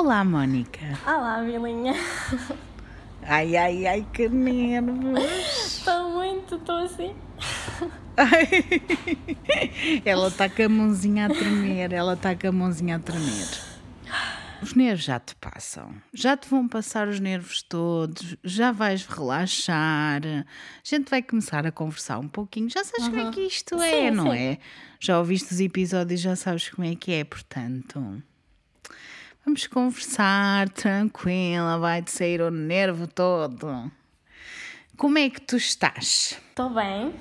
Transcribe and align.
Olá, 0.00 0.24
Mónica. 0.24 0.98
Olá, 1.06 1.42
Vilinha. 1.42 1.92
Ai, 3.22 3.54
ai, 3.54 3.86
ai, 3.86 4.06
que 4.14 4.30
nervos. 4.30 5.76
Estou 5.76 6.12
muito, 6.12 6.54
estou 6.54 6.78
assim. 6.78 7.14
ela 10.02 10.28
está 10.28 10.48
com 10.48 10.62
a 10.62 10.68
mãozinha 10.70 11.26
a 11.26 11.28
tremer, 11.28 11.92
ela 11.92 12.14
está 12.14 12.34
com 12.34 12.48
a 12.48 12.52
mãozinha 12.52 12.96
a 12.96 12.98
tremer. 12.98 13.46
Os 14.62 14.72
nervos 14.72 15.04
já 15.04 15.20
te 15.20 15.34
passam, 15.34 15.94
já 16.14 16.34
te 16.34 16.48
vão 16.48 16.66
passar 16.66 17.06
os 17.06 17.20
nervos 17.20 17.60
todos, 17.60 18.38
já 18.42 18.72
vais 18.72 19.04
relaxar, 19.04 20.22
a 20.24 20.44
gente 20.82 21.10
vai 21.10 21.20
começar 21.22 21.66
a 21.66 21.70
conversar 21.70 22.18
um 22.18 22.28
pouquinho. 22.28 22.70
Já 22.70 22.82
sabes 22.84 23.06
como 23.06 23.20
é 23.28 23.30
que 23.32 23.40
isto 23.42 23.74
é, 23.74 23.90
Sim, 24.08 24.10
não 24.12 24.32
sim. 24.32 24.38
é? 24.38 24.58
Já 24.98 25.18
ouviste 25.18 25.52
os 25.52 25.60
episódios, 25.60 26.22
já 26.22 26.34
sabes 26.36 26.70
como 26.70 26.88
é 26.88 26.96
que 26.96 27.12
é, 27.12 27.22
portanto. 27.22 28.22
Vamos 29.44 29.66
conversar 29.66 30.68
tranquila, 30.70 31.78
vai-te 31.78 32.10
sair 32.10 32.40
o 32.40 32.50
nervo 32.50 33.06
todo. 33.06 33.90
Como 34.96 35.18
é 35.18 35.30
que 35.30 35.40
tu 35.40 35.56
estás? 35.56 36.38
Estou 36.50 36.70
bem, 36.70 37.14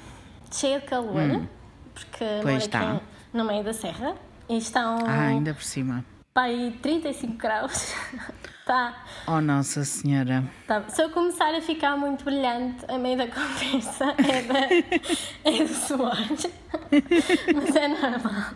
cheia 0.52 0.80
de 0.80 0.86
calor, 0.86 1.48
porque 1.94 2.24
moro 2.44 2.50
aqui 2.50 2.58
está. 2.58 3.02
no 3.34 3.46
meio 3.46 3.64
da 3.64 3.74
serra 3.74 4.16
e 4.50 4.58
estão 4.58 4.98
Ah, 5.08 5.28
ainda 5.28 5.54
por 5.54 5.64
cima. 5.64 6.04
aí 6.36 6.78
35 6.82 7.34
graus. 7.38 7.94
tá, 8.66 9.06
Oh, 9.26 9.40
Nossa 9.40 9.84
Senhora. 9.86 10.44
tá. 10.68 10.84
Se 10.90 11.02
eu 11.02 11.10
começar 11.12 11.56
a 11.56 11.62
ficar 11.62 11.96
muito 11.98 12.26
brilhante 12.26 12.86
a 12.90 12.98
meio 13.00 13.18
da 13.18 13.28
conversa, 13.32 14.14
é, 14.18 14.42
da, 14.42 15.50
é 15.50 15.64
do 15.64 15.74
suor. 15.74 16.18
Mas 17.56 17.76
é 17.76 17.88
normal. 17.88 18.54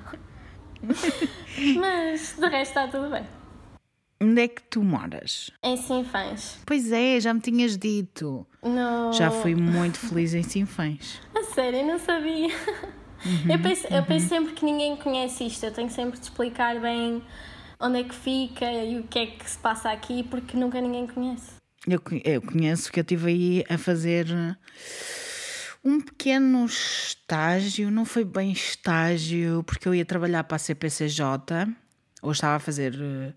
Mas 1.80 2.36
de 2.38 2.48
resto 2.50 2.70
está 2.80 2.88
tudo 2.90 3.10
bem. 3.10 3.26
Onde 4.24 4.42
é 4.42 4.48
que 4.48 4.64
tu 4.64 4.82
moras? 4.82 5.52
Em 5.62 5.76
Sinfãs. 5.76 6.58
Pois 6.66 6.94
é, 6.94 7.20
já 7.20 7.34
me 7.34 7.42
tinhas 7.42 7.78
dito. 7.78 8.48
Já 9.12 9.30
fui 9.30 9.54
muito 9.54 10.00
feliz 10.00 10.34
em 10.34 10.44
Sinfãs. 10.44 11.20
A 11.36 11.44
sério, 11.44 11.80
eu 11.80 11.88
não 11.88 12.00
sabia. 12.00 12.48
Uhum, 13.26 13.52
eu, 13.52 13.60
penso, 13.62 13.88
eu 13.88 14.04
penso 14.06 14.30
sempre 14.30 14.54
que 14.54 14.64
ninguém 14.64 14.96
conhece 14.96 15.46
isto. 15.46 15.66
Eu 15.66 15.74
tenho 15.74 15.90
sempre 15.90 16.18
de 16.18 16.26
explicar 16.26 16.80
bem 16.80 17.22
onde 17.82 18.00
é 18.00 18.04
que 18.06 18.16
fica 18.16 18.66
e 18.66 18.98
o 18.98 19.04
que 19.04 19.20
é 19.20 19.26
que 19.26 19.50
se 19.50 19.58
passa 19.58 19.92
aqui, 19.92 20.24
porque 20.24 20.56
nunca 20.56 20.80
ninguém 20.80 21.06
conhece. 21.06 21.52
Eu, 21.86 22.02
eu 22.24 22.42
conheço 22.42 22.90
que 22.90 23.00
eu 23.00 23.04
estive 23.04 23.30
aí 23.30 23.66
a 23.70 23.78
fazer 23.78 24.28
um 25.84 26.00
pequeno 26.00 26.66
estágio, 26.66 27.92
não 27.92 28.06
foi 28.06 28.24
bem 28.24 28.54
estágio, 28.54 29.64
porque 29.64 29.86
eu 29.86 29.94
ia 29.94 30.06
trabalhar 30.06 30.46
para 30.46 30.56
a 30.56 30.60
CPCJ, 30.60 31.68
ou 32.22 32.32
estava 32.32 32.56
a 32.56 32.60
fazer 32.60 32.94
eh, 32.96 33.34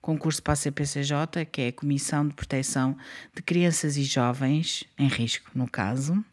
concurso 0.00 0.42
para 0.42 0.54
a 0.54 0.56
CPCJ, 0.56 1.46
que 1.50 1.62
é 1.62 1.68
a 1.68 1.72
Comissão 1.72 2.26
de 2.26 2.34
Proteção 2.34 2.96
de 3.34 3.42
Crianças 3.42 3.96
e 3.96 4.04
Jovens, 4.04 4.84
em 4.98 5.08
risco, 5.08 5.50
no 5.54 5.68
caso, 5.68 6.24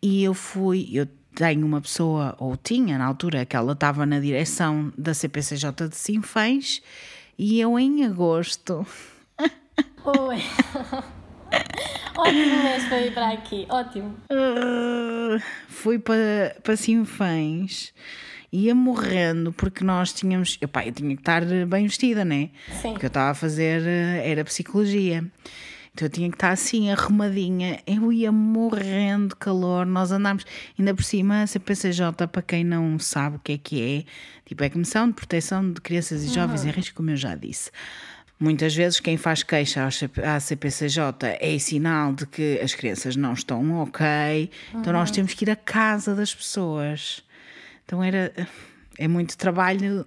e 0.00 0.22
eu 0.22 0.34
fui, 0.34 0.88
eu 0.92 1.06
tenho 1.34 1.66
uma 1.66 1.80
pessoa, 1.80 2.34
ou 2.38 2.56
tinha 2.56 2.98
na 2.98 3.04
altura, 3.04 3.44
que 3.44 3.56
ela 3.56 3.72
estava 3.72 4.04
na 4.04 4.20
direção 4.20 4.92
da 4.96 5.14
CPCJ 5.14 5.88
de 5.88 5.96
Sinfãs, 5.96 6.82
e 7.38 7.60
eu 7.60 7.78
em 7.78 8.04
agosto 8.04 8.86
Oi! 10.04 10.38
Ótimo 12.16 12.62
mês 12.62 12.84
para 12.88 13.00
ir 13.00 13.14
para 13.14 13.28
aqui, 13.30 13.66
ótimo. 13.68 14.16
Uh, 14.30 15.40
fui 15.68 15.98
para, 15.98 16.56
para 16.62 16.76
Sinfãs 16.76 17.92
ia 18.52 18.74
morrendo 18.74 19.52
porque 19.52 19.82
nós 19.82 20.12
tínhamos. 20.12 20.58
Epá, 20.60 20.86
eu 20.86 20.92
tinha 20.92 21.14
que 21.16 21.22
estar 21.22 21.42
bem 21.66 21.86
vestida, 21.86 22.24
né? 22.24 22.50
Sim. 22.80 22.90
Porque 22.92 23.06
eu 23.06 23.08
estava 23.08 23.30
a 23.30 23.34
fazer. 23.34 23.82
eh, 23.86 24.28
Era 24.30 24.44
psicologia. 24.44 25.24
Então 25.94 26.06
eu 26.06 26.10
tinha 26.10 26.28
que 26.30 26.36
estar 26.36 26.50
assim, 26.50 26.90
arrumadinha. 26.90 27.78
Eu 27.86 28.10
ia 28.12 28.32
morrendo 28.32 29.28
de 29.28 29.36
calor. 29.36 29.84
Nós 29.84 30.10
andámos. 30.10 30.44
Ainda 30.78 30.94
por 30.94 31.02
cima, 31.04 31.42
a 31.42 31.46
CPCJ, 31.46 32.26
para 32.28 32.40
quem 32.42 32.64
não 32.64 32.98
sabe 32.98 33.36
o 33.36 33.38
que 33.40 33.52
é 33.52 33.58
que 33.58 33.82
é, 34.06 34.10
tipo, 34.46 34.62
é 34.62 34.66
a 34.66 34.70
Comissão 34.70 35.06
de 35.08 35.14
Proteção 35.14 35.70
de 35.72 35.80
Crianças 35.80 36.22
e 36.24 36.28
Jovens 36.32 36.64
em 36.64 36.70
Risco, 36.70 36.96
como 36.96 37.10
eu 37.10 37.16
já 37.16 37.34
disse. 37.34 37.70
Muitas 38.40 38.74
vezes 38.74 38.98
quem 38.98 39.16
faz 39.16 39.42
queixa 39.44 39.86
à 40.24 40.40
CPCJ 40.40 41.36
é 41.40 41.58
sinal 41.58 42.12
de 42.12 42.26
que 42.26 42.58
as 42.60 42.74
crianças 42.74 43.14
não 43.14 43.34
estão 43.34 43.82
ok, 43.82 44.50
então 44.74 44.92
nós 44.92 45.12
temos 45.12 45.32
que 45.34 45.44
ir 45.44 45.50
à 45.50 45.54
casa 45.54 46.12
das 46.14 46.34
pessoas. 46.34 47.22
Então 47.84 48.02
era 48.02 48.32
é 48.98 49.08
muito 49.08 49.36
trabalho 49.36 50.06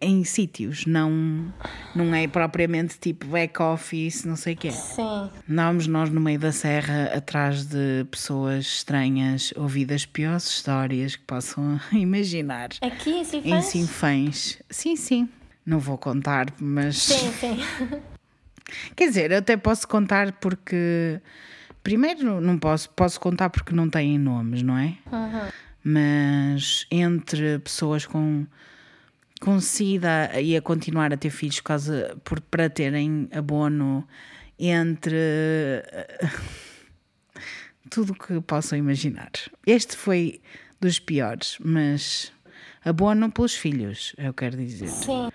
em 0.00 0.24
sítios, 0.24 0.86
não 0.86 1.52
não 1.94 2.14
é 2.14 2.26
propriamente 2.26 2.98
tipo 2.98 3.26
back 3.26 3.60
office, 3.60 4.24
não 4.24 4.36
sei 4.36 4.54
o 4.54 4.56
quê. 4.56 4.70
Sim. 4.70 5.30
Andávamos 5.48 5.86
nós 5.86 6.10
no 6.10 6.20
meio 6.20 6.38
da 6.38 6.52
serra 6.52 7.10
atrás 7.14 7.66
de 7.66 8.06
pessoas 8.10 8.64
estranhas, 8.64 9.52
ouvidas 9.56 10.06
piores 10.06 10.48
histórias 10.48 11.16
que 11.16 11.24
possam 11.24 11.78
imaginar. 11.92 12.70
Aqui 12.80 13.10
em 13.10 13.20
Em 13.20 13.24
Sinfãs? 13.24 13.64
Sinfãs. 13.66 14.62
Sim, 14.70 14.96
sim. 14.96 15.28
Não 15.66 15.78
vou 15.78 15.98
contar, 15.98 16.46
mas. 16.58 16.96
Sim, 16.96 17.30
sim. 17.38 17.58
Quer 18.96 19.08
dizer, 19.08 19.30
eu 19.32 19.38
até 19.38 19.56
posso 19.56 19.86
contar 19.86 20.32
porque. 20.32 21.20
Primeiro, 21.82 22.40
não 22.40 22.58
posso, 22.58 22.90
posso 22.90 23.20
contar 23.20 23.50
porque 23.50 23.74
não 23.74 23.88
têm 23.88 24.18
nomes, 24.18 24.62
não 24.62 24.76
é? 24.76 24.96
Mas 25.82 26.86
entre 26.90 27.58
pessoas 27.60 28.04
com, 28.04 28.46
com 29.40 29.60
SIDA 29.60 30.40
e 30.40 30.56
a 30.56 30.62
continuar 30.62 31.12
a 31.12 31.16
ter 31.16 31.30
filhos 31.30 31.60
por 31.60 31.66
causa, 31.66 32.16
por, 32.24 32.40
para 32.40 32.68
terem 32.68 33.28
abono, 33.32 34.06
entre 34.58 35.16
tudo 37.88 38.12
o 38.12 38.14
que 38.14 38.40
possam 38.40 38.78
imaginar. 38.78 39.30
Este 39.66 39.96
foi 39.96 40.40
dos 40.80 40.98
piores, 40.98 41.56
mas 41.60 42.32
abono 42.84 43.30
pelos 43.30 43.54
filhos, 43.54 44.14
eu 44.18 44.32
quero 44.32 44.56
dizer 44.56 44.88
Sim. 44.88 45.30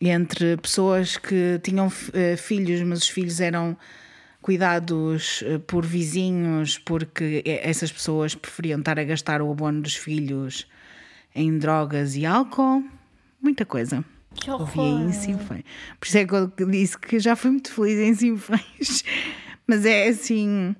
entre 0.00 0.56
pessoas 0.56 1.16
que 1.16 1.58
tinham 1.62 1.92
eh, 2.12 2.36
filhos, 2.36 2.82
mas 2.82 3.00
os 3.00 3.08
filhos 3.08 3.40
eram 3.40 3.76
cuidados 4.40 5.42
eh, 5.46 5.58
por 5.58 5.84
vizinhos, 5.84 6.78
porque 6.78 7.42
essas 7.46 7.92
pessoas 7.92 8.34
preferiam 8.34 8.78
estar 8.78 8.98
a 8.98 9.04
gastar 9.04 9.42
o 9.42 9.50
abono 9.50 9.82
dos 9.82 9.94
filhos 9.96 10.66
em 11.34 11.58
drogas 11.58 12.16
e 12.16 12.24
álcool, 12.26 12.82
muita 13.40 13.64
coisa. 13.64 14.04
Que 14.34 14.50
Ouvi 14.50 14.80
em 14.80 15.12
Sinfãs. 15.12 15.62
Por 15.98 16.06
isso 16.06 16.18
é 16.18 16.24
que 16.24 16.34
eu 16.34 16.70
disse 16.70 16.96
que 16.98 17.18
já 17.18 17.34
fui 17.34 17.50
muito 17.50 17.72
feliz 17.72 17.98
em 17.98 18.14
Sinfãs. 18.14 19.04
Mas 19.66 19.84
é 19.84 20.08
assim. 20.08 20.74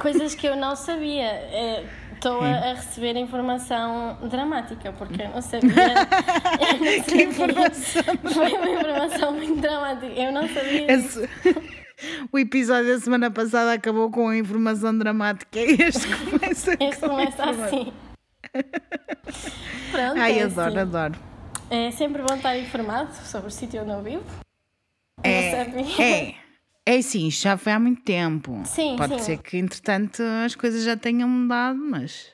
Coisas 0.00 0.34
que 0.34 0.46
eu 0.46 0.56
não 0.56 0.74
sabia. 0.76 1.24
É, 1.26 1.84
Estou 2.14 2.40
a, 2.40 2.46
a 2.48 2.74
receber 2.74 3.16
informação 3.16 4.18
dramática, 4.30 4.92
porque 4.92 5.20
eu 5.22 5.28
não 5.28 5.42
sabia. 5.42 5.70
Eu 5.70 6.78
não 6.78 6.86
Que 7.04 7.10
sabia. 7.10 7.24
informação! 7.24 8.02
Foi 8.32 8.52
uma 8.52 8.70
informação 8.70 9.32
muito 9.34 9.60
dramática. 9.60 10.06
Eu 10.06 10.32
não 10.32 10.48
sabia. 10.48 10.86
O 12.32 12.38
episódio 12.38 12.92
da 12.94 13.00
semana 13.00 13.30
passada 13.30 13.72
acabou 13.72 14.10
com 14.10 14.28
a 14.28 14.36
informação 14.36 14.96
dramática. 14.96 15.58
Este 15.58 16.06
começa 16.30 16.72
Este 16.80 17.00
com 17.00 17.06
a 17.06 17.08
começa 17.10 17.44
assim. 17.44 17.92
Pronto, 19.90 20.18
Ai, 20.20 20.38
é 20.38 20.42
adoro, 20.44 20.68
assim. 20.68 20.78
adoro. 20.78 21.14
É 21.70 21.90
sempre 21.90 22.22
bom 22.22 22.34
estar 22.34 22.58
informado 22.58 23.12
sobre 23.14 23.48
o 23.48 23.50
sítio 23.50 23.82
onde 23.82 23.90
eu 23.92 24.02
vivo. 24.02 24.24
É, 25.22 25.64
Não 25.64 25.64
sabia. 25.86 26.04
é, 26.04 26.34
é 26.84 27.02
sim, 27.02 27.30
já 27.30 27.56
foi 27.56 27.72
há 27.72 27.78
muito 27.78 28.02
tempo. 28.02 28.60
Sim, 28.66 28.96
Pode 28.96 29.14
sim. 29.14 29.24
ser 29.24 29.38
que 29.38 29.56
entretanto 29.56 30.22
as 30.44 30.54
coisas 30.54 30.84
já 30.84 30.96
tenham 30.96 31.28
mudado, 31.28 31.78
mas 31.78 32.32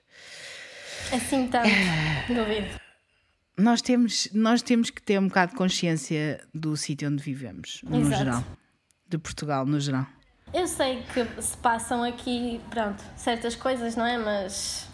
Assim 1.13 1.47
tanto, 1.49 1.69
É. 1.69 2.25
duvido. 2.35 2.81
nós 3.59 3.81
temos, 3.83 4.29
nós 4.33 4.63
temos 4.63 4.91
que 4.91 5.03
ter 5.03 5.19
um 5.21 5.29
bocado 5.29 5.53
de 5.53 5.59
consciência 5.59 6.41
do 6.55 6.77
sítio 6.77 7.09
onde 7.09 7.23
vivemos, 7.23 7.81
no 7.85 8.01
Exato. 8.01 8.17
geral. 8.17 8.45
De 9.11 9.19
Portugal, 9.19 9.67
no 9.67 9.79
geral. 9.81 10.07
Eu 10.55 10.67
sei 10.67 11.03
que 11.13 11.43
se 11.43 11.57
passam 11.59 12.03
aqui, 12.05 12.61
pronto, 12.71 13.03
certas 13.17 13.55
coisas, 13.57 13.95
não 13.97 14.07
é? 14.07 14.17
Mas. 14.17 14.89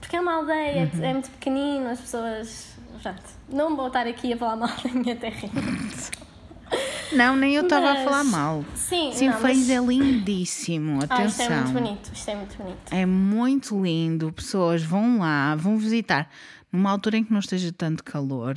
Porque 0.00 0.16
é 0.16 0.20
uma 0.20 0.34
aldeia, 0.36 0.88
Uhum. 0.94 1.04
é 1.04 1.12
muito 1.12 1.30
pequenino, 1.32 1.88
as 1.90 2.00
pessoas. 2.00 2.76
Pronto, 3.02 3.22
não 3.48 3.76
vou 3.76 3.88
estar 3.88 4.06
aqui 4.06 4.32
a 4.32 4.36
falar 4.36 4.56
mal 4.56 4.68
da 4.82 4.90
minha 4.92 5.14
terra. 5.16 5.48
Não, 7.12 7.36
nem 7.36 7.54
eu 7.54 7.62
estava 7.64 7.92
a 7.92 8.04
falar 8.04 8.24
mal. 8.24 8.64
Sim, 8.74 9.06
não, 9.06 9.12
Sinfãs 9.12 9.58
mas... 9.58 9.70
é 9.70 9.78
lindíssimo, 9.78 10.98
Ah, 11.08 11.24
isto 11.24 11.42
é 11.42 11.44
atenção. 11.46 11.62
muito 11.62 11.72
bonito, 11.72 12.10
isto 12.12 12.28
é 12.30 12.34
muito 12.34 12.56
bonito. 12.58 12.92
É 12.92 13.06
muito 13.06 13.82
lindo. 13.82 14.32
Pessoas 14.32 14.82
vão 14.82 15.18
lá, 15.20 15.54
vão 15.54 15.76
visitar 15.78 16.28
numa 16.72 16.90
altura 16.90 17.18
em 17.18 17.24
que 17.24 17.32
não 17.32 17.38
esteja 17.40 17.72
tanto 17.72 18.02
calor, 18.02 18.56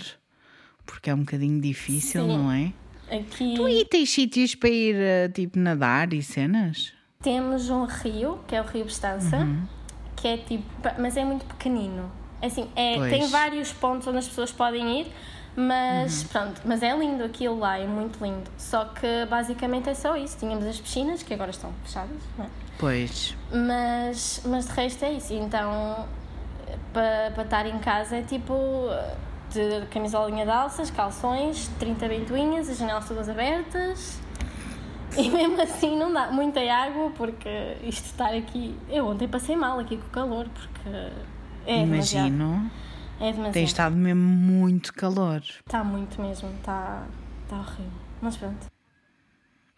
porque 0.85 1.09
é 1.11 1.13
um 1.13 1.19
bocadinho 1.19 1.61
difícil, 1.61 2.23
Sim. 2.23 2.37
não 2.37 2.51
é? 2.51 2.73
Aqui 3.11 3.53
Tu 3.55 3.65
aí 3.65 3.85
tens 3.85 4.09
sítios 4.11 4.55
para 4.55 4.69
ir 4.69 4.95
eh, 4.95 5.29
tipo 5.29 5.57
nadar 5.59 6.13
e 6.13 6.21
cenas? 6.21 6.93
temos 7.21 7.69
um 7.69 7.83
rio, 7.85 8.39
que 8.47 8.55
é 8.55 8.61
o 8.61 8.65
Rio 8.65 8.85
Bestança, 8.85 9.37
Uhum. 9.37 9.63
que 10.15 10.27
é 10.27 10.37
tipo. 10.37 10.63
Mas 10.97 11.17
é 11.17 11.25
muito 11.25 11.45
pequenino. 11.45 12.09
Assim, 12.41 12.69
é, 12.75 12.95
Pois. 12.95 13.09
tem 13.11 13.27
vários 13.27 13.73
pontos 13.73 14.07
onde 14.07 14.19
as 14.19 14.27
pessoas 14.27 14.51
podem 14.51 15.01
ir, 15.01 15.07
Mas 15.57 16.23
pronto, 16.23 16.61
mas 16.63 16.81
é 16.83 16.95
lindo 16.95 17.21
aquilo 17.23 17.59
lá, 17.59 17.77
é 17.77 17.85
muito 17.85 18.23
lindo. 18.23 18.49
Só 18.57 18.85
que 18.85 19.25
basicamente 19.29 19.89
é 19.89 19.93
só 19.93 20.15
isso. 20.15 20.37
Tínhamos 20.37 20.63
as 20.65 20.79
piscinas, 20.79 21.21
que 21.23 21.33
agora 21.33 21.49
estão 21.51 21.73
fechadas, 21.83 22.15
não 22.37 22.45
é? 22.45 22.49
Pois. 22.77 23.35
Mas, 23.51 24.41
mas 24.45 24.67
de 24.67 24.71
resto 24.73 25.03
é 25.03 25.13
isso. 25.13 25.33
Então, 25.33 26.07
para 26.93 27.31
pa 27.35 27.41
estar 27.41 27.65
em 27.65 27.77
casa 27.79 28.17
é 28.17 28.21
tipo 28.21 28.53
de 29.49 29.85
camisolinha 29.87 30.45
de 30.45 30.51
alças, 30.51 30.89
calções, 30.91 31.69
30 31.79 32.07
ventoinhas, 32.07 32.69
as 32.69 32.77
janelas 32.77 33.07
todas 33.07 33.27
abertas. 33.29 34.19
E 35.17 35.29
mesmo 35.31 35.61
assim 35.61 35.97
não 35.97 36.13
dá 36.13 36.31
muita 36.31 36.59
água 36.71 37.11
porque 37.11 37.77
isto 37.83 38.05
estar 38.05 38.33
aqui. 38.33 38.75
Eu 38.89 39.07
ontem 39.07 39.27
passei 39.27 39.55
mal 39.55 39.79
aqui 39.79 39.97
com 39.97 40.07
o 40.07 40.09
calor 40.09 40.47
porque 40.49 40.89
é 41.65 41.83
demasiado. 41.83 42.27
Imagino. 42.27 42.71
É 43.19 43.31
demasiado. 43.31 43.53
Tem 43.53 43.63
estado 43.63 43.95
mesmo 43.95 44.21
muito 44.21 44.93
calor. 44.93 45.41
Está 45.41 45.83
muito 45.83 46.21
mesmo, 46.21 46.49
está 46.57 47.03
tá 47.47 47.57
horrível. 47.57 47.91
Mas 48.21 48.37
pronto. 48.37 48.67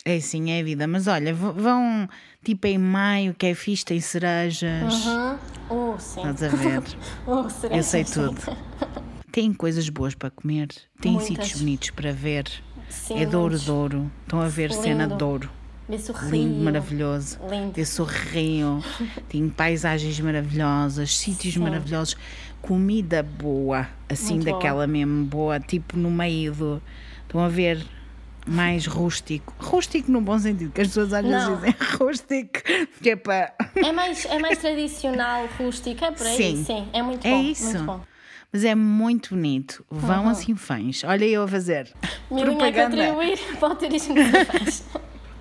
É 0.04 0.20
sim, 0.20 0.52
é 0.52 0.62
a 0.62 0.64
vida. 0.64 0.88
Mas 0.88 1.08
olha, 1.08 1.34
vão 1.34 2.10
tipo 2.44 2.68
em 2.68 2.78
maio, 2.78 3.34
que 3.36 3.46
é 3.48 3.54
fixe, 3.54 3.86
tem 3.86 4.00
cerejas. 4.00 5.06
Uhum. 5.06 5.38
Oh, 5.70 6.00
sim. 6.00 6.22
Estás 6.28 6.44
a 6.44 6.56
ver? 6.56 6.82
Oh, 7.28 7.50
será 7.50 7.78
Eu 7.78 7.84
sei 7.84 8.04
tudo. 8.04 8.42
Tem 9.32 9.54
coisas 9.54 9.88
boas 9.90 10.14
para 10.14 10.30
comer, 10.30 10.68
tem 11.00 11.14
Muitas. 11.14 11.28
sítios 11.28 11.60
bonitos 11.62 11.90
para 11.92 12.12
ver. 12.12 12.46
Sim, 12.90 13.22
é 13.22 13.26
Douro. 13.26 13.58
Douro. 13.60 14.12
Estão 14.24 14.42
a 14.42 14.48
ver 14.48 14.72
cena 14.74 15.06
de 15.06 15.12
Lindo. 15.14 15.18
Douro. 15.18 15.50
Lindo, 16.30 16.64
maravilhoso. 16.64 17.38
Lindo. 17.50 17.80
Esse 17.80 18.02
rio, 18.02 18.84
tem 19.30 19.50
paisagens 19.50 20.20
maravilhosas, 20.20 21.18
sítios 21.18 21.54
Sim. 21.54 21.60
maravilhosos, 21.62 22.16
comida 22.62 23.22
boa, 23.24 23.88
assim 24.10 24.36
Muito 24.36 24.46
boa. 24.46 24.56
daquela 24.58 24.88
mesmo 24.88 25.26
boa, 25.26 25.60
tipo 25.60 25.98
no 25.98 26.10
meio 26.12 26.54
do. 26.54 26.82
Estão 27.24 27.42
a 27.42 27.48
ver 27.50 27.86
mais 28.46 28.86
rústico. 28.86 29.54
Rústico 29.60 30.12
no 30.12 30.20
bom 30.22 30.38
sentido, 30.40 30.72
que 30.72 30.82
as 30.82 30.88
pessoas 30.88 31.14
às 31.14 31.26
vezes 31.26 31.48
dizem 31.56 31.76
rústico, 32.00 32.60
que 33.02 33.10
é 33.12 33.16
para. 33.16 33.54
É 33.76 33.92
mais, 33.92 34.26
é 34.26 34.40
mais 34.40 34.58
tradicional, 34.60 35.48
rústico, 35.58 36.04
é 36.04 36.12
por 36.12 36.26
aí, 36.28 36.36
Sim. 36.38 36.64
sim. 36.66 36.88
É 36.94 37.02
muito 37.02 37.26
É 37.26 37.32
bom. 37.32 37.42
isso. 37.44 37.64
Muito 37.66 37.84
bom. 37.84 38.02
Mas 38.52 38.66
é 38.66 38.76
muito 38.76 39.36
bonito. 39.36 39.86
Vão 39.90 40.28
assim 40.28 40.56
fãs. 40.56 41.04
Olha 41.04 41.26
eu 41.26 41.44
a 41.44 41.48
fazer. 41.48 41.92
Minha 42.30 42.48
contribuir 42.48 43.40
para 43.60 43.74
o 43.74 43.76
turismo 43.76 44.16
de 44.16 44.46
faz. 44.46 44.84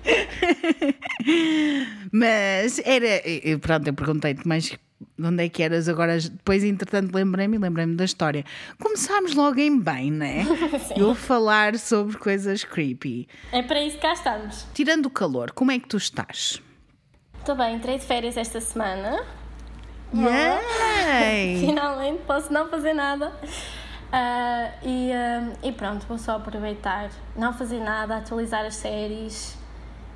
Mas 2.11 2.79
era. 2.79 3.21
Pronto, 3.59 3.87
eu 3.87 3.93
perguntei-te 3.93 4.47
mais 4.47 4.77
de 5.17 5.27
onde 5.27 5.43
é 5.43 5.49
que 5.49 5.61
eras 5.61 5.89
agora. 5.89 6.17
Depois, 6.19 6.63
entretanto, 6.63 7.13
lembrei-me 7.13 7.57
e 7.57 7.59
lembrei-me 7.59 7.95
da 7.95 8.05
história. 8.05 8.45
Começámos 8.79 9.35
logo 9.35 9.59
em 9.59 9.79
bem, 9.79 10.09
né? 10.09 10.45
Eu 10.95 11.13
falar 11.13 11.77
sobre 11.77 12.17
coisas 12.17 12.63
creepy. 12.63 13.27
É 13.51 13.61
para 13.61 13.83
isso 13.83 13.97
que 13.97 14.01
cá 14.01 14.13
estamos. 14.13 14.65
Tirando 14.73 15.07
o 15.07 15.09
calor, 15.09 15.51
como 15.51 15.71
é 15.71 15.79
que 15.79 15.87
tu 15.87 15.97
estás? 15.97 16.61
Estou 17.39 17.55
bem, 17.55 17.75
entrei 17.75 17.97
de 17.97 18.05
férias 18.05 18.37
esta 18.37 18.61
semana. 18.61 19.23
Yay! 20.13 21.57
Finalmente 21.65 22.21
posso 22.25 22.51
não 22.51 22.67
fazer 22.69 22.93
nada. 22.93 23.31
Ah, 24.11 24.71
e, 24.83 25.11
ah, 25.13 25.53
e 25.63 25.71
pronto, 25.71 26.05
vou 26.07 26.17
só 26.17 26.35
aproveitar, 26.35 27.09
não 27.35 27.53
fazer 27.53 27.79
nada, 27.79 28.17
atualizar 28.17 28.65
as 28.65 28.75
séries, 28.75 29.57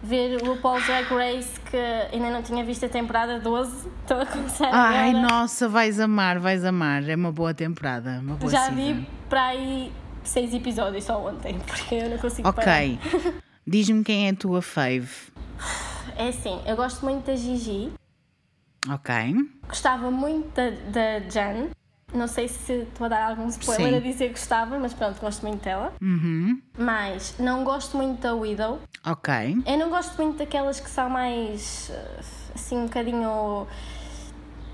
ver 0.03 0.41
o 0.41 0.45
RuPaul's 0.53 0.85
Drag 0.85 1.05
Race 1.13 1.57
que 1.61 1.77
ainda 2.13 2.29
não 2.29 2.41
tinha 2.43 2.63
visto 2.63 2.85
a 2.85 2.89
temporada 2.89 3.39
12. 3.39 3.89
Estou 4.01 4.21
a 4.21 4.25
começar 4.25 4.69
Ai, 4.73 5.11
agora. 5.11 5.27
nossa, 5.27 5.69
vais 5.69 5.99
amar, 5.99 6.39
vais 6.39 6.65
amar. 6.65 7.07
É 7.07 7.15
uma 7.15 7.31
boa 7.31 7.53
temporada. 7.53 8.19
Uma 8.21 8.35
boa 8.35 8.51
Já 8.51 8.63
season. 8.65 8.75
vi 8.75 9.07
para 9.29 9.45
aí 9.47 9.91
seis 10.23 10.53
episódios 10.53 11.05
só 11.05 11.25
ontem, 11.25 11.57
porque 11.65 11.95
eu 11.95 12.09
não 12.09 12.17
consigo 12.17 12.51
parar. 12.51 12.83
Ok. 12.83 12.99
Diz-me 13.65 14.03
quem 14.03 14.27
é 14.27 14.31
a 14.31 14.35
tua 14.35 14.61
fave. 14.61 15.09
É 16.17 16.27
assim, 16.27 16.61
eu 16.65 16.75
gosto 16.75 17.03
muito 17.05 17.25
da 17.25 17.35
Gigi, 17.35 17.91
Ok. 18.89 19.13
gostava 19.67 20.11
muito 20.11 20.53
da, 20.55 21.19
Jan. 21.29 21.69
Não 22.13 22.27
sei 22.27 22.47
se 22.47 22.71
estou 22.73 23.05
a 23.05 23.09
dar 23.09 23.29
algum 23.29 23.47
spoiler 23.49 23.89
Sim. 23.89 23.97
a 23.97 23.99
dizer 23.99 24.25
que 24.27 24.33
gostava, 24.39 24.77
mas 24.79 24.93
pronto, 24.93 25.19
gosto 25.19 25.45
muito 25.45 25.63
dela. 25.63 25.91
Uhum. 26.01 26.61
Mas 26.77 27.35
não 27.39 27.63
gosto 27.63 27.97
muito 27.97 28.21
da 28.21 28.33
Widow. 28.33 28.79
Ok. 29.05 29.33
Eu 29.65 29.77
não 29.77 29.89
gosto 29.89 30.15
muito 30.21 30.37
daquelas 30.37 30.79
que 30.79 30.89
são 30.89 31.09
mais 31.09 31.91
assim 32.53 32.77
um 32.77 32.83
bocadinho. 32.85 33.67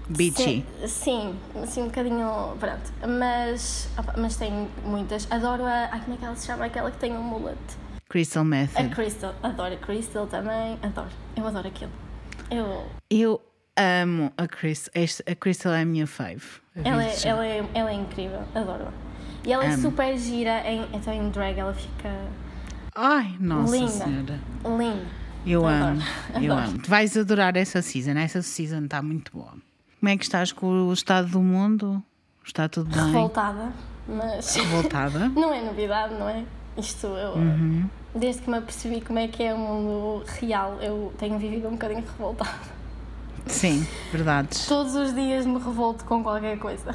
Beachy. 0.09 0.65
Sim, 0.81 0.87
sim, 0.87 1.39
assim 1.63 1.81
um 1.83 1.85
bocadinho. 1.85 2.55
Pronto. 2.59 2.91
Mas, 3.17 3.89
opa, 3.97 4.13
mas 4.17 4.35
tem 4.35 4.67
muitas. 4.83 5.25
Adoro 5.31 5.65
a. 5.65 5.89
Ai, 5.91 6.01
como 6.01 6.13
é 6.15 6.17
que 6.17 6.25
ela 6.25 6.35
se 6.35 6.45
chama? 6.45 6.65
Aquela 6.65 6.91
que 6.91 6.97
tem 6.97 7.13
um 7.13 7.23
mullet. 7.23 7.57
Crystal 8.09 8.41
A 8.41 8.45
Method. 8.45 8.89
Crystal. 8.93 9.33
Adoro 9.41 9.73
a 9.73 9.77
Crystal 9.77 10.27
também. 10.27 10.77
Adoro. 10.83 11.09
Eu 11.35 11.47
adoro 11.47 11.67
aquilo. 11.67 11.91
Eu, 12.51 12.85
Eu 13.09 13.41
amo 13.77 14.31
a 14.37 14.47
Crystal. 14.47 14.91
Esta- 14.95 15.23
A 15.31 15.35
Crystal 15.35 15.73
é 15.73 15.81
a 15.81 15.85
minha 15.85 16.07
fave. 16.07 16.41
A 16.75 16.87
ela, 16.87 17.03
é, 17.03 17.15
ela, 17.25 17.45
é, 17.45 17.65
ela 17.73 17.89
é 17.91 17.93
incrível. 17.93 18.41
Adoro-a. 18.55 18.91
E 19.45 19.51
ela 19.51 19.63
é 19.65 19.69
Amo. 19.73 19.81
super 19.81 20.17
gira 20.17 20.61
em, 20.69 20.85
então 20.93 21.13
em 21.13 21.29
drag. 21.29 21.57
Ela 21.59 21.73
fica 21.73 22.09
Ai, 22.95 23.35
nossa 23.39 23.75
linda. 23.75 23.89
senhora. 23.91 24.39
linda. 24.65 25.05
Eu 25.45 25.65
Adoro. 25.65 25.91
amo. 25.91 26.01
Eu 26.45 26.53
Adoro. 26.53 26.69
amo. 26.71 26.81
Tu 26.81 26.89
vais 26.89 27.17
adorar 27.17 27.55
essa 27.57 27.81
season. 27.81 28.11
Essa 28.11 28.41
season 28.41 28.85
está 28.85 29.01
muito 29.01 29.31
boa. 29.33 29.53
Como 29.99 30.09
é 30.09 30.17
que 30.17 30.23
estás 30.23 30.51
com 30.51 30.67
o 30.87 30.93
estado 30.93 31.27
do 31.29 31.41
mundo? 31.41 32.03
Está 32.45 32.67
tudo 32.69 32.89
bem? 32.89 33.05
Revoltada. 33.07 33.71
Mas. 34.07 34.55
Voltada? 34.69 35.29
Não 35.29 35.53
é 35.53 35.61
novidade, 35.61 36.13
não 36.15 36.27
é? 36.29 36.43
Isto 36.77 37.07
eu. 37.07 37.33
Uhum. 37.33 37.89
Desde 38.15 38.41
que 38.41 38.49
me 38.49 38.57
apercebi 38.57 39.01
como 39.01 39.19
é 39.19 39.27
que 39.27 39.41
é 39.43 39.53
o 39.53 39.57
mundo 39.57 40.23
real, 40.39 40.77
eu 40.81 41.13
tenho 41.17 41.37
vivido 41.39 41.67
um 41.67 41.71
bocadinho 41.71 42.03
revoltada. 42.17 42.51
Sim, 43.47 43.85
verdades. 44.11 44.65
Todos 44.67 44.95
os 44.95 45.13
dias 45.13 45.45
me 45.45 45.53
revolto 45.59 46.03
com 46.05 46.23
qualquer 46.23 46.57
coisa. 46.59 46.93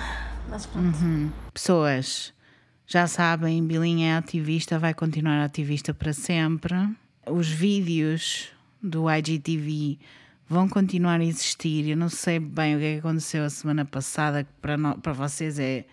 Mas 0.48 0.64
pronto. 0.66 0.96
Uhum. 0.98 1.30
Pessoas, 1.52 2.32
já 2.86 3.06
sabem, 3.06 3.64
Bilinha 3.66 4.14
é 4.14 4.16
ativista, 4.16 4.78
vai 4.78 4.94
continuar 4.94 5.42
ativista 5.44 5.92
para 5.92 6.12
sempre. 6.12 6.74
Os 7.28 7.48
vídeos 7.48 8.48
do 8.82 9.10
IGTV 9.10 9.98
vão 10.48 10.68
continuar 10.68 11.20
a 11.20 11.24
existir. 11.24 11.88
Eu 11.88 11.96
não 11.96 12.08
sei 12.08 12.38
bem 12.38 12.76
o 12.76 12.78
que 12.78 12.84
é 12.84 12.92
que 12.94 12.98
aconteceu 13.00 13.44
a 13.44 13.50
semana 13.50 13.84
passada, 13.84 14.44
que 14.44 14.50
para, 14.62 14.76
no- 14.76 14.98
para 14.98 15.12
vocês 15.12 15.58
é. 15.58 15.84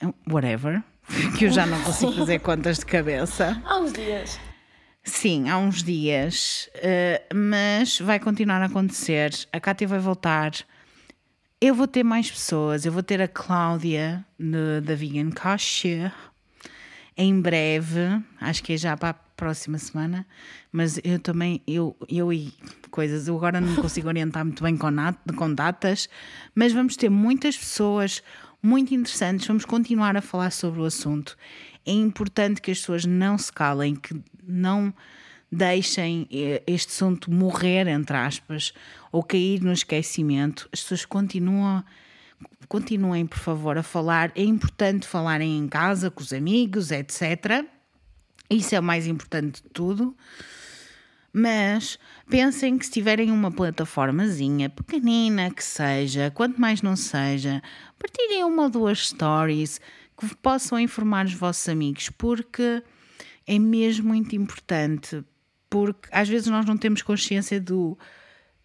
é 0.00 0.06
whatever. 0.30 0.82
Que 1.38 1.46
eu 1.46 1.50
já 1.50 1.64
não 1.64 1.80
consigo 1.82 2.12
fazer 2.12 2.38
contas 2.40 2.78
de 2.80 2.84
cabeça. 2.84 3.62
Há 3.64 3.78
uns 3.78 3.94
dias. 3.94 4.38
Sim, 5.04 5.48
há 5.48 5.56
uns 5.58 5.82
dias, 5.82 6.68
eh, 6.74 7.22
mas 7.34 7.98
vai 7.98 8.18
continuar 8.20 8.60
a 8.60 8.66
acontecer. 8.66 9.32
A 9.52 9.58
Cátia 9.58 9.88
vai 9.88 9.98
voltar. 9.98 10.52
Eu 11.60 11.74
vou 11.74 11.86
ter 11.88 12.02
mais 12.04 12.30
pessoas. 12.30 12.84
Eu 12.84 12.92
vou 12.92 13.02
ter 13.02 13.20
a 13.20 13.26
Cláudia 13.28 14.24
no- 14.38 14.80
da 14.82 14.94
Vegan 14.94 15.30
Kosher 15.30 16.12
em 17.16 17.40
breve. 17.40 18.22
Acho 18.40 18.62
que 18.62 18.74
é 18.74 18.76
já 18.76 18.96
para 18.96 19.10
a 19.10 19.14
próxima 19.14 19.78
semana. 19.78 20.26
Mas 20.70 21.00
eu 21.02 21.18
também, 21.18 21.62
eu, 21.66 21.96
eu 22.08 22.32
e 22.32 22.52
coisas, 22.90 23.26
eu 23.28 23.36
agora 23.36 23.60
não 23.60 23.76
consigo 23.76 24.08
orientar 24.08 24.44
muito 24.44 24.62
bem 24.62 24.76
com, 24.76 24.90
nat- 24.90 25.18
com 25.36 25.52
datas, 25.52 26.08
mas 26.54 26.72
vamos 26.72 26.96
ter 26.96 27.08
muitas 27.08 27.56
pessoas 27.56 28.22
muito 28.62 28.94
interessantes. 28.94 29.46
Vamos 29.46 29.64
continuar 29.64 30.16
a 30.16 30.20
falar 30.20 30.50
sobre 30.50 30.80
o 30.80 30.84
assunto. 30.84 31.36
É 31.88 31.92
importante 31.92 32.60
que 32.60 32.70
as 32.70 32.78
pessoas 32.80 33.06
não 33.06 33.38
se 33.38 33.50
calem, 33.50 33.96
que 33.96 34.14
não 34.46 34.92
deixem 35.50 36.28
eh, 36.30 36.62
este 36.66 36.92
assunto 36.92 37.30
morrer, 37.30 37.88
entre 37.88 38.14
aspas, 38.14 38.74
ou 39.10 39.22
cair 39.22 39.62
no 39.62 39.72
esquecimento. 39.72 40.68
As 40.70 40.82
pessoas 40.82 41.06
continuam 41.06 41.82
continuem, 42.68 43.26
por 43.26 43.38
favor, 43.38 43.78
a 43.78 43.82
falar. 43.82 44.30
É 44.34 44.42
importante 44.42 45.06
falarem 45.06 45.56
em 45.56 45.66
casa, 45.66 46.10
com 46.10 46.20
os 46.20 46.30
amigos, 46.30 46.90
etc. 46.90 47.64
Isso 48.50 48.74
é 48.74 48.80
o 48.80 48.82
mais 48.82 49.06
importante 49.06 49.62
de 49.62 49.70
tudo. 49.70 50.14
Mas 51.32 51.98
pensem 52.28 52.76
que 52.76 52.84
se 52.84 52.92
tiverem 52.92 53.30
uma 53.30 53.50
plataformazinha 53.50 54.68
pequenina 54.68 55.50
que 55.50 55.64
seja, 55.64 56.30
quanto 56.34 56.60
mais 56.60 56.82
não 56.82 56.96
seja, 56.96 57.62
partilhem 57.98 58.44
uma 58.44 58.64
ou 58.64 58.70
duas 58.70 59.08
stories 59.08 59.80
que 60.18 60.34
possam 60.36 60.78
informar 60.80 61.26
os 61.26 61.34
vossos 61.34 61.68
amigos, 61.68 62.10
porque 62.10 62.82
é 63.46 63.58
mesmo 63.58 64.08
muito 64.08 64.34
importante. 64.34 65.24
Porque 65.70 66.08
às 66.10 66.28
vezes 66.28 66.48
nós 66.48 66.66
não 66.66 66.76
temos 66.76 67.02
consciência 67.02 67.60
do, 67.60 67.96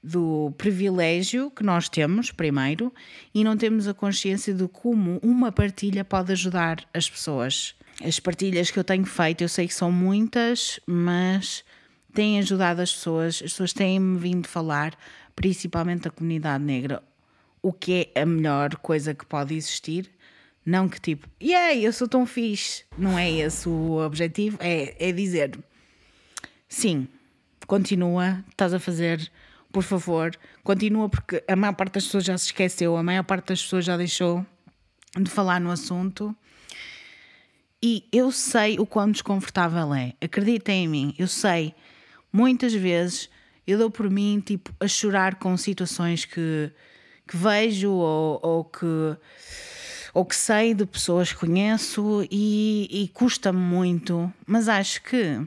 do 0.02 0.54
privilégio 0.58 1.52
que 1.52 1.64
nós 1.64 1.88
temos, 1.88 2.32
primeiro, 2.32 2.94
e 3.34 3.44
não 3.44 3.56
temos 3.56 3.88
a 3.88 3.94
consciência 3.94 4.54
de 4.54 4.68
como 4.68 5.20
uma 5.22 5.52
partilha 5.52 6.04
pode 6.04 6.32
ajudar 6.32 6.86
as 6.94 7.10
pessoas. 7.10 7.76
As 8.04 8.20
partilhas 8.20 8.72
que 8.72 8.80
eu 8.80 8.84
tenho 8.84 9.06
feito, 9.06 9.42
eu 9.42 9.50
sei 9.50 9.68
que 9.68 9.74
são 9.74 9.92
muitas, 9.92 10.80
mas 10.86 11.64
têm 12.14 12.40
ajudado 12.40 12.82
as 12.82 12.94
pessoas, 12.94 13.36
as 13.36 13.52
pessoas 13.52 13.74
têm-me 13.74 14.18
vindo 14.18 14.48
falar, 14.48 14.98
principalmente 15.36 16.08
a 16.08 16.12
comunidade 16.12 16.64
negra, 16.64 17.04
o 17.62 17.72
que 17.72 18.10
é 18.14 18.22
a 18.22 18.26
melhor 18.26 18.76
coisa 18.78 19.14
que 19.14 19.26
pode 19.26 19.56
existir. 19.56 20.10
Não 20.66 20.88
que 20.88 21.00
tipo, 21.00 21.28
yay, 21.42 21.86
eu 21.86 21.92
sou 21.92 22.08
tão 22.08 22.26
fixe. 22.26 22.86
Não 22.98 23.18
é 23.18 23.30
esse 23.30 23.68
o 23.68 23.98
objetivo, 23.98 24.58
é, 24.60 25.10
é 25.10 25.12
dizer 25.12 25.58
sim, 26.74 27.08
continua, 27.68 28.44
estás 28.50 28.74
a 28.74 28.80
fazer, 28.80 29.32
por 29.72 29.84
favor, 29.84 30.36
continua, 30.64 31.08
porque 31.08 31.44
a 31.48 31.56
maior 31.56 31.74
parte 31.74 31.94
das 31.94 32.06
pessoas 32.06 32.24
já 32.26 32.38
se 32.38 32.48
esqueceu, 32.48 32.98
a 32.98 33.04
maior 33.04 33.24
parte 33.24 33.50
das 33.50 33.62
pessoas 33.62 33.86
já 33.86 33.96
deixou 33.96 34.46
de 35.20 35.30
falar 35.30 35.62
no 35.62 35.70
assunto. 35.70 36.36
E 37.82 38.08
eu 38.12 38.32
sei 38.32 38.80
o 38.80 38.86
quão 38.86 39.12
desconfortável 39.12 39.94
é. 39.94 40.14
Acreditem 40.22 40.86
em 40.86 40.88
mim, 40.88 41.16
eu 41.20 41.28
sei. 41.28 41.76
Muitas 42.32 42.74
vezes 42.74 43.30
eu 43.68 43.78
dou 43.78 43.92
por 43.92 44.10
mim 44.10 44.42
tipo 44.44 44.74
a 44.80 44.88
chorar 44.88 45.36
com 45.36 45.56
situações 45.56 46.26
que, 46.26 46.72
que 47.28 47.38
vejo 47.38 47.92
ou, 47.92 48.40
ou 48.42 48.64
que 48.64 49.18
ou 50.14 50.24
que 50.24 50.36
sei 50.36 50.74
de 50.74 50.86
pessoas 50.86 51.32
que 51.32 51.40
conheço 51.40 52.28
e, 52.30 52.88
e 52.92 53.08
custa-me 53.10 53.60
muito, 53.60 54.32
mas 54.46 54.70
acho 54.70 55.02
que 55.02 55.42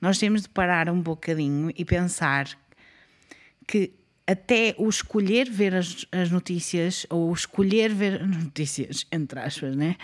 nós 0.00 0.18
temos 0.18 0.42
de 0.42 0.48
parar 0.48 0.90
um 0.90 1.00
bocadinho 1.00 1.72
e 1.74 1.84
pensar 1.84 2.48
que 3.66 3.92
até 4.26 4.74
o 4.78 4.88
escolher 4.88 5.50
ver 5.50 5.74
as, 5.74 6.04
as 6.12 6.30
notícias, 6.30 7.06
ou 7.10 7.32
escolher 7.32 7.92
ver 7.92 8.26
notícias, 8.26 9.06
entre 9.12 9.40
aspas, 9.40 9.74
né? 9.74 9.96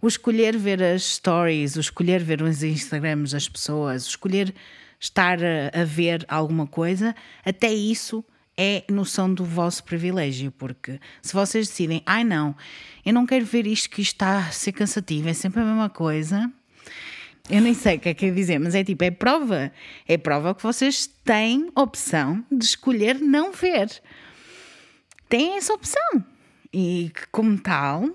O 0.00 0.08
escolher 0.08 0.56
ver 0.56 0.82
as 0.82 1.02
stories, 1.04 1.76
o 1.76 1.80
escolher 1.80 2.22
ver 2.22 2.42
os 2.42 2.62
Instagrams 2.62 3.30
das 3.30 3.48
pessoas, 3.48 4.06
o 4.06 4.08
escolher 4.10 4.52
estar 4.98 5.38
a, 5.42 5.80
a 5.80 5.84
ver 5.84 6.24
alguma 6.28 6.66
coisa, 6.66 7.14
até 7.44 7.72
isso 7.72 8.24
é 8.56 8.84
noção 8.90 9.32
do 9.32 9.44
vosso 9.44 9.84
privilégio, 9.84 10.50
porque 10.52 11.00
se 11.20 11.32
vocês 11.32 11.68
decidem, 11.68 12.02
ai 12.04 12.24
não, 12.24 12.54
eu 13.04 13.12
não 13.12 13.26
quero 13.26 13.44
ver 13.44 13.66
isto 13.66 13.90
que 13.90 14.02
isto 14.02 14.14
está 14.14 14.38
a 14.38 14.50
ser 14.50 14.72
cansativo, 14.72 15.28
é 15.28 15.32
sempre 15.32 15.60
a 15.60 15.64
mesma 15.64 15.88
coisa, 15.88 16.50
eu 17.50 17.60
nem 17.60 17.74
sei 17.74 17.96
o 17.96 18.00
que 18.00 18.08
é 18.08 18.14
que 18.14 18.26
é 18.26 18.30
dizer, 18.30 18.58
mas 18.58 18.74
é 18.74 18.84
tipo, 18.84 19.02
é 19.02 19.10
prova. 19.10 19.72
É 20.06 20.16
prova 20.16 20.54
que 20.54 20.62
vocês 20.62 21.06
têm 21.24 21.70
opção 21.74 22.44
de 22.50 22.64
escolher 22.64 23.18
não 23.20 23.52
ver. 23.52 23.90
Têm 25.28 25.56
essa 25.56 25.74
opção. 25.74 26.24
E 26.72 27.10
que, 27.14 27.26
como 27.30 27.58
tal, 27.58 28.08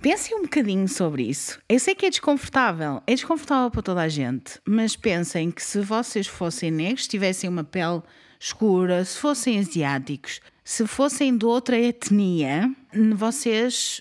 pensem 0.00 0.36
um 0.36 0.42
bocadinho 0.42 0.88
sobre 0.88 1.24
isso. 1.24 1.60
Eu 1.68 1.78
sei 1.78 1.94
que 1.94 2.06
é 2.06 2.10
desconfortável, 2.10 3.02
é 3.06 3.14
desconfortável 3.14 3.70
para 3.70 3.82
toda 3.82 4.00
a 4.00 4.08
gente, 4.08 4.60
mas 4.64 4.96
pensem 4.96 5.50
que 5.50 5.62
se 5.62 5.80
vocês 5.80 6.26
fossem 6.26 6.70
negros, 6.70 7.08
tivessem 7.08 7.50
uma 7.50 7.64
pele 7.64 8.02
escura, 8.38 9.04
se 9.04 9.18
fossem 9.18 9.58
asiáticos, 9.58 10.40
se 10.64 10.86
fossem 10.86 11.36
de 11.36 11.44
outra 11.44 11.78
etnia, 11.78 12.70
vocês 13.14 14.00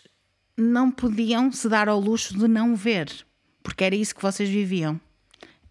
não 0.58 0.90
podiam 0.90 1.52
se 1.52 1.68
dar 1.70 1.90
ao 1.90 2.00
luxo 2.00 2.38
de 2.38 2.48
não 2.48 2.76
ver 2.76 3.26
porque 3.66 3.84
era 3.84 3.96
isso 3.96 4.16
que 4.16 4.22
vocês 4.22 4.48
viviam. 4.48 5.02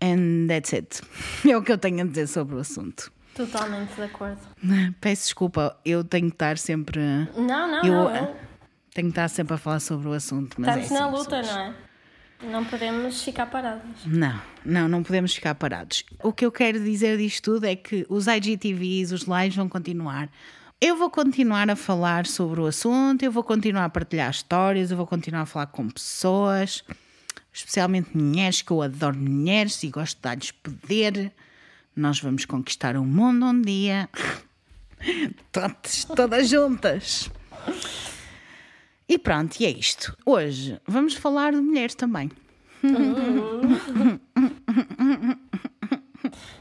And 0.03 0.49
that's 0.49 0.75
it. 0.75 1.01
É 1.49 1.57
o 1.57 1.63
que 1.63 1.73
eu 1.73 1.79
tenho 1.79 2.03
a 2.03 2.05
dizer 2.05 2.27
sobre 2.27 2.57
o 2.57 2.59
assunto. 2.59 3.11
Totalmente 3.35 3.95
de 3.95 4.03
acordo. 4.03 4.41
Peço 5.01 5.23
desculpa, 5.25 5.79
eu 5.85 6.05
tenho 6.05 6.29
que 6.29 6.35
estar 6.35 6.59
sempre. 6.59 7.01
Não, 7.37 7.47
não, 7.47 7.85
eu, 7.85 7.93
não. 7.93 8.17
Eu... 8.17 8.37
Tenho 8.93 9.09
que 9.09 9.13
estar 9.13 9.29
sempre 9.29 9.55
a 9.55 9.57
falar 9.57 9.81
sobre 9.81 10.09
o 10.09 10.13
assunto. 10.13 10.61
Mas 10.61 10.83
Estamos 10.83 10.91
é 10.91 10.95
na 10.95 11.07
assim, 11.07 11.17
luta, 11.17 11.37
pessoas. 11.37 11.57
não 11.57 11.63
é? 11.63 11.75
Não 12.51 12.65
podemos 12.65 13.23
ficar 13.23 13.47
parados. 13.47 14.05
Não, 14.07 14.41
não, 14.65 14.89
não 14.89 15.03
podemos 15.03 15.35
ficar 15.35 15.55
parados. 15.55 16.05
O 16.23 16.33
que 16.33 16.45
eu 16.45 16.53
quero 16.53 16.83
dizer 16.83 17.17
disto 17.19 17.53
tudo 17.53 17.65
é 17.65 17.75
que 17.75 18.07
os 18.09 18.27
IGTVs, 18.27 19.13
os 19.13 19.23
lives 19.23 19.57
vão 19.57 19.69
continuar. 19.69 20.29
Eu 20.81 20.97
vou 20.97 21.09
continuar 21.09 21.71
a 21.71 21.77
falar 21.77 22.27
sobre 22.27 22.61
o 22.61 22.67
assunto, 22.67 23.23
eu 23.23 23.33
vou 23.33 23.43
continuar 23.43 23.87
a 23.87 23.89
partilhar 23.89 24.31
histórias, 24.31 24.91
eu 24.91 24.97
vou 24.97 25.07
continuar 25.07 25.43
a 25.43 25.47
falar 25.47 25.67
com 25.67 25.89
pessoas 25.89 26.85
especialmente 27.55 28.17
mulheres, 28.17 28.61
que 28.61 28.73
eu 28.73 28.83
adoro 28.83 29.17
mulheres 29.17 29.81
e 29.85 29.89
gosto 29.89 30.17
de 30.17 30.23
dar-lhes 30.23 30.51
poder. 30.51 31.33
Nós 31.95 32.19
vamos 32.21 32.45
conquistar 32.45 32.97
o 32.97 33.05
mundo 33.05 33.47
um 33.47 33.63
dia. 33.63 34.09
Todas, 35.53 36.05
todas 36.05 36.49
juntas. 36.49 37.31
E 39.09 39.19
pronto, 39.19 39.57
e 39.61 39.67
é 39.67 39.71
isto. 39.71 40.17
Hoje 40.25 40.81
vamos 40.87 41.15
falar 41.15 41.53
de 41.53 41.61
mulheres 41.61 41.95
também. 41.95 42.31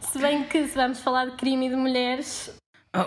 Se 0.02 0.20
bem 0.20 0.44
que 0.44 0.68
se 0.68 0.76
vamos 0.76 1.00
falar 1.00 1.26
de 1.26 1.36
crime 1.38 1.68
e 1.68 1.70
de 1.70 1.76
mulheres, 1.76 2.52
Oh, 2.96 3.06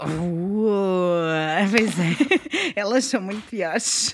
pois 1.70 1.92
é, 2.00 2.72
elas 2.74 3.04
são 3.04 3.20
muito 3.20 3.48
piores. 3.48 4.12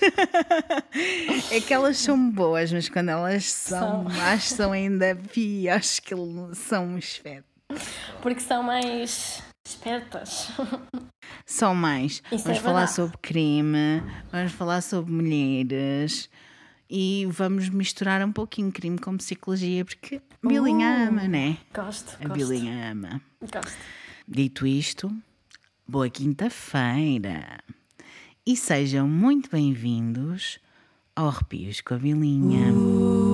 É 1.49 1.59
que 1.59 1.73
elas 1.73 1.97
são 1.97 2.29
boas, 2.29 2.71
mas 2.71 2.87
quando 2.89 3.09
elas 3.09 3.45
são 3.45 3.79
São. 3.79 4.03
más, 4.03 4.43
são 4.49 4.71
ainda 4.71 5.15
piores 5.33 5.99
que 5.99 6.13
são 6.53 6.95
espetos. 6.95 7.49
porque 8.21 8.39
são 8.41 8.61
mais 8.61 9.41
espertas. 9.65 10.49
São 11.45 11.73
mais. 11.73 12.21
Isso 12.31 12.43
vamos 12.43 12.59
é 12.59 12.61
falar 12.61 12.87
sobre 12.87 13.17
crime, 13.21 14.01
vamos 14.31 14.51
falar 14.51 14.81
sobre 14.81 15.11
mulheres 15.11 16.29
e 16.89 17.25
vamos 17.31 17.69
misturar 17.69 18.21
um 18.23 18.31
pouquinho 18.31 18.71
crime 18.71 18.97
com 18.99 19.17
psicologia, 19.17 19.83
porque 19.85 20.21
a 20.43 20.47
Bilinha 20.47 20.87
Uh. 21.05 21.07
ama, 21.09 21.27
né? 21.27 21.57
Gosto, 21.73 22.15
A 22.19 22.27
gosto. 22.27 22.33
Bilinha 22.33 22.91
ama. 22.91 23.21
Gosto. 23.41 23.77
Dito 24.27 24.65
isto, 24.67 25.11
boa 25.87 26.09
quinta-feira 26.09 27.59
e 28.45 28.55
sejam 28.55 29.07
muito 29.07 29.49
bem-vindos 29.49 30.59
ao 31.15 31.27
Arrepios 31.29 31.81
com 31.81 31.93
a 31.93 31.97
Bilinha. 31.97 32.67
Arrepios 32.67 33.32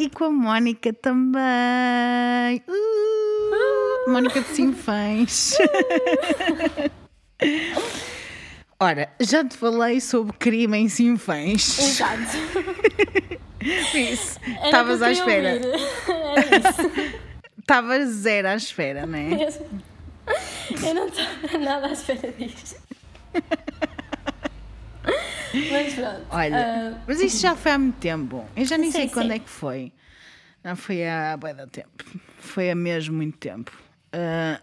E 0.00 0.08
com 0.08 0.24
a 0.24 0.30
Mónica 0.30 0.94
também. 0.94 2.62
Uh, 2.66 4.10
Mónica 4.10 4.40
de 4.40 4.46
Sinfãs. 4.46 5.58
Ora, 8.80 9.12
já 9.20 9.44
te 9.44 9.58
falei 9.58 10.00
sobre 10.00 10.32
crime 10.38 10.78
em 10.78 10.88
Sinfãs. 10.88 11.78
Exato. 11.78 12.18
Isso. 13.94 14.40
Estavas 14.64 15.02
à 15.02 15.12
espera. 15.12 15.56
ouvir. 15.56 15.68
Era 16.08 16.56
isso. 16.56 16.90
Estavas 17.58 18.08
zero 18.08 18.48
à 18.48 18.56
espera, 18.56 19.04
não 19.04 19.18
é? 19.18 19.50
Eu 20.82 20.94
não 20.94 21.08
estava 21.08 21.58
nada 21.58 21.88
à 21.88 21.92
espera 21.92 22.32
disto. 22.32 22.80
Mas 25.02 25.94
pronto. 25.94 26.26
Olha, 26.30 26.94
ah, 26.96 27.02
mas 27.06 27.20
isso 27.20 27.40
já 27.40 27.56
foi 27.56 27.72
há 27.72 27.78
muito 27.78 27.96
tempo. 27.98 28.44
Eu 28.56 28.64
já 28.64 28.78
nem 28.78 28.90
Sim, 28.90 28.98
sei 28.98 29.08
quando 29.08 29.28
sim. 29.28 29.34
é 29.34 29.38
que 29.38 29.48
foi. 29.50 29.92
Não 30.62 30.76
foi 30.76 31.06
há 31.06 31.36
bué 31.36 31.54
de 31.54 31.66
tempo. 31.66 32.04
Foi 32.38 32.70
há 32.70 32.74
mesmo 32.74 33.16
muito 33.16 33.38
tempo. 33.38 33.72
Ah, 34.12 34.60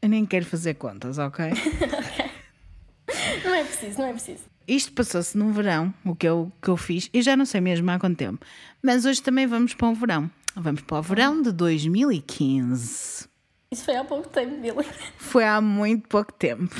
eu 0.00 0.08
nem 0.08 0.24
quero 0.24 0.44
fazer 0.44 0.74
contas, 0.74 1.18
ok? 1.18 1.46
não 3.44 3.54
é 3.54 3.64
preciso, 3.64 3.98
não 3.98 4.06
é 4.06 4.12
preciso. 4.12 4.44
Isto 4.66 4.92
passou-se 4.92 5.36
no 5.36 5.50
verão, 5.50 5.92
o 6.04 6.14
que 6.14 6.28
eu, 6.28 6.52
que 6.62 6.68
eu 6.68 6.76
fiz. 6.76 7.08
Eu 7.12 7.22
já 7.22 7.36
não 7.36 7.46
sei 7.46 7.60
mesmo 7.60 7.90
há 7.90 7.98
quanto 7.98 8.18
tempo. 8.18 8.44
Mas 8.82 9.04
hoje 9.06 9.22
também 9.22 9.46
vamos 9.46 9.74
para 9.74 9.88
o 9.88 9.94
verão. 9.94 10.30
Vamos 10.54 10.82
para 10.82 10.98
o 10.98 11.02
verão 11.02 11.40
de 11.40 11.50
2015. 11.52 13.26
Isso 13.70 13.84
foi 13.84 13.96
há 13.96 14.04
pouco 14.04 14.28
tempo, 14.28 14.60
Billy. 14.60 14.86
Foi 15.16 15.44
há 15.44 15.60
muito 15.60 16.06
pouco 16.08 16.32
tempo. 16.32 16.74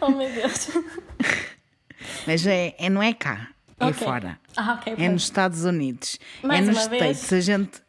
Oh 0.00 0.10
meu 0.10 0.30
Deus. 0.32 0.70
Mas 2.26 2.46
é, 2.46 2.74
é- 2.78 2.88
não 2.90 3.02
é 3.02 3.12
cá, 3.14 3.48
é 3.78 3.86
Ok. 3.86 3.94
fora. 4.06 4.38
Ah, 4.56 4.74
ok. 4.74 4.94
É 4.98 5.08
nos 5.08 5.22
Estados 5.24 5.64
Unidos. 5.64 6.18
Mais 6.42 6.66
é 6.66 6.70
nos 6.72 6.78
uma 6.82 6.88
vez, 6.88 7.16
States. 7.22 7.32
A 7.32 7.40
gente, 7.40 7.82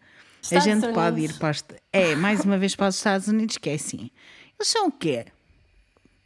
a 0.55 0.59
gente 0.59 0.87
pode 0.93 1.21
ir 1.21 1.33
para 1.37 1.51
os, 1.51 1.63
É, 1.93 2.15
mais 2.15 2.41
uma 2.45 2.57
vez 2.57 2.75
para 2.75 2.87
os 2.87 2.95
Estados 2.95 3.27
Unidos, 3.27 3.57
que 3.57 3.69
é 3.69 3.73
assim. 3.75 4.09
Eles 4.59 4.67
são 4.69 4.87
o 4.87 4.91
quê? 4.91 5.25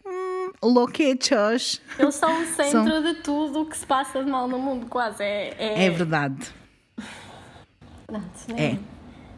Hum, 0.05 0.51
louquechos. 0.63 1.81
Eles 1.97 2.15
são 2.15 2.41
o 2.41 2.45
centro 2.55 2.71
São- 2.71 3.03
de 3.03 3.13
tudo 3.21 3.61
o 3.61 3.65
que 3.65 3.77
se 3.77 3.85
passa 3.85 4.23
de 4.23 4.29
mal 4.29 4.47
no 4.47 4.59
mundo, 4.59 4.85
quase. 4.87 5.23
É, 5.23 5.55
é... 5.57 5.85
É 5.85 5.89
verdade. 5.89 6.53
Não, 8.11 8.19
isso 8.35 8.51
É. 8.51 8.53
nem, 8.53 8.79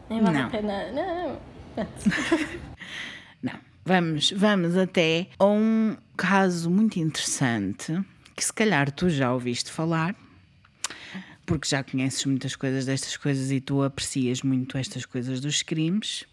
nem 0.10 0.22
vale 0.22 0.38
Não. 0.38 0.46
a 0.48 0.50
pena. 0.50 0.92
Não. 0.92 1.40
Não. 3.42 3.54
Vamos, 3.86 4.32
vamos 4.32 4.76
até 4.76 5.28
a 5.40 5.46
um 5.46 5.96
caso 6.18 6.70
muito 6.70 7.00
interessante 7.00 7.98
que 8.38 8.46
se 8.46 8.54
calhar 8.54 8.92
tu 8.92 9.10
já 9.10 9.34
ouviste 9.34 9.72
falar, 9.72 10.16
porque 11.44 11.68
já 11.68 11.84
conheces 11.84 12.24
muitas 12.26 12.56
coisas 12.56 12.86
destas 12.86 13.18
coisas 13.18 13.52
e 13.52 13.60
tu 13.60 13.82
aprecias 13.82 14.44
muito 14.44 14.78
estas 14.78 15.08
coisas 15.08 15.42
dos 15.42 15.64
crimes. 15.64 16.24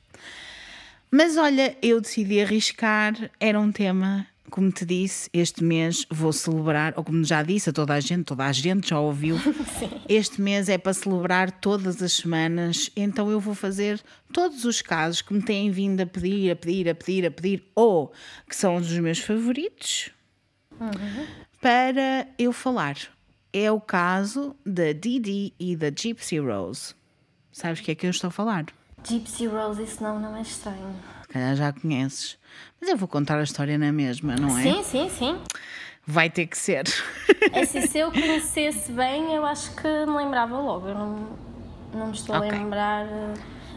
Mas 1.11 1.39
olha, 1.39 1.75
eu 1.81 2.03
decidi 2.03 2.43
arriscar, 2.43 3.15
era 3.41 3.59
um 3.59 3.73
tema 3.73 4.27
como 4.51 4.71
te 4.71 4.85
disse, 4.85 5.31
este 5.33 5.65
mês 5.65 6.07
vou 6.11 6.33
celebrar, 6.33 6.93
ou 6.97 7.03
como 7.03 7.25
já 7.25 7.43
disse 7.43 7.71
a 7.71 7.73
toda 7.73 7.95
a 7.95 8.01
gente, 8.01 8.25
toda 8.25 8.45
a 8.45 8.53
gente 8.53 8.91
já 8.91 9.01
ouviu, 9.01 9.37
este 10.09 10.41
mês 10.41 10.69
é 10.69 10.77
para 10.77 10.93
celebrar 10.93 11.51
todas 11.51 12.01
as 12.03 12.13
semanas, 12.13 12.91
então 12.95 13.31
eu 13.31 13.41
vou 13.41 13.55
fazer 13.55 14.01
todos 14.33 14.65
os 14.65 14.81
casos 14.83 15.23
que 15.23 15.33
me 15.33 15.43
têm 15.43 15.71
vindo 15.71 16.03
a 16.03 16.07
pedir, 16.07 16.53
a 16.53 16.57
pedir, 16.57 16.89
a 16.89 16.95
pedir, 16.95 17.27
a 17.27 17.31
pedir, 17.31 17.65
ou 17.75 18.13
que 18.49 18.55
são 18.55 18.77
os 18.77 18.93
meus 18.93 19.19
favoritos, 19.19 20.11
para 21.65 22.29
eu 22.39 22.53
falar. 22.53 22.95
É 23.51 23.73
o 23.73 23.81
caso 23.81 24.55
da 24.67 24.93
Didi 24.93 25.55
e 25.59 25.75
da 25.75 25.89
Gypsy 25.89 26.39
Rose. 26.39 26.95
Sabes 27.51 27.81
o 27.81 27.83
que 27.83 27.93
é 27.93 27.95
que 27.95 28.05
eu 28.05 28.11
estou 28.11 28.29
a 28.29 28.31
falar? 28.31 28.67
Gypsy 29.03 29.47
Rose, 29.47 29.83
esse 29.83 30.03
nome 30.03 30.21
não 30.21 30.37
é 30.37 30.43
estranho. 30.43 30.95
Se 31.23 31.29
calhar 31.29 31.57
já 31.57 31.73
conheces. 31.73 32.37
Mas 32.79 32.91
eu 32.91 32.99
vou 32.99 33.09
contar 33.09 33.39
a 33.39 33.43
história 33.43 33.79
na 33.79 33.91
mesma, 33.93 34.37
não 34.37 34.59
é? 34.59 34.63
Sim, 34.63 34.83
sim, 34.83 35.09
sim. 35.09 35.39
Vai 36.07 36.29
ter 36.29 36.47
que 36.49 36.59
ser. 36.59 36.85
É 37.51 37.61
assim, 37.63 37.81
se 37.81 37.97
eu 37.97 38.13
conhecesse 38.13 38.93
bem, 38.93 39.33
eu 39.35 39.47
acho 39.47 39.75
que 39.75 39.89
me 40.07 40.17
lembrava 40.19 40.59
logo. 40.61 40.89
Eu 40.89 40.95
não, 40.95 41.39
não 41.95 42.07
me 42.09 42.13
estou 42.13 42.37
Ok. 42.37 42.47
a 42.51 42.53
lembrar. 42.53 43.07
eh, 43.07 43.35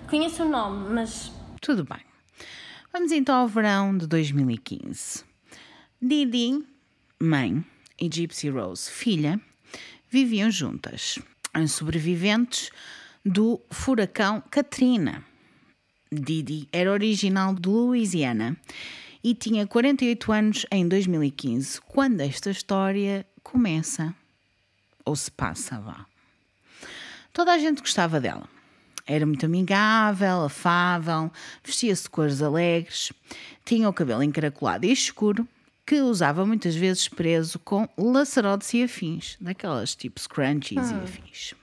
Conheço 0.10 0.44
o 0.44 0.50
nome, 0.50 0.90
mas 0.94 1.32
Tudo 1.62 1.86
bem. 1.86 2.02
Vamos 2.92 3.14
então 3.14 3.34
ao 3.34 3.48
verão 3.48 3.98
de 3.98 4.06
2015. 4.08 5.24
Didi, 6.02 6.66
mãe, 7.18 7.64
e 8.00 8.08
Gypsy 8.08 8.50
Rose, 8.50 8.90
filha, 8.90 9.40
viviam 10.10 10.50
juntas, 10.52 11.20
sobreviventes 11.68 12.70
do 13.26 13.60
furacão 13.70 14.42
Katrina. 14.50 15.24
Didi 16.12 16.68
era 16.72 16.92
original 16.92 17.54
de 17.54 17.68
Louisiana 17.68 18.56
e 19.24 19.34
tinha 19.34 19.68
48 19.68 20.32
anos 20.32 20.66
em 20.72 20.88
2015, 20.88 21.82
quando 21.82 22.22
esta 22.22 22.50
história 22.50 23.26
começa. 23.44 24.16
Ou 25.04 25.16
se 25.16 25.30
passa, 25.32 25.80
vá. 25.80 26.06
Toda 27.34 27.54
a 27.54 27.58
gente 27.58 27.82
gostava 27.82 28.20
dela. 28.20 28.48
Era 29.06 29.26
muito 29.26 29.46
amigável, 29.46 30.44
afável, 30.44 31.32
vestia-se 31.64 32.04
de 32.04 32.10
cores 32.10 32.42
alegres, 32.42 33.12
tinha 33.64 33.88
o 33.88 33.94
cabelo 33.94 34.22
encaracolado 34.22 34.86
e 34.86 34.92
escuro, 34.92 35.48
que 35.88 36.02
usava 36.02 36.46
muitas 36.46 36.76
vezes 36.76 37.08
preso 37.08 37.58
com 37.60 37.88
laçarotes 37.98 38.74
e 38.74 38.84
afins, 38.84 39.38
daquelas 39.40 39.96
tipo 39.96 40.20
scrunchies 40.20 40.92
e 40.92 40.94
afins. 40.94 41.54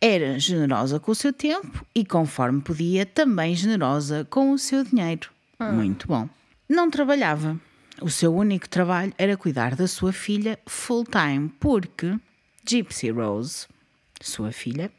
Era 0.00 0.36
generosa 0.36 0.98
com 0.98 1.12
o 1.12 1.14
seu 1.14 1.32
tempo 1.32 1.86
e, 1.94 2.04
conforme 2.04 2.60
podia, 2.60 3.06
também 3.06 3.54
generosa 3.54 4.26
com 4.28 4.50
o 4.50 4.58
seu 4.58 4.82
dinheiro. 4.82 5.30
Muito 5.72 6.08
bom. 6.08 6.28
Não 6.68 6.90
trabalhava. 6.90 7.58
O 8.02 8.10
seu 8.10 8.34
único 8.34 8.68
trabalho 8.68 9.12
era 9.16 9.36
cuidar 9.36 9.76
da 9.76 9.86
sua 9.86 10.12
filha 10.12 10.58
full-time, 10.66 11.48
porque 11.60 12.18
Gypsy 12.68 13.10
Rose, 13.10 13.66
sua 14.20 14.50
filha, 14.50 14.90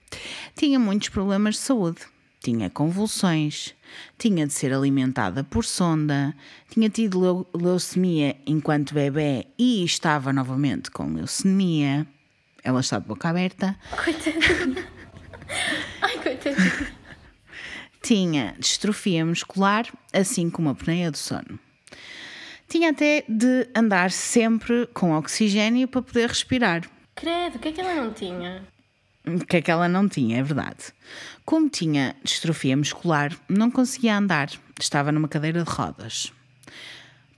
tinha 0.55 0.79
muitos 0.79 1.09
problemas 1.09 1.55
de 1.55 1.61
saúde. 1.61 2.01
Tinha 2.41 2.69
convulsões, 2.69 3.75
tinha 4.17 4.47
de 4.47 4.53
ser 4.53 4.73
alimentada 4.73 5.43
por 5.43 5.65
sonda, 5.65 6.33
tinha 6.69 6.89
tido 6.89 7.19
leu- 7.19 7.47
leucemia 7.53 8.37
enquanto 8.47 8.93
bebê 8.93 9.45
e 9.57 9.83
estava 9.83 10.31
novamente 10.31 10.89
com 10.89 11.13
leucemia. 11.13 12.07
Ela 12.63 12.79
está 12.79 12.97
de 12.97 13.05
boca 13.07 13.27
aberta. 13.29 13.77
Coitadinha. 14.03 14.87
Ai, 16.01 16.17
coitadinha. 16.23 16.93
Tinha 18.01 18.55
distrofia 18.57 19.25
muscular, 19.25 19.85
assim 20.13 20.49
como 20.49 20.69
a 20.69 20.71
apneia 20.71 21.11
do 21.11 21.17
sono. 21.17 21.59
Tinha 22.69 22.91
até 22.91 23.25
de 23.27 23.67
andar 23.75 24.11
sempre 24.11 24.87
com 24.93 25.11
oxigênio 25.11 25.87
para 25.87 26.01
poder 26.01 26.29
respirar. 26.29 26.89
Credo, 27.15 27.57
o 27.57 27.59
que 27.59 27.67
é 27.67 27.71
que 27.73 27.81
ela 27.81 27.95
não 27.95 28.13
tinha? 28.13 28.63
Que 29.47 29.57
é 29.57 29.61
que 29.61 29.71
ela 29.71 29.87
não 29.87 30.07
tinha, 30.07 30.39
é 30.39 30.43
verdade. 30.43 30.93
Como 31.45 31.69
tinha 31.69 32.15
distrofia 32.23 32.77
muscular, 32.77 33.35
não 33.47 33.71
conseguia 33.71 34.17
andar, 34.17 34.49
estava 34.79 35.11
numa 35.11 35.27
cadeira 35.27 35.63
de 35.63 35.69
rodas. 35.69 36.31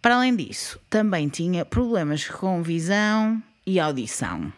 Para 0.02 0.16
além 0.16 0.36
disso, 0.36 0.80
também 0.90 1.30
tinha 1.30 1.64
problemas 1.64 2.28
com 2.28 2.64
visão 2.64 3.42
e 3.66 3.80
audição. 3.80 4.52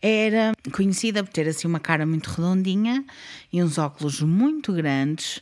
Era 0.00 0.52
conhecida 0.72 1.24
por 1.24 1.32
ter 1.32 1.48
assim 1.48 1.66
uma 1.66 1.80
cara 1.80 2.06
muito 2.06 2.30
redondinha 2.30 3.04
e 3.52 3.62
uns 3.62 3.78
óculos 3.78 4.20
muito 4.20 4.72
grandes 4.72 5.40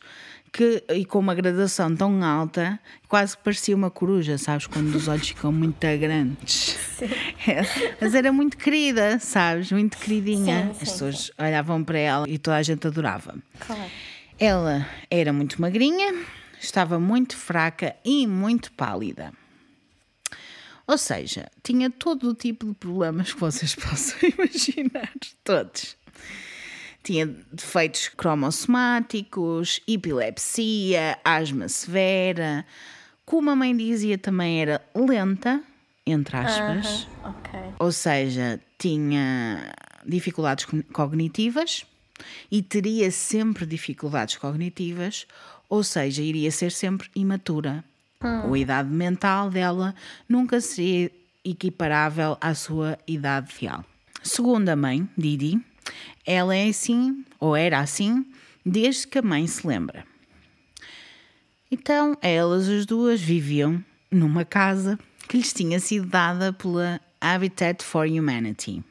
que, 0.54 0.84
e 0.88 1.04
com 1.04 1.18
uma 1.18 1.34
gradação 1.34 1.96
tão 1.96 2.22
alta, 2.22 2.78
quase 3.08 3.36
parecia 3.36 3.74
uma 3.74 3.90
coruja, 3.90 4.38
sabes? 4.38 4.68
Quando 4.68 4.94
os 4.94 5.08
olhos 5.08 5.26
ficam 5.26 5.50
muito 5.50 5.80
grandes. 5.80 6.78
É, 7.46 7.60
mas 8.00 8.14
era 8.14 8.32
muito 8.32 8.56
querida, 8.56 9.18
sabes? 9.18 9.72
Muito 9.72 9.98
queridinha. 9.98 10.60
Sim, 10.60 10.64
sim, 10.64 10.70
As 10.70 10.78
pessoas 10.78 11.30
olhavam 11.36 11.82
para 11.82 11.98
ela 11.98 12.28
e 12.28 12.38
toda 12.38 12.56
a 12.56 12.62
gente 12.62 12.86
adorava. 12.86 13.34
Claro. 13.58 13.90
Ela 14.38 14.88
era 15.10 15.32
muito 15.32 15.60
magrinha, 15.60 16.24
estava 16.60 17.00
muito 17.00 17.36
fraca 17.36 17.96
e 18.04 18.24
muito 18.24 18.70
pálida. 18.72 19.32
Ou 20.86 20.96
seja, 20.96 21.50
tinha 21.64 21.90
todo 21.90 22.30
o 22.30 22.34
tipo 22.34 22.66
de 22.66 22.74
problemas 22.74 23.32
que 23.32 23.40
vocês 23.40 23.74
possam 23.76 24.18
imaginar. 24.22 25.12
Todos. 25.42 25.96
Tinha 27.04 27.26
defeitos 27.52 28.08
cromossomáticos, 28.08 29.80
epilepsia, 29.86 31.18
asma 31.24 31.68
severa. 31.68 32.64
Como 33.24 33.50
a 33.50 33.56
mãe 33.56 33.76
dizia, 33.76 34.18
também 34.18 34.60
era 34.62 34.82
lenta, 34.94 35.62
entre 36.06 36.36
aspas. 36.36 37.06
Aham, 37.22 37.34
Ok. 37.36 37.60
Ou 37.78 37.92
seja, 37.92 38.60
tinha 38.78 39.72
dificuldades 40.04 40.64
co- 40.64 40.82
cognitivas 40.92 41.84
e 42.50 42.62
teria 42.62 43.10
sempre 43.10 43.64
dificuldades 43.66 44.36
cognitivas, 44.36 45.26
ou 45.68 45.82
seja, 45.82 46.22
iria 46.22 46.50
ser 46.50 46.72
sempre 46.72 47.08
imatura. 47.14 47.84
A 48.20 48.58
idade 48.58 48.88
mental 48.90 49.50
dela 49.50 49.94
nunca 50.28 50.60
seria 50.60 51.10
equiparável 51.44 52.36
à 52.40 52.54
sua 52.54 52.98
idade 53.06 53.52
real. 53.60 53.84
Segundo 54.22 54.68
a 54.70 54.76
mãe, 54.76 55.06
Didi, 55.16 55.60
ela 56.26 56.54
é 56.54 56.68
assim, 56.68 57.24
ou 57.38 57.54
era 57.56 57.80
assim, 57.80 58.26
desde 58.64 59.06
que 59.06 59.18
a 59.18 59.22
mãe 59.22 59.46
se 59.46 59.66
lembra. 59.66 60.06
Então, 61.70 62.16
elas 62.22 62.68
as 62.68 62.86
duas 62.86 63.20
viviam 63.20 63.82
numa 64.10 64.44
casa 64.44 64.98
que 65.28 65.36
lhes 65.36 65.52
tinha 65.52 65.80
sido 65.80 66.06
dada 66.06 66.52
pela 66.52 67.00
Habitat 67.20 67.82
for 67.82 68.06
Humanity, 68.06 68.82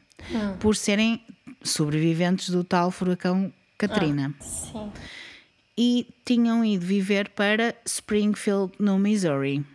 por 0.60 0.76
serem 0.76 1.22
sobreviventes 1.64 2.50
do 2.50 2.64
tal 2.64 2.92
furacão 2.92 3.54
Katrina. 3.78 4.34
Sim. 4.40 4.92
E 5.78 6.08
tinham 6.26 6.64
ido 6.64 6.86
viver 6.86 7.30
para 7.30 7.76
Springfield, 7.86 8.74
no 8.80 9.00
Missouri. 9.00 9.66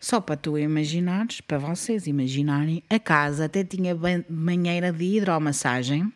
Só 0.00 0.20
para 0.20 0.36
tu 0.36 0.56
imaginares, 0.56 1.40
para 1.40 1.58
vocês 1.58 2.06
imaginarem, 2.06 2.82
a 2.88 2.98
casa 2.98 3.46
até 3.46 3.64
tinha 3.64 3.94
ban- 3.94 4.24
banheira 4.28 4.92
de 4.92 5.04
hidromassagem 5.04 6.12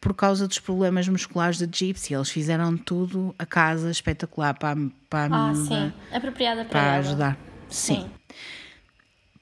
por 0.00 0.14
causa 0.14 0.46
dos 0.46 0.58
problemas 0.58 1.08
musculares 1.08 1.58
de 1.58 1.66
Gypsy. 1.66 2.14
Eles 2.14 2.30
fizeram 2.30 2.76
tudo, 2.76 3.34
a 3.38 3.44
casa 3.46 3.90
espetacular 3.90 4.54
para, 4.56 4.78
a- 4.80 4.88
para 5.10 5.34
a 5.34 5.50
Ah, 5.50 5.54
sim. 5.54 5.92
Apropriada 6.12 6.64
para, 6.64 6.70
para 6.80 6.94
ajudar. 6.98 7.38
Sim. 7.68 8.08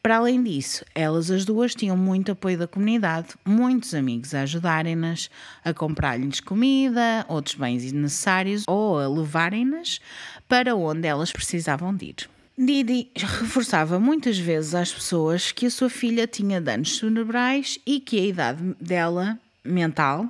Para 0.03 0.17
além 0.17 0.43
disso, 0.43 0.83
elas 0.95 1.31
as 1.31 1.45
duas 1.45 1.75
tinham 1.75 1.95
muito 1.95 2.33
apoio 2.33 2.57
da 2.57 2.67
comunidade, 2.67 3.29
muitos 3.45 3.93
amigos 3.95 4.35
a 4.35 4.41
ajudarem-nas, 4.43 5.29
a 5.63 5.75
comprar-lhes 5.75 6.41
comida, 6.41 7.27
outros 7.29 7.55
bens 7.57 7.93
necessários 7.93 8.65
ou 8.67 8.99
a 8.99 9.07
levarem-nas 9.07 10.01
para 10.49 10.75
onde 10.75 11.07
elas 11.07 11.31
precisavam 11.31 11.95
de 11.95 12.07
ir. 12.07 12.31
Didi 12.65 13.11
reforçava 13.17 13.99
muitas 13.99 14.39
vezes 14.39 14.75
às 14.75 14.93
pessoas 14.93 15.51
que 15.51 15.65
a 15.67 15.71
sua 15.71 15.89
filha 15.89 16.27
tinha 16.27 16.61
danos 16.61 16.99
cerebrais 16.99 17.79
e 17.87 18.01
que 18.01 18.19
a 18.21 18.25
idade 18.27 18.63
dela, 18.81 19.39
mental, 19.65 20.29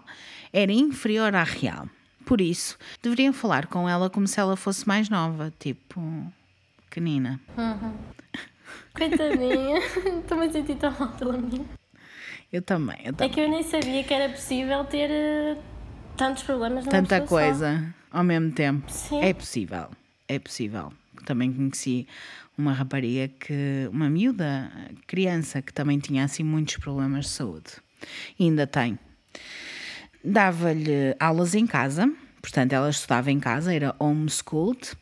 era 0.52 0.70
inferior 0.72 1.34
à 1.34 1.42
real. 1.42 1.88
Por 2.24 2.40
isso, 2.40 2.78
deveriam 3.02 3.32
falar 3.32 3.66
com 3.66 3.88
ela 3.88 4.08
como 4.08 4.28
se 4.28 4.38
ela 4.38 4.54
fosse 4.56 4.86
mais 4.86 5.08
nova, 5.08 5.52
tipo, 5.58 6.00
pequenina. 6.88 7.40
Coitadinha. 8.94 9.78
Estou-me 10.20 10.46
a 10.46 10.50
sentir 10.52 10.76
tão 10.76 10.92
mal 10.98 11.08
pela 11.12 11.36
minha. 11.36 11.64
Eu 12.52 12.62
também, 12.62 12.96
eu 13.04 13.10
É 13.10 13.12
também. 13.12 13.30
que 13.32 13.40
eu 13.40 13.48
nem 13.48 13.62
sabia 13.62 14.04
que 14.04 14.12
era 14.14 14.28
possível 14.32 14.84
ter 14.84 15.08
eh, 15.10 15.56
tantos 16.16 16.42
problemas 16.42 16.84
numa 16.84 16.90
Tanta 16.92 17.20
pessoa 17.20 17.40
só. 17.40 17.46
coisa 17.48 17.94
ao 18.10 18.24
mesmo 18.24 18.52
tempo. 18.52 18.90
Sim. 18.90 19.20
É 19.20 19.32
possível, 19.32 19.88
é 20.28 20.38
possível. 20.38 20.92
Também 21.24 21.52
conheci 21.52 22.06
uma 22.56 22.72
rapariga 22.72 23.28
que, 23.28 23.88
uma 23.92 24.10
miúda, 24.10 24.70
criança, 25.06 25.62
que 25.62 25.72
também 25.72 25.98
tinha 25.98 26.24
assim 26.24 26.42
muitos 26.42 26.76
problemas 26.76 27.26
de 27.26 27.30
saúde. 27.30 27.70
E 28.38 28.44
ainda 28.44 28.66
tem. 28.66 28.98
Dava-lhe 30.24 31.16
aulas 31.18 31.54
em 31.54 31.66
casa, 31.66 32.12
portanto 32.42 32.72
ela 32.72 32.90
estudava 32.90 33.30
em 33.30 33.40
casa, 33.40 33.74
era 33.74 33.94
homeschooled, 33.98 34.92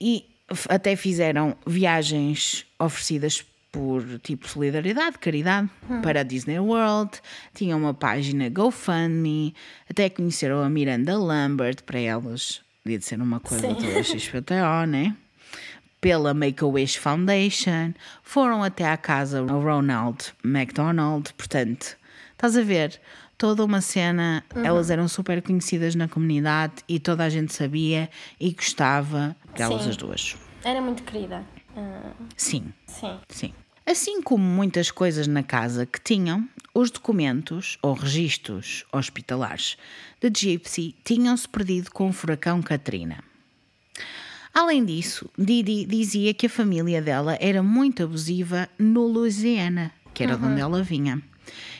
e 0.00 0.26
Até 0.68 0.96
fizeram 0.96 1.56
viagens 1.64 2.66
oferecidas 2.76 3.44
por 3.70 4.02
tipo 4.18 4.48
solidariedade, 4.48 5.16
caridade, 5.18 5.70
para 6.02 6.20
a 6.20 6.22
Disney 6.24 6.58
World. 6.58 7.20
Tinham 7.54 7.78
uma 7.78 7.94
página 7.94 8.48
GoFundMe. 8.48 9.54
Até 9.88 10.10
conheceram 10.10 10.60
a 10.60 10.68
Miranda 10.68 11.16
Lambert 11.16 11.84
para 11.84 12.00
elas. 12.00 12.62
Devia 12.84 12.98
de 12.98 13.04
ser 13.04 13.20
uma 13.20 13.40
coisa 13.40 13.68
Sim. 13.68 13.74
toda 13.74 14.02
XPTO, 14.02 14.86
né? 14.88 15.14
Pela 16.00 16.32
Make-A-Wish 16.32 16.98
Foundation. 16.98 17.92
Foram 18.22 18.62
até 18.62 18.88
à 18.88 18.96
casa 18.96 19.42
do 19.42 19.60
Ronald 19.60 20.32
McDonald. 20.44 21.32
Portanto, 21.34 21.96
estás 22.32 22.56
a 22.56 22.62
ver? 22.62 22.98
Toda 23.36 23.64
uma 23.64 23.80
cena. 23.82 24.42
Elas 24.54 24.90
eram 24.90 25.06
super 25.08 25.42
conhecidas 25.42 25.94
na 25.94 26.08
comunidade 26.08 26.74
e 26.88 26.98
toda 26.98 27.24
a 27.24 27.28
gente 27.28 27.52
sabia 27.52 28.08
e 28.38 28.50
gostava 28.52 29.36
delas 29.54 29.82
Sim. 29.82 29.90
as 29.90 29.96
duas. 29.96 30.36
Era 30.64 30.80
muito 30.80 31.02
querida. 31.02 31.44
Ah, 31.76 32.12
Sim. 32.36 32.72
sim. 32.86 33.18
Sim. 33.28 33.54
Assim 33.90 34.22
como 34.22 34.44
muitas 34.44 34.92
coisas 34.92 35.26
na 35.26 35.42
casa 35.42 35.84
que 35.84 36.00
tinham, 36.00 36.48
os 36.72 36.92
documentos 36.92 37.76
ou 37.82 37.92
registros 37.92 38.84
hospitalares 38.92 39.76
de 40.20 40.30
Gypsy 40.32 40.94
tinham-se 41.02 41.48
perdido 41.48 41.90
com 41.90 42.08
o 42.08 42.12
furacão 42.12 42.62
Katrina. 42.62 43.24
Além 44.54 44.84
disso, 44.84 45.28
Didi 45.36 45.84
dizia 45.86 46.32
que 46.32 46.46
a 46.46 46.48
família 46.48 47.02
dela 47.02 47.36
era 47.40 47.64
muito 47.64 48.04
abusiva 48.04 48.68
no 48.78 49.08
Louisiana, 49.08 49.90
que 50.14 50.22
era 50.22 50.36
de 50.36 50.44
onde 50.44 50.60
ela 50.60 50.84
vinha, 50.84 51.20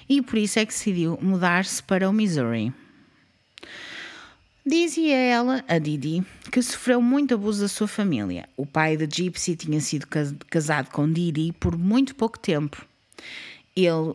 e 0.08 0.20
por 0.20 0.36
isso 0.36 0.58
é 0.58 0.66
que 0.66 0.72
decidiu 0.72 1.16
mudar-se 1.22 1.80
para 1.80 2.10
o 2.10 2.12
Missouri. 2.12 2.72
Dizia 4.64 5.16
ela, 5.16 5.64
a 5.66 5.78
Didi, 5.78 6.22
que 6.52 6.60
sofreu 6.62 7.00
muito 7.00 7.34
abuso 7.34 7.62
da 7.62 7.68
sua 7.68 7.88
família. 7.88 8.48
O 8.56 8.66
pai 8.66 8.96
de 8.96 9.06
Gypsy 9.06 9.56
tinha 9.56 9.80
sido 9.80 10.06
cas- 10.06 10.34
casado 10.50 10.90
com 10.90 11.10
Didi 11.10 11.52
por 11.58 11.76
muito 11.78 12.14
pouco 12.14 12.38
tempo. 12.38 12.84
Ele, 13.74 14.14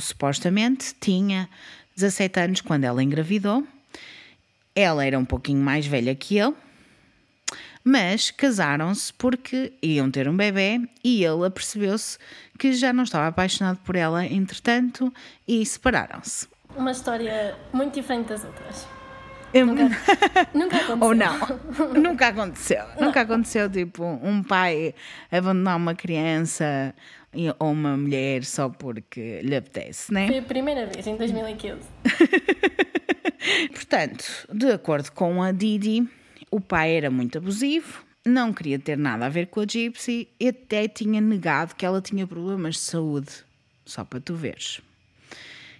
supostamente, 0.00 0.94
tinha 0.98 1.48
17 1.94 2.40
anos 2.40 2.60
quando 2.62 2.84
ela 2.84 3.02
engravidou. 3.02 3.66
Ela 4.74 5.04
era 5.04 5.18
um 5.18 5.24
pouquinho 5.24 5.62
mais 5.62 5.86
velha 5.86 6.14
que 6.14 6.38
ele, 6.38 6.54
mas 7.84 8.30
casaram-se 8.30 9.12
porque 9.12 9.72
iam 9.82 10.10
ter 10.10 10.28
um 10.28 10.36
bebê 10.36 10.80
e 11.04 11.24
ele 11.24 11.44
apercebeu-se 11.44 12.16
que 12.58 12.72
já 12.72 12.92
não 12.92 13.02
estava 13.02 13.26
apaixonado 13.26 13.78
por 13.78 13.96
ela, 13.96 14.24
entretanto, 14.24 15.12
e 15.46 15.64
separaram-se. 15.66 16.46
Uma 16.76 16.92
história 16.92 17.56
muito 17.72 17.94
diferente 17.94 18.28
das 18.28 18.44
outras. 18.44 18.86
Eu- 19.52 19.66
Nunca 19.66 20.76
aconteceu. 20.76 20.98
Ou 21.00 21.14
não. 21.14 21.38
Nunca 22.02 22.28
aconteceu. 22.28 22.84
Nunca 23.00 23.20
aconteceu, 23.22 23.70
tipo, 23.70 24.04
um 24.04 24.42
pai 24.42 24.94
abandonar 25.30 25.76
uma 25.76 25.94
criança 25.94 26.94
ou 27.58 27.70
uma 27.72 27.96
mulher 27.96 28.44
só 28.44 28.68
porque 28.68 29.40
lhe 29.42 29.54
apetece, 29.56 30.12
né? 30.12 30.26
Foi 30.26 30.38
a 30.38 30.42
primeira 30.42 30.86
vez, 30.86 31.06
em 31.06 31.16
2015. 31.16 31.80
Portanto, 33.72 34.24
de 34.52 34.70
acordo 34.72 35.10
com 35.12 35.42
a 35.42 35.52
Didi, 35.52 36.06
o 36.50 36.60
pai 36.60 36.96
era 36.96 37.10
muito 37.10 37.38
abusivo, 37.38 38.04
não 38.24 38.52
queria 38.52 38.78
ter 38.78 38.96
nada 38.98 39.26
a 39.26 39.28
ver 39.28 39.46
com 39.46 39.60
a 39.60 39.64
Gypsy 39.66 40.28
e 40.38 40.48
até 40.48 40.86
tinha 40.88 41.20
negado 41.20 41.74
que 41.74 41.86
ela 41.86 42.00
tinha 42.02 42.26
problemas 42.26 42.74
de 42.74 42.80
saúde. 42.82 43.30
Só 43.86 44.04
para 44.04 44.20
tu 44.20 44.34
veres. 44.34 44.82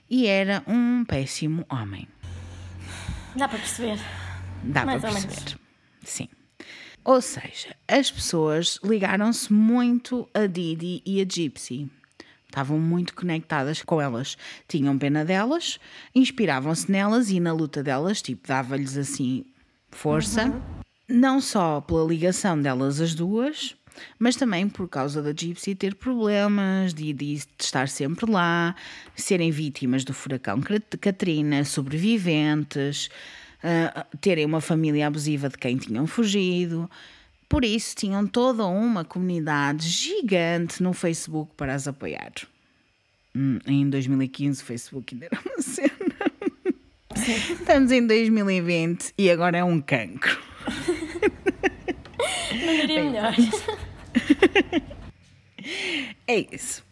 E 0.08 0.26
era 0.26 0.62
um 0.66 1.04
péssimo 1.04 1.66
homem. 1.68 2.08
Dá 3.36 3.48
para 3.48 3.58
perceber. 3.58 3.98
Dá 4.62 4.84
Mais 4.84 5.00
para 5.00 5.10
ou 5.10 5.14
menos. 5.14 5.34
perceber. 5.34 5.60
Sim. 6.04 6.28
Ou 7.04 7.22
seja, 7.22 7.74
as 7.86 8.10
pessoas 8.10 8.78
ligaram-se 8.84 9.52
muito 9.52 10.28
a 10.34 10.46
Didi 10.46 11.02
e 11.06 11.20
a 11.20 11.24
Gypsy. 11.24 11.90
Estavam 12.46 12.78
muito 12.78 13.14
conectadas 13.14 13.82
com 13.82 14.00
elas. 14.00 14.36
Tinham 14.66 14.98
pena 14.98 15.24
delas, 15.24 15.78
inspiravam-se 16.14 16.90
nelas 16.90 17.30
e 17.30 17.40
na 17.40 17.52
luta 17.52 17.82
delas, 17.82 18.20
tipo, 18.22 18.46
dava-lhes 18.48 18.96
assim 18.96 19.44
força. 19.90 20.52
Não 21.08 21.40
só 21.40 21.80
pela 21.80 22.06
ligação 22.06 22.60
delas 22.60 23.00
as 23.00 23.14
duas, 23.14 23.74
mas 24.18 24.36
também 24.36 24.68
por 24.68 24.88
causa 24.88 25.22
da 25.22 25.32
Gypsy 25.32 25.74
ter 25.74 25.94
problemas, 25.94 26.92
de, 26.94 27.12
de 27.12 27.42
estar 27.58 27.88
sempre 27.88 28.30
lá, 28.30 28.74
serem 29.14 29.50
vítimas 29.50 30.04
do 30.04 30.12
furacão 30.14 30.60
Katrina, 31.00 31.64
sobreviventes, 31.64 33.08
ah, 33.62 34.06
terem 34.20 34.44
uma 34.44 34.60
família 34.60 35.06
abusiva 35.06 35.48
de 35.48 35.58
quem 35.58 35.76
tinham 35.76 36.06
fugido. 36.06 36.88
Por 37.48 37.64
isso, 37.64 37.96
tinham 37.96 38.26
toda 38.26 38.66
uma 38.66 39.04
comunidade 39.04 39.88
gigante 39.88 40.82
no 40.82 40.92
Facebook 40.92 41.52
para 41.56 41.74
as 41.74 41.88
apoiar. 41.88 42.32
Hum, 43.34 43.58
em 43.66 43.88
2015, 43.88 44.62
o 44.62 44.66
Facebook 44.66 45.14
ainda 45.14 45.26
era 45.26 45.40
uma 45.44 45.62
cena. 45.62 45.90
Estamos 47.52 47.90
em 47.90 48.06
2020 48.06 49.14
e 49.18 49.30
agora 49.30 49.58
é 49.58 49.64
um 49.64 49.80
cancro. 49.80 50.38
Não 52.64 52.74
diria 52.80 53.04
melhor. 53.04 53.34
É 56.26 56.46
isso. 56.54 56.84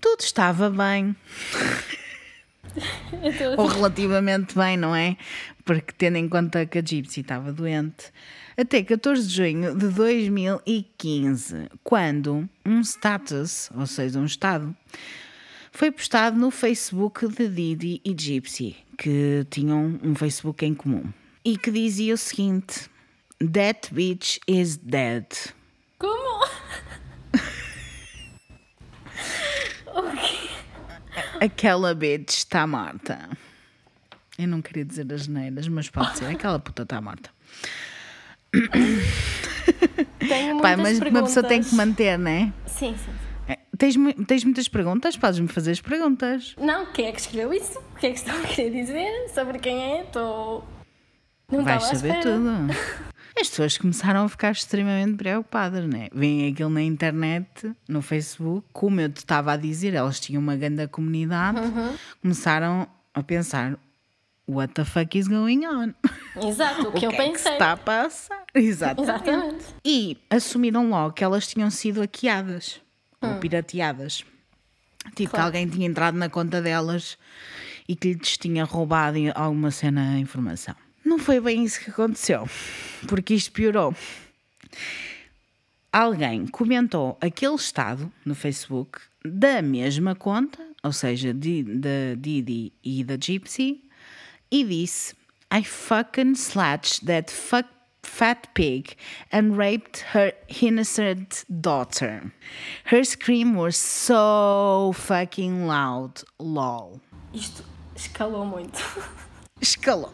Tudo 0.00 0.20
estava 0.20 0.70
bem, 0.70 1.14
ou 3.56 3.66
relativamente 3.66 4.54
bem, 4.54 4.76
não 4.76 4.94
é? 4.94 5.16
Porque 5.64 5.92
tendo 5.92 6.16
em 6.16 6.28
conta 6.28 6.64
que 6.66 6.78
a 6.78 6.82
Gypsy 6.82 7.20
estava 7.20 7.52
doente. 7.52 8.12
Até 8.56 8.82
14 8.82 9.26
de 9.26 9.34
junho 9.34 9.76
de 9.76 9.88
2015, 9.88 11.68
quando 11.84 12.48
um 12.66 12.80
status, 12.80 13.70
ou 13.76 13.86
seja, 13.86 14.18
um 14.18 14.24
estado, 14.24 14.74
foi 15.70 15.90
postado 15.90 16.38
no 16.38 16.50
Facebook 16.50 17.28
de 17.28 17.48
Didi 17.48 18.00
e 18.04 18.14
Gypsy, 18.18 18.76
que 18.96 19.46
tinham 19.50 19.98
um 20.02 20.14
Facebook 20.14 20.64
em 20.64 20.74
comum, 20.74 21.04
e 21.44 21.56
que 21.56 21.70
dizia 21.70 22.14
o 22.14 22.18
seguinte: 22.18 22.90
That 23.52 23.94
bitch 23.94 24.38
is 24.48 24.76
dead. 24.76 25.26
Como? 25.98 26.46
Aquela 31.40 31.94
bitch 31.94 32.30
está 32.30 32.66
morta. 32.66 33.28
Eu 34.38 34.46
não 34.46 34.62
queria 34.62 34.84
dizer 34.84 35.12
as 35.12 35.26
neiras, 35.26 35.66
mas 35.68 35.90
pode 35.90 36.18
ser. 36.18 36.26
Aquela 36.26 36.58
puta 36.58 36.82
está 36.84 37.00
morta. 37.00 37.30
Tenho 40.20 40.60
Pai, 40.60 40.76
mas 40.76 40.98
perguntas. 40.98 41.06
uma 41.10 41.22
pessoa 41.24 41.46
tem 41.46 41.62
que 41.62 41.74
manter, 41.74 42.18
não 42.18 42.30
é? 42.30 42.52
Sim, 42.66 42.96
sim. 42.96 43.12
É, 43.48 43.58
Tens, 43.76 43.94
tens 44.26 44.44
muitas 44.44 44.68
perguntas? 44.68 45.16
Podes-me 45.16 45.48
fazer 45.48 45.72
as 45.72 45.80
perguntas. 45.80 46.54
Não, 46.58 46.86
quem 46.86 47.06
é 47.06 47.12
que 47.12 47.20
escreveu 47.20 47.52
isso? 47.52 47.78
O 47.78 47.98
que 47.98 48.06
é 48.06 48.10
que 48.10 48.18
estão 48.18 48.36
a 48.36 48.46
querer 48.46 48.70
dizer? 48.70 49.28
Sobre 49.34 49.58
quem 49.58 49.98
é? 49.98 50.02
Estou. 50.02 50.66
Não 51.50 51.64
Vais 51.64 51.84
saber 51.84 52.20
tudo. 52.20 52.48
As 53.40 53.48
pessoas 53.48 53.78
começaram 53.78 54.24
a 54.24 54.28
ficar 54.28 54.50
extremamente 54.50 55.16
preocupadas, 55.16 55.86
não 55.86 55.98
é? 55.98 56.08
Vêm 56.12 56.50
aquilo 56.52 56.70
na 56.70 56.82
internet, 56.82 57.72
no 57.88 58.02
Facebook, 58.02 58.66
como 58.72 59.00
eu 59.00 59.08
te 59.08 59.18
estava 59.18 59.52
a 59.52 59.56
dizer, 59.56 59.94
elas 59.94 60.18
tinham 60.18 60.42
uma 60.42 60.56
grande 60.56 60.86
comunidade, 60.88 61.58
Uhum. 61.60 61.94
começaram 62.20 62.88
a 63.14 63.22
pensar: 63.22 63.78
what 64.48 64.74
the 64.74 64.84
fuck 64.84 65.16
is 65.16 65.28
going 65.28 65.64
on? 65.66 65.94
Exato, 66.44 66.88
o 66.88 66.92
que 66.98 67.06
eu 67.06 67.10
é 67.10 67.14
que 67.16 67.22
se 67.22 67.32
pensei. 67.44 67.52
está 67.52 67.72
a 67.72 67.76
passar? 67.76 68.44
Exatamente. 68.54 69.02
Exatamente. 69.10 69.64
E 69.84 70.16
assumiram 70.30 70.88
logo 70.90 71.12
que 71.14 71.22
elas 71.22 71.46
tinham 71.46 71.70
sido 71.70 72.00
hackeadas 72.00 72.80
ou 73.20 73.30
Hum. 73.30 73.40
pirateadas. 73.40 74.24
Tipo, 75.14 75.14
que 75.16 75.26
Claro. 75.28 75.46
alguém 75.46 75.66
tinha 75.68 75.86
entrado 75.86 76.16
na 76.18 76.28
conta 76.28 76.60
delas 76.60 77.16
e 77.88 77.94
que 77.96 78.12
lhes 78.14 78.36
tinha 78.36 78.64
roubado 78.64 79.16
alguma 79.34 79.70
cena 79.70 80.14
a 80.14 80.18
informação. 80.18 80.74
Não 81.08 81.18
foi 81.18 81.40
bem 81.40 81.64
isso 81.64 81.80
que 81.80 81.90
aconteceu, 81.90 82.46
porque 83.08 83.32
isto 83.32 83.50
piorou. 83.52 83.94
Alguém 85.90 86.46
comentou 86.46 87.16
aquele 87.18 87.54
estado 87.54 88.12
no 88.26 88.34
Facebook 88.34 89.00
da 89.24 89.62
mesma 89.62 90.14
conta, 90.14 90.62
ou 90.82 90.92
seja, 90.92 91.32
de- 91.32 91.62
da 91.62 92.14
Didi 92.18 92.74
e 92.84 93.02
da 93.02 93.16
Gypsy, 93.16 93.80
e 94.50 94.64
disse: 94.64 95.14
I 95.50 95.64
fucking 95.64 96.32
slashed 96.34 97.06
that 97.06 97.32
fuck 97.32 97.66
fat 98.02 98.48
pig 98.54 98.94
and 99.32 99.56
raped 99.56 100.04
her 100.14 100.34
innocent 100.62 101.44
daughter. 101.48 102.30
Her 102.84 103.02
scream 103.02 103.56
was 103.56 103.76
so 103.78 104.92
fucking 104.94 105.66
loud. 105.66 106.22
Lol. 106.38 107.00
Isto 107.32 107.64
escalou 107.96 108.44
muito. 108.44 108.78
Escalou. 109.60 110.12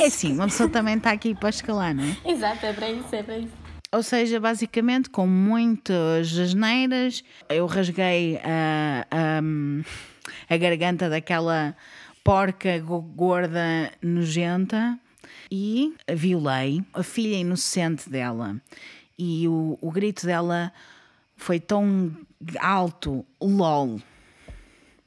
É 0.00 0.06
assim, 0.06 0.32
uma 0.34 0.46
pessoa 0.46 0.68
também 0.68 0.96
está 0.96 1.10
aqui 1.12 1.34
para 1.34 1.50
escalar, 1.50 1.94
não 1.94 2.04
é? 2.04 2.30
Exato, 2.30 2.66
é 2.66 2.72
para 2.72 2.90
isso, 2.90 3.14
é 3.14 3.22
para 3.22 3.38
isso. 3.38 3.52
Ou 3.92 4.02
seja, 4.02 4.38
basicamente, 4.38 5.08
com 5.08 5.26
muitas 5.26 6.36
asneiras, 6.36 7.24
eu 7.48 7.64
rasguei 7.66 8.38
a, 8.44 9.06
a, 9.10 10.54
a 10.54 10.56
garganta 10.58 11.08
daquela 11.08 11.74
porca 12.22 12.78
go- 12.80 13.00
gorda 13.00 13.90
nojenta 14.02 14.98
e 15.50 15.94
violei 16.12 16.82
a 16.92 17.02
filha 17.02 17.36
inocente 17.36 18.10
dela. 18.10 18.56
E 19.18 19.48
o, 19.48 19.78
o 19.80 19.90
grito 19.90 20.26
dela 20.26 20.72
foi 21.36 21.58
tão 21.58 22.14
alto, 22.60 23.24
lol. 23.40 24.00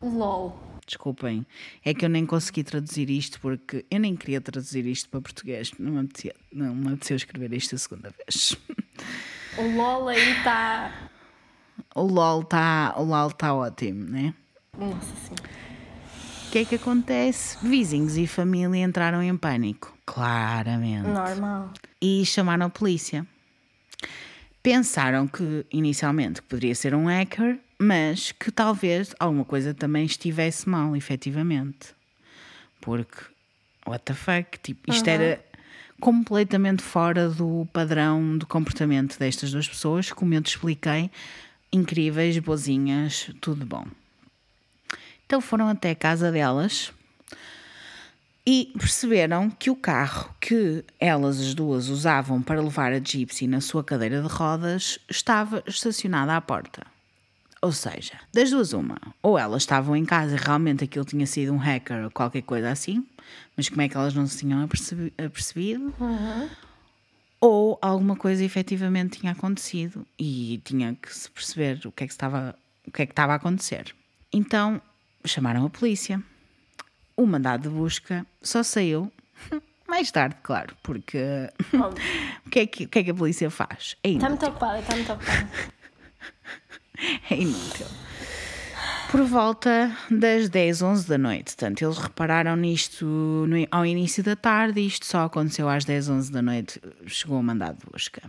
LOL. 0.01 0.70
Desculpem, 0.91 1.47
é 1.85 1.93
que 1.93 2.03
eu 2.03 2.09
nem 2.09 2.25
consegui 2.25 2.65
traduzir 2.65 3.09
isto 3.09 3.39
porque 3.39 3.85
eu 3.89 3.97
nem 3.97 4.13
queria 4.13 4.41
traduzir 4.41 4.85
isto 4.85 5.07
para 5.07 5.21
português. 5.21 5.71
Não 5.79 5.93
me 5.93 5.99
apetecia, 6.01 6.35
não 6.51 6.75
me 6.75 6.87
apeteceu 6.89 7.15
escrever 7.15 7.53
isto 7.53 7.75
a 7.75 7.77
segunda 7.77 8.09
vez. 8.09 8.57
O 9.57 9.77
LOL 9.77 10.09
aí 10.09 10.31
está. 10.31 11.09
O 11.95 12.01
LOL 12.03 12.41
está 12.41 12.93
tá 13.37 13.53
ótimo, 13.53 14.03
né? 14.03 14.33
Nossa 14.77 15.15
senhora. 15.15 15.49
O 16.47 16.51
que 16.51 16.57
é 16.59 16.65
que 16.65 16.75
acontece? 16.75 17.57
Vizinhos 17.65 18.17
e 18.17 18.27
família 18.27 18.83
entraram 18.83 19.23
em 19.23 19.37
pânico. 19.37 19.97
Claramente. 20.05 21.07
Normal. 21.07 21.71
E 22.01 22.25
chamaram 22.25 22.65
a 22.65 22.69
polícia. 22.69 23.25
Pensaram 24.61 25.25
que, 25.25 25.65
inicialmente, 25.71 26.41
poderia 26.41 26.75
ser 26.75 26.93
um 26.93 27.05
hacker, 27.07 27.57
mas 27.81 28.31
que 28.31 28.51
talvez 28.51 29.15
alguma 29.19 29.43
coisa 29.43 29.73
também 29.73 30.05
estivesse 30.05 30.69
mal, 30.69 30.95
efetivamente. 30.95 31.95
Porque, 32.79 33.17
what 33.87 34.05
the 34.05 34.13
fuck? 34.13 34.59
Tipo, 34.61 34.93
isto 34.93 35.07
era 35.07 35.43
completamente 35.99 36.83
fora 36.83 37.27
do 37.27 37.67
padrão 37.73 38.37
de 38.37 38.45
comportamento 38.45 39.17
destas 39.17 39.51
duas 39.51 39.67
pessoas, 39.67 40.11
como 40.11 40.31
eu 40.31 40.43
te 40.43 40.51
expliquei, 40.51 41.09
incríveis, 41.73 42.37
boazinhas, 42.37 43.31
tudo 43.41 43.65
bom. 43.65 43.87
Então 45.25 45.41
foram 45.41 45.67
até 45.67 45.89
a 45.89 45.95
casa 45.95 46.31
delas 46.31 46.93
e 48.45 48.71
perceberam 48.77 49.49
que 49.49 49.71
o 49.71 49.75
carro 49.75 50.35
que 50.39 50.85
elas 50.99 51.39
as 51.39 51.55
duas 51.55 51.89
usavam 51.89 52.43
para 52.43 52.61
levar 52.61 52.93
a 52.93 52.99
Gypsy 52.99 53.47
na 53.47 53.59
sua 53.59 53.83
cadeira 53.83 54.21
de 54.21 54.27
rodas 54.27 54.99
estava 55.09 55.63
estacionado 55.65 56.31
à 56.31 56.39
porta. 56.39 56.85
Ou 57.61 57.71
seja, 57.71 58.13
das 58.33 58.49
duas 58.49 58.73
uma, 58.73 58.97
ou 59.21 59.37
elas 59.37 59.61
estavam 59.61 59.95
em 59.95 60.03
casa 60.03 60.35
e 60.35 60.37
realmente 60.39 60.83
aquilo 60.83 61.05
tinha 61.05 61.27
sido 61.27 61.53
um 61.53 61.57
hacker 61.57 62.05
ou 62.05 62.09
qualquer 62.11 62.41
coisa 62.41 62.71
assim, 62.71 63.05
mas 63.55 63.69
como 63.69 63.81
é 63.83 63.87
que 63.89 63.95
elas 63.95 64.15
não 64.15 64.25
se 64.25 64.39
tinham 64.39 64.63
apercebi- 64.63 65.13
apercebido? 65.17 65.93
Ou 67.39 67.77
alguma 67.81 68.15
coisa 68.15 68.43
efetivamente 68.43 69.19
tinha 69.19 69.31
acontecido 69.31 70.05
e 70.17 70.61
tinha 70.63 70.95
que 70.99 71.15
se 71.15 71.29
perceber 71.29 71.79
o 71.85 71.91
que 71.91 72.03
é 72.03 72.07
que 72.07 72.13
estava, 72.13 72.55
o 72.87 72.91
que 72.91 73.01
é 73.01 73.05
que 73.05 73.11
estava 73.11 73.33
a 73.33 73.35
acontecer. 73.35 73.93
Então 74.33 74.81
chamaram 75.25 75.65
a 75.65 75.69
polícia. 75.69 76.21
O 77.15 77.25
mandado 77.27 77.63
de 77.63 77.69
busca 77.69 78.25
só 78.41 78.63
saiu 78.63 79.11
mais 79.87 80.09
tarde, 80.11 80.35
claro, 80.41 80.75
porque 80.81 81.19
o 82.45 82.49
que, 82.49 82.59
é 82.59 82.65
que, 82.65 82.83
o 82.85 82.89
que 82.89 82.99
é 82.99 83.03
que 83.03 83.11
a 83.11 83.15
polícia 83.15 83.49
faz? 83.51 83.95
É 84.03 84.09
Está 84.09 84.27
inútil. 84.27 84.29
muito 84.29 84.45
ocupada, 84.47 84.79
está 84.79 84.95
muito 84.95 85.11
ocupada. 85.13 85.49
É 87.29 87.35
inútil. 87.35 87.87
Por 89.11 89.23
volta 89.23 89.95
das 90.09 90.47
10, 90.47 90.81
11 90.81 91.07
da 91.07 91.17
noite. 91.17 91.55
Portanto, 91.55 91.81
eles 91.81 91.97
repararam 91.97 92.55
nisto 92.55 93.05
no- 93.05 93.67
ao 93.69 93.85
início 93.85 94.23
da 94.23 94.35
tarde 94.37 94.79
e 94.79 94.87
isto 94.87 95.05
só 95.05 95.25
aconteceu 95.25 95.67
às 95.67 95.83
10, 95.83 96.07
11 96.09 96.31
da 96.31 96.41
noite. 96.41 96.79
Chegou 97.07 97.39
o 97.39 97.43
mandado 97.43 97.77
de 97.79 97.91
busca. 97.91 98.21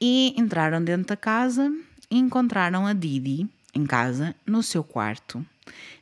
E 0.00 0.34
entraram 0.36 0.82
dentro 0.84 1.06
da 1.08 1.16
casa 1.16 1.72
e 2.10 2.18
encontraram 2.18 2.86
a 2.86 2.92
Didi 2.92 3.48
em 3.74 3.86
casa, 3.86 4.34
no 4.46 4.62
seu 4.62 4.82
quarto. 4.84 5.44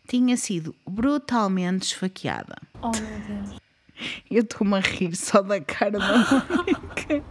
Tinha 0.09 0.37
sido 0.37 0.75
brutalmente 0.89 1.85
esfaqueada. 1.87 2.57
Oh 2.83 2.91
meu 2.91 3.21
Deus. 3.47 3.61
Eu 4.31 4.43
estou-me 4.43 4.77
a 4.77 4.81
rir 4.81 5.15
só 5.17 5.43
da 5.43 5.61
cara 5.61 5.99
da 5.99 6.19
Mónica. 6.19 7.25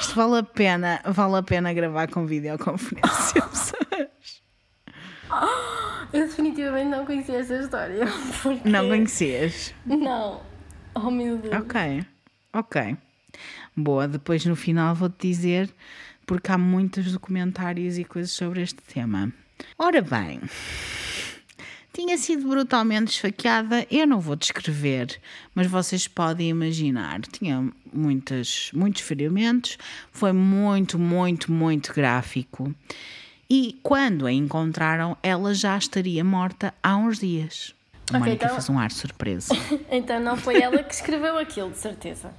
Isto 0.00 0.14
vale 0.14 0.38
a 0.38 0.42
pena, 0.42 1.00
vale 1.04 1.36
a 1.36 1.42
pena 1.42 1.72
gravar 1.72 2.08
com 2.08 2.26
videoconferência, 2.26 3.42
pessoas. 3.48 4.42
Eu 6.12 6.26
definitivamente 6.26 6.88
não 6.88 7.04
conhecia 7.04 7.38
essa 7.38 7.54
história. 7.56 8.06
Porque... 8.42 8.68
Não 8.68 8.88
conhecias? 8.88 9.74
Não. 9.84 10.40
Oh 10.94 11.10
meu 11.10 11.36
Deus. 11.36 11.54
Ok, 11.54 12.06
ok. 12.52 12.96
Boa, 13.76 14.08
depois 14.08 14.44
no 14.46 14.56
final 14.56 14.94
vou-te 14.94 15.28
dizer, 15.28 15.70
porque 16.26 16.50
há 16.50 16.56
muitos 16.56 17.12
documentários 17.12 17.98
e 17.98 18.04
coisas 18.04 18.30
sobre 18.30 18.62
este 18.62 18.82
tema. 18.82 19.30
Ora 19.78 20.00
bem, 20.00 20.40
tinha 21.96 22.18
sido 22.18 22.46
brutalmente 22.46 23.10
esfaqueada, 23.14 23.86
eu 23.90 24.06
não 24.06 24.20
vou 24.20 24.36
descrever, 24.36 25.18
mas 25.54 25.66
vocês 25.66 26.06
podem 26.06 26.50
imaginar. 26.50 27.22
Tinha 27.22 27.72
muitas, 27.90 28.70
muitos 28.74 29.00
ferimentos, 29.00 29.78
foi 30.12 30.30
muito, 30.30 30.98
muito, 30.98 31.50
muito 31.50 31.94
gráfico. 31.94 32.74
E 33.48 33.78
quando 33.82 34.26
a 34.26 34.32
encontraram, 34.32 35.16
ela 35.22 35.54
já 35.54 35.78
estaria 35.78 36.22
morta 36.22 36.74
há 36.82 36.96
uns 36.98 37.18
dias. 37.18 37.74
A 38.12 38.18
Ok, 38.18 38.20
Mónica 38.20 38.44
então- 38.44 38.56
fez 38.56 38.68
um 38.68 38.78
ar 38.78 38.90
surpreso. 38.92 39.48
Então 39.90 40.20
não 40.20 40.36
foi 40.36 40.60
ela 40.60 40.82
que 40.82 40.92
escreveu 40.92 41.38
aquilo, 41.38 41.70
de 41.70 41.78
certeza. 41.78 42.30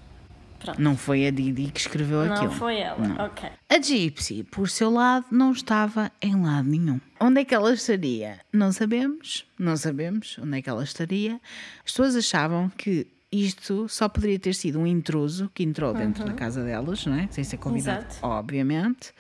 Pronto. 0.59 0.81
Não 0.81 0.97
foi 0.97 1.27
a 1.27 1.31
Didi 1.31 1.71
que 1.71 1.79
escreveu 1.79 2.25
Não 2.25 2.33
aquilo. 2.33 2.51
foi 2.51 2.77
ela. 2.79 3.25
Ok. 3.25 3.49
A 3.69 3.79
Gypsy, 3.81 4.43
por 4.43 4.69
seu 4.69 4.89
lado, 4.89 5.25
não 5.31 5.51
estava 5.51 6.11
em 6.21 6.35
lado 6.41 6.67
nenhum. 6.67 6.99
Onde 7.19 7.41
é 7.41 7.45
que 7.45 7.53
ela 7.53 7.73
estaria? 7.73 8.39
Não 8.51 8.71
sabemos, 8.71 9.45
não 9.57 9.77
sabemos 9.77 10.37
onde 10.41 10.57
é 10.57 10.61
que 10.61 10.69
ela 10.69 10.83
estaria. 10.83 11.39
As 11.85 11.91
pessoas 11.91 12.15
achavam 12.15 12.69
que 12.69 13.05
isto 13.31 13.87
só 13.89 14.07
poderia 14.09 14.39
ter 14.39 14.55
sido 14.55 14.79
um 14.79 14.87
intruso 14.87 15.51
que 15.53 15.63
entrou 15.63 15.93
dentro 15.93 16.23
da 16.25 16.33
casa 16.33 16.63
delas, 16.63 17.05
não 17.05 17.15
é? 17.15 17.27
Sem 17.29 17.43
ser 17.43 17.57
convidado, 17.57 18.05
Exato. 18.09 18.25
obviamente. 18.25 19.11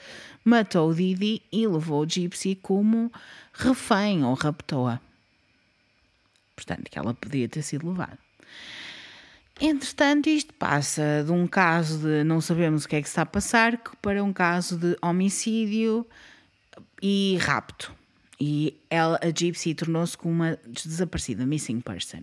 Matou 0.43 0.89
o 0.89 0.95
Didi 0.95 1.41
e 1.51 1.67
levou 1.67 2.03
o 2.03 2.09
Gypsy 2.09 2.55
como 2.55 3.11
refém 3.53 4.23
ou 4.23 4.33
raptou-a. 4.33 4.99
Portanto, 6.55 6.89
que 6.89 6.97
ela 6.97 7.13
podia 7.13 7.47
ter 7.49 7.61
sido 7.61 7.87
levada. 7.89 8.17
Entretanto, 9.59 10.29
isto 10.29 10.53
passa 10.53 11.23
de 11.25 11.31
um 11.31 11.47
caso 11.47 11.99
de 11.99 12.23
não 12.23 12.39
sabemos 12.39 12.85
o 12.85 12.87
que 12.87 12.95
é 12.95 13.01
que 13.01 13.07
está 13.07 13.23
a 13.23 13.25
passar 13.25 13.81
para 14.01 14.23
um 14.23 14.31
caso 14.31 14.77
de 14.77 14.95
homicídio 15.01 16.05
e 17.01 17.37
rapto. 17.41 17.91
E 18.39 18.77
ela, 18.87 19.19
a 19.21 19.27
Gypsy 19.27 19.73
tornou-se 19.73 20.15
como 20.15 20.33
uma 20.33 20.59
desaparecida, 20.67 21.43
missing 21.43 21.81
person. 21.81 22.21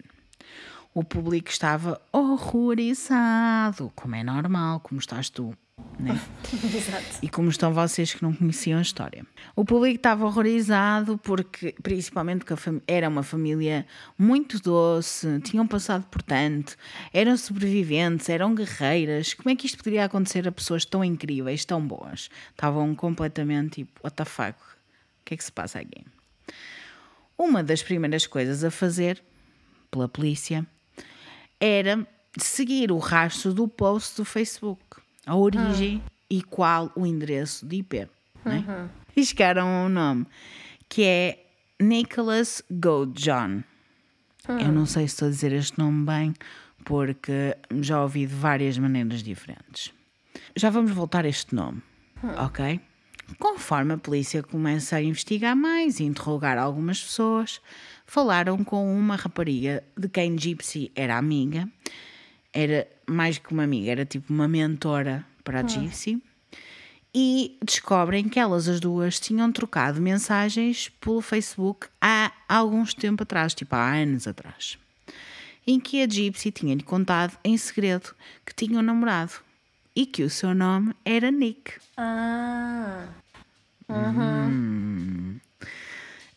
O 0.95 1.03
público 1.03 1.51
estava 1.51 2.01
horrorizado, 2.13 3.93
como 3.97 4.15
é 4.15 4.23
normal, 4.23 4.79
como 4.79 5.01
estás 5.01 5.29
tu, 5.29 5.57
né? 5.99 6.21
E 7.23 7.29
como 7.29 7.49
estão 7.49 7.73
vocês 7.73 8.15
que 8.15 8.23
não 8.23 8.33
conheciam 8.33 8.79
a 8.79 8.83
história? 8.83 9.27
O 9.57 9.65
público 9.65 9.97
estava 9.97 10.25
horrorizado 10.25 11.19
porque, 11.19 11.75
principalmente, 11.83 12.45
fam- 12.57 12.81
era 12.87 13.09
uma 13.09 13.23
família 13.23 13.87
muito 14.17 14.61
doce, 14.61 15.41
tinham 15.41 15.67
passado 15.67 16.05
por 16.11 16.23
tanto, 16.23 16.77
eram 17.13 17.37
sobreviventes, 17.37 18.29
eram 18.29 18.55
guerreiras. 18.55 19.35
Como 19.35 19.51
é 19.51 19.57
que 19.57 19.67
isto 19.67 19.79
poderia 19.79 20.05
acontecer 20.05 20.47
a 20.47 20.53
pessoas 20.53 20.85
tão 20.85 21.03
incríveis, 21.05 21.65
tão 21.65 21.85
boas? 21.85 22.29
Estavam 22.51 22.95
completamente 22.95 23.77
tipo, 23.77 24.01
what 24.05 24.15
the 24.17 24.25
fuck? 24.25 24.59
O 24.59 25.25
que 25.25 25.35
é 25.35 25.37
que 25.37 25.45
se 25.45 25.53
passa 25.53 25.81
aqui? 25.81 26.05
Uma 27.37 27.65
das 27.65 27.83
primeiras 27.83 28.27
coisas 28.27 28.63
a 28.63 28.71
fazer 28.71 29.21
pela 29.91 30.09
polícia 30.09 30.65
era 31.59 32.07
seguir 32.39 32.93
o 32.93 32.99
rastro 32.99 33.55
do 33.55 33.67
post 33.67 34.17
do 34.17 34.25
Facebook, 34.25 34.81
a 35.27 35.37
origem 35.37 36.03
e 36.31 36.43
qual 36.43 36.91
o 36.95 37.07
endereço 37.07 37.67
de 37.67 37.77
IP. 37.77 38.09
Né? 38.45 38.91
E 39.17 39.25
chegaram 39.25 39.67
a 39.67 39.87
um 39.87 39.89
nome 39.89 40.27
que 40.89 41.05
é 41.05 41.47
Nicholas 41.81 42.63
Goldjohn. 42.71 43.63
Eu 44.49 44.73
não 44.73 44.85
sei 44.87 45.09
se 45.09 45.15
estou 45.15 45.29
a 45.29 45.31
dizer 45.31 45.53
este 45.53 45.79
nome 45.79 46.05
bem, 46.05 46.35
porque 46.85 47.57
já 47.81 48.03
ouvi 48.03 48.27
de 48.27 48.35
várias 48.35 48.77
maneiras 48.77 49.23
diferentes. 49.23 49.93
Já 50.55 50.71
vamos 50.71 50.91
voltar 50.91 51.25
a 51.25 51.29
este 51.29 51.55
nome, 51.55 51.83
ok? 52.39 52.81
Conforme 53.39 53.95
a 53.95 53.99
polícia 53.99 54.43
começa 54.43 54.97
a 54.97 55.03
investigar 55.03 55.57
mais 55.57 55.99
e 55.99 56.05
interrogar 56.05 56.59
algumas 56.59 57.03
pessoas, 57.03 57.61
falaram 58.07 58.63
com 58.63 58.95
uma 58.95 59.17
rapariga 59.17 59.83
de 59.97 60.09
quem 60.09 60.37
Gypsy 60.39 60.93
era 60.95 61.17
amiga. 61.17 61.67
Era 62.55 62.87
mais 63.07 63.37
que 63.39 63.53
uma 63.53 63.65
amiga, 63.65 63.91
era 63.91 64.05
tipo 64.07 64.33
uma 64.33 64.47
mentora 64.47 65.27
para 65.43 65.61
a 65.61 65.67
Gypsy. 65.67 66.23
E 67.13 67.59
descobrem 67.63 68.29
que 68.29 68.39
elas 68.39 68.69
as 68.69 68.81
duas 68.81 69.21
tinham 69.21 69.51
trocado 69.53 70.01
mensagens 70.01 70.89
pelo 71.01 71.21
Facebook 71.21 71.89
há 72.01 72.33
alguns 72.49 72.95
tempo 72.95 73.23
atrás, 73.25 73.55
tipo 73.55 73.75
há 73.75 73.93
anos 73.93 74.27
atrás. 74.27 74.79
Em 75.67 75.81
que 75.81 76.03
a 76.03 76.09
Gypsy 76.09 76.51
tinha-lhe 76.51 76.83
contado 76.83 77.37
em 77.45 77.57
segredo 77.57 78.15
que 78.47 78.55
tinha 78.55 78.79
um 78.79 78.83
namorado 78.83 79.33
e 79.95 80.07
que 80.07 80.23
o 80.23 80.31
seu 80.31 80.55
nome 80.55 80.95
era 81.05 81.31
Nick. 81.31 81.75
Ah. 81.97 83.09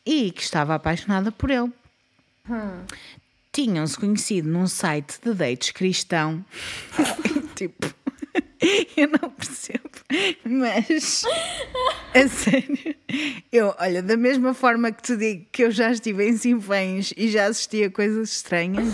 e 0.06 0.32
que 0.32 0.42
estava 0.42 0.76
apaixonada 0.76 1.32
por 1.32 1.50
ele. 1.50 1.72
Tinham-se 3.58 3.98
conhecido 3.98 4.48
num 4.48 4.68
site 4.68 5.18
de 5.20 5.34
dates 5.34 5.72
cristão. 5.72 6.46
tipo, 7.56 7.88
eu 8.96 9.08
não 9.08 9.32
percebo, 9.32 9.90
mas 10.46 11.24
a 12.14 12.28
sério, 12.28 12.96
eu, 13.52 13.74
olha, 13.80 14.04
da 14.04 14.16
mesma 14.16 14.54
forma 14.54 14.92
que 14.92 15.02
te 15.02 15.18
digo 15.18 15.48
que 15.52 15.64
eu 15.64 15.72
já 15.72 15.92
estive 15.92 16.30
em 16.30 16.38
Sinfãs 16.38 17.12
e 17.18 17.30
já 17.30 17.48
assisti 17.48 17.84
a 17.84 17.90
coisas 17.90 18.30
estranhas, 18.30 18.94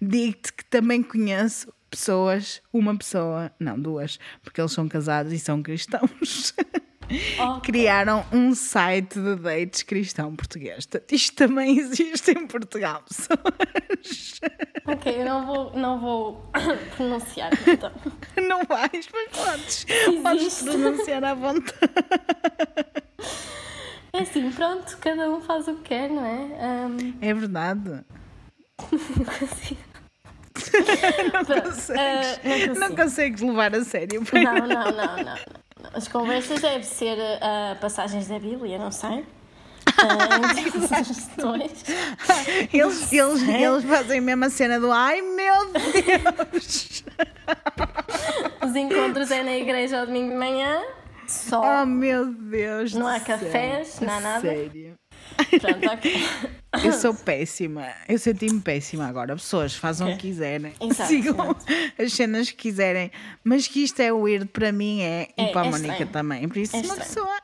digo-te 0.00 0.52
que 0.52 0.64
também 0.66 1.02
conheço 1.02 1.74
pessoas, 1.90 2.62
uma 2.72 2.96
pessoa, 2.96 3.50
não, 3.58 3.76
duas, 3.76 4.20
porque 4.44 4.60
eles 4.60 4.70
são 4.70 4.86
casados 4.86 5.32
e 5.32 5.40
são 5.40 5.60
cristãos. 5.60 6.54
Criaram 7.62 8.24
um 8.32 8.54
site 8.54 9.18
de 9.18 9.36
dates 9.36 9.82
cristão 9.82 10.34
português. 10.34 10.88
Isto 11.10 11.36
também 11.36 11.76
existe 11.80 12.30
em 12.32 12.46
Portugal, 12.46 13.02
pessoas. 13.08 14.40
Ok, 14.86 15.20
eu 15.20 15.24
não 15.24 15.46
vou, 15.46 15.72
não 15.76 16.00
vou 16.00 16.50
pronunciar 16.96 17.50
então. 17.66 17.92
Não 18.36 18.62
vais, 18.64 19.08
mas 19.12 19.28
podes. 19.46 19.86
Podes 20.22 20.62
pronunciar 20.62 21.24
à 21.24 21.34
vontade. 21.34 21.78
É 24.12 24.20
assim, 24.20 24.50
pronto, 24.52 24.96
cada 25.00 25.28
um 25.30 25.40
faz 25.40 25.66
o 25.66 25.74
que 25.76 25.82
quer, 25.88 26.08
não 26.08 26.24
é? 26.24 26.64
Ahm, 26.64 27.14
É 27.20 27.34
verdade. 27.34 28.04
Não 31.32 31.44
Pronto, 31.44 31.62
consegues, 31.70 31.98
eh, 32.44 32.66
não 32.68 32.74
não 32.88 32.96
consegues 32.96 33.40
levar 33.40 33.74
a 33.74 33.84
sério. 33.84 34.22
não, 34.32 34.42
não, 34.42 34.66
não, 34.66 34.92
não, 34.92 35.16
não. 35.24 35.36
As 35.94 36.08
conversas 36.08 36.60
devem 36.60 36.82
ser 36.82 37.18
ah, 37.40 37.76
passagens 37.80 38.26
da 38.26 38.38
Bíblia, 38.38 38.78
não 38.78 38.90
sei. 38.90 39.24
Ah. 39.96 40.28
Eles, 42.72 43.12
eles, 43.12 43.42
eles 43.48 43.84
fazem 43.84 44.20
mesmo 44.20 44.44
a 44.44 44.50
cena 44.50 44.80
do 44.80 44.90
ai 44.90 45.22
meu 45.22 45.72
Deus! 45.72 47.04
Os 48.64 48.74
encontros 48.74 49.30
é 49.30 49.42
na 49.42 49.56
igreja 49.56 50.00
ao 50.00 50.06
domingo 50.06 50.30
de 50.30 50.36
manhã, 50.36 50.82
só. 51.26 51.82
Oh 51.82 51.86
meu 51.86 52.26
Deus! 52.26 52.92
Não 52.92 53.06
há 53.06 53.20
cafés, 53.20 54.00
não 54.00 54.14
há 54.14 54.20
nada. 54.20 54.40
Sério. 54.40 54.98
Pronto, 55.60 55.88
ok. 55.90 56.14
Eu 56.84 56.92
sou 56.92 57.14
péssima. 57.14 57.86
Eu 58.08 58.18
senti-me 58.18 58.60
péssima 58.60 59.06
agora. 59.06 59.34
Pessoas 59.36 59.74
façam 59.74 60.08
o 60.08 60.12
que 60.16 60.22
quiserem. 60.28 60.72
Exato, 60.80 61.08
Sigam 61.08 61.56
as 61.98 62.12
cenas 62.12 62.50
que 62.50 62.56
quiserem. 62.56 63.10
Mas 63.42 63.66
que 63.68 63.84
isto 63.84 64.00
é 64.00 64.12
weird 64.12 64.46
para 64.46 64.72
mim 64.72 65.00
é. 65.02 65.28
E 65.36 65.42
É, 65.42 65.52
para 65.52 65.62
a 65.62 65.66
é 65.66 65.70
Mónica 65.70 65.92
estranho. 65.92 66.12
também. 66.12 66.48
Por 66.48 66.58
isso, 66.58 66.74
É 66.76 66.80
uma 66.80 66.84
estranho. 66.86 67.08
pessoa. 67.08 67.38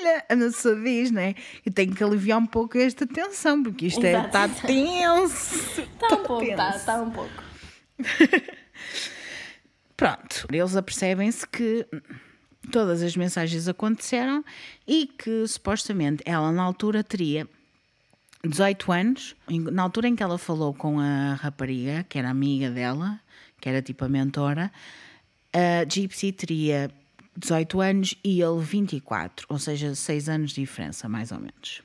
Olha, 0.00 0.24
a 0.28 0.36
pessoa 0.36 0.76
diz, 0.80 1.10
né? 1.10 1.34
Eu 1.66 1.72
tenho 1.72 1.94
que 1.94 2.02
aliviar 2.02 2.38
um 2.38 2.46
pouco 2.46 2.78
esta 2.78 3.06
tensão, 3.06 3.62
porque 3.62 3.86
isto 3.86 4.04
é, 4.04 4.10
Exato. 4.10 4.26
está 4.26 4.48
tenso. 4.66 5.80
Está 5.82 6.06
um 6.16 6.22
pouco, 6.24 6.42
está 6.44 6.76
está 6.76 7.02
um 7.02 7.10
pouco. 7.10 7.42
Pronto, 9.96 10.46
eles 10.50 10.74
apercebem-se 10.76 11.46
que 11.46 11.86
todas 12.70 13.02
as 13.02 13.16
mensagens 13.16 13.66
aconteceram 13.68 14.44
e 14.86 15.06
que 15.06 15.46
supostamente 15.46 16.22
ela 16.24 16.52
na 16.52 16.62
altura 16.62 17.02
teria 17.02 17.48
18 18.44 18.92
anos, 18.92 19.36
na 19.48 19.82
altura 19.82 20.08
em 20.08 20.16
que 20.16 20.22
ela 20.22 20.38
falou 20.38 20.74
com 20.74 20.98
a 20.98 21.34
rapariga, 21.34 22.04
que 22.08 22.18
era 22.18 22.30
amiga 22.30 22.70
dela, 22.70 23.20
que 23.60 23.68
era 23.68 23.80
tipo 23.80 24.04
a 24.04 24.08
mentora, 24.08 24.72
a 25.52 25.84
Gypsy 25.88 26.32
teria 26.32 26.90
18 27.36 27.80
anos 27.80 28.14
e 28.24 28.40
ele 28.40 28.58
24, 28.60 29.46
ou 29.48 29.58
seja, 29.58 29.94
6 29.94 30.28
anos 30.28 30.50
de 30.50 30.60
diferença, 30.60 31.08
mais 31.08 31.30
ou 31.30 31.38
menos. 31.38 31.82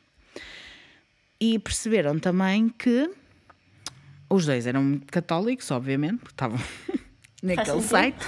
E 1.39 1.59
perceberam 1.59 2.17
também 2.17 2.69
que 2.69 3.11
os 4.29 4.45
dois 4.45 4.65
eram 4.65 4.99
católicos, 5.11 5.69
obviamente, 5.69 6.17
porque 6.17 6.33
estavam 6.33 6.59
naquele 7.43 7.81
site. 7.81 8.25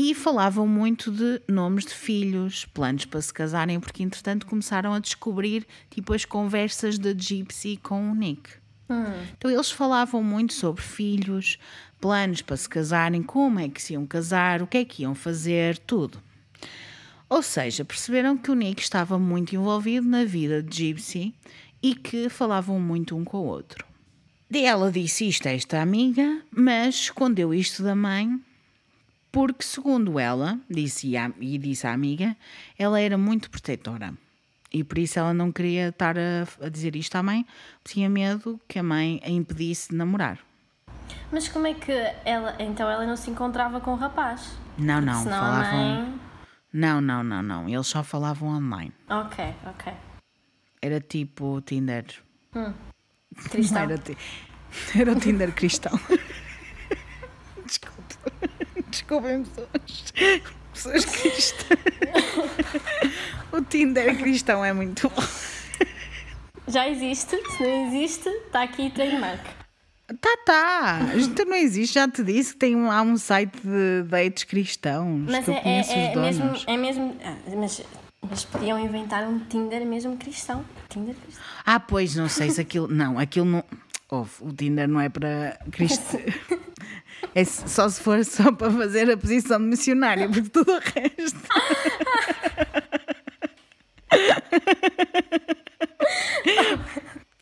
E 0.00 0.14
falavam 0.14 0.64
muito 0.64 1.10
de 1.10 1.42
nomes 1.48 1.84
de 1.84 1.92
filhos, 1.92 2.64
planos 2.66 3.04
para 3.04 3.20
se 3.20 3.34
casarem, 3.34 3.80
porque 3.80 4.00
entretanto 4.00 4.46
começaram 4.46 4.94
a 4.94 5.00
descobrir 5.00 5.66
tipo 5.90 6.14
as 6.14 6.24
conversas 6.24 7.00
da 7.00 7.12
Gypsy 7.12 7.78
com 7.78 8.12
o 8.12 8.14
Nick. 8.14 8.48
Então 9.36 9.50
eles 9.50 9.72
falavam 9.72 10.22
muito 10.22 10.52
sobre 10.52 10.82
filhos, 10.82 11.58
planos 12.00 12.42
para 12.42 12.56
se 12.56 12.68
casarem, 12.68 13.24
como 13.24 13.58
é 13.58 13.68
que 13.68 13.82
se 13.82 13.94
iam 13.94 14.06
casar, 14.06 14.62
o 14.62 14.68
que 14.68 14.78
é 14.78 14.84
que 14.84 15.02
iam 15.02 15.16
fazer, 15.16 15.76
tudo. 15.78 16.22
Ou 17.28 17.42
seja, 17.42 17.84
perceberam 17.84 18.38
que 18.38 18.52
o 18.52 18.54
Nick 18.54 18.80
estava 18.80 19.18
muito 19.18 19.56
envolvido 19.56 20.08
na 20.08 20.24
vida 20.24 20.62
de 20.62 20.76
Gypsy 20.76 21.34
e 21.82 21.96
que 21.96 22.28
falavam 22.28 22.78
muito 22.78 23.16
um 23.16 23.24
com 23.24 23.38
o 23.38 23.46
outro. 23.46 23.84
Ela 24.54 24.92
disse 24.92 25.26
isto 25.28 25.48
a 25.48 25.50
esta 25.50 25.82
amiga, 25.82 26.40
mas 26.52 26.94
escondeu 26.94 27.52
isto 27.52 27.82
da 27.82 27.96
mãe, 27.96 28.40
porque, 29.38 29.62
segundo 29.62 30.18
ela, 30.18 30.58
disse 30.68 31.16
à- 31.16 31.30
e 31.38 31.56
disse 31.58 31.86
à 31.86 31.92
amiga, 31.92 32.36
ela 32.76 33.00
era 33.00 33.16
muito 33.16 33.48
protetora. 33.48 34.12
E 34.72 34.82
por 34.82 34.98
isso 34.98 35.16
ela 35.16 35.32
não 35.32 35.52
queria 35.52 35.90
estar 35.90 36.16
a, 36.18 36.44
a 36.60 36.68
dizer 36.68 36.96
isto 36.96 37.14
à 37.14 37.22
mãe, 37.22 37.46
tinha 37.84 38.10
medo 38.10 38.60
que 38.66 38.80
a 38.80 38.82
mãe 38.82 39.20
a 39.24 39.30
impedisse 39.30 39.90
de 39.90 39.94
namorar. 39.96 40.40
Mas 41.30 41.48
como 41.48 41.68
é 41.68 41.74
que 41.74 41.92
ela. 42.24 42.56
Então 42.58 42.90
ela 42.90 43.06
não 43.06 43.16
se 43.16 43.30
encontrava 43.30 43.80
com 43.80 43.92
o 43.92 43.96
rapaz? 43.96 44.58
Não, 44.76 45.00
não, 45.00 45.22
Senão 45.22 45.38
falavam. 45.38 45.70
a 45.70 45.72
mãe. 46.00 46.20
Não, 46.72 47.00
não, 47.00 47.22
não, 47.22 47.40
não. 47.42 47.68
Eles 47.68 47.86
só 47.86 48.02
falavam 48.02 48.48
online. 48.48 48.92
Ok, 49.08 49.54
ok. 49.66 49.92
Era 50.82 51.00
tipo 51.00 51.60
Tinder. 51.62 52.04
Cristão. 53.50 53.84
Não 53.86 53.90
era, 53.92 53.98
ti- 53.98 54.18
era 54.98 55.12
o 55.12 55.20
Tinder 55.20 55.54
cristão. 55.54 55.92
Desculpa. 57.64 58.57
Desculpem, 58.90 59.44
pessoas. 59.44 60.12
Pessoas 60.72 61.04
cristãs. 61.04 61.78
O 63.52 63.62
Tinder 63.62 64.16
cristão 64.18 64.64
é 64.64 64.72
muito 64.72 65.08
bom. 65.08 65.22
Já 66.68 66.88
existe? 66.88 67.36
Se 67.56 67.62
não 67.62 67.86
existe, 67.88 68.28
está 68.28 68.62
aqui 68.62 68.90
trademark. 68.90 69.40
Tá, 70.20 70.36
tá. 70.44 71.00
Isto 71.16 71.44
não 71.44 71.56
existe. 71.56 71.94
Já 71.94 72.08
te 72.08 72.22
disse 72.22 72.52
que 72.52 72.58
tem 72.58 72.76
um, 72.76 72.90
há 72.90 73.02
um 73.02 73.16
site 73.16 73.58
de 73.62 74.02
dates 74.08 74.44
cristãos. 74.44 75.24
Mas 75.30 75.44
que 75.44 75.50
eu 75.50 75.54
é, 75.54 75.60
conheço 75.60 75.92
é, 75.92 75.94
os 75.94 75.98
é 75.98 76.16
mesmo. 76.16 76.44
donos. 76.44 76.64
É 76.66 76.76
mesmo 76.76 77.16
ah, 77.24 77.36
mas, 77.56 77.82
mas 78.30 78.44
podiam 78.44 78.78
inventar 78.78 79.24
um 79.28 79.38
Tinder 79.40 79.84
mesmo 79.84 80.16
cristão. 80.16 80.64
Tinder 80.88 81.14
cristão. 81.14 81.44
Ah, 81.64 81.80
pois, 81.80 82.14
não 82.14 82.28
sei 82.28 82.50
se 82.50 82.60
aquilo. 82.60 82.88
Não, 82.88 83.18
aquilo 83.18 83.46
não. 83.46 83.64
Ouve, 84.10 84.30
o 84.40 84.52
Tinder 84.52 84.88
não 84.88 85.00
é 85.00 85.08
para 85.10 85.58
cristão. 85.70 86.20
É 87.34 87.44
só 87.44 87.88
se 87.88 88.00
for 88.00 88.24
só 88.24 88.50
para 88.52 88.70
fazer 88.70 89.10
a 89.10 89.16
posição 89.16 89.58
de 89.58 89.66
missionário, 89.66 90.28
porque 90.30 90.48
tudo 90.48 90.72
o 90.72 90.78
resto. 90.78 91.38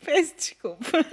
Peço 0.05 0.35
desculpa. 0.35 1.05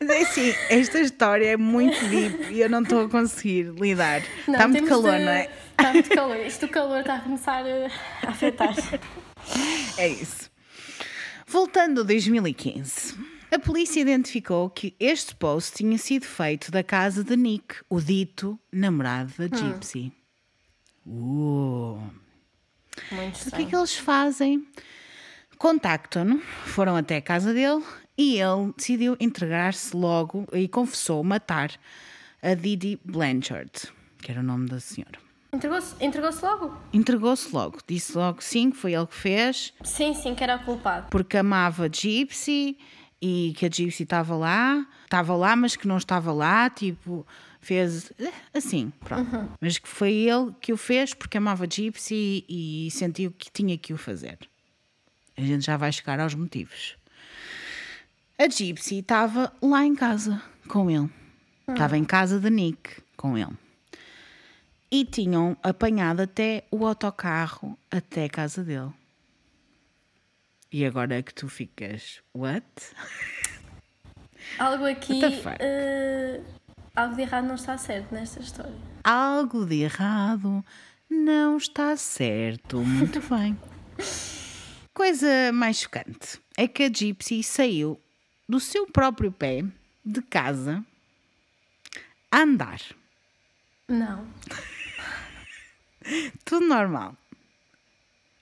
Mas 0.00 0.08
é 0.08 0.22
assim, 0.22 0.54
esta 0.70 1.00
história 1.00 1.46
é 1.52 1.56
muito 1.56 1.98
deep 2.08 2.52
e 2.52 2.60
eu 2.60 2.70
não 2.70 2.82
estou 2.82 3.04
a 3.04 3.08
conseguir 3.08 3.72
lidar. 3.78 4.22
Está 4.46 4.68
muito 4.68 4.86
calor, 4.88 5.18
de- 5.18 5.24
não 5.24 5.32
é? 5.32 5.50
Está 5.72 5.92
muito 5.92 6.08
calor. 6.10 6.36
Isto 6.46 6.68
calor 6.68 7.00
está 7.00 7.16
a 7.16 7.20
começar 7.20 7.64
a 7.64 8.26
a 8.26 8.30
afetar. 8.30 8.74
É 9.98 10.08
isso. 10.08 10.50
Voltando 11.46 12.02
a 12.02 12.04
2015, 12.04 13.16
a 13.50 13.58
polícia 13.58 14.00
identificou 14.00 14.70
que 14.70 14.94
este 15.00 15.34
post 15.34 15.76
tinha 15.76 15.98
sido 15.98 16.24
feito 16.24 16.70
da 16.70 16.82
casa 16.82 17.24
de 17.24 17.36
Nick, 17.36 17.76
o 17.88 18.00
dito 18.00 18.58
namorado 18.72 19.32
da 19.38 19.46
Gypsy. 19.56 20.12
Uh. 21.06 21.98
Muito 23.10 23.48
O 23.48 23.50
que 23.52 23.62
é 23.62 23.66
que 23.66 23.76
eles 23.76 23.96
fazem? 23.96 24.66
Contactam-no, 25.58 26.38
foram 26.66 26.96
até 26.96 27.16
a 27.16 27.22
casa 27.22 27.52
dele 27.52 27.82
e 28.16 28.38
ele 28.40 28.72
decidiu 28.76 29.16
entregar-se 29.20 29.96
logo 29.96 30.46
e 30.52 30.68
confessou 30.68 31.22
matar 31.24 31.72
a 32.42 32.54
Didi 32.54 32.98
Blanchard, 33.04 33.70
que 34.18 34.30
era 34.30 34.40
o 34.40 34.44
nome 34.44 34.68
da 34.68 34.80
senhora. 34.80 35.18
Entregou-se 35.52 35.94
entregou-se 36.00 36.44
logo? 36.44 36.76
Entregou-se 36.92 37.52
logo, 37.52 37.78
disse 37.86 38.16
logo 38.16 38.40
sim, 38.40 38.70
que 38.70 38.76
foi 38.76 38.94
ele 38.94 39.06
que 39.06 39.14
fez, 39.16 39.74
Sim, 39.82 40.14
sim, 40.14 40.34
que 40.34 40.44
era 40.44 40.56
o 40.56 40.64
culpado. 40.64 41.08
porque 41.10 41.36
amava 41.36 41.88
Gypsy 41.92 42.78
e 43.20 43.52
que 43.56 43.66
a 43.66 43.68
Gypsy 43.68 44.04
estava 44.04 44.34
lá, 44.34 44.86
estava 45.04 45.36
lá, 45.36 45.54
mas 45.54 45.76
que 45.76 45.86
não 45.86 45.98
estava 45.98 46.32
lá, 46.32 46.70
tipo, 46.70 47.26
fez 47.60 48.10
eh, 48.18 48.32
assim, 48.54 48.92
pronto. 49.00 49.50
Mas 49.60 49.78
que 49.78 49.88
foi 49.88 50.12
ele 50.12 50.52
que 50.60 50.72
o 50.72 50.76
fez 50.76 51.12
porque 51.12 51.36
amava 51.36 51.66
Gypsy 51.66 52.44
e 52.48 52.88
sentiu 52.90 53.30
que 53.30 53.50
tinha 53.50 53.76
que 53.76 53.92
o 53.92 53.98
fazer. 53.98 54.38
A 55.36 55.42
gente 55.42 55.64
já 55.66 55.76
vai 55.76 55.92
chegar 55.92 56.18
aos 56.20 56.34
motivos. 56.34 56.96
A 58.38 58.48
Gypsy 58.48 59.00
estava 59.00 59.52
lá 59.60 59.84
em 59.84 59.94
casa 59.94 60.40
com 60.66 60.90
ele. 60.90 61.10
Estava 61.68 61.96
em 61.96 62.04
casa 62.04 62.40
de 62.40 62.50
Nick 62.50 63.02
com 63.16 63.36
ele. 63.36 63.56
E 64.90 65.04
tinham 65.04 65.56
apanhado 65.62 66.20
até 66.20 66.64
o 66.70 66.86
autocarro 66.86 67.78
até 67.90 68.24
a 68.24 68.30
casa 68.30 68.64
dele. 68.64 68.92
E 70.72 70.84
agora 70.84 71.16
é 71.18 71.22
que 71.22 71.34
tu 71.34 71.48
ficas, 71.48 72.22
what? 72.34 72.64
Algo 74.58 74.84
aqui. 74.86 75.20
Eh, 75.58 76.40
algo 76.94 77.16
de 77.16 77.22
errado 77.22 77.46
não 77.46 77.54
está 77.56 77.76
certo 77.76 78.14
nesta 78.14 78.40
história. 78.40 78.74
Algo 79.02 79.66
de 79.66 79.82
errado 79.82 80.64
não 81.08 81.56
está 81.56 81.96
certo. 81.96 82.78
Muito 82.78 83.20
bem. 83.28 83.58
Coisa 84.94 85.52
mais 85.52 85.78
chocante 85.80 86.40
é 86.56 86.68
que 86.68 86.84
a 86.84 86.88
Gypsy 86.92 87.42
saiu 87.42 88.00
do 88.48 88.60
seu 88.60 88.86
próprio 88.86 89.32
pé 89.32 89.64
de 90.04 90.22
casa 90.22 90.84
a 92.30 92.40
andar. 92.42 92.80
Não. 93.88 94.24
Tudo 96.44 96.66
normal. 96.66 97.16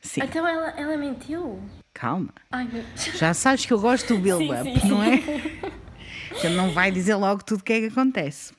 Sim, 0.00 0.20
Então 0.22 0.46
ela, 0.46 0.70
ela 0.70 0.96
mentiu. 0.96 1.62
Calma. 1.98 2.28
Ai, 2.52 2.68
meu 2.72 2.84
Já 3.16 3.34
sabes 3.34 3.66
que 3.66 3.72
eu 3.72 3.80
gosto 3.80 4.14
do 4.14 4.20
build-up, 4.20 4.86
não 4.86 5.02
é? 5.02 5.14
Ele 6.44 6.54
não 6.54 6.70
vai 6.70 6.92
dizer 6.92 7.16
logo 7.16 7.42
tudo 7.42 7.60
o 7.60 7.64
que 7.64 7.72
é 7.72 7.80
que 7.80 7.86
acontece. 7.86 8.52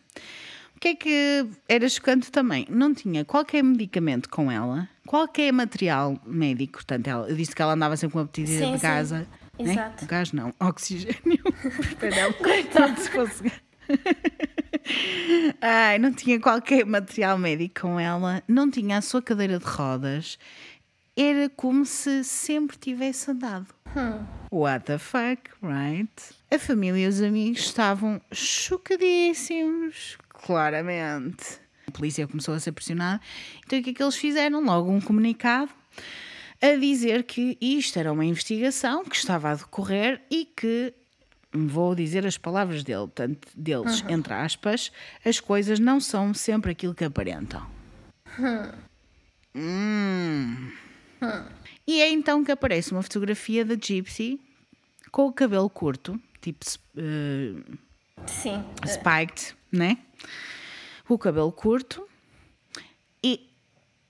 O 0.75 0.79
que 0.79 0.89
é 0.89 0.95
que 0.95 1.47
era 1.67 1.87
chocante 1.87 2.31
também? 2.31 2.65
Não 2.69 2.93
tinha 2.93 3.23
qualquer 3.23 3.63
medicamento 3.63 4.29
com 4.29 4.51
ela, 4.51 4.87
qualquer 5.05 5.51
material 5.51 6.17
médico. 6.25 6.73
Portanto, 6.73 7.07
ela, 7.07 7.29
eu 7.29 7.35
disse 7.35 7.55
que 7.55 7.61
ela 7.61 7.73
andava 7.73 7.95
sempre 7.97 8.13
com 8.13 8.19
uma 8.19 8.27
petida 8.27 8.71
de 8.71 8.77
gás. 8.77 9.11
né? 9.11 9.25
Exato. 9.57 10.05
Gás 10.05 10.31
não, 10.31 10.53
oxigênio. 10.59 11.39
Como 12.73 12.97
se 12.97 13.09
fosse. 13.09 13.51
Ai, 15.61 15.99
não 15.99 16.13
tinha 16.13 16.39
qualquer 16.39 16.85
material 16.85 17.37
médico 17.37 17.81
com 17.81 17.99
ela, 17.99 18.41
não 18.47 18.69
tinha 18.69 18.97
a 18.97 19.01
sua 19.01 19.21
cadeira 19.21 19.59
de 19.59 19.65
rodas. 19.65 20.37
Era 21.21 21.49
como 21.49 21.85
se 21.85 22.23
sempre 22.23 22.77
tivesse 22.77 23.29
andado. 23.29 23.67
What 24.49 24.85
the 24.85 24.97
fuck, 24.97 25.51
right? 25.61 26.09
A 26.49 26.57
família 26.57 27.03
e 27.03 27.07
os 27.09 27.21
amigos 27.21 27.59
estavam 27.59 28.21
chocadíssimos, 28.31 30.17
claramente. 30.29 31.59
A 31.85 31.91
polícia 31.91 32.25
começou 32.25 32.53
a 32.53 32.59
ser 32.61 32.71
pressionada. 32.71 33.19
Então 33.65 33.77
o 33.77 33.83
que 33.83 33.89
é 33.89 33.93
que 33.93 34.01
eles 34.01 34.15
fizeram? 34.15 34.63
Logo 34.63 34.89
um 34.89 35.01
comunicado 35.01 35.69
a 36.61 36.77
dizer 36.79 37.23
que 37.23 37.57
isto 37.59 37.99
era 37.99 38.13
uma 38.13 38.23
investigação 38.23 39.03
que 39.03 39.17
estava 39.17 39.51
a 39.51 39.55
decorrer 39.55 40.21
e 40.31 40.45
que, 40.45 40.93
vou 41.51 41.95
dizer 41.95 42.25
as 42.25 42.37
palavras 42.37 42.81
dele, 42.81 43.07
portanto, 43.07 43.45
deles, 43.53 44.05
entre 44.07 44.33
aspas, 44.33 44.89
as 45.25 45.41
coisas 45.41 45.81
não 45.81 45.99
são 45.99 46.33
sempre 46.33 46.71
aquilo 46.71 46.95
que 46.95 47.03
aparentam. 47.03 47.69
Hum. 49.53 50.71
E 51.87 52.01
é 52.01 52.09
então 52.09 52.43
que 52.43 52.51
aparece 52.51 52.91
uma 52.91 53.01
fotografia 53.01 53.65
da 53.65 53.75
Gypsy 53.75 54.39
com 55.11 55.27
o 55.27 55.33
cabelo 55.33 55.69
curto, 55.69 56.19
tipo 56.39 56.65
eh, 56.97 57.55
Sim. 58.27 58.63
spiked, 58.85 59.55
né? 59.71 59.97
O 61.07 61.17
cabelo 61.17 61.51
curto 61.51 62.07
e 63.23 63.49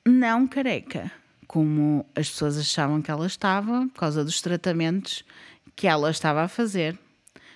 não 0.06 0.46
careca, 0.46 1.12
como 1.48 2.06
as 2.16 2.30
pessoas 2.30 2.58
achavam 2.58 3.02
que 3.02 3.10
ela 3.10 3.26
estava 3.26 3.88
por 3.88 4.00
causa 4.00 4.24
dos 4.24 4.42
tratamentos 4.42 5.24
que 5.76 5.88
ela 5.88 6.12
estava 6.12 6.44
a 6.44 6.48
fazer. 6.48 7.00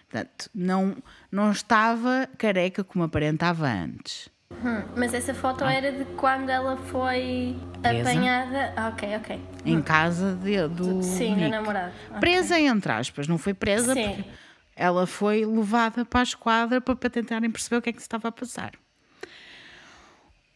Portanto, 0.10 0.50
não, 0.54 0.96
não 1.32 1.52
estava 1.52 2.30
careca 2.38 2.84
como 2.84 3.04
aparentava 3.04 3.68
antes. 3.68 4.30
Hum, 4.64 4.84
Mas 4.96 5.14
essa 5.14 5.34
foto 5.34 5.64
era 5.64 5.92
de 5.92 6.06
quando 6.16 6.50
ela 6.50 6.78
foi 6.78 7.56
Presa? 7.82 8.10
apanhada. 8.12 8.74
Ah, 8.76 8.90
ok, 8.90 9.16
ok. 9.18 9.42
Em 9.66 9.82
casa 9.82 10.36
de- 10.36 10.68
do 10.68 11.02
Sim, 11.04 11.30
do 11.32 11.36
Nick. 11.38 11.50
namorado. 11.52 11.94
Ok. 12.10 12.20
Presa 12.20 12.60
entre 12.60 12.92
aspas, 12.92 13.28
não 13.28 13.38
foi 13.38 13.54
presa 13.54 13.94
Sim. 13.94 14.14
porque 14.16 14.30
ela 14.76 15.06
foi 15.08 15.46
levada 15.46 16.06
para 16.06 16.22
a 16.22 16.24
esquadra 16.24 16.80
para, 16.82 16.96
para 16.96 17.10
tentarem 17.10 17.50
perceber 17.52 17.78
o 17.78 17.82
que 17.82 17.90
é 17.90 17.94
que 17.94 18.00
se 18.00 18.06
estava 18.06 18.28
a 18.30 18.32
passar. 18.32 18.72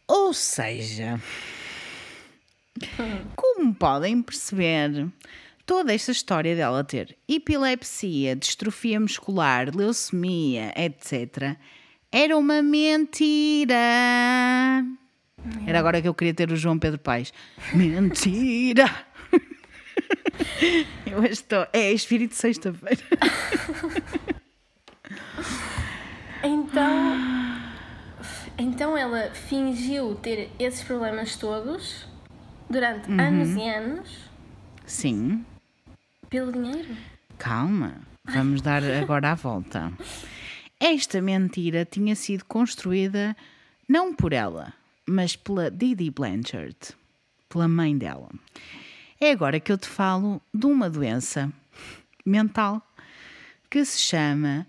Ou 0.06 0.32
seja, 0.32 1.20
como 3.36 3.74
podem 3.74 4.22
perceber, 4.22 5.06
toda 5.66 5.92
esta 5.92 6.12
história 6.12 6.56
dela 6.56 6.82
ter 6.82 7.16
epilepsia, 7.28 8.34
distrofia 8.34 8.98
muscular, 8.98 9.74
leucemia, 9.74 10.72
etc., 10.76 11.56
era 12.12 12.36
uma 12.36 12.62
mentira. 12.62 13.74
Era 15.66 15.78
agora 15.78 16.00
que 16.02 16.08
eu 16.08 16.14
queria 16.14 16.34
ter 16.34 16.50
o 16.50 16.56
João 16.56 16.78
Pedro 16.78 16.98
Paes. 16.98 17.32
Mentira! 17.72 18.84
Eu 21.06 21.24
estou. 21.24 21.66
É 21.72 21.92
espírito 21.92 22.34
sexta-feira. 22.34 23.02
Então. 26.42 27.16
Então 28.56 28.96
ela 28.96 29.30
fingiu 29.32 30.14
ter 30.16 30.50
esses 30.58 30.82
problemas 30.82 31.36
todos 31.36 32.06
durante 32.68 33.08
Uhum. 33.10 33.20
anos 33.20 33.48
e 33.56 33.68
anos 33.68 34.18
Sim, 34.84 35.44
pelo 36.28 36.52
dinheiro. 36.52 36.96
calma. 37.38 37.94
Vamos 38.24 38.60
dar 38.60 38.82
agora 38.84 39.32
a 39.32 39.34
volta. 39.34 39.92
Esta 40.80 41.20
mentira 41.20 41.84
tinha 41.84 42.14
sido 42.14 42.44
construída 42.44 43.36
não 43.88 44.14
por 44.14 44.32
ela, 44.32 44.72
mas 45.06 45.34
pela 45.34 45.70
Didi 45.70 46.10
Blanchard, 46.10 46.76
pela 47.48 47.66
mãe 47.66 47.96
dela. 47.96 48.28
É 49.20 49.32
agora 49.32 49.58
que 49.58 49.72
eu 49.72 49.78
te 49.78 49.88
falo 49.88 50.40
de 50.54 50.66
uma 50.66 50.88
doença 50.88 51.52
mental 52.24 52.80
que 53.68 53.84
se 53.84 53.98
chama 54.00 54.66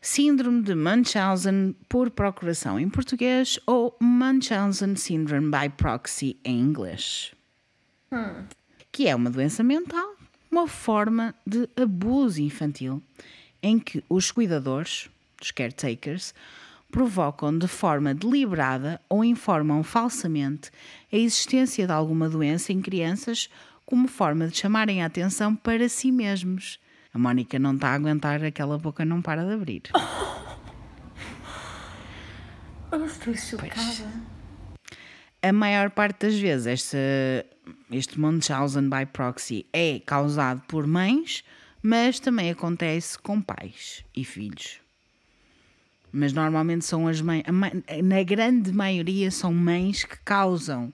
Síndrome 0.00 0.62
de 0.62 0.74
Munchausen 0.74 1.74
por 1.88 2.10
procuração 2.10 2.78
em 2.78 2.88
português 2.88 3.58
ou 3.66 3.96
Munchausen 4.00 4.94
Syndrome 4.94 5.50
by 5.50 5.68
proxy 5.76 6.36
em 6.44 6.60
inglês. 6.60 7.34
Que 8.92 9.08
é 9.08 9.16
uma 9.16 9.28
doença 9.30 9.64
mental, 9.64 10.14
uma 10.50 10.68
forma 10.68 11.34
de 11.44 11.68
abuso 11.76 12.40
infantil 12.40 13.02
em 13.60 13.80
que 13.80 14.04
os 14.08 14.30
cuidadores, 14.30 15.10
os 15.40 15.50
caretakers, 15.50 16.34
provocam 16.90 17.58
de 17.58 17.68
forma 17.68 18.14
deliberada 18.14 19.00
ou 19.08 19.24
informam 19.24 19.82
falsamente 19.82 20.70
a 21.12 21.16
existência 21.16 21.86
de 21.86 21.92
alguma 21.92 22.28
doença 22.28 22.72
em 22.72 22.80
crianças 22.80 23.50
como 23.84 24.08
forma 24.08 24.48
de 24.48 24.56
chamarem 24.56 25.02
a 25.02 25.06
atenção 25.06 25.54
para 25.54 25.88
si 25.88 26.10
mesmos. 26.10 26.80
A 27.12 27.18
Mónica 27.18 27.58
não 27.58 27.74
está 27.74 27.88
a 27.88 27.94
aguentar, 27.94 28.44
aquela 28.44 28.78
boca 28.78 29.04
não 29.04 29.22
para 29.22 29.44
de 29.44 29.52
abrir. 29.52 29.82
Eu 32.90 33.04
estou 33.04 33.34
chocada. 33.34 34.26
A 35.42 35.52
maior 35.52 35.90
parte 35.90 36.26
das 36.26 36.38
vezes 36.38 36.66
esta, 36.66 36.98
este 37.90 38.18
Munchausen 38.18 38.88
by 38.88 39.06
proxy 39.06 39.66
é 39.72 40.00
causado 40.00 40.62
por 40.62 40.86
mães, 40.86 41.44
mas 41.82 42.18
também 42.18 42.50
acontece 42.50 43.18
com 43.18 43.40
pais 43.40 44.04
e 44.14 44.24
filhos. 44.24 44.85
Mas 46.18 46.32
normalmente 46.32 46.82
são 46.86 47.06
as 47.06 47.20
mães, 47.20 47.42
na 48.02 48.22
grande 48.22 48.72
maioria 48.72 49.30
são 49.30 49.52
mães 49.52 50.02
que 50.02 50.16
causam 50.24 50.90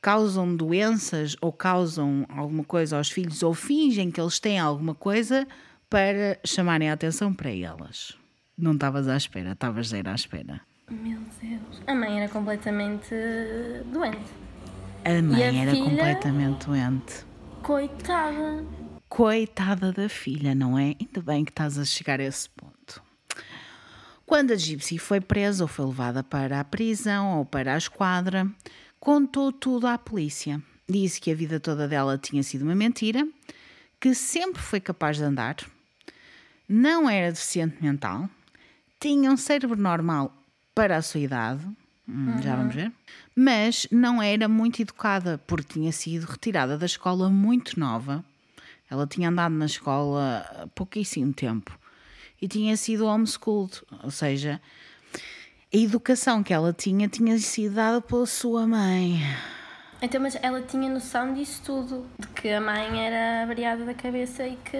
causam 0.00 0.54
doenças 0.54 1.36
ou 1.40 1.52
causam 1.52 2.24
alguma 2.28 2.62
coisa 2.62 2.96
aos 2.96 3.10
filhos 3.10 3.42
ou 3.42 3.52
fingem 3.52 4.12
que 4.12 4.20
eles 4.20 4.38
têm 4.38 4.56
alguma 4.56 4.94
coisa 4.94 5.48
para 5.90 6.38
chamarem 6.44 6.88
a 6.88 6.92
atenção 6.92 7.34
para 7.34 7.50
elas. 7.50 8.16
Não 8.56 8.74
estavas 8.74 9.08
à 9.08 9.16
espera, 9.16 9.50
estavas 9.50 9.88
zero 9.88 10.10
à 10.10 10.14
espera. 10.14 10.60
Meu 10.88 11.18
Deus. 11.42 11.82
A 11.84 11.92
mãe 11.92 12.20
era 12.20 12.28
completamente 12.30 13.12
doente. 13.86 14.30
A 15.04 15.20
mãe 15.20 15.42
a 15.42 15.52
era 15.52 15.72
filha? 15.72 15.84
completamente 15.84 16.66
doente. 16.66 17.26
Coitada. 17.64 18.64
Coitada 19.08 19.92
da 19.92 20.08
filha, 20.08 20.54
não 20.54 20.78
é? 20.78 20.94
Ainda 21.00 21.20
bem 21.20 21.44
que 21.44 21.50
estás 21.50 21.76
a 21.76 21.84
chegar 21.84 22.20
a 22.20 22.24
esse 22.24 22.48
ponto. 22.50 22.67
Quando 24.28 24.50
a 24.50 24.56
Gypsy 24.56 24.98
foi 24.98 25.22
presa 25.22 25.64
ou 25.64 25.68
foi 25.68 25.86
levada 25.86 26.22
para 26.22 26.60
a 26.60 26.64
prisão 26.64 27.38
ou 27.38 27.46
para 27.46 27.72
a 27.72 27.78
esquadra, 27.78 28.46
contou 29.00 29.50
tudo 29.50 29.86
à 29.86 29.96
polícia. 29.96 30.62
Disse 30.86 31.18
que 31.18 31.30
a 31.30 31.34
vida 31.34 31.58
toda 31.58 31.88
dela 31.88 32.18
tinha 32.18 32.42
sido 32.42 32.60
uma 32.60 32.74
mentira, 32.74 33.26
que 33.98 34.14
sempre 34.14 34.60
foi 34.60 34.80
capaz 34.80 35.16
de 35.16 35.22
andar, 35.22 35.56
não 36.68 37.08
era 37.08 37.32
deficiente 37.32 37.82
mental, 37.82 38.28
tinha 39.00 39.32
um 39.32 39.36
cérebro 39.36 39.80
normal 39.80 40.30
para 40.74 40.98
a 40.98 41.02
sua 41.02 41.20
idade, 41.20 41.66
hum, 42.06 42.42
já 42.42 42.54
vamos 42.54 42.74
ver, 42.74 42.92
mas 43.34 43.88
não 43.90 44.22
era 44.22 44.46
muito 44.46 44.82
educada 44.82 45.40
porque 45.46 45.72
tinha 45.72 45.90
sido 45.90 46.26
retirada 46.26 46.76
da 46.76 46.84
escola 46.84 47.30
muito 47.30 47.80
nova. 47.80 48.22
Ela 48.90 49.06
tinha 49.06 49.30
andado 49.30 49.54
na 49.54 49.64
escola 49.64 50.46
há 50.54 50.66
pouquíssimo 50.66 51.32
tempo 51.32 51.78
e 52.40 52.48
tinha 52.48 52.76
sido 52.76 53.06
homeschooled, 53.06 53.82
ou 54.02 54.10
seja, 54.10 54.60
a 55.72 55.76
educação 55.76 56.42
que 56.42 56.52
ela 56.52 56.72
tinha 56.72 57.08
tinha 57.08 57.38
sido 57.38 57.74
dada 57.74 58.00
pela 58.00 58.26
sua 58.26 58.66
mãe. 58.66 59.20
Então, 60.00 60.20
mas 60.20 60.36
ela 60.40 60.62
tinha 60.62 60.88
noção 60.88 61.34
disso 61.34 61.60
tudo. 61.64 62.06
De 62.18 62.28
que 62.28 62.48
a 62.50 62.60
mãe 62.60 63.06
era 63.06 63.46
variada 63.46 63.84
da 63.84 63.94
cabeça 63.94 64.46
e 64.46 64.56
que 64.56 64.76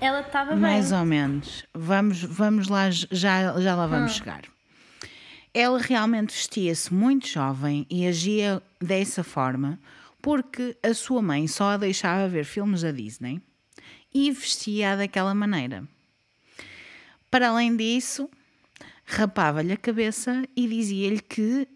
ela 0.00 0.20
estava 0.20 0.52
bem. 0.52 0.60
Mais 0.60 0.92
ou 0.92 1.04
menos. 1.04 1.64
Vamos, 1.74 2.22
vamos 2.22 2.68
lá, 2.68 2.90
já, 2.90 3.60
já 3.60 3.74
lá 3.74 3.86
vamos 3.86 4.12
chegar. 4.12 4.42
Ela 5.52 5.78
realmente 5.78 6.34
vestia-se 6.34 6.92
muito 6.92 7.28
jovem 7.28 7.86
e 7.88 8.06
agia 8.06 8.62
dessa 8.80 9.22
forma 9.22 9.78
porque 10.20 10.74
a 10.82 10.94
sua 10.94 11.20
mãe 11.20 11.46
só 11.46 11.72
a 11.72 11.76
deixava 11.76 12.26
ver 12.26 12.44
filmes 12.44 12.80
da 12.80 12.90
Disney 12.90 13.42
e 14.12 14.30
vestia 14.32 14.96
daquela 14.96 15.34
maneira. 15.34 15.86
Para 17.34 17.48
além 17.48 17.76
disso, 17.76 18.30
rapava-lhe 19.04 19.72
a 19.72 19.76
cabeça 19.76 20.44
e 20.56 20.68
dizia-lhe 20.68 21.18
que 21.18 21.66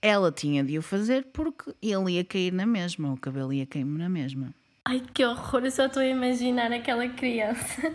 ela 0.00 0.30
tinha 0.30 0.62
de 0.62 0.78
o 0.78 0.82
fazer 0.82 1.26
porque 1.32 1.74
ele 1.82 2.12
ia 2.12 2.24
cair 2.24 2.52
na 2.52 2.64
mesma, 2.64 3.12
o 3.12 3.16
cabelo 3.16 3.52
ia 3.52 3.66
cair 3.66 3.84
na 3.84 4.08
mesma. 4.08 4.54
Ai, 4.84 5.02
que 5.12 5.24
horror, 5.24 5.64
eu 5.64 5.72
só 5.72 5.86
estou 5.86 6.02
a 6.02 6.06
imaginar 6.06 6.70
aquela 6.70 7.08
criança. 7.08 7.92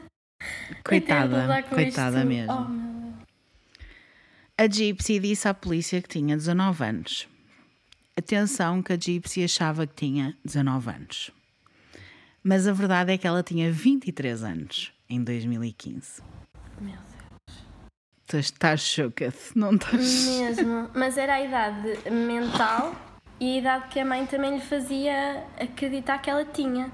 Coitada, 0.83 1.63
coitada 1.73 2.17
isto. 2.17 2.27
mesmo. 2.27 2.51
Oh. 2.51 4.61
A 4.61 4.67
Gypsy 4.67 5.19
disse 5.19 5.47
à 5.47 5.53
polícia 5.53 6.01
que 6.01 6.09
tinha 6.09 6.35
19 6.35 6.83
anos. 6.83 7.29
Atenção 8.17 8.83
que 8.83 8.91
a 8.91 8.99
Gypsy 8.99 9.45
achava 9.45 9.87
que 9.87 9.95
tinha 9.95 10.37
19 10.43 10.89
anos. 10.89 11.31
Mas 12.43 12.67
a 12.67 12.73
verdade 12.73 13.13
é 13.13 13.17
que 13.17 13.25
ela 13.25 13.41
tinha 13.41 13.71
23 13.71 14.43
anos 14.43 14.91
em 15.09 15.23
2015. 15.23 16.21
Meu 16.81 17.12
Deus. 18.33 18.51
Tu 18.51 18.53
estás 18.53 18.81
chocada, 18.81 19.35
não 19.55 19.75
estás? 19.75 20.27
Mesmo. 20.27 20.89
Mas 20.93 21.17
era 21.17 21.35
a 21.35 21.41
idade 21.41 22.09
mental 22.09 22.95
e 23.39 23.55
a 23.55 23.57
idade 23.59 23.87
que 23.89 23.99
a 23.99 24.05
mãe 24.05 24.25
também 24.25 24.55
lhe 24.55 24.61
fazia 24.61 25.45
acreditar 25.59 26.17
que 26.19 26.29
ela 26.29 26.45
tinha. 26.45 26.91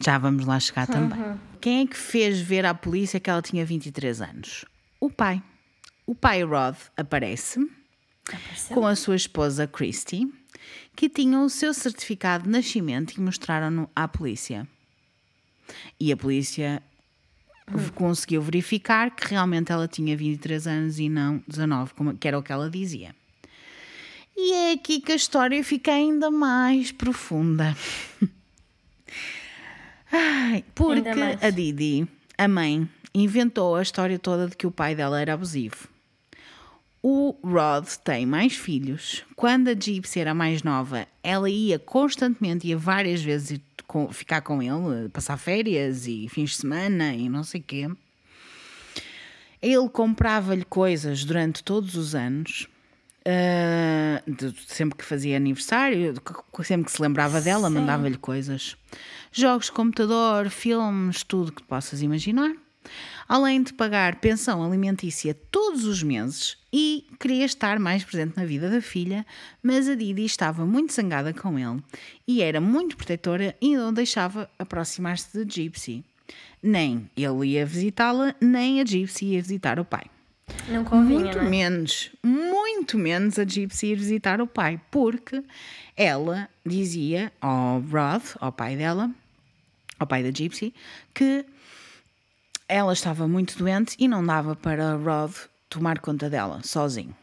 Já 0.00 0.18
vamos 0.18 0.44
lá 0.44 0.58
chegar 0.58 0.86
também. 0.86 1.38
Quem 1.60 1.82
é 1.82 1.86
que 1.86 1.96
fez 1.96 2.40
ver 2.40 2.66
à 2.66 2.74
polícia 2.74 3.20
que 3.20 3.30
ela 3.30 3.40
tinha 3.40 3.64
23 3.64 4.20
anos? 4.20 4.64
O 5.00 5.08
pai. 5.08 5.42
O 6.06 6.14
pai 6.14 6.42
Rod 6.42 6.76
aparece 6.96 7.60
Apareceu? 8.28 8.74
com 8.74 8.86
a 8.86 8.96
sua 8.96 9.16
esposa 9.16 9.66
Christy, 9.66 10.26
que 10.96 11.08
tinham 11.08 11.44
o 11.44 11.50
seu 11.50 11.72
certificado 11.72 12.44
de 12.44 12.50
nascimento 12.50 13.12
e 13.16 13.20
mostraram-no 13.20 13.88
à 13.94 14.06
polícia. 14.08 14.66
E 15.98 16.12
a 16.12 16.16
polícia 16.16 16.82
v- 17.66 17.90
conseguiu 17.92 18.42
verificar 18.42 19.10
que 19.10 19.26
realmente 19.28 19.70
ela 19.72 19.86
tinha 19.88 20.16
23 20.16 20.66
anos 20.66 20.98
e 20.98 21.08
não 21.08 21.42
19, 21.48 21.94
como, 21.94 22.14
que 22.16 22.26
era 22.28 22.38
o 22.38 22.42
que 22.42 22.52
ela 22.52 22.70
dizia. 22.70 23.14
E 24.36 24.52
é 24.52 24.72
aqui 24.72 25.00
que 25.00 25.12
a 25.12 25.16
história 25.16 25.62
fica 25.62 25.92
ainda 25.92 26.30
mais 26.30 26.90
profunda. 26.90 27.76
Ai, 30.10 30.64
porque 30.74 31.08
a 31.40 31.50
Didi, 31.50 32.06
a 32.38 32.46
mãe, 32.48 32.88
inventou 33.14 33.74
a 33.76 33.82
história 33.82 34.18
toda 34.18 34.48
de 34.48 34.56
que 34.56 34.66
o 34.66 34.70
pai 34.70 34.94
dela 34.94 35.20
era 35.20 35.34
abusivo. 35.34 35.88
O 37.02 37.34
Rod 37.44 37.86
tem 38.02 38.24
mais 38.24 38.54
filhos. 38.54 39.24
Quando 39.36 39.68
a 39.68 39.74
Gypsy 39.74 40.20
era 40.20 40.32
mais 40.32 40.62
nova, 40.62 41.06
ela 41.22 41.50
ia 41.50 41.78
constantemente, 41.78 42.66
ia 42.66 42.78
várias 42.78 43.22
vezes 43.22 43.60
com- 43.86 44.12
ficar 44.12 44.40
com 44.42 44.62
ele, 44.62 45.08
passar 45.10 45.36
férias 45.36 46.06
e 46.06 46.28
fins 46.28 46.50
de 46.50 46.56
semana 46.56 47.14
e 47.14 47.28
não 47.28 47.42
sei 47.44 47.60
o 47.60 47.64
quê. 47.64 47.88
Ele 49.62 49.88
comprava-lhe 49.88 50.64
coisas 50.64 51.24
durante 51.24 51.62
todos 51.64 51.94
os 51.94 52.14
anos. 52.14 52.68
ah, 53.26 54.22
de- 54.26 54.54
sempre 54.66 54.98
que 54.98 55.04
fazia 55.04 55.38
aniversário, 55.38 56.14
sempre 56.62 56.84
que 56.84 56.92
se 56.92 57.00
lembrava 57.00 57.40
dela, 57.40 57.70
mandava-lhe 57.70 58.18
coisas. 58.18 58.76
Jogos 59.32 59.66
de 59.66 59.72
computador, 59.72 60.50
filmes, 60.50 61.22
tudo 61.22 61.50
que 61.50 61.62
possas 61.62 62.02
imaginar. 62.02 62.52
Além 63.28 63.62
de 63.62 63.72
pagar 63.72 64.16
pensão 64.16 64.62
alimentícia 64.62 65.34
todos 65.50 65.84
os 65.84 66.02
meses 66.02 66.56
e 66.72 67.06
queria 67.18 67.44
estar 67.44 67.78
mais 67.78 68.04
presente 68.04 68.36
na 68.36 68.44
vida 68.44 68.68
da 68.68 68.80
filha, 68.80 69.24
mas 69.62 69.88
a 69.88 69.94
Didi 69.94 70.24
estava 70.24 70.66
muito 70.66 70.92
zangada 70.92 71.32
com 71.32 71.58
ele 71.58 71.82
e 72.28 72.42
era 72.42 72.60
muito 72.60 72.96
protetora 72.96 73.54
e 73.60 73.76
não 73.76 73.92
deixava 73.92 74.50
aproximar-se 74.58 75.44
de 75.44 75.54
Gypsy. 75.62 76.04
Nem 76.62 77.08
ele 77.16 77.46
ia 77.48 77.64
visitá-la, 77.66 78.34
nem 78.40 78.80
a 78.80 78.84
Gypsy 78.84 79.26
ia 79.26 79.42
visitar 79.42 79.78
o 79.78 79.84
pai. 79.84 80.04
Não 80.68 80.84
convinha, 80.84 81.20
Muito 81.20 81.38
não 81.38 81.46
é? 81.46 81.48
menos, 81.48 82.10
muito 82.22 82.98
menos 82.98 83.38
a 83.38 83.44
Gypsy 83.44 83.86
ir 83.88 83.96
visitar 83.96 84.40
o 84.42 84.46
pai, 84.46 84.78
porque 84.90 85.42
ela 85.96 86.48
dizia 86.64 87.32
ao 87.40 87.80
Rod, 87.80 88.22
ao 88.40 88.52
pai 88.52 88.76
dela, 88.76 89.10
ao 89.98 90.06
pai 90.06 90.22
da 90.22 90.30
Gypsy, 90.30 90.74
que 91.14 91.46
ela 92.68 92.92
estava 92.92 93.28
muito 93.28 93.58
doente 93.58 93.96
e 93.98 94.08
não 94.08 94.24
dava 94.24 94.56
para 94.56 94.96
Rod 94.96 95.32
tomar 95.68 95.98
conta 95.98 96.30
dela 96.30 96.60
sozinho. 96.62 97.14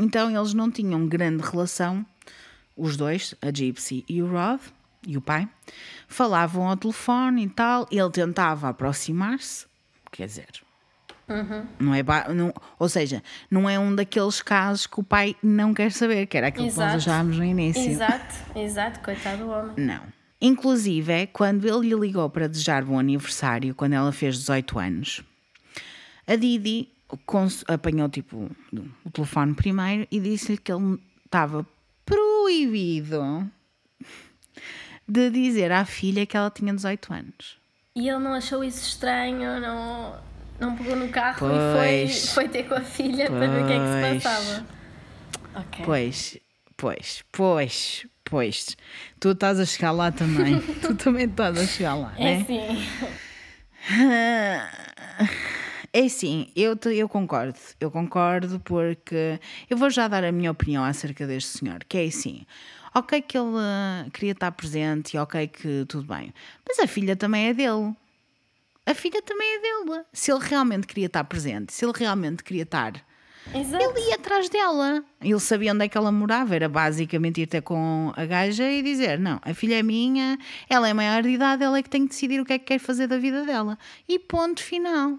Então 0.00 0.30
eles 0.30 0.52
não 0.52 0.70
tinham 0.70 1.06
grande 1.06 1.42
relação, 1.42 2.04
os 2.76 2.96
dois, 2.96 3.34
a 3.40 3.50
Gypsy 3.50 4.04
e 4.08 4.22
o 4.22 4.30
Rod, 4.30 4.60
e 5.06 5.16
o 5.16 5.20
pai, 5.20 5.48
falavam 6.06 6.68
ao 6.68 6.76
telefone 6.76 7.44
e 7.44 7.48
tal, 7.48 7.86
ele 7.90 8.10
tentava 8.10 8.68
aproximar-se, 8.68 9.66
quer 10.10 10.26
dizer, 10.26 10.48
não 11.78 11.94
é, 11.94 12.02
não, 12.34 12.52
ou 12.78 12.88
seja, 12.88 13.22
não 13.50 13.68
é 13.68 13.78
um 13.78 13.94
daqueles 13.94 14.42
casos 14.42 14.86
que 14.86 15.00
o 15.00 15.02
pai 15.02 15.34
não 15.42 15.74
quer 15.74 15.90
saber, 15.90 16.26
que 16.26 16.36
era 16.36 16.48
aquilo 16.48 16.68
que 16.68 16.76
nós 16.76 16.94
Exato. 16.94 17.10
achávamos 17.10 17.38
no 17.38 17.44
início. 17.44 17.90
Exato, 17.90 18.34
exato, 18.54 19.00
coitado 19.00 19.44
do 19.44 19.50
homem. 19.50 19.72
Não. 19.76 20.15
Inclusive, 20.46 21.12
é 21.12 21.26
quando 21.26 21.66
ele 21.66 21.88
lhe 21.88 22.00
ligou 22.00 22.28
para 22.30 22.46
desejar 22.48 22.84
bom 22.84 22.98
aniversário, 22.98 23.74
quando 23.74 23.94
ela 23.94 24.12
fez 24.12 24.36
18 24.38 24.78
anos, 24.78 25.22
a 26.26 26.36
Didi 26.36 26.88
apanhou 27.66 28.08
tipo 28.08 28.50
o 29.04 29.10
telefone 29.10 29.54
primeiro 29.54 30.06
e 30.10 30.20
disse-lhe 30.20 30.58
que 30.58 30.70
ele 30.72 30.98
estava 31.24 31.66
proibido 32.04 33.50
de 35.08 35.30
dizer 35.30 35.72
à 35.72 35.84
filha 35.84 36.24
que 36.26 36.36
ela 36.36 36.50
tinha 36.50 36.72
18 36.74 37.12
anos. 37.12 37.58
E 37.94 38.08
ele 38.08 38.18
não 38.18 38.34
achou 38.34 38.62
isso 38.62 38.86
estranho, 38.86 39.60
não, 39.60 40.16
não 40.60 40.76
pegou 40.76 40.96
no 40.96 41.08
carro 41.08 41.46
e 41.48 41.50
foi, 41.76 42.06
Pois. 42.06 42.32
foi 42.34 42.48
ter 42.48 42.68
com 42.68 42.74
a 42.74 42.80
filha 42.82 43.26
para 43.30 43.48
ver 43.48 43.62
o 43.64 43.66
que 43.66 43.72
é 43.72 43.78
que 43.78 43.86
se 43.86 44.00
Pois. 44.00 44.22
passava. 44.22 44.66
Ok. 45.54 45.84
Pois, 45.84 46.38
pois, 46.76 47.24
pois, 47.32 48.06
pois. 48.24 48.76
Tu 49.18 49.30
estás 49.30 49.58
a 49.58 49.64
chegar 49.64 49.92
lá 49.92 50.12
também. 50.12 50.60
tu 50.82 50.94
também 50.94 51.24
estás 51.26 51.58
a 51.58 51.66
chegar 51.66 51.94
lá, 51.94 52.12
É 52.18 52.24
né? 52.24 52.40
assim. 52.42 52.86
É 55.92 56.08
sim, 56.08 56.50
eu, 56.54 56.76
eu 56.92 57.08
concordo. 57.08 57.58
Eu 57.80 57.90
concordo 57.90 58.60
porque 58.60 59.40
eu 59.70 59.76
vou 59.76 59.88
já 59.88 60.06
dar 60.08 60.24
a 60.24 60.32
minha 60.32 60.50
opinião 60.50 60.84
acerca 60.84 61.26
deste 61.26 61.58
senhor, 61.58 61.82
que 61.88 61.96
é 61.96 62.04
assim. 62.04 62.44
Ok 62.94 63.22
que 63.22 63.36
ele 63.38 63.56
ah, 63.56 64.06
queria 64.12 64.32
estar 64.32 64.50
presente 64.52 65.14
e 65.14 65.18
ok 65.18 65.46
que 65.48 65.84
tudo 65.88 66.06
bem. 66.06 66.32
Mas 66.66 66.78
a 66.78 66.86
filha 66.86 67.16
também 67.16 67.48
é 67.48 67.54
dele. 67.54 67.94
A 68.84 68.94
filha 68.94 69.22
também 69.22 69.48
é 69.56 69.60
dele. 69.60 70.02
Se 70.12 70.30
ele 70.30 70.40
realmente 70.42 70.86
queria 70.86 71.06
estar 71.06 71.24
presente, 71.24 71.72
se 71.72 71.84
ele 71.84 71.92
realmente 71.96 72.42
queria 72.44 72.62
estar, 72.62 72.92
Exato. 73.54 73.82
ele 73.84 74.08
ia 74.08 74.14
atrás 74.16 74.48
dela. 74.48 75.02
Ele 75.20 75.40
sabia 75.40 75.72
onde 75.72 75.84
é 75.84 75.88
que 75.88 75.96
ela 75.96 76.10
morava. 76.12 76.54
Era 76.54 76.68
basicamente 76.68 77.40
ir 77.40 77.46
ter 77.46 77.62
com 77.62 78.12
a 78.16 78.24
gaja 78.24 78.68
e 78.70 78.82
dizer: 78.82 79.18
Não, 79.18 79.40
a 79.42 79.54
filha 79.54 79.78
é 79.78 79.82
minha, 79.82 80.38
ela 80.68 80.88
é 80.88 80.92
maior 80.92 81.22
de 81.22 81.30
idade, 81.30 81.62
ela 81.62 81.78
é 81.78 81.82
que 81.82 81.90
tem 81.90 82.02
que 82.02 82.08
decidir 82.10 82.40
o 82.40 82.44
que 82.44 82.52
é 82.54 82.58
que 82.58 82.64
quer 82.66 82.78
fazer 82.78 83.06
da 83.06 83.18
vida 83.18 83.44
dela. 83.44 83.78
E 84.08 84.18
ponto 84.18 84.62
final. 84.62 85.18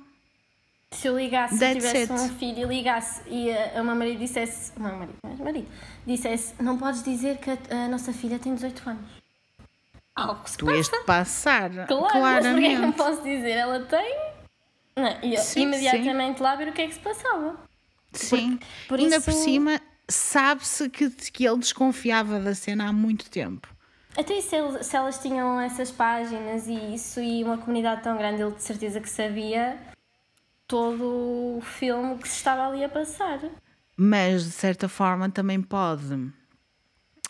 Se 0.91 1.07
eu 1.07 1.17
ligasse, 1.17 1.55
se 1.55 1.59
That's 1.59 1.86
tivesse 1.86 2.13
it. 2.13 2.13
um 2.13 2.30
filho 2.38 2.59
e 2.59 2.63
ligasse 2.78 3.21
e 3.28 3.51
a, 3.51 3.80
a 3.80 3.84
meu 3.84 3.93
marido 3.93 4.19
dissesse, 4.19 4.71
o 4.78 4.82
meu 4.82 4.93
marido, 4.95 5.15
mas 5.21 5.38
marido, 5.38 5.67
dissesse, 6.05 6.53
não 6.61 6.78
podes 6.78 7.03
dizer 7.03 7.38
que 7.38 7.49
a, 7.51 7.57
a 7.86 7.88
nossa 7.89 8.13
filha 8.13 8.39
tem 8.39 8.55
18 8.55 8.89
anos. 8.89 9.03
Algo 10.15 10.43
que 10.43 10.49
se 10.51 10.57
Tu 10.57 10.71
ias 10.71 10.88
passa. 10.88 11.03
passar 11.03 11.69
Claro, 11.88 12.19
mas 12.21 12.45
é 12.45 12.53
que 12.53 12.69
não 12.69 12.91
claramente. 12.93 12.97
posso 12.97 13.21
dizer? 13.21 13.51
Ela 13.51 13.82
tem. 13.82 14.17
Não, 14.95 15.17
e 15.21 15.36
eu 15.36 15.41
Sim, 15.41 15.63
imediatamente 15.63 16.41
lá 16.41 16.55
ver 16.55 16.69
o 16.69 16.71
que 16.73 16.82
é 16.82 16.88
que 16.88 16.93
se 16.93 16.99
passava. 17.01 17.55
Sim. 18.26 18.59
por 18.88 18.99
Ainda 18.99 19.18
isso- 19.18 19.26
por 19.26 19.34
cima, 19.34 19.82
sabe-se 20.07 20.89
que, 20.89 21.09
que 21.09 21.45
ele 21.45 21.57
desconfiava 21.57 22.39
da 22.39 22.53
cena 22.55 22.89
há 22.89 22.93
muito 22.93 23.30
tempo. 23.30 23.68
Até 24.18 24.41
se, 24.41 24.55
ele- 24.55 24.84
se 24.84 24.95
elas 24.95 25.20
tinham 25.20 25.59
essas 25.61 25.91
páginas 25.91 26.68
e 26.68 26.95
isso 26.95 27.20
e 27.22 27.43
uma 27.43 27.57
comunidade 27.57 28.01
tão 28.03 28.18
grande, 28.18 28.41
ele 28.41 28.51
de 28.51 28.63
certeza 28.63 28.99
que 28.99 29.09
sabia 29.09 29.78
todo 30.68 31.57
o 31.57 31.61
filme 31.61 32.18
que 32.18 32.28
se 32.28 32.38
estava 32.38 32.68
ali 32.68 32.84
a 32.84 32.89
passar. 32.89 33.39
Mas 33.95 34.43
de 34.43 34.51
certa 34.51 34.89
forma 34.89 35.30
também 35.30 35.61
pode 35.61 36.32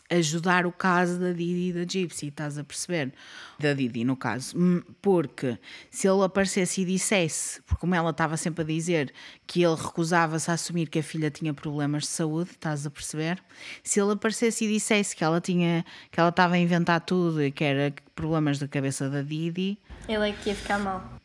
ajudar 0.09 0.65
o 0.65 0.71
caso 0.71 1.19
da 1.19 1.31
Didi 1.31 1.69
e 1.69 1.73
da 1.73 1.83
Gypsy, 1.83 2.27
estás 2.27 2.57
a 2.57 2.63
perceber? 2.63 3.13
Da 3.59 3.73
Didi, 3.73 4.03
no 4.03 4.15
caso. 4.15 4.57
Hum, 4.57 4.81
Porque 5.01 5.57
se 5.91 6.07
ele 6.07 6.23
aparecesse 6.23 6.81
e 6.81 6.85
dissesse, 6.85 7.61
porque 7.63 7.81
como 7.81 7.93
ela 7.95 8.11
estava 8.11 8.37
sempre 8.37 8.63
a 8.63 8.65
dizer 8.65 9.13
que 9.45 9.63
ele 9.63 9.75
recusava-se 9.75 10.49
a 10.49 10.53
assumir 10.53 10.87
que 10.87 10.99
a 10.99 11.03
filha 11.03 11.29
tinha 11.29 11.53
problemas 11.53 12.03
de 12.03 12.09
saúde, 12.09 12.51
estás 12.51 12.85
a 12.85 12.89
perceber? 12.89 13.43
Se 13.83 13.99
ele 13.99 14.13
aparecesse 14.13 14.65
e 14.65 14.67
dissesse 14.73 15.15
que 15.15 15.23
ela 15.23 15.41
tinha, 15.41 15.85
que 16.11 16.19
ela 16.19 16.29
estava 16.29 16.55
a 16.55 16.57
inventar 16.57 17.01
tudo 17.01 17.43
e 17.43 17.51
que 17.51 17.63
era 17.63 17.93
problemas 18.15 18.59
da 18.59 18.67
cabeça 18.67 19.09
da 19.09 19.21
Didi, 19.21 19.77
Ele 20.07 20.29
é 20.29 20.31
que 20.31 20.49
ia 20.49 20.55
ficar 20.55 20.79
mal. 20.79 21.17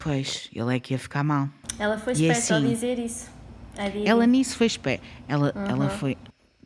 Pois, 0.00 0.48
ele 0.54 0.74
é 0.74 0.80
que 0.80 0.94
ia 0.94 0.98
ficar 0.98 1.22
mal. 1.22 1.48
Ela 1.78 1.98
foi 1.98 2.14
esperta 2.14 2.54
ao 2.54 2.60
assim, 2.60 2.68
dizer 2.68 2.98
isso. 2.98 3.30
Ela 4.04 4.26
nisso 4.26 4.56
foi 4.56 4.66
esperta. 4.66 5.04
Ela, 5.28 5.52
ela 5.68 5.88
foi. 5.88 6.16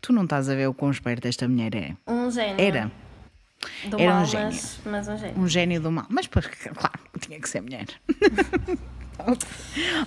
Tu 0.01 0.12
não 0.12 0.24
estás 0.24 0.49
a 0.49 0.55
ver 0.55 0.68
o 0.68 0.74
quão 0.74 0.90
esperta 0.90 1.28
esta 1.28 1.49
mulher 1.49 1.74
é. 1.74 1.97
Um 2.07 2.30
gênio. 2.30 2.61
Era 2.61 2.90
Do 3.88 3.99
era 3.99 4.12
um 4.12 4.16
mal, 4.16 4.24
gênio. 4.26 4.47
Mas, 4.47 4.80
mas 4.84 5.09
um 5.09 5.16
gênio. 5.16 5.38
um 5.40 5.49
gênio 5.49 5.80
do 5.80 5.90
mal. 5.90 6.07
Mas, 6.09 6.26
pois, 6.26 6.47
claro, 6.47 7.01
tinha 7.20 7.40
que 7.40 7.49
ser 7.49 7.61
mulher. 7.62 7.86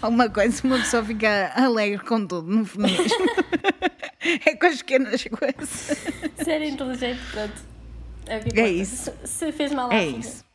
Alguma 0.02 0.30
coisa, 0.30 0.62
uma 0.66 0.78
pessoa 0.78 1.04
fica 1.04 1.52
alegre 1.56 2.04
com 2.06 2.26
tudo, 2.26 2.50
no 2.50 2.66
feminismo. 2.66 3.26
é 4.46 4.56
com 4.56 4.66
as 4.68 4.78
pequenas 4.78 5.24
coisas. 5.24 5.98
Ser 6.44 6.62
inteligente, 6.64 7.20
pronto. 7.32 7.70
É, 8.28 8.62
É 8.62 8.70
isso. 8.70 9.12
Se, 9.26 9.52
fez 9.52 9.72
mal 9.72 9.92
É 9.92 10.06
isso. 10.06 10.46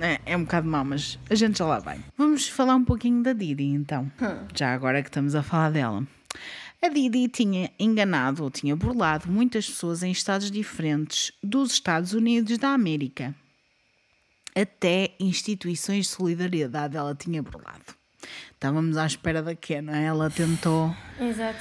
É, 0.00 0.20
é 0.26 0.36
um 0.36 0.42
bocado 0.42 0.68
mau, 0.68 0.84
mas 0.84 1.18
a 1.30 1.34
gente 1.34 1.58
já 1.58 1.64
lá 1.64 1.78
vai. 1.78 1.98
Vamos 2.18 2.48
falar 2.48 2.74
um 2.74 2.84
pouquinho 2.84 3.22
da 3.22 3.32
Didi, 3.32 3.64
então. 3.64 4.10
Já 4.54 4.74
agora 4.74 5.02
que 5.02 5.08
estamos 5.08 5.34
a 5.34 5.42
falar 5.42 5.70
dela. 5.70 6.06
A 6.86 6.88
Didi 6.88 7.26
tinha 7.26 7.68
enganado 7.80 8.44
ou 8.44 8.50
tinha 8.50 8.76
burlado 8.76 9.28
muitas 9.28 9.66
pessoas 9.66 10.04
em 10.04 10.12
estados 10.12 10.52
diferentes 10.52 11.32
dos 11.42 11.72
Estados 11.72 12.12
Unidos 12.12 12.58
da 12.58 12.68
América. 12.68 13.34
Até 14.54 15.10
instituições 15.18 16.06
de 16.06 16.12
solidariedade 16.12 16.96
ela 16.96 17.12
tinha 17.12 17.42
burlado. 17.42 17.92
Estávamos 18.52 18.96
à 18.96 19.04
espera 19.04 19.42
da 19.42 19.50
não 19.82 19.94
é? 19.94 20.04
Ela 20.04 20.30
tentou. 20.30 20.94
Exato. 21.20 21.58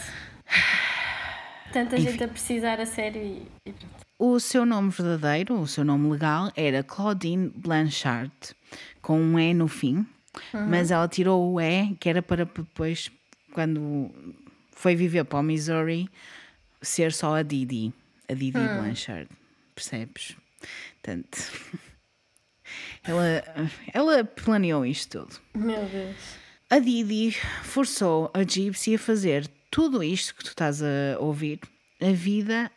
Tanta 1.73 1.99
gente 1.99 2.23
a 2.23 2.27
precisar 2.27 2.79
a 2.79 2.85
sério 2.85 3.19
e, 3.19 3.47
e 3.65 3.73
pronto. 3.73 3.95
O 4.19 4.39
seu 4.39 4.63
nome 4.63 4.91
verdadeiro, 4.91 5.59
o 5.59 5.65
seu 5.65 5.83
nome 5.83 6.07
legal, 6.07 6.51
era 6.55 6.83
Claudine 6.83 7.49
Blanchard, 7.49 8.31
com 9.01 9.19
um 9.19 9.39
E 9.39 9.55
no 9.55 9.67
fim, 9.67 10.05
mas 10.53 10.91
ela 10.91 11.07
tirou 11.07 11.51
o 11.51 11.59
E, 11.59 11.95
que 11.99 12.07
era 12.07 12.21
para 12.21 12.45
depois, 12.45 13.11
quando 13.51 14.13
foi 14.75 14.95
viver 14.95 15.23
para 15.23 15.39
o 15.39 15.43
Missouri, 15.43 16.07
ser 16.81 17.11
só 17.11 17.35
a 17.35 17.41
Didi, 17.41 17.91
a 18.29 18.33
Didi 18.33 18.51
Blanchard, 18.51 19.29
percebes? 19.73 20.35
Portanto, 21.01 21.37
ela, 23.03 23.43
ela 23.93 24.23
planeou 24.23 24.85
isto 24.85 25.19
tudo. 25.19 25.39
Meu 25.55 25.83
Deus. 25.85 26.15
A 26.69 26.79
Didi 26.79 27.31
forçou 27.63 28.29
a 28.33 28.43
Gypsy 28.43 28.95
a 28.95 28.99
fazer 28.99 29.47
tudo 29.71 30.03
isto 30.03 30.35
que 30.35 30.43
tu 30.43 30.49
estás 30.49 30.81
a 30.81 31.17
ouvir 31.19 31.59
a 32.01 32.11
vida 32.11 32.71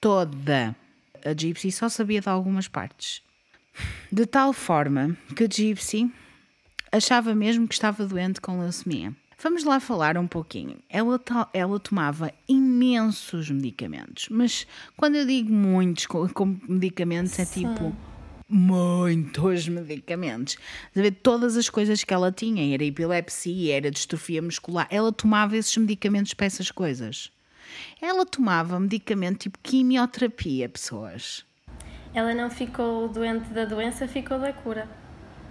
toda. 0.00 0.76
A 1.24 1.32
Gypsy 1.32 1.72
só 1.72 1.88
sabia 1.88 2.20
de 2.20 2.28
algumas 2.28 2.68
partes. 2.68 3.22
De 4.10 4.26
tal 4.26 4.52
forma 4.52 5.16
que 5.34 5.44
a 5.44 5.48
Gypsy 5.48 6.12
achava 6.90 7.34
mesmo 7.34 7.66
que 7.66 7.74
estava 7.74 8.06
doente 8.06 8.40
com 8.40 8.60
leucemia. 8.60 9.16
Vamos 9.42 9.64
lá 9.64 9.80
falar 9.80 10.16
um 10.16 10.26
pouquinho. 10.26 10.76
Ela, 10.88 11.20
ela 11.52 11.80
tomava 11.80 12.32
imensos 12.48 13.50
medicamentos, 13.50 14.28
mas 14.30 14.66
quando 14.96 15.16
eu 15.16 15.26
digo 15.26 15.52
muitos 15.52 16.06
co- 16.06 16.28
como 16.32 16.60
medicamentos, 16.68 17.36
é 17.38 17.44
tipo 17.44 17.96
muitos 18.48 19.66
medicamentos. 19.66 20.56
Todas 21.22 21.56
as 21.56 21.68
coisas 21.68 22.04
que 22.04 22.14
ela 22.14 22.30
tinha, 22.30 22.72
era 22.72 22.84
epilepsia, 22.84 23.76
era 23.78 23.90
distrofia 23.90 24.40
muscular, 24.40 24.86
ela 24.90 25.10
tomava 25.12 25.56
esses 25.56 25.76
medicamentos 25.76 26.34
para 26.34 26.46
essas 26.46 26.70
coisas. 26.70 27.32
Ela 28.00 28.24
tomava 28.26 28.78
medicamento 28.78 29.38
tipo 29.40 29.58
quimioterapia, 29.62 30.68
pessoas. 30.68 31.44
Ela 32.14 32.34
não 32.34 32.50
ficou 32.50 33.08
doente 33.08 33.48
da 33.48 33.64
doença, 33.64 34.06
ficou 34.06 34.38
da 34.38 34.52
cura. 34.52 34.86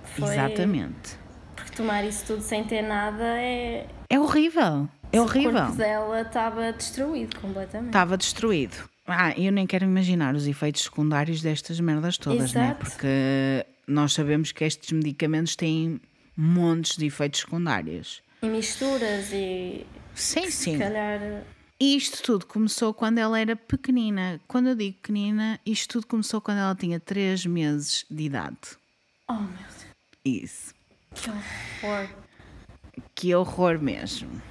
Foi- 0.04 0.32
Exatamente. 0.32 1.20
Porque 1.64 1.76
tomar 1.78 2.04
isso 2.06 2.26
tudo 2.26 2.42
sem 2.42 2.64
ter 2.64 2.82
nada 2.82 3.24
é. 3.24 3.88
É 4.10 4.20
horrível. 4.20 4.90
É 5.12 5.20
O 5.20 5.24
horrível. 5.24 5.52
corpo 5.54 5.76
dela 5.76 6.22
estava 6.22 6.72
destruído 6.74 7.40
completamente. 7.40 7.90
Estava 7.90 8.18
destruído. 8.18 8.90
Ah, 9.06 9.32
eu 9.38 9.52
nem 9.52 9.68
quero 9.68 9.84
imaginar 9.86 10.36
os 10.36 10.48
efeitos 10.48 10.84
secundários 10.84 11.42
destas 11.42 11.80
merdas 11.80 12.18
todas, 12.18 12.54
né? 12.54 12.66
Exato. 12.68 12.86
Porque 12.86 13.66
nós 13.88 14.14
sabemos 14.14 14.52
que 14.52 14.64
estes 14.64 14.92
medicamentos 14.92 15.56
têm 15.56 16.00
montes 16.38 16.96
de 16.98 17.08
efeitos 17.08 17.42
secundários. 17.42 18.22
E 18.42 18.46
misturas 18.48 19.32
e. 19.34 19.86
Sim, 20.16 20.50
sim. 20.50 20.74
Se 20.74 20.78
calhar. 20.80 21.20
E 21.80 21.96
isto 21.98 22.22
tudo 22.22 22.46
começou 22.46 22.94
quando 22.94 23.18
ela 23.18 23.40
era 23.40 23.56
pequenina. 23.56 24.40
Quando 24.48 24.70
eu 24.70 24.76
digo 24.76 24.98
pequenina, 24.98 25.60
isto 25.66 25.94
tudo 25.94 26.08
começou 26.08 26.40
quando 26.40 26.60
ela 26.60 26.76
tinha 26.76 27.00
3 27.00 27.46
meses 27.48 28.06
de 28.10 28.24
idade. 28.24 28.58
Oh 29.28 29.34
meu 29.34 29.48
Deus. 29.48 29.86
Isso. 30.24 30.74
Que 31.14 31.30
horror. 31.30 32.10
Que 33.14 33.36
horror 33.36 33.80
mesmo. 33.80 34.42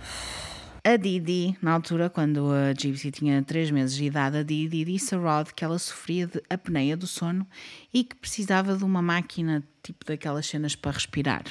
A 0.82 0.96
Didi, 0.96 1.56
na 1.60 1.72
altura, 1.72 2.08
quando 2.08 2.50
a 2.52 2.72
Gypsy 2.72 3.10
tinha 3.10 3.42
3 3.42 3.70
meses 3.70 3.94
de 3.94 4.04
idade, 4.04 4.38
a 4.38 4.42
Didi 4.42 4.84
disse 4.84 5.14
a 5.14 5.18
Rod 5.18 5.48
que 5.54 5.64
ela 5.64 5.78
sofria 5.78 6.26
de 6.26 6.42
apneia 6.48 6.96
do 6.96 7.06
sono 7.06 7.46
e 7.92 8.02
que 8.02 8.16
precisava 8.16 8.76
de 8.76 8.84
uma 8.84 9.02
máquina 9.02 9.62
tipo 9.82 10.04
daquelas 10.06 10.46
cenas 10.46 10.74
para 10.74 10.92
respirar. 10.92 11.44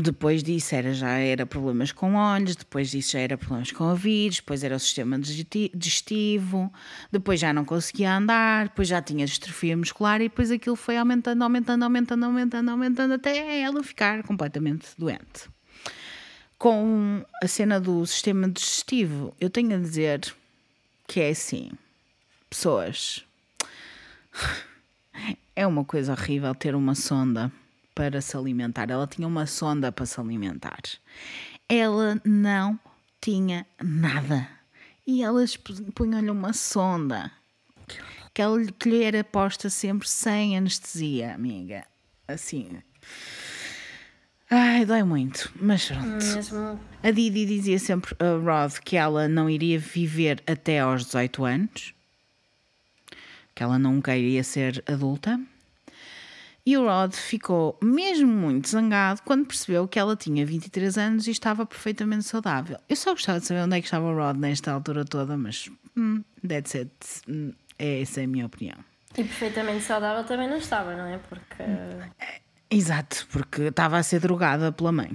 Depois 0.00 0.42
disso 0.42 0.74
era, 0.74 0.94
já 0.94 1.10
era 1.18 1.44
problemas 1.44 1.92
com 1.92 2.14
olhos, 2.14 2.56
depois 2.56 2.90
disso 2.90 3.12
já 3.12 3.18
era 3.18 3.36
problemas 3.36 3.70
com 3.70 3.84
ouvidos, 3.84 4.38
depois 4.38 4.64
era 4.64 4.74
o 4.74 4.78
sistema 4.78 5.18
digesti- 5.18 5.70
digestivo, 5.74 6.72
depois 7.12 7.38
já 7.38 7.52
não 7.52 7.64
conseguia 7.64 8.16
andar, 8.16 8.68
depois 8.68 8.88
já 8.88 9.02
tinha 9.02 9.26
distrofia 9.26 9.76
muscular 9.76 10.20
e 10.22 10.28
depois 10.28 10.50
aquilo 10.50 10.76
foi 10.76 10.96
aumentando, 10.96 11.42
aumentando, 11.42 11.82
aumentando, 11.82 12.24
aumentando, 12.24 12.70
aumentando 12.70 13.14
até 13.14 13.60
ela 13.60 13.82
ficar 13.82 14.22
completamente 14.22 14.88
doente. 14.96 15.50
Com 16.56 17.22
a 17.42 17.46
cena 17.46 17.78
do 17.78 18.06
sistema 18.06 18.48
digestivo, 18.48 19.34
eu 19.38 19.50
tenho 19.50 19.74
a 19.74 19.78
dizer 19.78 20.34
que 21.06 21.20
é 21.20 21.30
assim, 21.30 21.72
pessoas, 22.48 23.24
é 25.54 25.66
uma 25.66 25.84
coisa 25.84 26.12
horrível 26.12 26.54
ter 26.54 26.74
uma 26.74 26.94
sonda 26.94 27.52
para 28.00 28.22
se 28.22 28.34
alimentar. 28.34 28.88
Ela 28.90 29.06
tinha 29.06 29.28
uma 29.28 29.44
sonda 29.44 29.92
para 29.92 30.06
se 30.06 30.18
alimentar. 30.18 30.80
Ela 31.68 32.18
não 32.24 32.80
tinha 33.20 33.66
nada. 33.78 34.48
E 35.06 35.22
elas 35.22 35.54
pu- 35.54 35.92
punham-lhe 35.92 36.30
uma 36.30 36.54
sonda 36.54 37.30
que, 38.32 38.40
ela, 38.40 38.58
que 38.78 38.88
lhe 38.88 39.02
era 39.02 39.22
posta 39.22 39.68
sempre 39.68 40.08
sem 40.08 40.56
anestesia, 40.56 41.34
amiga. 41.34 41.84
Assim. 42.26 42.78
Ai, 44.50 44.86
dói 44.86 45.02
muito. 45.02 45.52
Mas 45.60 45.84
pronto. 45.84 46.24
Mesmo. 46.24 46.80
A 47.02 47.10
Didi 47.10 47.44
dizia 47.44 47.78
sempre 47.78 48.16
a 48.18 48.38
Rod 48.42 48.78
que 48.82 48.96
ela 48.96 49.28
não 49.28 49.50
iria 49.50 49.78
viver 49.78 50.42
até 50.46 50.78
aos 50.80 51.04
18 51.04 51.44
anos, 51.44 51.92
que 53.54 53.62
ela 53.62 53.78
nunca 53.78 54.16
iria 54.16 54.42
ser 54.42 54.82
adulta. 54.86 55.38
E 56.70 56.76
o 56.76 56.84
Rod 56.84 57.14
ficou 57.14 57.76
mesmo 57.82 58.28
muito 58.28 58.68
zangado 58.68 59.22
quando 59.24 59.44
percebeu 59.44 59.88
que 59.88 59.98
ela 59.98 60.14
tinha 60.14 60.46
23 60.46 60.98
anos 60.98 61.26
e 61.26 61.32
estava 61.32 61.66
perfeitamente 61.66 62.22
saudável. 62.22 62.78
Eu 62.88 62.94
só 62.94 63.10
gostava 63.10 63.40
de 63.40 63.46
saber 63.46 63.62
onde 63.62 63.76
é 63.76 63.80
que 63.80 63.88
estava 63.88 64.06
o 64.06 64.14
Rod 64.14 64.36
nesta 64.36 64.70
altura 64.70 65.04
toda, 65.04 65.36
mas 65.36 65.68
hum, 65.96 66.22
that's 66.46 66.76
it. 66.76 66.92
Hum, 67.28 67.52
essa 67.76 68.20
é 68.20 68.24
a 68.24 68.28
minha 68.28 68.46
opinião. 68.46 68.76
E 69.18 69.24
perfeitamente 69.24 69.82
saudável 69.82 70.22
também 70.22 70.48
não 70.48 70.58
estava, 70.58 70.94
não 70.94 71.06
é? 71.06 71.18
Porque. 71.18 71.64
Exato, 72.70 73.26
porque 73.32 73.62
estava 73.62 73.98
a 73.98 74.02
ser 74.04 74.20
drogada 74.20 74.70
pela 74.70 74.92
mãe. 74.92 75.10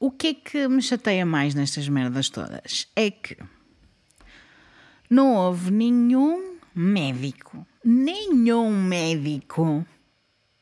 O 0.00 0.10
que 0.10 0.28
é 0.28 0.32
que 0.32 0.66
me 0.66 0.80
chateia 0.80 1.26
mais 1.26 1.54
nestas 1.54 1.86
merdas 1.90 2.30
todas? 2.30 2.88
É 2.96 3.10
que 3.10 3.36
não 5.10 5.34
houve 5.34 5.70
nenhum 5.70 6.56
médico, 6.74 7.66
nenhum 7.84 8.74
médico, 8.82 9.84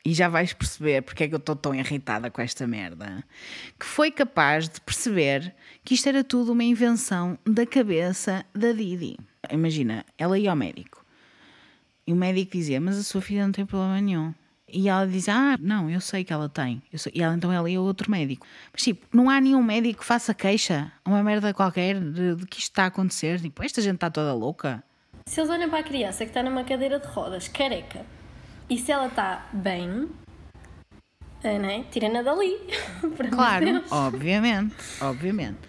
e 0.03 0.13
já 0.13 0.27
vais 0.27 0.53
perceber 0.53 1.01
porque 1.03 1.23
é 1.23 1.27
que 1.27 1.33
eu 1.33 1.39
estou 1.39 1.55
tão 1.55 1.75
irritada 1.75 2.29
com 2.29 2.41
esta 2.41 2.65
merda, 2.65 3.23
que 3.79 3.85
foi 3.85 4.11
capaz 4.11 4.67
de 4.67 4.81
perceber 4.81 5.53
que 5.83 5.93
isto 5.93 6.09
era 6.09 6.23
tudo 6.23 6.51
uma 6.51 6.63
invenção 6.63 7.37
da 7.45 7.65
cabeça 7.65 8.45
da 8.53 8.71
Didi. 8.71 9.17
Imagina, 9.51 10.05
ela 10.17 10.37
ia 10.37 10.49
ao 10.49 10.55
médico. 10.55 11.05
E 12.05 12.13
o 12.13 12.15
médico 12.15 12.51
dizia, 12.53 12.81
mas 12.81 12.97
a 12.97 13.03
sua 13.03 13.21
filha 13.21 13.45
não 13.45 13.51
tem 13.51 13.65
problema 13.65 14.01
nenhum. 14.01 14.33
E 14.73 14.87
ela 14.87 15.05
dizia, 15.05 15.33
ah, 15.35 15.57
não, 15.59 15.89
eu 15.89 15.99
sei 15.99 16.23
que 16.23 16.31
ela 16.31 16.47
tem. 16.47 16.81
E 17.13 17.21
ela, 17.21 17.35
então 17.35 17.51
ela 17.51 17.69
ia 17.69 17.77
a 17.77 17.81
outro 17.81 18.09
médico. 18.09 18.47
Mas 18.71 18.83
tipo, 18.83 19.05
não 19.15 19.29
há 19.29 19.39
nenhum 19.39 19.61
médico 19.61 19.99
que 19.99 20.05
faça 20.05 20.33
queixa, 20.33 20.91
uma 21.05 21.21
merda 21.21 21.53
qualquer, 21.53 21.99
de, 21.99 22.35
de 22.35 22.45
que 22.45 22.59
isto 22.59 22.71
está 22.71 22.83
a 22.83 22.87
acontecer. 22.87 23.39
Tipo, 23.39 23.63
esta 23.63 23.81
gente 23.81 23.95
está 23.95 24.09
toda 24.09 24.33
louca. 24.33 24.81
Se 25.25 25.39
eles 25.39 25.51
olham 25.51 25.69
para 25.69 25.79
a 25.79 25.83
criança 25.83 26.23
que 26.23 26.31
está 26.31 26.41
numa 26.41 26.63
cadeira 26.63 26.99
de 26.99 27.07
rodas, 27.07 27.47
careca, 27.47 28.05
e 28.71 28.77
se 28.77 28.89
ela 28.89 29.07
está 29.07 29.49
bem, 29.51 30.09
ah, 31.43 31.59
não 31.59 31.69
é? 31.69 31.83
Tira-na 31.91 32.21
dali. 32.21 32.57
Claro, 33.29 33.65
Deus. 33.65 33.91
obviamente, 33.91 34.73
obviamente. 35.01 35.59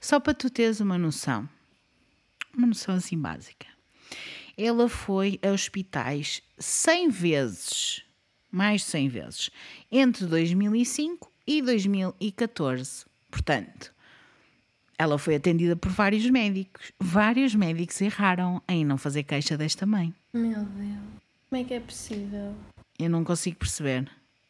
Só 0.00 0.18
para 0.18 0.32
tu 0.32 0.48
teres 0.48 0.80
uma 0.80 0.96
noção, 0.96 1.46
uma 2.56 2.66
noção 2.66 2.94
assim 2.94 3.18
básica. 3.18 3.66
Ela 4.56 4.88
foi 4.88 5.38
a 5.42 5.52
hospitais 5.52 6.40
100 6.58 7.10
vezes 7.10 8.02
mais 8.50 8.80
de 8.80 8.86
100 8.86 9.08
vezes, 9.08 9.50
entre 9.92 10.24
2005 10.24 11.30
e 11.46 11.60
2014. 11.60 13.04
Portanto, 13.30 13.92
ela 14.98 15.18
foi 15.18 15.34
atendida 15.34 15.76
por 15.76 15.90
vários 15.90 16.24
médicos. 16.30 16.90
Vários 16.98 17.54
médicos 17.54 18.00
erraram 18.00 18.62
em 18.66 18.82
não 18.82 18.96
fazer 18.96 19.24
queixa 19.24 19.58
desta 19.58 19.84
mãe. 19.84 20.14
Meu 20.32 20.64
Deus. 20.64 21.25
Como 21.56 21.64
é 21.64 21.68
que 21.68 21.72
é 21.72 21.80
possível? 21.80 22.54
Eu 22.98 23.08
não 23.08 23.24
consigo 23.24 23.56
perceber. 23.56 24.06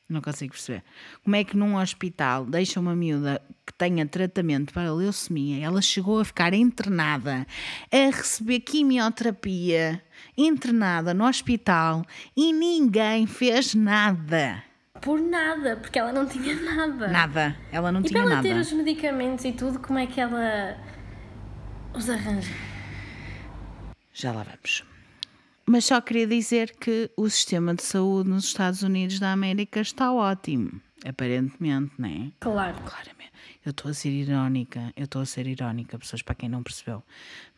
Não 0.08 0.20
consigo 0.20 0.52
perceber. 0.52 0.82
Como 1.22 1.36
é 1.36 1.44
que 1.44 1.56
num 1.56 1.76
hospital 1.76 2.44
deixa 2.44 2.80
uma 2.80 2.96
miúda 2.96 3.40
que 3.64 3.72
tenha 3.74 4.04
tratamento 4.04 4.74
para 4.74 4.92
leucemia, 4.92 5.64
ela 5.64 5.80
chegou 5.80 6.18
a 6.18 6.24
ficar 6.24 6.52
internada, 6.52 7.46
a 7.92 7.96
receber 8.10 8.58
quimioterapia, 8.58 10.02
internada 10.36 11.14
no 11.14 11.24
hospital 11.28 12.04
e 12.36 12.52
ninguém 12.52 13.24
fez 13.24 13.72
nada. 13.76 14.64
Por 15.00 15.20
nada, 15.20 15.76
porque 15.76 16.00
ela 16.00 16.12
não 16.12 16.26
tinha 16.26 16.60
nada. 16.60 17.06
Nada. 17.06 17.56
Ela 17.70 17.92
não 17.92 18.00
E 18.00 18.04
tinha 18.04 18.14
para 18.14 18.32
ela 18.32 18.42
nada. 18.42 18.48
ter 18.48 18.56
os 18.60 18.72
medicamentos 18.72 19.44
e 19.44 19.52
tudo, 19.52 19.78
como 19.78 19.96
é 20.00 20.08
que 20.08 20.20
ela 20.20 20.76
os 21.94 22.10
arranja? 22.10 22.52
Já 24.12 24.32
lá 24.32 24.42
vamos. 24.42 24.95
Mas 25.68 25.84
só 25.86 26.00
queria 26.00 26.26
dizer 26.26 26.76
que 26.78 27.10
o 27.16 27.28
sistema 27.28 27.74
de 27.74 27.82
saúde 27.82 28.30
nos 28.30 28.44
Estados 28.44 28.82
Unidos 28.82 29.18
da 29.18 29.32
América 29.32 29.80
está 29.80 30.12
ótimo. 30.12 30.80
Aparentemente, 31.04 31.92
não 31.98 32.08
é? 32.08 32.30
Claro. 32.40 32.76
Claramente. 32.82 33.32
Eu 33.64 33.70
estou 33.70 33.90
a 33.90 33.94
ser 33.94 34.10
irónica, 34.10 34.92
eu 34.96 35.04
estou 35.04 35.20
a 35.22 35.26
ser 35.26 35.46
irónica, 35.48 35.98
pessoas 35.98 36.22
para 36.22 36.36
quem 36.36 36.48
não 36.48 36.62
percebeu. 36.62 37.02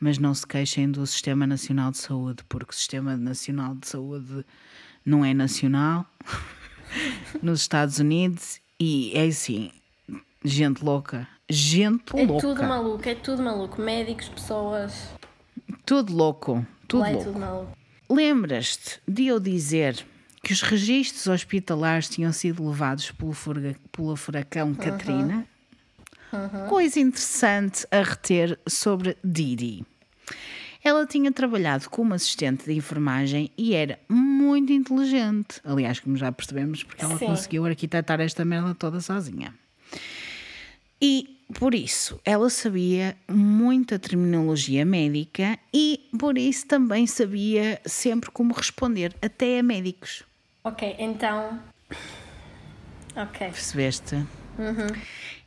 Mas 0.01 0.17
não 0.19 0.35
se 0.35 0.47
queixem 0.47 0.91
do 0.91 1.07
Sistema 1.07 1.47
Nacional 1.47 1.91
de 1.91 1.99
Saúde, 1.99 2.43
porque 2.49 2.71
o 2.71 2.75
Sistema 2.75 3.15
Nacional 3.17 3.75
de 3.75 3.87
Saúde 3.87 4.45
não 5.05 5.23
é 5.23 5.35
nacional 5.35 6.07
nos 7.43 7.61
Estados 7.61 7.99
Unidos 7.99 8.59
e 8.81 9.13
é 9.15 9.27
assim, 9.27 9.71
gente 10.43 10.83
louca. 10.83 11.29
Gente 11.51 12.17
É 12.17 12.25
louca. 12.25 12.47
tudo 12.47 12.63
maluco, 12.63 13.09
é 13.09 13.15
tudo 13.15 13.43
maluco. 13.43 13.81
Médicos, 13.81 14.29
pessoas, 14.31 15.11
Tudo 15.85 16.15
louco. 16.15 16.67
Tudo 16.87 17.01
lá 17.01 17.11
é 17.11 17.13
louco. 17.13 17.27
tudo 17.27 17.39
maluco. 17.39 17.79
Lembras-te 18.09 19.01
de 19.07 19.27
eu 19.27 19.39
dizer 19.39 20.05
que 20.43 20.53
os 20.53 20.63
registros 20.63 21.27
hospitalares 21.27 22.09
tinham 22.09 22.33
sido 22.33 22.67
levados 22.67 23.11
pelo, 23.11 23.33
furga- 23.33 23.77
pelo 23.93 24.17
furacão 24.17 24.75
Katrina? 24.75 25.47
Coisa 26.69 27.01
interessante 27.01 27.87
a 27.91 28.03
reter 28.03 28.59
sobre 28.67 29.17
Didi. 29.25 29.85
Ela 30.85 31.07
tinha 31.07 31.33
trabalhado 31.33 31.89
como 31.91 32.15
assistente 32.15 32.65
de 32.67 32.73
enfermagem 32.75 33.51
e 33.59 33.75
era 33.75 33.99
muito 34.09 34.73
inteligente. 34.73 35.61
Aliás, 35.65 35.99
como 36.01 36.17
já 36.17 36.31
percebemos, 36.31 36.83
porque 36.83 37.05
ela 37.05 37.19
Sim. 37.19 37.27
conseguiu 37.27 37.65
arquitetar 37.67 38.21
esta 38.21 38.45
merda 38.45 38.75
toda 38.75 39.01
sozinha. 39.01 39.55
E 41.01 41.38
por 41.55 41.75
isso 41.75 42.21
ela 42.25 42.51
sabia 42.51 43.17
muita 43.29 43.99
terminologia 43.99 44.85
médica 44.85 45.59
e 45.73 46.09
por 46.19 46.37
isso 46.37 46.67
também 46.67 47.07
sabia 47.07 47.81
sempre 47.87 48.31
como 48.31 48.53
responder, 48.53 49.15
até 49.23 49.59
a 49.59 49.63
médicos. 49.63 50.25
Ok, 50.65 50.97
então. 50.99 51.61
Ok. 53.17 53.49
Percebeste? 53.49 54.27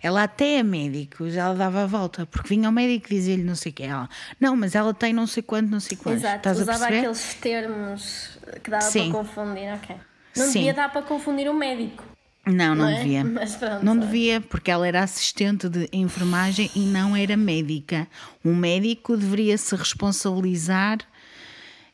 Ela 0.02 0.24
até 0.24 0.60
a 0.60 0.64
médicos, 0.64 1.36
ela 1.36 1.54
dava 1.54 1.84
a 1.84 1.86
volta, 1.86 2.26
porque 2.26 2.48
vinha 2.48 2.70
o 2.70 2.72
médico 2.72 3.08
e 3.12 3.16
dizia-lhe 3.16 3.44
não 3.44 3.56
sei 3.56 3.72
o 3.72 3.76
que. 3.76 3.84
Ela, 3.84 4.10
não, 4.40 4.56
mas 4.56 4.74
ela 4.74 4.94
tem 4.94 5.14
não 5.14 5.28
sei 5.28 5.44
quanto, 5.44 5.70
não 5.70 5.80
sei 5.80 5.98
quanto. 5.98 6.16
Exato, 6.16 6.38
Estás 6.38 6.60
usava 6.60 6.86
aqueles 6.86 7.34
termos 7.36 8.40
que 8.64 8.70
dava 8.70 8.84
Sim. 8.84 9.12
para 9.12 9.20
confundir, 9.20 9.74
ok. 9.76 9.96
Não 10.36 10.46
Sim. 10.46 10.54
devia 10.54 10.74
dar 10.74 10.92
para 10.92 11.02
confundir 11.02 11.50
o 11.50 11.54
médico. 11.54 12.11
Não, 12.46 12.54
não, 12.54 12.76
não 12.76 12.88
é? 12.88 12.98
devia. 12.98 13.24
Mas 13.26 13.56
pronto, 13.56 13.86
não 13.86 13.98
devia, 13.98 14.42
porque 14.42 14.72
ela 14.72 14.88
era 14.88 15.04
assistente 15.04 15.70
de 15.70 15.88
enfermagem 15.92 16.70
e 16.76 16.80
não 16.80 17.16
era 17.16 17.38
médica. 17.38 18.08
Um 18.44 18.56
médico 18.56 19.16
deveria 19.16 19.58
se 19.58 19.76
responsabilizar. 19.76 21.00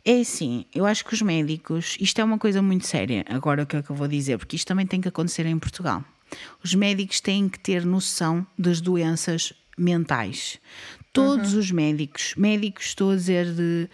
É 0.05 0.21
assim, 0.21 0.65
eu 0.73 0.85
acho 0.85 1.03
que 1.03 1.13
os 1.13 1.21
médicos, 1.21 1.97
isto 1.99 2.19
é 2.19 2.23
uma 2.23 2.37
coisa 2.37 2.61
muito 2.61 2.87
séria, 2.87 3.25
agora 3.27 3.63
o 3.63 3.65
que 3.65 3.75
é 3.75 3.81
que 3.81 3.89
eu 3.89 3.95
vou 3.95 4.07
dizer, 4.07 4.37
porque 4.37 4.55
isto 4.55 4.65
também 4.65 4.85
tem 4.85 5.01
que 5.01 5.09
acontecer 5.09 5.45
em 5.45 5.59
Portugal. 5.59 6.01
Os 6.63 6.73
médicos 6.73 7.19
têm 7.19 7.49
que 7.49 7.59
ter 7.59 7.85
noção 7.85 8.47
das 8.57 8.79
doenças 8.79 9.51
mentais. 9.77 10.59
Todos 11.11 11.53
os 11.55 11.71
médicos, 11.71 12.33
médicos 12.37 12.85
estou 12.85 13.11
a 13.11 13.15
dizer 13.15 13.53
de 13.53 13.89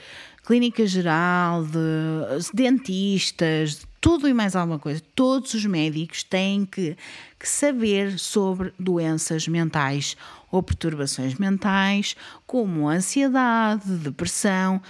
clínica 0.45 0.85
geral, 0.85 1.63
de 1.63 2.51
dentistas, 2.53 3.79
de 3.79 3.87
tudo 4.03 4.27
e 4.27 4.33
mais 4.33 4.53
alguma 4.53 4.77
coisa. 4.77 5.01
Todos 5.15 5.53
os 5.53 5.65
médicos 5.65 6.23
têm 6.23 6.65
que, 6.65 6.97
que 7.39 7.47
saber 7.47 8.19
sobre 8.19 8.73
doenças 8.77 9.47
mentais 9.47 10.17
ou 10.51 10.61
perturbações 10.61 11.35
mentais, 11.35 12.13
como 12.45 12.89
ansiedade, 12.89 13.89
depressão, 13.95 14.81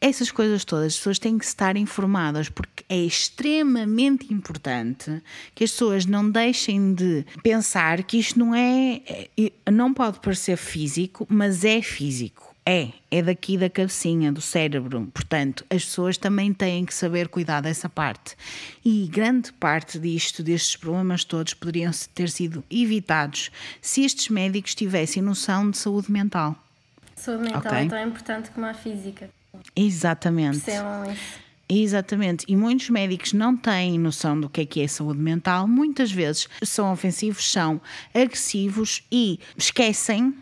essas 0.00 0.30
coisas 0.30 0.64
todas. 0.64 0.92
As 0.92 0.96
pessoas 0.96 1.18
têm 1.18 1.38
que 1.38 1.44
estar 1.44 1.76
informadas 1.76 2.48
porque 2.48 2.84
é 2.88 2.98
extremamente 2.98 4.32
importante 4.32 5.20
que 5.56 5.64
as 5.64 5.72
pessoas 5.72 6.06
não 6.06 6.30
deixem 6.30 6.94
de 6.94 7.26
pensar 7.42 8.04
que 8.04 8.16
isto 8.16 8.38
não 8.38 8.54
é, 8.54 9.02
é- 9.36 9.70
não 9.72 9.92
pode 9.92 10.20
parecer 10.20 10.56
físico, 10.56 11.26
mas 11.28 11.64
é 11.64 11.82
físico. 11.82 12.51
É, 12.64 12.90
é 13.10 13.20
daqui 13.20 13.58
da 13.58 13.68
cabecinha, 13.68 14.32
do 14.32 14.40
cérebro. 14.40 15.10
Portanto, 15.12 15.64
as 15.68 15.84
pessoas 15.84 16.16
também 16.16 16.52
têm 16.54 16.84
que 16.84 16.94
saber 16.94 17.28
cuidar 17.28 17.60
dessa 17.60 17.88
parte. 17.88 18.36
E 18.84 19.08
grande 19.08 19.52
parte 19.52 19.98
disto, 19.98 20.44
destes 20.44 20.76
problemas 20.76 21.24
todos, 21.24 21.54
poderiam 21.54 21.90
ter 22.14 22.30
sido 22.30 22.62
evitados 22.70 23.50
se 23.80 24.04
estes 24.04 24.28
médicos 24.28 24.76
tivessem 24.76 25.20
noção 25.20 25.70
de 25.70 25.78
saúde 25.78 26.12
mental. 26.12 26.56
Saúde 27.16 27.44
mental 27.44 27.60
Ok. 27.60 27.78
é 27.78 27.88
tão 27.88 28.08
importante 28.08 28.50
como 28.52 28.66
a 28.66 28.74
física. 28.74 29.28
Exatamente. 29.74 30.60
Percebam 30.60 31.12
isso. 31.12 31.42
Exatamente, 31.74 32.44
e 32.46 32.54
muitos 32.54 32.90
médicos 32.90 33.32
não 33.32 33.56
têm 33.56 33.98
noção 33.98 34.38
do 34.38 34.46
que 34.46 34.60
é 34.60 34.66
que 34.66 34.82
é 34.82 34.86
saúde 34.86 35.20
mental, 35.20 35.66
muitas 35.66 36.12
vezes 36.12 36.46
são 36.62 36.92
ofensivos, 36.92 37.50
são 37.50 37.80
agressivos 38.12 39.02
e 39.10 39.40
esquecem 39.56 40.34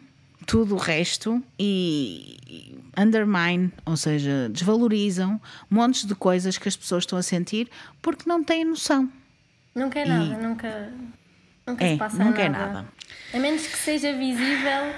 tudo 0.46 0.74
o 0.74 0.78
resto 0.78 1.42
e 1.58 2.76
undermine, 2.96 3.72
ou 3.84 3.96
seja, 3.96 4.48
desvalorizam 4.50 5.40
montes 5.68 6.04
de 6.04 6.14
coisas 6.14 6.58
que 6.58 6.68
as 6.68 6.76
pessoas 6.76 7.02
estão 7.04 7.18
a 7.18 7.22
sentir 7.22 7.68
porque 8.02 8.28
não 8.28 8.42
têm 8.42 8.64
noção. 8.64 9.10
Nunca 9.74 10.00
é 10.00 10.04
nada, 10.04 10.36
nunca, 10.38 10.92
nunca 11.66 11.84
É, 11.84 11.92
se 11.92 11.96
passa 11.98 12.24
nunca 12.24 12.42
é 12.42 12.48
nada. 12.48 12.72
nada. 12.72 12.88
A 13.32 13.38
menos 13.38 13.66
que 13.66 13.76
seja 13.76 14.12
visível 14.16 14.92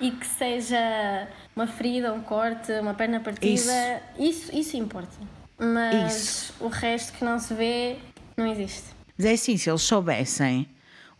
e 0.00 0.10
que 0.12 0.26
seja 0.26 1.28
uma 1.54 1.66
ferida, 1.66 2.12
um 2.12 2.20
corte, 2.22 2.72
uma 2.80 2.94
perna 2.94 3.20
partida. 3.20 4.02
Isso, 4.18 4.54
isso, 4.54 4.76
importa. 4.76 5.16
Mas 5.58 6.14
Isso. 6.14 6.54
o 6.60 6.68
resto 6.68 7.12
que 7.12 7.24
não 7.24 7.38
se 7.38 7.54
vê 7.54 7.96
não 8.36 8.46
existe. 8.46 8.84
Mas 9.16 9.26
é 9.26 9.32
assim, 9.32 9.56
se 9.56 9.70
eles 9.70 9.82
soubessem 9.82 10.68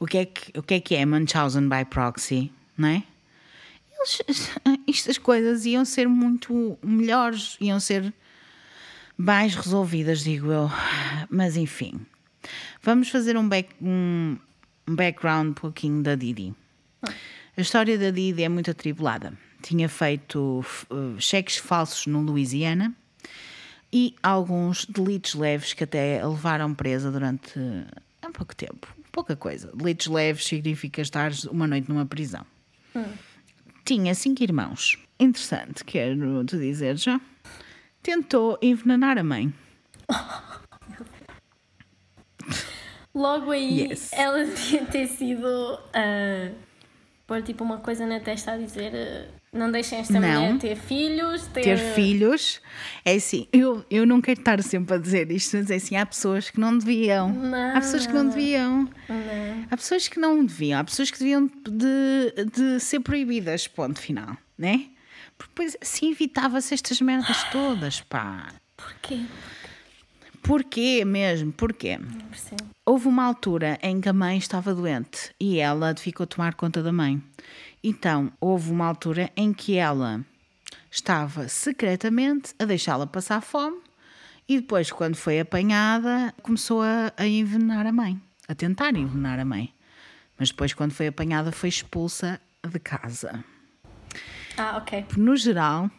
o 0.01 0.07
que 0.07 0.19
é 0.19 0.25
que, 0.25 0.59
o 0.59 0.63
que, 0.63 0.75
é, 0.75 0.81
que 0.81 0.95
é 0.97 1.07
Munchausen 1.07 1.69
by 1.69 1.85
proxy, 1.85 2.51
não 2.77 2.89
é? 2.89 3.03
Eles, 4.03 4.51
estas 4.89 5.19
coisas 5.19 5.65
iam 5.65 5.85
ser 5.85 6.09
muito 6.09 6.79
melhores, 6.83 7.57
iam 7.61 7.79
ser 7.79 8.13
mais 9.17 9.55
resolvidas, 9.55 10.25
digo 10.25 10.51
eu. 10.51 10.71
Mas 11.31 11.57
enfim, 11.57 12.01
vamos 12.83 13.09
fazer 13.09 13.37
um, 13.37 13.49
back, 13.49 13.71
um, 13.81 14.37
um 14.89 14.95
background 14.95 15.51
um 15.51 15.55
pouquinho 15.55 16.03
da 16.03 16.15
Didi. 16.15 16.55
A 17.57 17.61
história 17.61 17.99
da 17.99 18.11
Didi 18.11 18.43
é 18.43 18.49
muito 18.49 18.71
atribulada. 18.71 19.33
Tinha 19.63 19.89
feito 19.89 20.65
uh, 20.91 21.21
cheques 21.21 21.57
falsos 21.57 22.07
no 22.07 22.21
Louisiana 22.21 22.93
e 23.93 24.17
alguns 24.23 24.87
delitos 24.87 25.35
leves 25.35 25.73
que 25.73 25.85
até 25.85 26.21
a 26.21 26.27
levaram 26.27 26.75
presa 26.75 27.13
durante 27.13 27.61
há 28.21 28.31
pouco 28.31 28.57
tempo. 28.57 28.89
Pouca 29.13 29.37
coisa. 29.37 29.71
Delitos 29.75 30.07
leves 30.07 30.47
significa 30.47 31.03
estar 31.03 31.31
uma 31.51 31.67
noite 31.67 31.89
numa 31.89 32.07
prisão. 32.07 32.45
Tinha 33.85 34.15
cinco 34.15 34.43
irmãos. 34.43 34.99
Interessante, 35.19 35.85
quero 35.85 36.45
te 36.45 36.57
dizer 36.59 36.97
já. 36.97 37.21
Tentou 38.03 38.59
envenenar 38.63 39.19
a 39.19 39.23
mãe. 39.23 39.53
Logo 43.15 43.51
aí, 43.51 43.89
Yes. 43.91 44.13
ela 44.13 44.45
devia 44.45 44.85
ter 44.87 45.07
sido. 45.07 45.47
ah, 45.93 46.51
pôr 47.27 47.43
tipo 47.43 47.63
uma 47.63 47.79
coisa 47.79 48.07
na 48.07 48.21
testa 48.21 48.53
a 48.53 48.57
dizer. 48.59 48.93
ah, 48.95 49.42
não 49.53 49.71
deixem 49.71 49.99
esta 49.99 50.19
Não. 50.19 50.21
mulher 50.21 50.59
ter 50.59 50.77
filhos, 50.77 51.47
ter. 51.49 51.63
Ter 51.63 51.77
filhos. 51.95 52.61
É 53.05 53.15
assim, 53.15 53.47
eu, 53.53 53.85
eu 53.91 54.07
não 54.07 54.21
quero 54.21 54.41
estar 54.41 54.63
sempre 54.63 54.95
a 54.95 54.99
dizer 54.99 55.31
isto, 55.31 55.57
mas 55.59 55.71
é 55.71 55.75
assim, 55.75 55.95
há 55.95 56.07
pessoas 56.07 56.49
que 56.49 56.59
não 56.59 56.77
deviam. 56.77 57.35
Há 57.75 57.81
pessoas 57.81 58.07
que 58.07 58.13
não 58.15 58.29
deviam. 58.29 58.89
Não. 59.09 59.67
Há 59.71 59.77
pessoas 59.77 60.09
que 60.09 60.19
não 60.19 60.45
deviam, 60.45 60.81
há 60.81 60.85
pessoas 60.85 61.11
que 61.11 61.19
deviam 61.19 61.47
de, 61.69 62.45
de 62.51 62.81
ser 62.81 63.01
proibidas, 63.01 63.69
ponto 63.69 64.01
final, 64.01 64.37
né? 64.57 64.87
Porque 65.37 65.51
depois 65.51 65.77
assim 65.83 66.13
evitava-se 66.13 66.73
estas 66.73 67.01
merdas 67.01 67.45
todas, 67.51 68.01
pá. 68.01 68.49
Porquê? 68.77 69.21
Porquê 70.43 71.05
mesmo? 71.05 71.53
Porquê? 71.53 71.99
Houve 72.85 73.07
uma 73.07 73.25
altura 73.25 73.79
em 73.83 74.01
que 74.01 74.09
a 74.09 74.13
mãe 74.13 74.39
estava 74.39 74.75
doente 74.75 75.33
e 75.39 75.59
ela 75.59 75.95
ficou 75.97 76.25
a 76.25 76.27
tomar 76.27 76.55
conta 76.55 76.83
da 76.83 76.93
mãe. 76.93 77.23
Então, 77.83 78.33
houve 78.41 78.71
uma 78.71 78.87
altura 78.87 79.31
em 79.37 79.53
que 79.53 79.77
ela 79.77 80.25
estava 80.91 81.49
secretamente 81.49 82.55
a 82.59 82.65
deixá-la 82.65 83.07
passar 83.07 83.41
fome 83.41 83.81
e 84.49 84.61
depois, 84.61 84.91
quando 84.91 85.17
foi 85.17 85.41
apanhada, 85.41 86.35
começou 86.43 86.83
a, 86.83 87.13
a 87.17 87.27
envenenar 87.27 87.87
a 87.87 87.93
mãe, 87.93 88.21
a 88.49 88.55
tentar 88.55 88.95
envenenar 88.95 89.39
a 89.39 89.45
mãe. 89.45 89.73
Mas 90.39 90.51
depois, 90.51 90.75
quando 90.75 90.93
foi 90.93 91.07
apanhada, 91.07 91.53
foi 91.53 91.69
expulsa 91.69 92.41
de 92.63 92.79
casa. 92.79 93.45
Ah, 94.57 94.77
ok. 94.77 95.07
No 95.17 95.37
geral, 95.37 95.91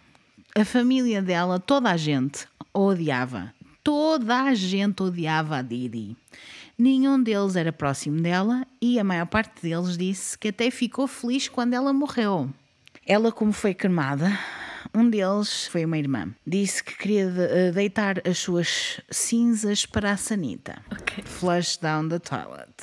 a 0.55 0.63
família 0.63 1.21
dela, 1.21 1.59
toda 1.59 1.89
a 1.89 1.97
gente 1.97 2.47
odiava. 2.73 3.53
Toda 3.83 4.43
a 4.43 4.53
gente 4.53 5.01
odiava 5.01 5.57
a 5.57 5.61
Didi. 5.61 6.15
Nenhum 6.77 7.21
deles 7.21 7.55
era 7.55 7.71
próximo 7.71 8.21
dela 8.21 8.65
e 8.81 8.99
a 8.99 9.03
maior 9.03 9.25
parte 9.27 9.61
deles 9.61 9.97
disse 9.97 10.37
que 10.37 10.47
até 10.49 10.71
ficou 10.71 11.07
feliz 11.07 11.47
quando 11.47 11.73
ela 11.73 11.93
morreu. 11.93 12.49
Ela, 13.05 13.31
como 13.31 13.51
foi 13.51 13.73
cremada, 13.73 14.31
um 14.93 15.09
deles 15.09 15.67
foi 15.67 15.85
uma 15.85 15.97
irmã. 15.97 16.33
Disse 16.45 16.83
que 16.83 16.97
queria 16.97 17.25
eh, 17.25 17.71
deitar 17.71 18.27
as 18.27 18.37
suas 18.39 18.99
cinzas 19.11 19.85
para 19.85 20.11
a 20.11 20.17
sanita. 20.17 20.81
Ok. 20.91 21.23
Flush 21.23 21.77
down 21.77 22.09
the 22.09 22.19
toilet. 22.19 22.73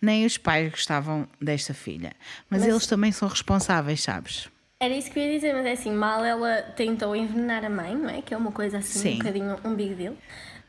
Nem 0.00 0.24
os 0.24 0.38
pais 0.38 0.70
gostavam 0.70 1.28
desta 1.40 1.74
filha. 1.74 2.12
Mas, 2.48 2.64
eles 2.66 2.86
também 2.86 3.12
são 3.12 3.28
responsáveis, 3.28 4.02
sabes? 4.02 4.48
Era 4.80 4.94
isso 4.94 5.10
que 5.10 5.18
eu 5.18 5.24
ia 5.24 5.34
dizer, 5.34 5.52
mas 5.54 5.66
é 5.66 5.72
assim, 5.72 5.92
mal 5.92 6.24
ela 6.24 6.62
tentou 6.76 7.14
envenenar 7.14 7.64
a 7.64 7.68
mãe, 7.70 7.94
não 7.96 8.08
é? 8.08 8.22
Que 8.22 8.32
é 8.32 8.36
uma 8.36 8.52
coisa 8.52 8.78
assim, 8.78 8.98
Sim. 9.00 9.14
um 9.14 9.18
bocadinho 9.18 9.56
um 9.64 9.74
big 9.74 9.94
deal. 9.96 10.16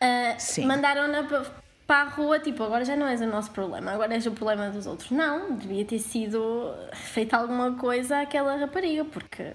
Ah, 0.02 0.36
Sim. 0.40 0.66
Mandaram-na 0.66 1.24
pa- 1.24 1.46
para 1.90 2.02
a 2.04 2.10
rua, 2.14 2.40
tipo, 2.40 2.62
agora 2.62 2.86
já 2.86 2.96
não 2.96 3.08
és 3.08 3.20
o 3.20 3.26
nosso 3.26 3.50
problema, 3.50 3.90
agora 3.92 4.14
és 4.14 4.24
o 4.28 4.32
problema 4.32 4.70
dos 4.70 4.86
outros. 4.86 5.10
Não, 5.10 5.56
devia 5.56 5.84
ter 5.84 5.98
sido 5.98 6.72
feita 6.94 7.36
alguma 7.36 7.72
coisa 7.78 8.22
àquela 8.22 8.56
rapariga, 8.58 9.04
porque 9.06 9.54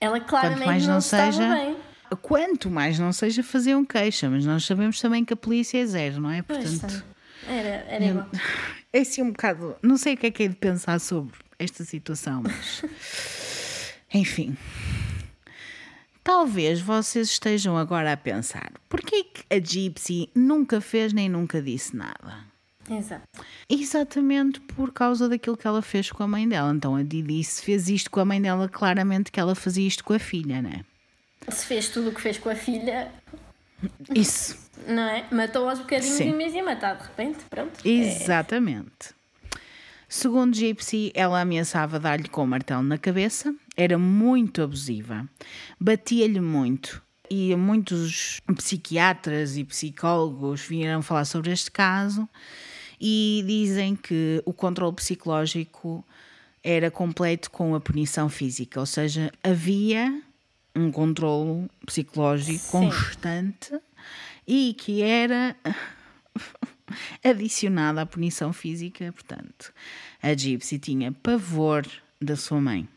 ela 0.00 0.20
claramente 0.20 0.66
mais 0.66 0.84
não, 0.86 0.92
não 0.92 0.98
estava 1.00 1.32
seja- 1.32 1.52
bem. 1.52 1.76
Quanto 2.22 2.70
mais 2.70 2.96
não 3.00 3.12
seja 3.12 3.42
fazer 3.42 3.74
um 3.74 3.84
queixa, 3.84 4.30
mas 4.30 4.46
nós 4.46 4.64
sabemos 4.64 5.00
também 5.00 5.24
que 5.24 5.32
a 5.32 5.36
polícia 5.36 5.82
é 5.82 5.84
zero, 5.84 6.20
não 6.20 6.30
é? 6.30 6.42
Pois, 6.42 6.78
Portanto, 6.78 7.04
era, 7.48 7.68
era 7.88 8.04
igual. 8.04 8.28
é 8.92 9.00
assim 9.00 9.22
um 9.22 9.32
bocado. 9.32 9.74
Não 9.82 9.96
sei 9.96 10.14
o 10.14 10.16
que 10.16 10.28
é 10.28 10.30
que 10.30 10.42
é 10.44 10.48
de 10.48 10.54
pensar 10.54 11.00
sobre 11.00 11.34
esta 11.58 11.82
situação, 11.84 12.40
mas. 12.44 12.84
Enfim. 14.14 14.56
Talvez 16.28 16.82
vocês 16.82 17.30
estejam 17.30 17.78
agora 17.78 18.12
a 18.12 18.16
pensar: 18.16 18.70
porquê 18.86 19.24
que 19.24 19.42
a 19.48 19.58
Gypsy 19.58 20.28
nunca 20.34 20.78
fez 20.78 21.10
nem 21.10 21.26
nunca 21.26 21.62
disse 21.62 21.96
nada? 21.96 22.44
Exato. 22.86 23.26
Exatamente 23.66 24.60
por 24.60 24.92
causa 24.92 25.26
daquilo 25.26 25.56
que 25.56 25.66
ela 25.66 25.80
fez 25.80 26.12
com 26.12 26.22
a 26.22 26.28
mãe 26.28 26.46
dela. 26.46 26.70
Então 26.70 26.96
a 26.96 27.02
Didi 27.02 27.42
se 27.42 27.62
fez 27.62 27.88
isto 27.88 28.10
com 28.10 28.20
a 28.20 28.26
mãe 28.26 28.42
dela, 28.42 28.68
claramente 28.68 29.32
que 29.32 29.40
ela 29.40 29.54
fazia 29.54 29.88
isto 29.88 30.04
com 30.04 30.12
a 30.12 30.18
filha, 30.18 30.60
né? 30.60 30.84
Se 31.48 31.64
fez 31.64 31.88
tudo 31.88 32.10
o 32.10 32.12
que 32.12 32.20
fez 32.20 32.36
com 32.36 32.50
a 32.50 32.54
filha, 32.54 33.10
Isso. 34.14 34.58
não 34.86 35.04
é? 35.04 35.24
Matou 35.32 35.66
aos 35.66 35.78
bocadinhos 35.78 36.18
Sim. 36.18 36.28
e 36.28 36.32
mesmo 36.34 36.58
ia 36.58 36.64
matar 36.64 36.94
de 36.98 37.04
repente, 37.04 37.38
pronto. 37.48 37.88
Exatamente. 37.88 39.16
Segundo 40.06 40.54
Gypsy, 40.54 41.10
ela 41.14 41.40
ameaçava 41.40 41.98
dar-lhe 41.98 42.28
com 42.28 42.44
o 42.44 42.46
martelo 42.46 42.82
na 42.82 42.98
cabeça, 42.98 43.54
era 43.78 43.96
muito 43.96 44.60
abusiva, 44.60 45.24
batia-lhe 45.80 46.40
muito. 46.40 47.00
E 47.30 47.54
muitos 47.54 48.40
psiquiatras 48.56 49.56
e 49.56 49.62
psicólogos 49.62 50.62
vieram 50.62 51.00
falar 51.00 51.24
sobre 51.24 51.52
este 51.52 51.70
caso 51.70 52.28
e 53.00 53.44
dizem 53.46 53.94
que 53.94 54.42
o 54.44 54.52
controle 54.52 54.96
psicológico 54.96 56.04
era 56.64 56.90
completo 56.90 57.50
com 57.50 57.74
a 57.74 57.80
punição 57.80 58.28
física, 58.28 58.80
ou 58.80 58.86
seja, 58.86 59.30
havia 59.44 60.22
um 60.74 60.90
controle 60.90 61.68
psicológico 61.86 62.58
Sim. 62.58 62.88
constante 62.88 63.78
e 64.46 64.74
que 64.76 65.02
era 65.02 65.54
adicionada 67.22 68.00
à 68.00 68.06
punição 68.06 68.52
física, 68.52 69.12
portanto, 69.12 69.72
a 70.20 70.34
Gypsy 70.34 70.78
tinha 70.78 71.12
pavor 71.12 71.86
da 72.20 72.34
sua 72.34 72.60
mãe. 72.60 72.88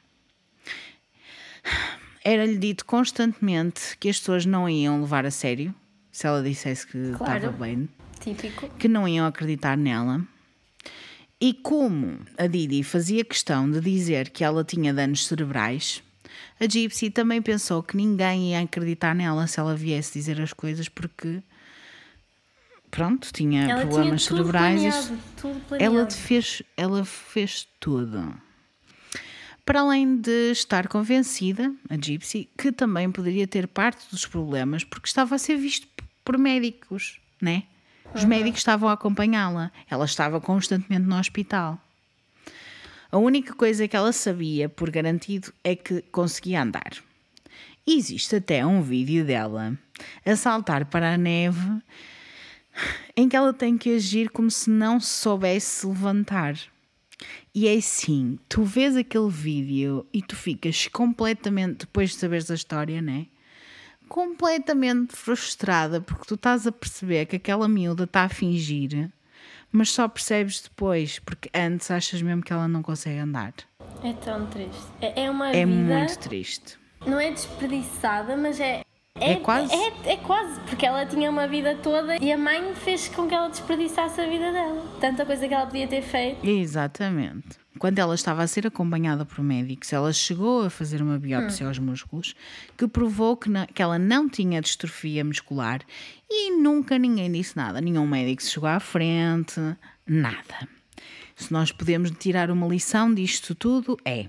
Era-lhe 2.24 2.58
dito 2.58 2.86
constantemente 2.86 3.98
que 4.00 4.10
as 4.10 4.20
pessoas 4.20 4.46
não 4.46 4.70
iam 4.70 5.02
levar 5.02 5.26
a 5.26 5.32
sério 5.32 5.74
se 6.12 6.28
ela 6.28 6.44
dissesse 6.44 6.86
que 6.86 7.14
Claro. 7.18 7.38
estava 7.38 7.58
bem, 7.58 7.90
Típico. 8.20 8.70
que 8.78 8.88
não 8.88 9.08
iam 9.08 9.26
acreditar 9.26 9.76
nela. 9.78 10.22
E 11.40 11.54
como 11.54 12.20
a 12.38 12.46
Didi 12.46 12.84
fazia 12.84 13.26
questão 13.26 13.70
de 13.72 13.80
dizer 13.82 14.30
que 14.30 14.44
ela 14.44 14.64
tinha 14.64 14.94
danos 14.94 15.26
cerebrais, 15.26 16.04
a 16.60 16.66
Gypsy 16.70 17.10
também 17.10 17.42
pensou 17.42 17.82
que 17.82 17.98
ninguém 17.98 18.52
ia 18.52 18.60
acreditar 18.62 19.16
nela 19.16 19.48
se 19.48 19.60
ela 19.60 19.76
viesse 19.76 20.14
dizer 20.14 20.40
as 20.40 20.54
coisas 20.54 20.88
porque, 20.88 21.42
pronto, 22.92 23.30
tinha 23.34 23.64
Ela 23.68 23.82
problemas 23.82 24.22
tinha 24.26 24.38
tudo 24.38 24.52
cerebrais. 24.52 24.82
planeado, 24.82 25.20
tudo 25.38 25.60
planeado. 25.62 25.98
ela 25.98 26.12
fez, 26.12 26.62
ela 26.78 27.04
fez 27.06 27.68
tudo. 27.80 28.32
Para 29.72 29.80
além 29.80 30.18
de 30.18 30.52
estar 30.52 30.90
convencida, 30.90 31.74
a 31.90 31.96
Gypsy, 31.96 32.50
que 32.58 32.74
também 32.74 33.10
poderia 33.10 33.48
ter 33.48 33.70
parte 33.70 34.06
dos 34.12 34.26
problemas 34.26 34.84
porque 34.84 35.08
estava 35.08 35.36
a 35.36 35.38
ser 35.38 35.56
visto 35.56 35.88
por 36.26 36.38
médicos, 36.38 37.22
né? 37.42 37.64
Os 38.14 38.26
médicos 38.26 38.60
estavam 38.60 38.90
a 38.90 38.92
acompanhá-la. 38.92 39.72
Ela 39.90 40.04
estava 40.04 40.42
constantemente 40.42 41.08
no 41.08 41.18
hospital. 41.18 41.80
A 43.10 43.18
única 43.18 43.54
coisa 43.54 43.88
que 43.88 43.96
ela 43.96 44.12
sabia, 44.12 44.68
por 44.68 44.92
garantido, 44.92 45.54
é 45.64 45.74
que 45.74 46.02
conseguia 46.12 46.64
andar. 46.64 46.92
Existe 47.88 48.36
até 48.36 48.66
um 48.66 48.82
vídeo 48.82 49.24
dela 49.24 49.80
a 50.26 50.36
saltar 50.36 50.84
para 50.84 51.14
a 51.14 51.18
neve 51.18 51.82
em 53.16 53.30
que 53.30 53.38
ela 53.38 53.54
tem 53.54 53.78
que 53.78 53.96
agir 53.96 54.32
como 54.32 54.52
se 54.52 54.70
não 54.70 55.00
se 55.00 55.08
soubesse 55.08 55.80
se 55.80 55.88
levantar. 55.88 56.58
E 57.54 57.68
é 57.68 57.76
assim, 57.76 58.40
tu 58.48 58.64
vês 58.64 58.96
aquele 58.96 59.30
vídeo 59.30 60.06
e 60.14 60.22
tu 60.22 60.36
ficas 60.36 60.88
completamente, 60.88 61.80
depois 61.80 62.12
de 62.12 62.16
saberes 62.16 62.50
a 62.50 62.56
história, 62.56 63.02
né? 63.02 63.28
Completamente 64.08 65.16
frustrada 65.16 66.02
porque 66.02 66.26
tu 66.26 66.36
estás 66.36 66.66
a 66.68 66.72
perceber 66.72 67.26
que 67.26 67.36
aquela 67.36 67.68
miúda 67.68 68.04
está 68.06 68.24
a 68.24 68.30
fingir, 68.30 69.10
mas 69.72 69.90
só 69.90 70.08
percebes 70.08 70.62
depois, 70.62 71.20
porque 71.20 71.50
antes 71.54 71.90
achas 71.92 72.22
mesmo 72.22 72.42
que 72.42 72.52
ela 72.52 72.68
não 72.68 72.82
consegue 72.82 73.20
andar. 73.20 73.54
É 74.04 74.14
tão 74.14 74.46
triste. 74.48 74.82
É, 75.02 75.24
é 75.26 75.30
uma 75.30 75.50
É 75.50 75.66
vida. 75.66 75.68
muito 75.98 76.20
triste. 76.20 76.78
Não 77.06 77.20
é 77.20 77.32
desperdiçada, 77.32 78.36
mas 78.38 78.60
é. 78.60 78.84
É 79.16 79.36
quase. 79.36 79.74
É, 79.74 80.14
é 80.14 80.18
quase, 80.18 80.60
porque 80.62 80.86
ela 80.86 81.06
tinha 81.06 81.30
uma 81.30 81.48
vida 81.48 81.76
toda 81.76 82.16
e 82.24 82.32
a 82.32 82.38
mãe 82.38 82.74
fez 82.76 83.08
com 83.10 83.28
que 83.28 83.36
ela 83.36 83.50
desperdiçasse 83.50 84.20
a 84.22 84.28
vida 84.28 84.52
dela. 84.52 84.84
Tanta 85.00 85.26
coisa 85.26 85.48
que 85.48 85.54
ela 85.54 85.66
podia 85.66 85.88
ter 85.88 86.02
feito. 86.02 86.46
Exatamente. 86.48 87.60
Quando 87.78 88.00
ela 88.00 88.16
estava 88.16 88.44
a 88.44 88.48
ser 88.48 88.66
acompanhada 88.68 89.26
por 89.26 89.44
médicos, 89.44 89.92
ela 89.92 90.12
chegou 90.14 90.66
a 90.66 90.70
fazer 90.70 91.02
uma 91.02 91.18
biópsia 91.18 91.68
aos 91.68 91.78
músculos 91.80 92.36
que 92.78 92.88
provou 92.88 93.36
que, 93.36 93.50
na- 93.50 93.68
que 93.68 93.82
ela 93.82 93.98
não 94.00 94.30
tinha 94.30 94.62
distrofia 94.62 95.24
muscular 95.26 95.82
e 96.30 96.52
nunca 96.52 96.98
ninguém 96.98 97.32
disse 97.32 97.56
nada. 97.58 97.82
Nenhum 97.82 98.08
médico 98.08 98.42
se 98.42 98.52
chegou 98.52 98.70
à 98.70 98.80
frente, 98.80 99.60
nada. 100.06 100.68
Se 101.36 101.52
nós 101.52 101.72
podemos 101.72 102.12
tirar 102.12 102.50
uma 102.52 102.68
lição 102.68 103.14
disto 103.14 103.56
tudo, 103.56 103.98
é. 104.06 104.28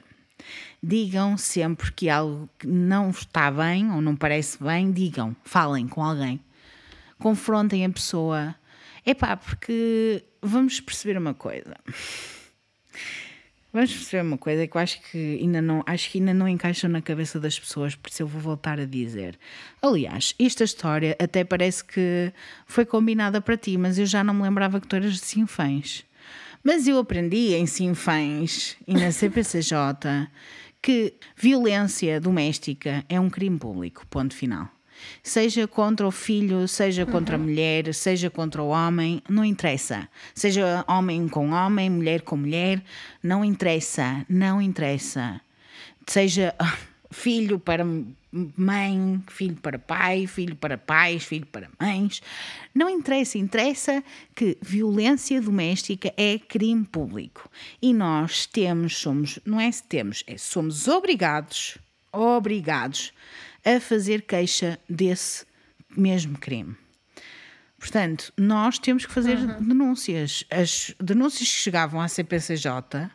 Digam 0.83 1.39
sempre 1.39 1.93
que 1.93 2.09
algo 2.09 2.49
que 2.59 2.67
não 2.67 3.11
está 3.11 3.51
bem 3.51 3.91
ou 3.93 4.01
não 4.01 4.17
parece 4.17 4.63
bem, 4.63 4.91
digam, 4.91 5.37
falem 5.45 5.87
com 5.87 6.03
alguém 6.03 6.41
confrontem 7.23 7.85
a 7.85 7.91
pessoa. 7.91 8.55
Epá, 9.07 9.37
porque 9.37 10.25
vamos 10.43 10.81
perceber 10.81 11.17
uma 11.17 11.33
coisa. 11.33 11.77
Vamos 13.73 13.91
perceber 13.91 14.23
uma 14.23 14.37
coisa 14.37 14.67
que 14.67 14.77
eu 14.77 14.81
acho 14.81 15.01
que 15.11 15.39
ainda 15.41 15.63
não, 15.63 15.83
acho 15.87 16.11
que 16.11 16.19
ainda 16.19 16.35
não 16.35 16.47
encaixam 16.47 16.91
na 16.91 17.01
cabeça 17.01 17.41
das 17.41 17.59
pessoas, 17.59 17.95
por 17.95 18.11
isso 18.11 18.23
eu 18.23 18.27
vou 18.27 18.41
voltar 18.41 18.79
a 18.79 18.85
dizer. 18.85 19.39
Aliás, 19.81 20.35
esta 20.39 20.65
história 20.65 21.17
até 21.19 21.43
parece 21.43 21.83
que 21.83 22.33
foi 22.67 22.85
combinada 22.85 23.41
para 23.41 23.57
ti, 23.57 23.79
mas 23.79 23.99
eu 23.99 24.05
já 24.05 24.23
não 24.23 24.35
me 24.35 24.43
lembrava 24.43 24.79
que 24.79 24.87
tu 24.87 24.97
eras 24.97 25.15
de 25.15 25.25
Sinfãs. 25.25 26.05
Mas 26.63 26.87
eu 26.87 26.99
aprendi 26.99 27.55
em 27.55 27.67
Sinfãs 27.67 28.77
e 28.87 28.93
na 28.93 29.11
CPCJ 29.11 30.29
que 30.83 31.15
violência 31.37 32.21
doméstica 32.21 33.05
é 33.09 33.19
um 33.21 33.31
crime 33.31 33.59
público, 33.59 34.05
ponto 34.09 34.35
final. 34.35 34.69
Seja 35.23 35.67
contra 35.67 36.07
o 36.07 36.11
filho, 36.11 36.67
seja 36.67 37.07
contra 37.07 37.37
a 37.37 37.39
mulher, 37.39 37.93
seja 37.95 38.29
contra 38.29 38.63
o 38.63 38.69
homem, 38.69 39.23
não 39.29 39.45
interessa. 39.45 40.09
Seja 40.35 40.85
homem 40.89 41.29
com 41.29 41.51
homem, 41.51 41.89
mulher 41.89 42.23
com 42.23 42.37
mulher, 42.37 42.83
não 43.23 43.45
interessa, 43.45 44.25
não 44.29 44.61
interessa. 44.61 45.41
Seja 46.07 46.55
filho 47.11 47.59
para 47.59 47.85
mãe, 48.57 49.23
filho 49.29 49.57
para 49.57 49.79
pai, 49.79 50.27
filho 50.27 50.57
para 50.57 50.79
pais, 50.79 51.25
filho 51.25 51.47
para 51.47 51.71
mães. 51.79 52.23
Não 52.75 52.89
interessa, 52.89 53.37
interessa 53.37 54.03
que 54.35 54.57
violência 54.63 55.41
doméstica 55.41 56.13
é 56.17 56.39
crime 56.39 56.85
público. 56.85 57.51
E 57.81 57.93
nós 57.93 58.47
temos, 58.47 58.97
somos, 58.97 59.39
não 59.45 59.61
é 59.61 59.71
se 59.71 59.85
temos, 59.85 60.25
é 60.27 60.39
somos 60.39 60.89
obrigados, 60.89 61.77
obrigados 62.11 63.13
a 63.65 63.79
fazer 63.79 64.23
queixa 64.23 64.79
desse 64.89 65.45
mesmo 65.97 66.39
crime. 66.39 66.75
Portanto, 67.79 68.33
nós 68.37 68.79
temos 68.79 69.05
que 69.05 69.13
fazer 69.13 69.37
denúncias. 69.59 70.45
As 70.49 70.95
denúncias 71.01 71.49
que 71.49 71.57
chegavam 71.57 72.01
à 72.01 72.07
CPCJ 72.07 73.11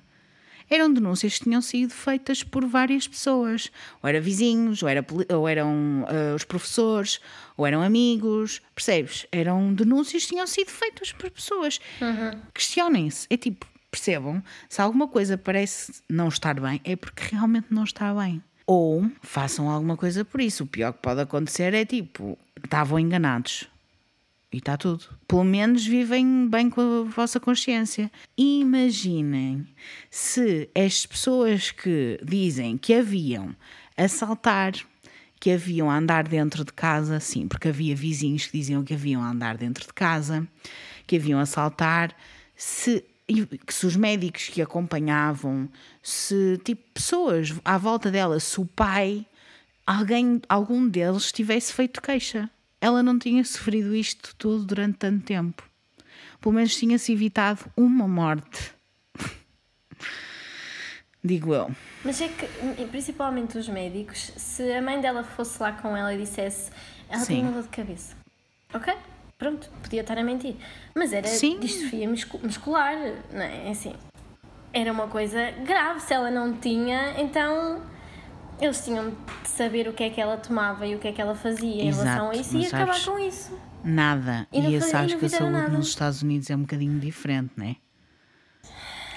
eram 0.70 0.92
denúncias 0.92 1.38
que 1.38 1.46
tinham 1.46 1.62
sido 1.62 1.92
feitas 1.92 2.44
por 2.44 2.66
várias 2.66 3.08
pessoas. 3.08 3.72
Ou 4.02 4.10
eram 4.10 4.22
vizinhos, 4.22 4.84
ou, 4.84 4.90
era, 4.90 5.06
ou 5.34 5.48
eram 5.48 6.04
uh, 6.04 6.36
os 6.36 6.44
professores, 6.44 7.20
ou 7.56 7.66
eram 7.66 7.82
amigos. 7.82 8.62
Percebes? 8.76 9.26
Eram 9.32 9.74
denúncias 9.74 10.24
que 10.24 10.30
tinham 10.30 10.48
sido 10.48 10.70
feitas 10.70 11.12
por 11.12 11.30
pessoas. 11.32 11.80
Uhum. 12.02 12.40
Questionem-se. 12.54 13.28
É 13.30 13.38
tipo, 13.38 13.66
percebam, 13.90 14.44
se 14.70 14.82
alguma 14.82 15.08
coisa 15.08 15.38
parece 15.38 15.94
não 16.10 16.28
estar 16.28 16.60
bem, 16.60 16.82
é 16.84 16.96
porque 16.96 17.24
realmente 17.36 17.68
não 17.70 17.84
está 17.84 18.14
bem. 18.14 18.42
Ou 18.66 19.10
façam 19.22 19.70
alguma 19.70 19.96
coisa 19.96 20.26
por 20.26 20.42
isso. 20.42 20.66
O 20.66 20.68
pior 20.68 20.92
que 20.92 21.00
pode 21.00 21.22
acontecer 21.22 21.74
é 21.74 21.86
tipo, 21.86 22.38
estavam 22.62 23.00
enganados. 23.00 23.68
E 24.52 24.58
está 24.58 24.78
tudo. 24.78 25.04
Pelo 25.28 25.44
menos 25.44 25.86
vivem 25.86 26.48
bem 26.48 26.70
com 26.70 26.80
a 26.82 27.04
vossa 27.04 27.40
consciência. 27.40 28.10
Imaginem 28.38 29.68
se 30.10 30.70
as 30.74 31.06
pessoas 31.06 31.72
que 31.72 32.18
dizem 32.24 32.78
que 32.78 32.94
haviam 32.94 33.54
assaltar, 33.98 34.74
que 35.38 35.52
haviam 35.52 35.92
andar 35.92 36.26
dentro 36.28 36.64
de 36.64 36.72
casa, 36.72 37.20
sim, 37.20 37.46
porque 37.46 37.68
havia 37.68 37.96
vizinhos 37.96 38.46
que 38.46 38.58
diziam 38.58 38.86
que 38.86 38.94
haviam 38.94 39.22
andar 39.22 39.58
dentro 39.58 39.86
de 39.86 39.94
casa, 39.94 40.48
que 41.06 41.18
haviam 41.18 41.40
assaltar, 41.40 42.16
se 42.56 43.04
que 43.66 43.74
se 43.74 43.86
os 43.86 43.98
médicos 43.98 44.48
que 44.48 44.62
acompanhavam, 44.62 45.68
se 46.02 46.58
tipo 46.64 46.82
pessoas 46.94 47.54
à 47.66 47.78
volta 47.78 48.10
dela, 48.10 48.40
se 48.40 48.62
o 48.62 48.66
pai, 48.66 49.26
alguém, 49.86 50.42
algum 50.48 50.88
deles 50.88 51.34
tivesse 51.34 51.74
feito 51.74 52.02
queixa 52.02 52.50
ela 52.80 53.02
não 53.04 53.18
tinha 53.18 53.44
sofrido 53.44 53.96
isto 53.96 54.36
tudo 54.38 54.66
durante 54.66 54.98
tanto 54.98 55.24
tempo. 55.26 55.64
Pelo 56.40 56.54
menos 56.56 56.76
tinha-se 56.76 57.12
evitado 57.12 57.66
uma 57.76 58.08
morte. 58.08 58.72
Digo 61.24 61.54
eu. 61.54 61.72
Mas 62.06 62.22
é 62.22 62.28
que, 62.30 62.48
principalmente 62.86 63.58
os 63.58 63.68
médicos, 63.68 64.32
se 64.38 64.72
a 64.72 64.82
mãe 64.82 65.02
dela 65.02 65.24
fosse 65.24 65.62
lá 65.62 65.72
com 65.74 65.96
ela 65.98 66.14
e 66.14 66.18
dissesse 66.20 66.72
ela 67.10 67.22
Sim. 67.22 67.34
tem 67.36 67.44
uma 67.44 67.52
dor 67.54 67.64
de 67.64 67.70
cabeça, 67.70 68.16
ok? 68.74 68.94
Pronto, 69.38 69.70
podia 69.82 70.02
estar 70.02 70.18
a 70.18 70.24
mentir. 70.24 70.56
Mas 70.96 71.14
era 71.14 71.28
Sim. 71.28 71.60
distrofia 71.60 72.08
muscu- 72.10 72.40
muscular, 72.44 72.96
não 73.32 73.42
é? 73.42 73.68
É 73.68 73.72
Assim, 73.72 73.94
era 74.74 74.92
uma 74.92 75.08
coisa 75.08 75.52
grave. 75.66 76.00
Se 76.02 76.14
ela 76.14 76.32
não 76.32 76.54
tinha, 76.58 77.20
então 77.22 77.82
eles 78.60 78.84
tinham 78.84 79.12
de 79.44 79.50
saber 79.50 79.88
o 79.88 79.94
que 79.94 80.04
é 80.04 80.10
que 80.10 80.20
ela 80.20 80.38
tomava 80.38 80.86
e 80.88 80.96
o 80.96 81.00
que 81.00 81.08
é 81.08 81.12
que 81.12 81.22
ela 81.22 81.36
fazia 81.36 81.84
em 81.84 81.88
Exato, 81.90 82.06
relação 82.08 82.30
a 82.32 82.36
isso 82.36 82.58
e 82.58 82.66
acabar 82.66 82.88
sabes- 82.94 83.06
com 83.06 83.20
isso. 83.20 83.60
Nada. 83.84 84.48
E 84.52 84.60
E, 84.60 84.80
faz- 84.80 84.92
sabes 84.92 85.14
e 85.14 85.18
que 85.18 85.26
a 85.26 85.30
saúde 85.30 85.52
nada. 85.52 85.70
nos 85.70 85.88
Estados 85.88 86.22
Unidos 86.22 86.50
é 86.50 86.56
um 86.56 86.62
bocadinho 86.62 87.00
diferente, 87.00 87.52
não 87.56 87.66
é? 87.68 87.76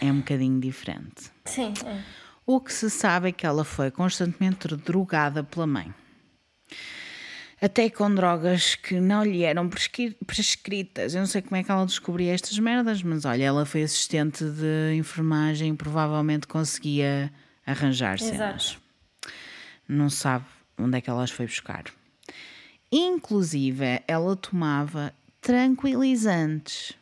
É 0.02 0.06
um 0.12 0.18
bocadinho 0.18 0.60
diferente. 0.60 1.30
Sim, 1.44 1.72
é. 1.84 2.00
O 2.46 2.60
que 2.60 2.72
se 2.72 2.88
sabe 2.90 3.28
é 3.28 3.32
que 3.32 3.46
ela 3.46 3.64
foi 3.64 3.90
constantemente 3.90 4.68
drogada 4.76 5.42
pela 5.44 5.66
mãe. 5.66 5.92
Até 7.60 7.90
com 7.90 8.12
drogas 8.14 8.74
que 8.74 8.98
não 9.00 9.22
lhe 9.22 9.42
eram 9.44 9.68
prescri- 9.68 10.16
prescritas. 10.26 11.14
Eu 11.14 11.20
não 11.20 11.26
sei 11.26 11.42
como 11.42 11.56
é 11.56 11.62
que 11.62 11.70
ela 11.70 11.84
descobria 11.84 12.32
estas 12.32 12.58
merdas, 12.58 13.02
mas 13.02 13.26
olha, 13.26 13.44
ela 13.44 13.66
foi 13.66 13.82
assistente 13.82 14.42
de 14.44 14.94
enfermagem, 14.96 15.74
provavelmente 15.76 16.46
conseguia 16.46 17.30
arranjar 17.66 18.18
cenas. 18.18 18.34
Exato. 18.34 18.89
Não 19.92 20.08
sabe 20.08 20.44
onde 20.78 20.98
é 20.98 21.00
que 21.00 21.10
ela 21.10 21.24
as 21.24 21.32
foi 21.32 21.46
buscar. 21.46 21.82
Inclusive, 22.92 24.00
ela 24.06 24.36
tomava 24.36 25.12
tranquilizantes. 25.40 26.92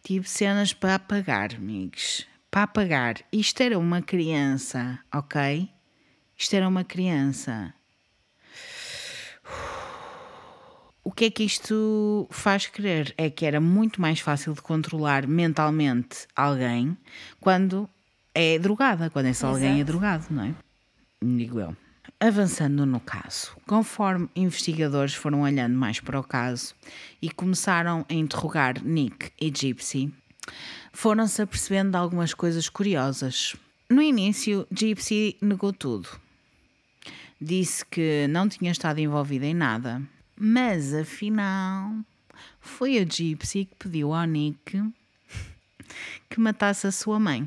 Tipo 0.00 0.28
cenas 0.28 0.72
para 0.72 0.94
apagar, 0.94 1.56
amigos. 1.56 2.24
Para 2.52 2.62
apagar. 2.62 3.16
Isto 3.32 3.64
era 3.64 3.76
uma 3.76 4.00
criança, 4.00 5.00
ok? 5.12 5.68
Isto 6.38 6.54
era 6.54 6.68
uma 6.68 6.84
criança. 6.84 7.74
O 11.02 11.10
que 11.10 11.24
é 11.24 11.30
que 11.30 11.42
isto 11.42 12.28
faz 12.30 12.68
crer? 12.68 13.12
É 13.18 13.28
que 13.28 13.44
era 13.44 13.60
muito 13.60 14.00
mais 14.00 14.20
fácil 14.20 14.54
de 14.54 14.62
controlar 14.62 15.26
mentalmente 15.26 16.28
alguém 16.36 16.96
quando 17.40 17.90
é 18.32 18.56
drogada, 18.56 19.10
quando 19.10 19.26
esse 19.26 19.44
alguém 19.44 19.70
é 19.70 19.74
Exato. 19.74 19.84
drogado, 19.86 20.26
não 20.30 20.44
é? 20.44 20.54
Digo 21.20 21.58
eu. 21.58 21.76
Avançando 22.26 22.86
no 22.86 23.00
caso, 23.00 23.54
conforme 23.66 24.30
investigadores 24.34 25.12
foram 25.12 25.42
olhando 25.42 25.76
mais 25.76 26.00
para 26.00 26.18
o 26.18 26.24
caso 26.24 26.74
e 27.20 27.28
começaram 27.28 28.06
a 28.08 28.14
interrogar 28.14 28.82
Nick 28.82 29.30
e 29.38 29.52
Gypsy, 29.54 30.10
foram-se 30.90 31.42
apercebendo 31.42 31.90
de 31.90 31.98
algumas 31.98 32.32
coisas 32.32 32.66
curiosas. 32.66 33.54
No 33.90 34.00
início, 34.00 34.66
Gypsy 34.70 35.36
negou 35.42 35.70
tudo. 35.70 36.08
Disse 37.38 37.84
que 37.84 38.26
não 38.30 38.48
tinha 38.48 38.72
estado 38.72 39.00
envolvida 39.00 39.44
em 39.44 39.52
nada, 39.52 40.00
mas 40.34 40.94
afinal 40.94 41.92
foi 42.58 42.96
a 42.96 43.04
Gypsy 43.04 43.66
que 43.66 43.74
pediu 43.80 44.14
ao 44.14 44.24
Nick 44.24 44.82
que 46.30 46.40
matasse 46.40 46.86
a 46.86 46.90
sua 46.90 47.20
mãe. 47.20 47.46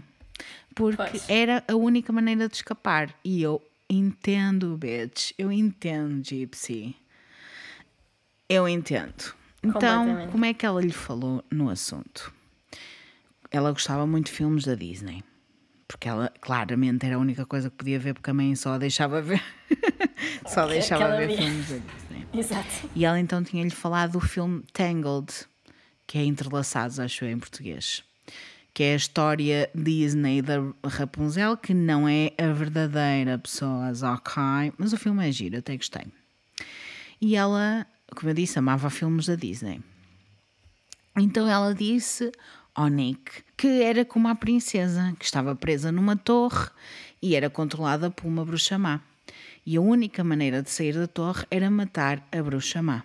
Porque 0.75 0.97
Pois. 1.17 1.27
era 1.27 1.63
a 1.67 1.73
única 1.73 2.13
maneira 2.13 2.47
de 2.47 2.57
escapar. 2.57 3.11
E 3.25 3.41
eu 3.41 3.59
entendo, 3.89 4.77
bitch. 4.77 5.31
Eu 5.37 5.51
entendo, 5.51 6.23
Gypsy. 6.23 6.95
Eu 8.49 8.67
entendo. 8.67 9.33
Então, 9.63 10.27
como 10.31 10.45
é 10.45 10.53
que 10.53 10.65
ela 10.65 10.81
lhe 10.81 10.91
falou 10.91 11.43
no 11.51 11.69
assunto? 11.69 12.33
Ela 13.51 13.71
gostava 13.71 14.05
muito 14.05 14.27
de 14.27 14.31
filmes 14.33 14.63
da 14.65 14.75
Disney. 14.75 15.23
Porque 15.87 16.07
ela 16.07 16.31
claramente 16.41 17.05
era 17.05 17.15
a 17.15 17.19
única 17.19 17.45
coisa 17.45 17.69
que 17.69 17.77
podia 17.77 17.97
ver, 17.97 18.13
porque 18.13 18.29
a 18.29 18.33
mãe 18.33 18.55
só 18.55 18.73
a 18.73 18.77
deixava 18.77 19.21
ver. 19.21 19.41
só 20.45 20.67
deixava 20.67 21.15
ver 21.15 21.27
via. 21.27 21.37
filmes 21.37 21.69
da 21.69 21.77
Disney. 21.77 22.27
Exato. 22.37 22.89
E 22.93 23.05
ela 23.05 23.19
então 23.19 23.43
tinha-lhe 23.43 23.69
falado 23.69 24.13
do 24.13 24.19
filme 24.19 24.63
Tangled, 24.73 25.33
que 26.05 26.17
é 26.17 26.23
Entrelaçados, 26.25 26.99
acho 26.99 27.23
eu, 27.23 27.31
em 27.31 27.39
português. 27.39 28.03
Que 28.77 28.83
é 28.83 28.93
a 28.93 28.95
história 28.95 29.71
Disney 29.73 30.39
da 30.39 30.57
Rapunzel, 30.85 31.57
que 31.57 31.73
não 31.73 32.07
é 32.07 32.31
a 32.37 32.53
verdadeira 32.53 33.35
pessoas, 33.39 34.03
ok? 34.03 34.71
Mas 34.77 34.93
o 34.93 34.97
filme 34.97 35.27
é 35.27 35.31
giro, 35.31 35.57
até 35.57 35.75
gostei. 35.75 36.05
E 37.19 37.35
ela, 37.35 37.87
como 38.15 38.29
eu 38.29 38.35
disse, 38.35 38.59
amava 38.59 38.91
filmes 38.91 39.25
da 39.25 39.33
Disney. 39.33 39.81
Então 41.17 41.49
ela 41.49 41.73
disse 41.73 42.31
ao 42.75 42.87
Nick 42.87 43.41
que 43.57 43.81
era 43.81 44.05
como 44.05 44.27
a 44.27 44.35
princesa, 44.35 45.11
que 45.17 45.25
estava 45.25 45.55
presa 45.55 45.91
numa 45.91 46.15
torre 46.15 46.69
e 47.19 47.35
era 47.35 47.49
controlada 47.49 48.11
por 48.11 48.27
uma 48.27 48.45
bruxa 48.45 48.77
má. 48.77 49.01
E 49.65 49.75
a 49.75 49.81
única 49.81 50.23
maneira 50.23 50.61
de 50.61 50.69
sair 50.69 50.93
da 50.93 51.07
torre 51.07 51.47
era 51.49 51.71
matar 51.71 52.23
a 52.31 52.43
bruxa 52.43 52.83
má. 52.83 53.03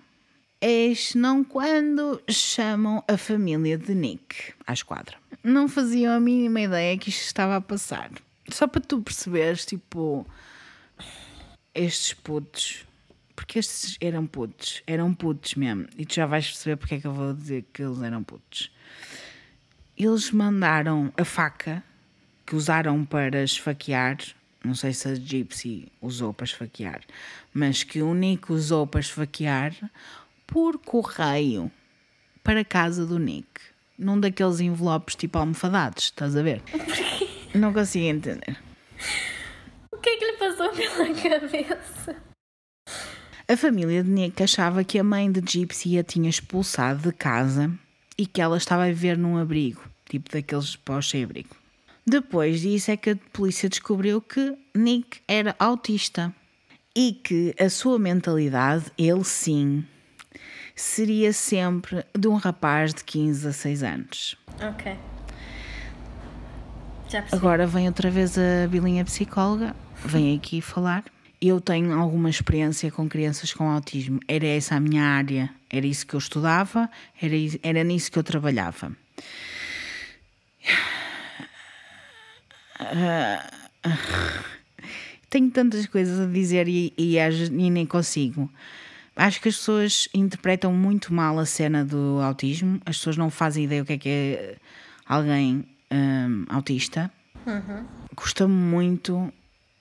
Eis 0.65 1.17
não 1.17 1.43
quando 1.43 2.23
chamam 2.31 3.03
a 3.09 3.17
família 3.17 3.77
de 3.77 3.97
Nick 3.97 4.55
à 4.65 4.73
esquadra. 4.73 5.17
Não 5.43 5.67
faziam 5.67 6.15
a 6.15 6.21
mínima 6.21 6.61
ideia 6.61 6.97
que 6.97 7.09
isto 7.09 7.23
estava 7.23 7.57
a 7.57 7.61
passar. 7.61 8.13
Só 8.49 8.69
para 8.69 8.81
tu 8.81 9.03
perceberes, 9.03 9.67
tipo, 9.67 10.25
estes 11.75 12.15
putos, 12.15 12.87
porque 13.35 13.59
estes 13.59 13.97
eram 14.01 14.25
putos, 14.25 14.85
eram 14.87 15.13
putos 15.13 15.57
mesmo, 15.57 15.89
e 15.99 16.07
tu 16.07 16.15
já 16.15 16.27
vais 16.27 16.47
perceber 16.47 16.77
porque 16.77 16.95
é 16.95 17.01
que 17.01 17.09
eu 17.09 17.13
vou 17.13 17.35
dizer 17.35 17.65
que 17.73 17.83
eles 17.83 18.01
eram 18.01 18.23
putos. 18.23 18.71
Eles 19.99 20.31
mandaram 20.31 21.13
a 21.17 21.25
faca 21.25 21.83
que 22.47 22.55
usaram 22.55 23.05
para 23.05 23.43
esfaquear, 23.43 24.17
não 24.65 24.77
sei 24.77 24.93
se 24.93 25.09
a 25.09 25.15
Gypsy 25.17 25.91
usou 26.01 26.33
para 26.33 26.45
esfaquear, 26.45 27.01
mas 27.53 27.83
que 27.83 28.01
o 28.01 28.15
Nick 28.15 28.53
usou 28.53 28.87
para 28.87 29.01
esfaquear 29.01 29.75
por 30.53 30.79
correio 30.79 31.71
para 32.45 32.63
casa 32.63 33.07
do 33.07 33.19
Nick. 33.19 33.49
Num 33.99 34.21
daqueles 34.21 34.61
envelopes 34.61 35.15
tipo 35.15 35.39
almofadados, 35.39 36.05
estás 36.05 36.37
a 36.37 36.43
ver? 36.43 36.63
Não 37.55 37.73
consigo 37.73 38.05
entender. 38.05 38.59
O 39.91 39.97
que 39.97 40.11
é 40.11 40.17
que 40.19 40.25
lhe 40.25 40.37
passou 40.37 40.71
pela 40.71 41.15
cabeça? 41.15 42.17
A 43.49 43.57
família 43.57 44.05
de 44.05 44.11
Nick 44.11 44.43
achava 44.43 44.85
que 44.85 44.99
a 44.99 45.05
mãe 45.05 45.33
de 45.33 45.41
Gypsy 45.41 45.99
a 45.99 46.05
tinha 46.05 46.29
expulsado 46.29 47.11
de 47.11 47.13
casa 47.17 47.73
e 48.19 48.27
que 48.27 48.41
ela 48.41 48.59
estava 48.59 48.85
a 48.85 48.89
viver 48.89 49.17
num 49.17 49.39
abrigo, 49.39 49.83
tipo 50.09 50.31
daqueles 50.31 50.77
pós-sem-abrigo. 50.77 51.57
Depois 52.07 52.61
disso 52.61 52.91
é 52.91 52.97
que 52.97 53.11
a 53.11 53.17
polícia 53.33 53.69
descobriu 53.69 54.21
que 54.21 54.55
Nick 54.75 55.21
era 55.27 55.57
autista. 55.59 56.35
E 56.95 57.15
que 57.15 57.55
a 57.59 57.71
sua 57.71 57.99
mentalidade, 57.99 58.93
ele 58.99 59.25
sim, 59.25 59.83
seria 60.75 61.33
sempre 61.33 62.05
de 62.17 62.29
um 62.29 62.35
rapaz 62.35 62.95
de 62.95 63.05
15 63.05 63.49
a 63.49 63.53
6 63.53 63.83
anos. 63.83 64.37
Ok. 64.61 64.97
Já 67.09 67.21
percebi. 67.21 67.37
Agora 67.37 67.67
vem 67.67 67.87
outra 67.87 68.11
vez 68.11 68.39
a 68.39 68.67
Bilinha 68.69 69.05
psicóloga, 69.05 69.77
vem 70.05 70.37
aqui 70.37 70.61
falar. 70.61 71.05
Eu 71.41 71.61
tenho 71.61 71.93
alguma 71.99 72.31
experiência 72.31 72.91
com 72.91 73.09
crianças 73.09 73.53
com 73.53 73.69
autismo. 73.69 74.21
Era 74.29 74.47
essa 74.47 74.77
a 74.77 74.81
minha 74.81 75.03
área, 75.03 75.51
era 75.69 75.87
isso 75.87 76.07
que 76.07 76.15
eu 76.15 76.19
estudava, 76.19 76.89
era, 77.21 77.35
era 77.63 77.85
nisso 77.85 78.13
que 78.13 78.19
eu 78.19 78.23
trabalhava. 78.23 78.93
Tenho 85.29 85.51
tantas 85.51 85.87
coisas 85.87 86.21
a 86.21 86.27
dizer 86.27 86.69
e, 86.69 86.93
e, 86.97 87.17
e 87.17 87.71
nem 87.71 87.87
consigo. 87.87 88.49
Acho 89.15 89.41
que 89.41 89.49
as 89.49 89.57
pessoas 89.57 90.09
interpretam 90.15 90.73
muito 90.73 91.13
mal 91.13 91.39
a 91.39 91.47
cena 91.47 91.85
do 91.85 92.21
autismo. 92.23 92.81
As 92.87 92.97
pessoas 92.97 93.17
não 93.17 93.31
fazem 93.31 93.65
ideia 93.65 93.83
o 93.83 93.85
que 93.85 93.93
é 93.93 93.99
que 93.99 94.09
é 94.09 94.57
alguém 95.07 95.67
hum, 95.93 96.45
autista. 96.49 97.11
Custa-me 98.15 98.55
muito 98.55 99.33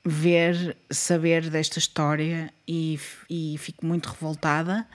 ver, 0.04 0.76
saber 0.90 1.50
desta 1.50 1.80
história 1.80 2.52
e, 2.68 3.00
e 3.30 3.56
fico 3.58 3.86
muito 3.86 4.08
revoltada 4.08 4.88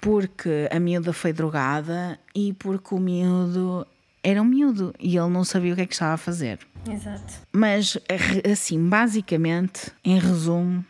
porque 0.00 0.68
a 0.70 0.78
miúda 0.78 1.12
foi 1.12 1.32
drogada 1.32 2.18
e 2.34 2.52
porque 2.52 2.94
o 2.94 2.98
miúdo 2.98 3.86
era 4.22 4.40
um 4.42 4.44
miúdo 4.44 4.94
e 4.98 5.16
ele 5.16 5.28
não 5.28 5.44
sabia 5.44 5.72
o 5.72 5.76
que 5.76 5.82
é 5.82 5.86
que 5.86 5.94
estava 5.94 6.14
a 6.14 6.18
fazer. 6.18 6.58
Exato. 6.88 7.34
Mas, 7.52 7.96
assim, 8.50 8.88
basicamente, 8.88 9.90
em 10.04 10.18
resumo, 10.18 10.84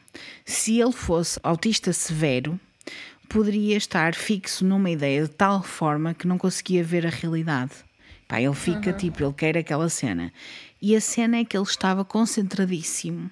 se 0.44 0.80
ele 0.80 0.92
fosse 0.92 1.38
autista 1.42 1.92
severo, 1.92 2.58
poderia 3.28 3.76
estar 3.76 4.14
fixo 4.14 4.64
numa 4.64 4.90
ideia 4.90 5.22
de 5.22 5.28
tal 5.30 5.62
forma 5.62 6.14
que 6.14 6.26
não 6.26 6.38
conseguia 6.38 6.82
ver 6.82 7.06
a 7.06 7.10
realidade. 7.10 7.72
Pá, 8.26 8.40
ele 8.40 8.54
fica 8.54 8.92
tipo, 8.92 9.22
ele 9.22 9.32
quer 9.32 9.56
aquela 9.56 9.88
cena. 9.88 10.32
E 10.80 10.94
a 10.94 11.00
cena 11.00 11.38
é 11.38 11.44
que 11.44 11.56
ele 11.56 11.64
estava 11.64 12.04
concentradíssimo. 12.04 13.30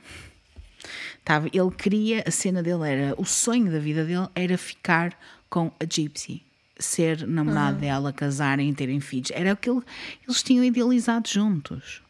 Estava, 1.18 1.48
ele 1.52 1.70
queria, 1.76 2.24
a 2.26 2.30
cena 2.30 2.62
dele 2.62 2.88
era, 2.88 3.14
o 3.18 3.24
sonho 3.24 3.70
da 3.70 3.78
vida 3.78 4.04
dele 4.04 4.28
era 4.34 4.56
ficar 4.56 5.18
com 5.50 5.70
a 5.80 5.84
Gypsy. 5.84 6.42
Ser 6.78 7.26
namorado 7.26 7.78
dela, 7.78 8.12
casarem, 8.12 8.72
terem 8.74 9.00
filhos. 9.00 9.30
Era 9.34 9.54
o 9.54 9.56
que 9.56 9.68
ele- 9.70 9.82
eles 10.26 10.42
tinham 10.42 10.62
idealizado 10.64 11.28
juntos. 11.28 12.02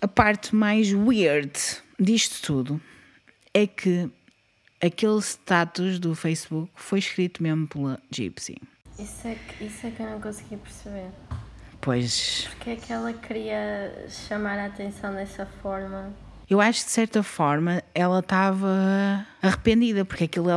A 0.00 0.08
parte 0.08 0.54
mais 0.54 0.92
weird 0.92 1.52
disto 1.98 2.42
tudo 2.42 2.80
é 3.52 3.66
que 3.66 4.10
aquele 4.82 5.18
status 5.20 5.98
do 5.98 6.14
Facebook 6.14 6.70
foi 6.74 6.98
escrito 6.98 7.42
mesmo 7.42 7.66
pela 7.66 8.00
Gypsy. 8.10 8.56
Isso 8.98 9.26
é, 9.26 9.34
que, 9.34 9.64
isso 9.64 9.86
é 9.86 9.90
que 9.90 10.02
eu 10.02 10.10
não 10.10 10.20
consegui 10.20 10.56
perceber. 10.56 11.10
Pois 11.80 12.46
Porque 12.50 12.70
é 12.70 12.76
que 12.76 12.92
ela 12.92 13.12
queria 13.12 14.06
chamar 14.08 14.58
a 14.58 14.66
atenção 14.66 15.12
dessa 15.14 15.44
forma? 15.44 16.14
eu 16.48 16.60
acho 16.60 16.80
que 16.80 16.86
de 16.86 16.92
certa 16.92 17.22
forma 17.22 17.82
ela 17.94 18.20
estava 18.20 19.26
arrependida, 19.40 20.04
porque 20.04 20.24
aquilo, 20.24 20.48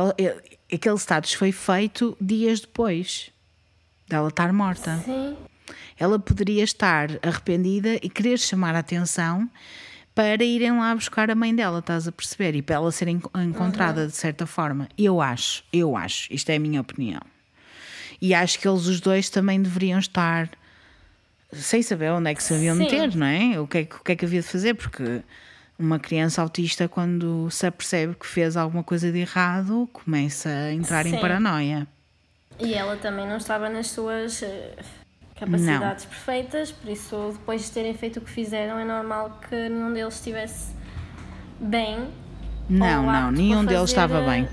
aquele 0.72 0.96
status 0.96 1.32
foi 1.32 1.52
feito 1.52 2.16
dias 2.20 2.60
depois 2.60 3.30
dela 4.06 4.28
estar 4.28 4.52
morta. 4.52 4.98
Sim. 5.04 5.36
Ela 5.98 6.18
poderia 6.18 6.62
estar 6.62 7.10
arrependida 7.22 7.96
e 7.96 8.08
querer 8.08 8.38
chamar 8.38 8.74
a 8.74 8.78
atenção 8.78 9.48
para 10.18 10.42
irem 10.42 10.76
lá 10.76 10.92
buscar 10.96 11.30
a 11.30 11.34
mãe 11.36 11.54
dela, 11.54 11.78
estás 11.78 12.08
a 12.08 12.10
perceber? 12.10 12.56
E 12.56 12.60
para 12.60 12.74
ela 12.74 12.90
ser 12.90 13.06
en- 13.06 13.20
encontrada 13.36 14.04
de 14.04 14.16
certa 14.16 14.46
forma. 14.46 14.88
Eu 14.98 15.20
acho, 15.20 15.62
eu 15.72 15.96
acho, 15.96 16.26
isto 16.34 16.50
é 16.50 16.56
a 16.56 16.58
minha 16.58 16.80
opinião. 16.80 17.20
E 18.20 18.34
acho 18.34 18.58
que 18.58 18.66
eles 18.66 18.86
os 18.86 19.00
dois 19.00 19.30
também 19.30 19.62
deveriam 19.62 19.96
estar 19.96 20.50
sem 21.52 21.82
saber 21.82 22.10
onde 22.10 22.30
é 22.30 22.34
que 22.34 22.42
se 22.42 22.52
haviam 22.52 22.74
Sim. 22.74 22.82
meter, 22.82 23.14
não 23.14 23.26
é? 23.28 23.60
O 23.60 23.68
que 23.68 23.78
é 23.78 23.84
que, 23.84 23.94
o 23.94 24.00
que 24.00 24.10
é 24.10 24.16
que 24.16 24.24
havia 24.24 24.40
de 24.40 24.48
fazer? 24.48 24.74
Porque 24.74 25.22
uma 25.78 26.00
criança 26.00 26.42
autista, 26.42 26.88
quando 26.88 27.48
se 27.52 27.64
apercebe 27.64 28.16
que 28.16 28.26
fez 28.26 28.56
alguma 28.56 28.82
coisa 28.82 29.12
de 29.12 29.18
errado, 29.20 29.88
começa 29.92 30.48
a 30.48 30.72
entrar 30.72 31.06
em 31.06 31.12
Sim. 31.12 31.20
paranoia. 31.20 31.86
E 32.58 32.74
ela 32.74 32.96
também 32.96 33.24
não 33.24 33.36
estava 33.36 33.68
nas 33.70 33.86
suas 33.86 34.42
eh, 35.44 35.46
capacidades 35.46 36.04
perfeitas, 36.04 36.72
por 36.72 36.90
isso, 36.90 37.30
depois 37.32 37.64
de 37.64 37.70
terem 37.72 37.94
feito 37.94 38.18
o 38.18 38.20
que 38.20 38.30
fizeram, 38.30 38.78
é 38.78 38.84
normal 38.84 39.40
que 39.48 39.68
nenhum 39.68 39.92
deles 39.92 40.14
estivesse 40.14 40.72
bem. 41.60 42.10
Não, 42.68 43.02
não, 43.04 43.30
nenhum 43.30 43.64
para 43.64 43.76
deles 43.76 43.92
fazer, 43.92 44.06
estava 44.12 44.18
eh, 44.20 44.26
bem. 44.26 44.48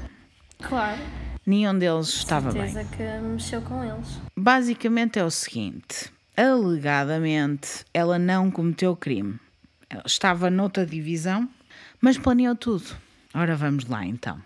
Claro, 0.61 1.01
Nenhum 1.45 1.77
deles 1.77 2.07
estava 2.07 2.51
bem. 2.51 2.67
certeza 2.67 2.95
que 2.95 3.03
mexeu 3.27 3.61
com 3.61 3.83
eles. 3.83 4.19
Basicamente 4.35 5.19
é 5.19 5.23
o 5.23 5.29
seguinte: 5.29 6.11
alegadamente 6.35 7.85
ela 7.93 8.17
não 8.17 8.49
cometeu 8.49 8.95
crime. 8.95 9.39
Ela 9.87 10.03
estava 10.07 10.49
noutra 10.49 10.85
divisão, 10.85 11.47
mas 12.01 12.17
planeou 12.17 12.55
tudo. 12.55 12.85
Ora, 13.31 13.55
vamos 13.55 13.85
lá 13.85 14.03
então. 14.03 14.41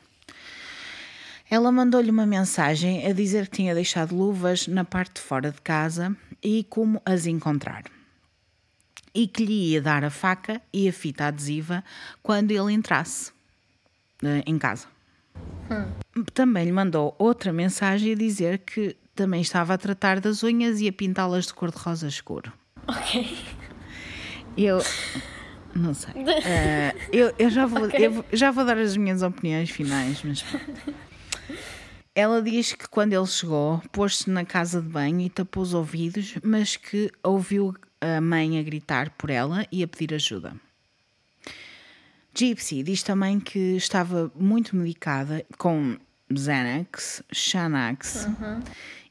Ela 1.50 1.72
mandou-lhe 1.72 2.12
uma 2.12 2.26
mensagem 2.26 3.08
a 3.08 3.14
dizer 3.14 3.48
que 3.48 3.58
tinha 3.58 3.74
deixado 3.74 4.14
luvas 4.14 4.68
na 4.68 4.84
parte 4.84 5.16
de 5.16 5.22
fora 5.22 5.52
de 5.52 5.62
casa 5.62 6.16
e 6.44 6.64
como 6.70 7.02
as 7.06 7.26
encontrar. 7.26 7.84
E 9.14 9.28
que 9.28 9.44
lhe 9.46 9.72
ia 9.72 9.82
dar 9.82 10.04
a 10.04 10.10
faca 10.10 10.62
e 10.72 10.88
a 10.88 10.94
fita 10.94 11.26
adesiva 11.26 11.84
quando 12.22 12.52
ele 12.52 12.72
entrasse 12.74 13.32
eh, 14.24 14.44
em 14.46 14.58
casa. 14.58 14.88
Também 16.34 16.66
lhe 16.66 16.72
mandou 16.72 17.16
outra 17.18 17.52
mensagem 17.54 18.14
a 18.14 18.16
dizer 18.16 18.60
que 18.60 18.96
também 19.16 19.42
estava 19.42 19.74
a 19.74 19.78
tratar 19.78 20.20
das 20.20 20.44
unhas 20.44 20.80
e 20.82 20.88
a 20.88 20.94
pintá-las 20.94 21.48
de 21.48 21.54
cor-de-rosa 21.54 22.08
escuro. 22.08 22.52
Ok. 22.88 23.38
Eu 24.58 24.80
não 25.76 25.94
sei. 25.94 26.14
Eh, 26.44 26.96
eu, 27.12 27.34
eu, 27.38 27.50
já 27.50 27.66
vou, 27.66 27.86
Ok. 27.88 28.00
eu 28.06 28.26
já 28.34 28.52
vou 28.52 28.66
dar 28.66 28.78
as 28.78 28.96
minhas 28.98 29.22
opiniões 29.22 29.70
finais, 29.70 30.22
mas. 30.24 30.44
Ela 32.16 32.42
diz 32.42 32.74
que 32.74 32.88
quando 32.88 33.14
ele 33.14 33.28
chegou, 33.28 33.82
pôs-se 33.92 34.30
na 34.30 34.44
casa 34.44 34.82
de 34.82 34.88
banho 34.90 35.22
e 35.22 35.30
tapou 35.30 35.64
os 35.64 35.74
ouvidos, 35.74 36.36
mas 36.44 36.76
que 36.76 37.12
ouviu 37.24 37.76
a 38.02 38.20
mãe 38.20 38.60
a 38.60 38.64
gritar 38.64 39.10
por 39.12 39.30
ela 39.30 39.66
e 39.72 39.84
a 39.84 39.88
pedir 39.88 40.14
ajuda. 40.14 40.56
Gypsy 42.34 42.84
diz 42.84 43.04
também 43.04 43.40
que 43.40 43.76
estava 43.76 44.32
muito 44.36 44.76
medicada 44.76 45.46
com 45.58 45.98
Xanax, 46.34 47.24
Xanax, 47.32 48.28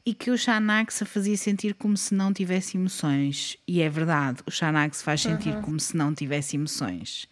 e 0.05 0.13
que 0.13 0.31
o 0.31 0.37
Xanax 0.37 1.01
a 1.01 1.05
fazia 1.05 1.37
sentir 1.37 1.73
como 1.75 1.95
se 1.97 2.15
não 2.15 2.33
tivesse 2.33 2.77
emoções. 2.77 3.57
E 3.67 3.81
é 3.81 3.89
verdade, 3.89 4.41
o 4.45 4.51
Xanax 4.51 5.01
faz 5.01 5.21
sentir 5.21 5.59
como 5.61 5.79
se 5.79 5.95
não 5.95 6.13
tivesse 6.13 6.55
emoções. 6.55 7.27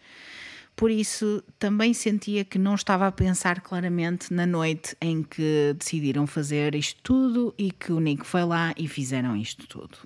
Por 0.78 0.92
isso, 0.92 1.42
também 1.58 1.92
sentia 1.92 2.44
que 2.44 2.56
não 2.56 2.76
estava 2.76 3.08
a 3.08 3.10
pensar 3.10 3.60
claramente 3.62 4.32
na 4.32 4.46
noite 4.46 4.96
em 5.00 5.24
que 5.24 5.74
decidiram 5.76 6.24
fazer 6.24 6.72
isto 6.76 7.00
tudo 7.02 7.52
e 7.58 7.72
que 7.72 7.90
o 7.90 7.98
Nick 7.98 8.24
foi 8.24 8.44
lá 8.44 8.72
e 8.76 8.86
fizeram 8.86 9.34
isto 9.34 9.66
tudo. 9.66 9.98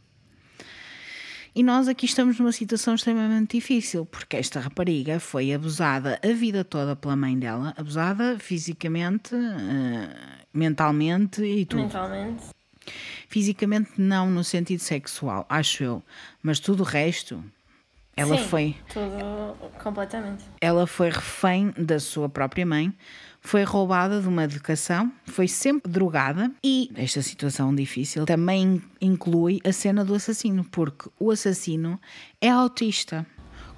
E 1.55 1.63
nós 1.63 1.89
aqui 1.89 2.07
estamos 2.07 2.39
numa 2.39 2.53
situação 2.53 2.95
extremamente 2.95 3.59
difícil, 3.59 4.07
porque 4.07 4.39
esta 4.39 4.61
rapariga 4.61 5.21
foi 5.21 5.53
abusada 5.53 6.19
a 6.25 6.33
vida 6.33 6.65
toda 6.65 6.97
pela 6.97 7.17
mãe 7.17 7.39
dela, 7.39 7.75
abusada 7.77 8.39
fisicamente, 8.39 9.35
eh, 9.35 10.17
mentalmente 10.55 11.45
e 11.45 11.67
tudo. 11.67 11.83
Mentalmente. 11.83 12.45
Fisicamente 13.29 13.91
não 13.99 14.31
no 14.31 14.43
sentido 14.43 14.81
sexual, 14.81 15.45
acho 15.51 15.85
eu, 15.85 16.03
mas 16.43 16.59
tudo 16.59 16.81
o 16.83 16.87
resto, 16.87 17.45
ela 18.17 18.37
Sim, 18.37 18.45
foi 18.45 18.77
Tudo 18.93 19.57
completamente. 19.83 20.45
ela 20.61 20.87
foi 20.87 21.11
refém 21.11 21.73
da 21.79 21.99
sua 21.99 22.29
própria 22.29 22.67
mãe, 22.67 22.93
foi 23.41 23.65
roubada 23.65 24.21
de 24.21 24.29
uma 24.29 24.45
educação, 24.45 25.11
foi 25.25 25.49
sempre 25.49 25.91
drogada 25.91 26.53
e 26.63 26.91
esta 26.95 27.23
situação 27.23 27.75
difícil 27.75 28.25
também 28.27 28.83
inclui 29.01 29.61
a 29.65 29.73
cena 29.73 30.05
do 30.05 30.15
assassino, 30.15 30.65
porque 30.65 31.09
o 31.19 31.31
assassino 31.31 32.01
é 32.41 32.49
autista. 32.51 33.27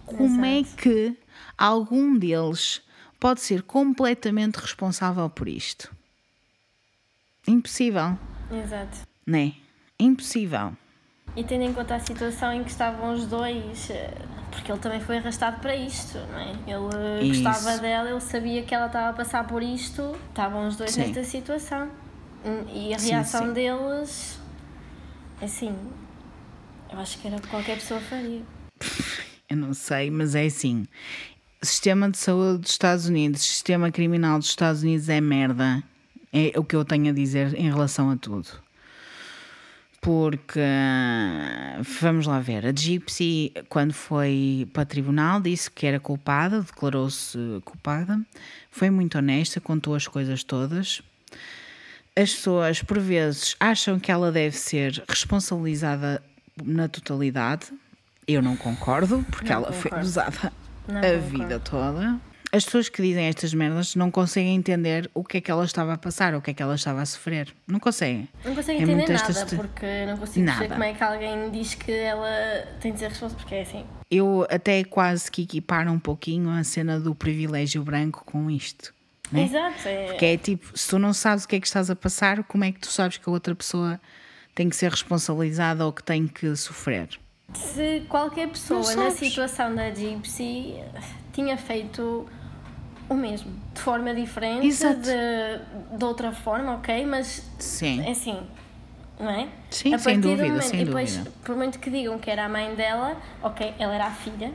Como 0.05 0.45
é 0.45 0.63
que 0.63 1.17
algum 1.57 2.19
deles 2.19 2.83
pode 3.19 3.41
ser 3.41 3.63
completamente 3.63 4.57
responsável 4.57 5.31
por 5.31 5.49
isto? 5.49 5.91
Impossível, 7.47 8.19
Exato. 8.51 8.99
não 9.27 9.39
é? 9.39 9.53
Impossível. 9.99 10.77
E 11.37 11.43
tendo 11.43 11.63
em 11.63 11.73
conta 11.73 11.97
a 11.97 12.01
situação 12.01 12.53
em 12.53 12.63
que 12.63 12.71
estavam 12.71 13.13
os 13.13 13.27
dois, 13.27 13.91
eh, 13.91 14.13
porque 14.53 14.71
ele 14.71 14.79
também 14.79 15.01
foi 15.01 15.19
arrastado 15.19 15.61
para 15.61 15.75
isto, 15.75 16.17
não 16.19 16.39
é? 16.39 16.51
Ele 16.67 16.97
eh, 16.97 17.25
Isso. 17.25 17.43
gostava 17.43 17.79
dela, 17.79 18.09
ele 18.11 18.21
sabia 18.21 18.63
que 18.63 18.73
ela 18.75 18.87
estava 18.87 19.11
a 19.11 19.13
passar 19.13 19.45
por 19.47 19.63
isto, 19.63 20.15
estavam 20.29 20.69
os 20.69 20.77
dois 20.77 20.93
Sim. 20.93 21.01
nesta 21.01 21.25
situação. 21.25 21.91
Hum, 22.45 22.65
E 22.73 22.95
a 22.95 22.99
Sim, 22.99 23.09
reação 23.11 23.47
sim. 23.47 23.53
deles, 23.53 24.39
assim, 25.43 25.75
eu 26.93 26.99
acho 27.01 27.19
que 27.19 27.27
era 27.27 27.37
o 27.37 27.41
que 27.41 27.49
qualquer 27.49 27.79
pessoa 27.79 28.01
faria. 28.01 28.43
Eu 29.51 29.57
não 29.57 29.75
sei, 29.75 30.11
mas 30.11 30.35
é 30.37 30.45
assim. 30.47 30.87
sistema 31.63 32.09
de 32.11 32.19
saúde 32.19 32.59
dos 32.59 32.71
Estados 32.71 33.07
Unidos, 33.07 33.41
sistema 33.43 33.91
criminal 33.91 34.39
dos 34.39 34.49
Estados 34.49 34.83
Unidos 34.83 35.09
é 35.09 35.21
merda. 35.21 35.83
É 36.33 36.53
o 36.59 36.65
que 36.65 36.77
eu 36.77 36.85
tenho 36.85 37.11
a 37.11 37.13
dizer 37.13 37.55
em 37.55 37.69
relação 37.71 38.11
a 38.11 38.17
tudo. 38.17 38.49
Porque, 40.05 40.61
vamos 42.03 42.27
lá 42.27 42.39
ver, 42.39 42.67
a 42.67 42.73
Gypsy, 42.77 43.53
quando 43.71 43.95
foi 43.95 44.69
para 44.71 44.85
tribunal, 44.85 45.41
disse 45.41 45.71
que 45.71 45.87
era 45.87 45.99
culpada, 45.99 46.61
declarou-se 46.61 47.39
culpada, 47.65 48.21
foi 48.71 48.91
muito 48.91 49.17
honesta, 49.17 49.63
contou 49.63 49.95
as 49.95 50.07
coisas 50.07 50.45
todas. 50.45 51.01
As 52.15 52.35
pessoas, 52.35 52.83
por 52.83 52.99
vezes, 53.01 53.57
acham 53.59 53.99
que 53.99 54.13
ela 54.13 54.31
deve 54.31 54.55
ser 54.59 55.03
responsabilizada 55.09 56.23
na 56.63 56.87
totalidade. 56.87 57.69
Eu 58.29 58.43
não 58.43 58.57
concordo, 58.59 59.25
porque 59.31 59.49
Não 59.49 59.57
ela 59.57 59.73
foi 59.73 59.91
concordo. 59.91 59.97
abusada 60.21 60.53
Não 60.87 60.99
a 60.99 61.03
concordo. 61.03 61.29
vida 61.39 61.59
toda. 61.61 62.21
As 62.55 62.65
pessoas 62.65 62.89
que 62.89 63.03
dizem 63.03 63.27
estas 63.27 63.53
merdas 63.53 63.97
não 63.97 64.13
conseguem 64.13 64.55
entender 64.55 65.11
o 65.13 65.25
que 65.25 65.39
é 65.39 65.41
que 65.41 65.51
ela 65.51 65.65
estava 65.65 65.95
a 65.95 65.99
passar, 65.99 66.37
o 66.37 66.41
que 66.41 66.53
é 66.53 66.55
que 66.55 66.63
ela 66.63 66.77
estava 66.77 67.03
a 67.03 67.07
sofrer. 67.07 67.53
Não 67.67 67.81
conseguem. 67.81 68.29
Não 68.45 68.55
consigo 68.55 68.79
É 68.79 68.83
entender 68.83 69.09
nada, 69.13 69.13
estas- 69.31 69.55
porque 69.55 70.07
não 70.07 70.17
consigo 70.17 70.47
Nada. 70.47 70.59
perceber 70.61 70.75
como 70.75 70.85
é 70.85 70.95
que 70.95 71.03
alguém 71.03 71.51
diz 71.51 71.75
que 71.75 71.91
ela 71.91 72.29
tem 72.81 72.93
de 72.93 73.01
ser 73.01 73.09
responsável, 73.09 73.39
porque 73.43 73.57
é 73.57 73.63
assim. 73.63 73.85
Eu 74.09 74.47
até 74.49 74.85
quase 74.85 75.29
que 75.33 75.43
equiparo 75.43 75.91
um 75.91 75.99
pouquinho 75.99 76.49
a 76.51 76.63
cena 76.63 77.01
do 77.01 77.13
privilégio 77.13 77.83
branco 77.83 78.23
com 78.25 78.49
isto. 78.49 78.95
Né? 79.33 79.47
Exato, 79.47 79.89
é, 79.89 80.07
Porque 80.07 80.25
é 80.27 80.37
tipo, 80.37 80.79
se 80.79 80.89
tu 80.89 80.97
não 80.97 81.13
sabes 81.13 81.45
o 81.45 81.49
que 81.49 81.57
é 81.57 81.61
que 81.61 81.67
estás 81.67 81.91
a 81.91 81.97
passar, 81.97 82.45
como 82.45 82.63
é 82.63 82.71
que 82.71 82.79
tu 82.79 82.87
sabes 82.87 83.17
que 83.17 83.29
a 83.29 83.33
outra 83.33 83.53
pessoa 83.57 84.01
tem 84.55 84.69
que 84.69 84.77
ser 84.77 84.93
responsabilizada 84.93 85.85
ou 85.85 85.93
que 85.93 86.05
tem 86.05 86.29
que 86.29 86.55
sofrer? 86.55 87.09
se 87.53 88.03
qualquer 88.09 88.49
pessoa 88.49 88.95
na 88.97 89.11
situação 89.11 89.75
da 89.75 89.91
Gypsy 89.91 90.75
tinha 91.33 91.57
feito 91.57 92.27
o 93.09 93.15
mesmo, 93.15 93.53
de 93.75 93.81
forma 93.81 94.15
diferente, 94.15 94.67
Exato. 94.67 95.01
de, 95.01 95.97
de 95.99 96.05
outra 96.05 96.33
forma, 96.33 96.75
ok, 96.75 97.05
mas 97.07 97.49
Sim. 97.59 98.03
é 98.05 98.11
assim, 98.11 98.39
não 99.19 99.31
é? 99.31 99.49
Sim, 99.71 99.95
a 99.95 99.99
sem 99.99 100.21
dúvida, 100.21 100.49
momento, 100.49 100.63
sem 100.65 100.81
e 100.81 100.85
depois, 100.85 101.17
dúvida. 101.17 101.33
por 101.45 101.57
muito 101.57 101.79
que 101.79 101.91
digam 101.91 102.19
que 102.19 102.31
era 102.31 102.47
a 102.47 102.49
mãe 102.49 102.75
dela, 102.75 103.17
ok, 103.43 103.75
ela 103.79 103.95
era 103.95 104.07
a 104.07 104.11
filha 104.11 104.53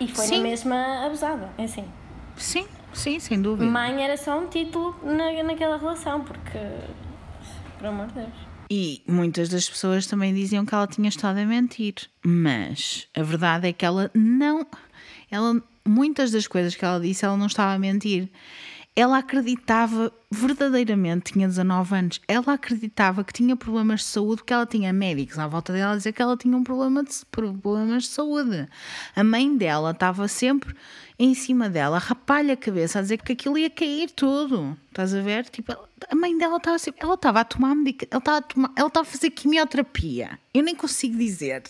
e 0.00 0.08
foi 0.08 0.26
Sim. 0.26 0.36
na 0.38 0.42
mesma 0.42 1.06
abusada, 1.06 1.50
é 1.58 1.64
assim. 1.64 1.84
Sim, 2.36 2.66
sim, 2.92 3.18
sem 3.18 3.40
dúvida. 3.40 3.70
Mãe 3.70 4.02
era 4.02 4.16
só 4.16 4.38
um 4.38 4.46
título 4.48 4.94
na, 5.02 5.42
naquela 5.42 5.78
relação, 5.78 6.22
porque, 6.22 6.58
por 7.78 7.86
amor 7.86 8.06
de 8.08 8.14
Deus. 8.14 8.32
E 8.68 9.02
muitas 9.06 9.48
das 9.48 9.68
pessoas 9.68 10.06
também 10.06 10.34
diziam 10.34 10.66
que 10.66 10.74
ela 10.74 10.86
tinha 10.88 11.08
estado 11.08 11.38
a 11.38 11.46
mentir. 11.46 11.94
Mas 12.24 13.06
a 13.16 13.22
verdade 13.22 13.68
é 13.68 13.72
que 13.72 13.86
ela 13.86 14.10
não. 14.12 14.66
Ela, 15.30 15.62
muitas 15.86 16.30
das 16.30 16.46
coisas 16.46 16.74
que 16.74 16.84
ela 16.84 17.00
disse, 17.00 17.24
ela 17.24 17.36
não 17.36 17.46
estava 17.46 17.72
a 17.72 17.78
mentir. 17.78 18.28
Ela 18.94 19.18
acreditava 19.18 20.10
verdadeiramente, 20.30 21.34
tinha 21.34 21.46
19 21.46 21.94
anos, 21.94 22.20
ela 22.26 22.54
acreditava 22.54 23.22
que 23.22 23.32
tinha 23.32 23.54
problemas 23.54 24.00
de 24.00 24.06
saúde, 24.06 24.36
porque 24.36 24.54
ela 24.54 24.64
tinha 24.64 24.90
médicos 24.90 25.38
à 25.38 25.46
volta 25.46 25.70
dela 25.72 25.92
a 25.92 25.96
dizer 25.96 26.12
que 26.12 26.22
ela 26.22 26.34
tinha 26.34 26.56
um 26.56 26.64
problema 26.64 27.04
de, 27.04 27.12
problemas 27.30 28.04
de 28.04 28.08
saúde. 28.08 28.66
A 29.14 29.22
mãe 29.22 29.54
dela 29.54 29.90
estava 29.90 30.26
sempre 30.28 30.74
em 31.18 31.34
cima 31.34 31.68
dela, 31.68 31.96
a 31.96 32.00
rapar-lhe 32.00 32.52
a 32.52 32.56
cabeça, 32.56 32.98
a 32.98 33.02
dizer 33.02 33.18
que 33.18 33.32
aquilo 33.32 33.58
ia 33.58 33.68
cair 33.68 34.10
tudo. 34.10 34.76
Estás 34.88 35.14
a 35.14 35.20
ver? 35.20 35.44
Tipo, 35.50 35.76
a 36.10 36.14
mãe 36.14 36.36
dela 36.36 36.56
estava 36.56 36.78
sempre, 36.78 37.02
ela 37.02 37.14
estava 37.14 37.40
a 37.40 37.44
tomar 37.44 37.74
medicação, 37.74 38.08
ela 38.12 38.18
estava 38.18 38.38
a, 38.38 38.42
tomar, 38.42 38.72
ela 38.76 38.88
estava 38.88 39.06
a 39.06 39.10
fazer 39.10 39.28
quimioterapia. 39.28 40.38
Eu 40.54 40.62
nem 40.62 40.74
consigo 40.74 41.18
dizer. 41.18 41.62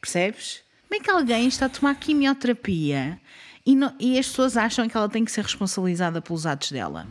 Percebes? 0.00 0.65
Como 0.88 1.00
é 1.00 1.04
que 1.04 1.10
alguém 1.10 1.46
está 1.48 1.66
a 1.66 1.68
tomar 1.68 1.94
quimioterapia 1.96 3.20
e, 3.64 3.74
não- 3.74 3.94
e 3.98 4.18
as 4.18 4.26
pessoas 4.28 4.56
acham 4.56 4.88
que 4.88 4.96
ela 4.96 5.08
tem 5.08 5.24
que 5.24 5.32
ser 5.32 5.42
responsabilizada 5.42 6.20
pelos 6.22 6.46
atos 6.46 6.70
dela? 6.72 7.06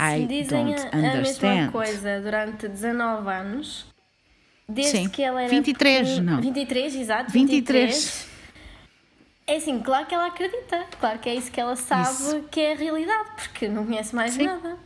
I 0.00 0.20
Se 0.22 0.26
dizem 0.26 0.74
a, 0.74 0.88
a 0.90 1.20
mesma 1.20 1.70
coisa 1.70 2.20
durante 2.20 2.66
19 2.68 3.28
anos, 3.30 3.86
desde 4.68 4.98
Sim. 4.98 5.08
que 5.08 5.22
ela 5.22 5.42
era. 5.42 5.50
23, 5.50 6.08
pequenina- 6.08 6.32
não. 6.32 6.40
23, 6.40 6.94
exato. 6.96 7.32
23. 7.32 7.90
23. 7.94 8.32
É 9.46 9.56
assim, 9.56 9.78
claro 9.80 10.06
que 10.06 10.14
ela 10.14 10.26
acredita, 10.26 10.86
claro 10.98 11.18
que 11.18 11.28
é 11.28 11.34
isso 11.34 11.50
que 11.50 11.60
ela 11.60 11.76
sabe 11.76 12.08
Isso. 12.10 12.42
que 12.50 12.60
é 12.60 12.72
a 12.72 12.76
realidade, 12.76 13.28
porque 13.36 13.68
não 13.68 13.84
conhece 13.84 14.14
mais 14.14 14.32
Sim. 14.34 14.46
nada, 14.46 14.78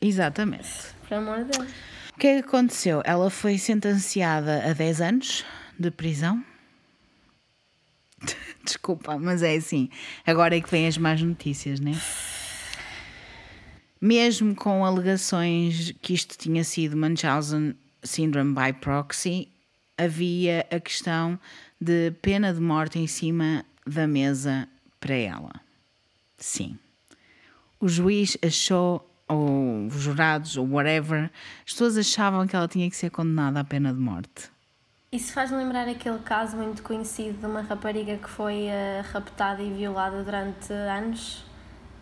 Exatamente. 0.00 0.68
por 1.06 1.14
amor 1.14 1.44
de 1.44 1.56
Deus. 1.56 1.70
O 2.14 2.18
que 2.18 2.26
é 2.26 2.42
que 2.42 2.48
aconteceu? 2.48 3.02
Ela 3.04 3.28
foi 3.30 3.58
sentenciada 3.58 4.64
a 4.68 4.72
10 4.72 5.00
anos 5.00 5.44
de 5.78 5.90
prisão. 5.90 6.42
Desculpa, 8.64 9.18
mas 9.18 9.42
é 9.42 9.54
assim. 9.54 9.88
Agora 10.26 10.56
é 10.56 10.60
que 10.60 10.70
vêm 10.70 10.86
as 10.86 10.96
más 10.96 11.20
notícias, 11.20 11.80
né? 11.80 12.00
Mesmo 14.00 14.54
com 14.54 14.84
alegações 14.84 15.94
que 16.02 16.12
isto 16.12 16.36
tinha 16.36 16.62
sido 16.62 16.96
Munchausen 16.96 17.74
Syndrome 18.02 18.54
by 18.54 18.72
proxy, 18.78 19.48
havia 19.96 20.66
a 20.70 20.78
questão 20.78 21.38
de 21.80 22.10
pena 22.22 22.52
de 22.52 22.60
morte 22.60 22.98
em 22.98 23.06
cima 23.06 23.64
da 23.86 24.06
mesa 24.06 24.68
para 25.00 25.14
ela. 25.14 25.52
Sim. 26.38 26.78
O 27.80 27.88
juiz 27.88 28.36
achou, 28.42 29.08
ou 29.28 29.86
os 29.86 29.94
jurados, 29.94 30.56
ou 30.56 30.66
whatever, 30.68 31.30
as 31.66 31.72
pessoas 31.72 31.96
achavam 31.96 32.46
que 32.46 32.56
ela 32.56 32.68
tinha 32.68 32.88
que 32.90 32.96
ser 32.96 33.10
condenada 33.10 33.60
à 33.60 33.64
pena 33.64 33.92
de 33.92 34.00
morte. 34.00 34.53
Isso 35.14 35.32
faz-me 35.32 35.58
lembrar 35.58 35.86
aquele 35.88 36.18
caso 36.18 36.56
muito 36.56 36.82
conhecido 36.82 37.38
de 37.38 37.46
uma 37.46 37.62
rapariga 37.62 38.16
que 38.16 38.28
foi 38.28 38.64
eh, 38.66 39.00
raptada 39.12 39.62
e 39.62 39.72
violada 39.72 40.24
durante 40.24 40.72
anos, 40.72 41.44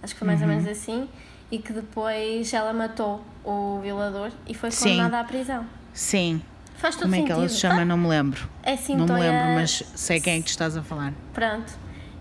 acho 0.02 0.14
que 0.14 0.18
foi 0.18 0.26
mais 0.26 0.40
Uhum. 0.40 0.48
ou 0.48 0.54
menos 0.54 0.66
assim, 0.66 1.06
e 1.50 1.58
que 1.58 1.74
depois 1.74 2.54
ela 2.54 2.72
matou 2.72 3.22
o 3.44 3.80
violador 3.82 4.30
e 4.48 4.54
foi 4.54 4.70
condenada 4.70 5.20
à 5.20 5.24
prisão. 5.24 5.66
Sim. 5.92 6.40
Faz 6.76 6.94
todo 6.96 7.02
Como 7.04 7.14
é 7.16 7.18
que 7.18 7.22
sentido. 7.24 7.38
ela 7.40 7.48
se 7.50 7.58
chama? 7.60 7.82
Ah, 7.82 7.84
Não 7.84 7.98
me 7.98 8.08
lembro. 8.08 8.48
É 8.62 8.72
assim, 8.72 8.94
Não 8.96 9.02
me 9.04 9.08
Toia- 9.08 9.30
lembro, 9.30 9.54
mas 9.56 9.82
sei 9.94 10.18
quem 10.18 10.32
é 10.34 10.36
que 10.38 10.44
tu 10.44 10.48
estás 10.48 10.74
a 10.74 10.82
falar. 10.82 11.12
Pronto. 11.34 11.70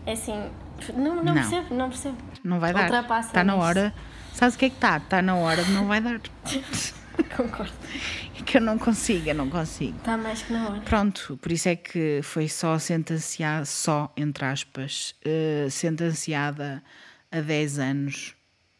É 0.06 0.12
assim, 0.12 0.50
não, 0.94 1.16
não, 1.16 1.24
Não. 1.24 1.34
percebo, 1.36 1.74
não 1.74 1.88
percebo. 1.90 2.18
Não 2.44 2.60
vai 2.60 2.74
dar. 2.74 2.82
Ultrapassa 2.84 3.28
Está 3.30 3.44
na 3.46 3.56
hora. 3.56 3.94
Sabes 4.34 4.56
o 4.56 4.58
que 4.58 4.66
é 4.66 4.70
que 4.70 4.76
está? 4.76 4.98
Está 4.98 5.22
na 5.22 5.36
hora 5.36 5.64
de 5.64 5.72
não 5.72 5.88
vai 5.88 6.02
dar. 6.02 6.20
Concordo. 7.36 7.72
É 8.40 8.44
que 8.44 8.58
eu 8.58 8.62
não 8.62 8.78
consigo, 8.78 9.30
eu 9.30 9.36
não 9.36 9.50
consigo. 9.50 9.98
Está 9.98 10.18
mais 10.18 10.42
que 10.42 10.54
na 10.54 10.70
hora. 10.70 10.82
Pronto, 10.82 11.38
por 11.42 11.52
isso 11.52 11.70
é 11.70 11.76
que 11.76 12.22
foi 12.24 12.48
só 12.48 12.78
sentenciada, 12.80 13.66
só 13.66 14.12
entre 14.18 14.46
aspas, 14.46 15.16
eh, 15.24 15.68
sentenciada 15.70 16.84
a 17.32 17.40
10 17.42 17.80
anos 17.80 18.36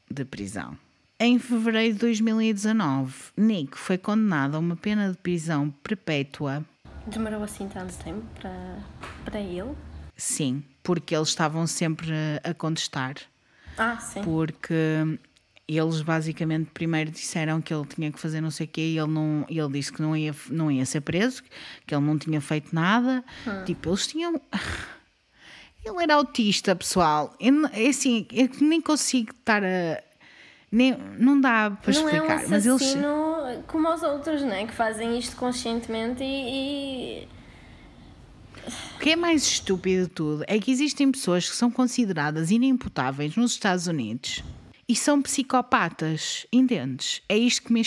de 0.10 0.26
prisão. 0.26 0.78
Em 1.20 1.38
fevereiro 1.38 1.94
de 1.94 2.00
2019, 2.00 3.14
Nick 3.38 3.78
foi 3.78 3.98
condenado 3.98 4.56
a 4.56 4.60
uma 4.60 4.76
pena 4.76 5.10
de 5.12 5.18
prisão 5.18 5.70
perpétua, 5.84 6.66
Demorou 7.08 7.44
assim 7.44 7.68
tanto 7.68 7.96
tempo 8.04 8.24
para, 8.40 8.78
para 9.26 9.40
ele? 9.40 9.74
sim, 10.16 10.64
porque 10.84 11.16
eles 11.16 11.30
estavam 11.30 11.66
sempre 11.66 12.12
a 12.44 12.54
contestar. 12.54 13.16
Ah, 13.78 13.98
sim. 13.98 14.22
porque 14.24 14.76
eles 15.78 16.02
basicamente 16.02 16.70
primeiro 16.74 17.12
disseram 17.12 17.62
que 17.62 17.74
ele 17.74 17.86
tinha 17.86 18.12
que 18.12 18.20
fazer 18.20 18.42
não 18.42 18.52
sei 18.52 18.66
o 18.66 18.70
quê 18.70 18.82
e 18.82 18.98
ele, 18.98 19.08
não, 19.12 19.46
e 19.50 19.60
ele 19.60 19.74
disse 19.74 19.92
que 19.94 20.02
não 20.02 20.16
ia, 20.18 20.36
não 20.50 20.72
ia 20.72 20.86
ser 20.86 21.02
preso, 21.02 21.44
que 21.86 21.94
ele 21.96 22.04
não 22.06 22.18
tinha 22.18 22.42
feito 22.42 22.74
nada. 22.74 23.24
Tipo, 23.66 23.90
eles 23.90 24.08
tinham. 24.08 24.42
Ele 25.84 26.04
era 26.04 26.16
autista, 26.16 26.76
pessoal. 26.76 27.36
Eu, 27.40 27.66
é 27.74 27.88
assim, 27.88 28.28
eu 28.32 28.50
nem 28.62 28.80
consigo 28.82 29.32
estar 29.32 29.64
a. 29.64 30.02
Nem, 30.72 30.96
não 31.18 31.40
dá 31.42 31.72
para 31.72 31.94
não 31.94 32.02
é 32.02 32.04
um 32.04 32.16
explicar, 32.16 32.48
mas 32.50 32.66
eles. 32.66 32.96
como 33.68 33.94
os 33.94 34.04
outros, 34.04 34.42
né? 34.44 34.66
Que 34.68 34.74
fazem 34.74 35.18
isto 35.20 35.36
conscientemente 35.36 36.24
e... 36.24 37.24
e- 37.24 37.28
O 38.96 39.00
que 39.00 39.10
é 39.10 39.16
mais 39.16 39.44
estúpido 39.44 40.04
de 40.04 40.10
tudo 40.10 40.44
é 40.48 40.60
que 40.60 40.72
existem 40.72 41.12
pessoas 41.12 41.50
que 41.50 41.56
são 41.56 41.70
consideradas 41.72 42.52
inimputáveis 42.52 43.36
nos 43.36 43.52
Estados 43.54 43.88
Unidos 43.88 44.44
e 44.88 44.96
são 44.96 45.22
psicopatas, 45.22 46.46
entendes? 46.52 47.22
É 47.30 47.38
isto 47.38 47.64
que 47.64 47.74
me, 47.74 47.82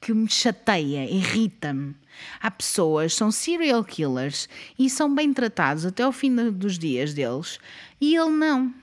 que 0.00 0.12
me 0.14 0.28
chateia, 0.30 1.04
irrita-me. 1.10 1.94
Há 2.40 2.50
pessoas 2.50 3.14
são 3.14 3.30
serial 3.30 3.84
killers 3.84 4.48
e 4.78 4.90
são 4.90 5.14
bem 5.14 5.32
tratados 5.32 5.86
até 5.86 6.02
ao 6.02 6.12
fim 6.12 6.34
dos 6.50 6.78
dias 6.78 7.14
deles 7.14 7.58
e 8.00 8.16
ele 8.16 8.30
não. 8.30 8.74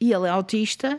E 0.00 0.12
ele 0.12 0.26
é 0.26 0.30
autista 0.30 0.98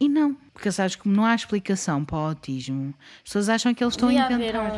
e 0.00 0.08
não. 0.08 0.34
Porque 0.52 0.70
sabes 0.72 0.96
como 0.96 1.14
não 1.14 1.24
há 1.24 1.34
explicação 1.34 2.04
para 2.04 2.16
o 2.16 2.20
autismo. 2.20 2.92
As 3.18 3.22
pessoas 3.24 3.48
acham 3.48 3.72
que 3.74 3.84
eles 3.84 3.94
estão 3.94 4.08
a 4.08 4.12
Devia 4.12 4.26
haver 4.26 4.40
inventar. 4.54 4.72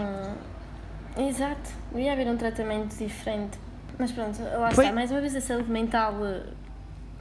um... 1.16 1.28
Exato. 1.28 1.70
Devia 1.92 2.12
haver 2.12 2.26
um 2.28 2.36
tratamento 2.36 2.94
diferente. 2.96 3.58
Mas 3.98 4.12
pronto, 4.12 4.38
lá 4.42 4.70
Foi- 4.70 4.84
está. 4.84 4.94
Mais 4.94 5.10
uma 5.10 5.20
vez 5.20 5.34
a 5.34 5.40
saúde 5.40 5.70
mental... 5.70 6.14
eh, 6.26 6.42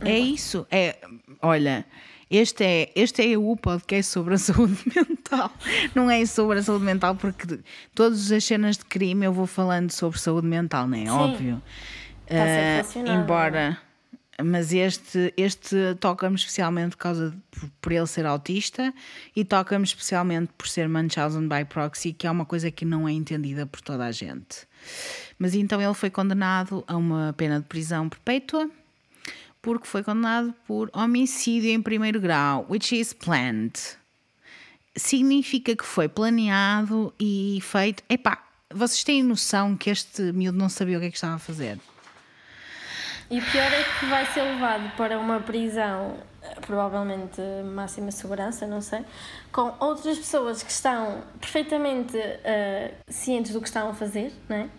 É 0.01 0.19
isso. 0.19 0.67
É, 0.69 0.99
olha, 1.41 1.85
este 2.29 2.63
é, 2.63 2.91
este 2.95 3.33
é 3.33 3.37
o 3.37 3.55
podcast 3.55 4.11
sobre 4.11 4.35
a 4.35 4.37
saúde 4.39 4.77
mental. 4.95 5.51
Não 5.95 6.09
é 6.09 6.25
sobre 6.25 6.59
a 6.59 6.63
saúde 6.63 6.83
mental, 6.83 7.15
porque 7.15 7.59
todas 7.95 8.31
as 8.31 8.43
cenas 8.43 8.77
de 8.77 8.85
crime 8.85 9.25
eu 9.25 9.33
vou 9.33 9.47
falando 9.47 9.91
sobre 9.91 10.19
saúde 10.19 10.47
mental, 10.47 10.87
não 10.87 10.97
é? 10.97 11.09
Óbvio. 11.09 11.61
Está 12.25 12.43
relacionado, 12.43 13.23
embora 13.23 13.81
Mas 14.43 14.73
este, 14.73 15.33
este 15.37 15.95
toca-me 15.99 16.35
especialmente 16.35 16.91
por 16.91 17.03
causa 17.03 17.31
de, 17.31 17.37
por, 17.49 17.69
por 17.81 17.91
ele 17.91 18.05
ser 18.05 18.25
autista 18.25 18.93
e 19.35 19.43
toca-me 19.43 19.85
especialmente 19.85 20.51
por 20.57 20.67
ser 20.67 20.87
Munchausen 20.87 21.47
by 21.47 21.65
proxy, 21.65 22.13
que 22.13 22.27
é 22.27 22.31
uma 22.31 22.45
coisa 22.45 22.69
que 22.69 22.85
não 22.85 23.07
é 23.07 23.13
entendida 23.13 23.65
por 23.65 23.81
toda 23.81 24.05
a 24.05 24.11
gente. 24.11 24.67
Mas 25.39 25.55
então 25.55 25.81
ele 25.81 25.93
foi 25.93 26.09
condenado 26.09 26.83
a 26.87 26.97
uma 26.97 27.33
pena 27.37 27.59
de 27.59 27.65
prisão 27.65 28.09
perpétua 28.09 28.69
porque 29.67 29.85
foi 29.85 30.01
condenado 30.01 30.55
por 30.65 30.89
homicídio 30.93 31.69
em 31.71 31.81
primeiro 31.81 32.21
grau, 32.21 32.65
which 32.69 32.97
is 32.97 33.11
planned. 33.11 33.73
Significa 34.95 35.75
que 35.75 35.83
foi 35.83 36.07
planeado 36.07 37.13
e 37.19 37.59
feito. 37.61 38.01
Epá, 38.09 38.41
vocês 38.73 39.03
têm 39.03 39.21
noção 39.21 39.75
que 39.75 39.89
este 39.89 40.21
miúdo 40.31 40.57
não 40.57 40.69
sabia 40.69 40.95
o 40.95 41.01
que 41.01 41.07
é 41.07 41.09
que 41.09 41.17
estava 41.17 41.35
a 41.35 41.39
fazer? 41.39 41.77
E 43.29 43.39
o 43.39 43.41
pior 43.43 43.73
é 43.73 43.83
que 43.99 44.05
vai 44.05 44.25
ser 44.27 44.43
levado 44.43 44.89
para 44.95 45.19
uma 45.19 45.41
prisão, 45.41 46.15
provavelmente 46.61 47.41
máxima 47.75 48.09
segurança, 48.09 48.65
não 48.65 48.79
sei, 48.79 49.03
com 49.51 49.75
outras 49.81 50.17
pessoas 50.17 50.63
que 50.63 50.71
estão 50.71 51.25
perfeitamente 51.41 52.15
uh, 52.15 52.95
cientes 53.09 53.51
do 53.51 53.59
que 53.59 53.67
estão 53.67 53.89
a 53.89 53.93
fazer, 53.93 54.31
né? 54.47 54.69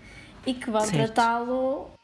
E 0.46 0.54
que 0.54 0.70
vão 0.70 0.90
tratá-lo. 0.90 1.97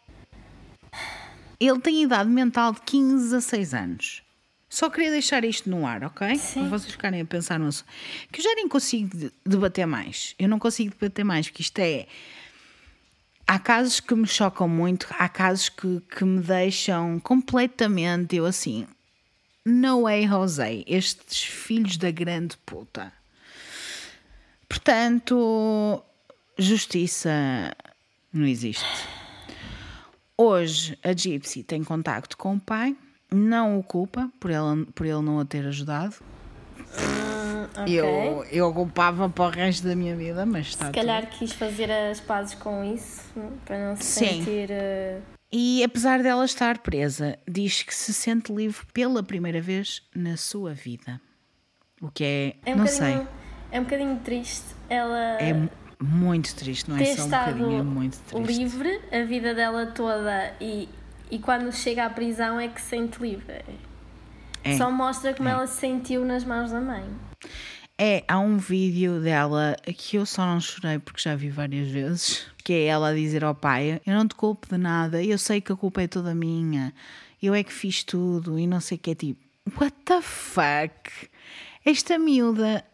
Ele 1.61 1.79
tem 1.81 2.03
idade 2.03 2.29
mental 2.29 2.73
de 2.73 2.81
15 2.83 3.37
a 3.37 3.41
6 3.41 3.75
anos. 3.75 4.23
Só 4.69 4.91
queria 4.91 5.11
deixar 5.11 5.45
isto 5.45 5.71
no 5.71 5.87
ar, 5.87 6.03
ok? 6.03 6.37
Sim. 6.37 6.61
Para 6.61 6.79
vocês 6.79 6.93
ficarem 6.93 7.21
a 7.21 7.25
pensar 7.25 7.59
no 7.61 7.67
assunto. 7.69 7.87
Que 8.33 8.41
eu 8.41 8.45
já 8.45 8.55
nem 8.57 8.69
consigo 8.69 9.17
de- 9.17 9.33
debater 9.47 9.87
mais. 9.87 10.35
Eu 10.39 10.49
não 10.49 10.59
consigo 10.59 10.93
debater 10.99 11.25
mais, 11.25 11.49
porque 11.49 11.63
isto 11.63 11.79
é. 11.79 12.07
Há 13.47 13.59
casos 13.59 14.01
que 14.01 14.15
me 14.15 14.27
chocam 14.27 14.67
muito, 14.69 15.07
há 15.19 15.29
casos 15.29 15.69
que, 15.69 16.01
que 16.17 16.25
me 16.25 16.41
deixam 16.41 17.21
completamente, 17.21 18.35
eu 18.37 18.47
assim, 18.47 18.87
no 19.65 20.03
way, 20.05 20.27
José, 20.27 20.83
estes 20.87 21.43
filhos 21.45 21.97
da 21.99 22.11
grande 22.11 22.57
puta. 22.65 23.13
Portanto, 24.69 26.03
justiça 26.59 27.31
não 28.33 28.47
existe. 28.47 28.85
Hoje 30.37 30.99
a 31.03 31.13
Gypsy 31.13 31.63
tem 31.63 31.85
contacto 31.85 32.37
com 32.37 32.57
o 32.57 32.61
pai, 32.61 32.97
não 33.33 33.79
o 33.79 33.83
culpa 33.83 34.31
por 34.41 34.51
ele, 34.51 34.85
por 34.95 35.07
ele 35.07 35.23
não 35.23 35.39
a 35.39 35.45
ter 35.45 35.65
ajudado. 35.67 36.17
Hum, 36.77 37.83
ok. 37.83 37.95
Eu, 38.01 38.45
eu 38.51 38.75
culpava 38.75 39.29
para 39.29 39.45
o 39.45 39.49
resto 39.49 39.87
da 39.87 39.95
minha 39.95 40.17
vida, 40.17 40.45
mas 40.45 40.69
está 40.69 40.87
Se 40.87 40.93
tudo. 40.93 41.01
calhar 41.01 41.31
quis 41.31 41.53
fazer 41.53 41.91
as 41.91 42.21
pazes 42.21 42.55
com 42.57 42.83
isso, 42.83 43.23
para 43.65 43.89
não 43.91 43.97
se 43.97 44.03
Sim. 44.05 44.45
sentir. 44.45 44.71
uh, 44.71 45.23
E 45.53 45.85
apesar 45.85 46.21
dela 46.21 46.45
estar 46.45 46.79
presa, 46.79 47.39
diz 47.49 47.83
que 47.85 47.95
se 47.95 48.13
sente 48.13 48.53
livre 48.53 48.85
pela 48.93 49.23
primeira 49.23 49.61
vez 49.61 50.03
na 50.15 50.37
sua 50.37 50.75
vida. 50.75 51.21
O 52.03 52.11
que 52.11 52.25
é, 52.25 52.57
É 52.67 52.75
um 52.75 52.79
não 52.79 52.87
sei, 52.89 53.21
É 53.71 53.79
um 53.79 53.85
bocadinho 53.85 54.19
triste 54.19 54.67
ela 54.89 55.39
é 55.41 55.53
muito 56.05 56.55
triste, 56.55 56.89
não 56.89 56.97
é 56.97 57.05
ter 57.05 57.17
só 57.17 57.25
um 57.25 57.31
bocadinho, 57.31 57.79
é 57.79 57.83
muito 57.83 58.19
triste. 58.19 58.59
livre 58.59 59.01
a 59.11 59.25
vida 59.25 59.55
dela 59.55 59.87
toda 59.87 60.55
e, 60.61 60.89
e 61.31 61.39
quando 61.39 61.73
chega 61.73 62.05
à 62.05 62.11
prisão 62.11 62.61
é 62.61 62.69
que 62.69 62.81
se 62.81 62.89
sente 62.89 63.21
livre. 63.21 63.65
É. 64.63 64.77
Só 64.77 64.91
mostra 64.91 65.35
como 65.35 65.49
ela 65.49 65.67
se 65.67 65.79
sentiu 65.79 66.25
nas 66.25 66.45
mãos 66.45 66.71
da 66.71 66.81
mãe. 66.81 67.05
É, 67.97 68.25
há 68.27 68.41
um 68.41 68.57
vídeo 68.57 69.21
dela 69.21 69.77
que 69.85 70.17
eu 70.17 70.27
só 70.27 70.45
não 70.45 70.61
chorei 70.61 70.99
porque 70.99 71.21
já 71.21 71.37
vi 71.37 71.49
várias 71.49 71.89
vezes, 71.89 72.47
que 72.65 72.73
é 72.73 72.87
ela 72.87 73.11
a 73.11 73.15
dizer 73.15 73.45
ao 73.45 73.55
pai: 73.55 74.01
Eu 74.05 74.15
não 74.15 74.27
te 74.27 74.35
culpo 74.35 74.67
de 74.69 74.77
nada, 74.77 75.23
eu 75.23 75.39
sei 75.39 75.61
que 75.61 75.71
a 75.71 75.77
culpa 75.77 76.03
é 76.03 76.09
toda 76.09 76.35
minha, 76.35 76.93
eu 77.41 77.55
é 77.55 77.63
que 77.63 77.73
fiz 77.73 78.03
tudo 78.03 78.59
e 78.59 78.67
não 78.67 78.81
sei 78.81 78.97
o 78.97 79.01
que 79.01 79.11
é 79.13 79.15
tipo, 79.15 79.41
what 79.79 79.95
the 80.05 80.21
fuck? 80.21 81.29
Esta 81.85 82.19
miúda, 82.19 82.85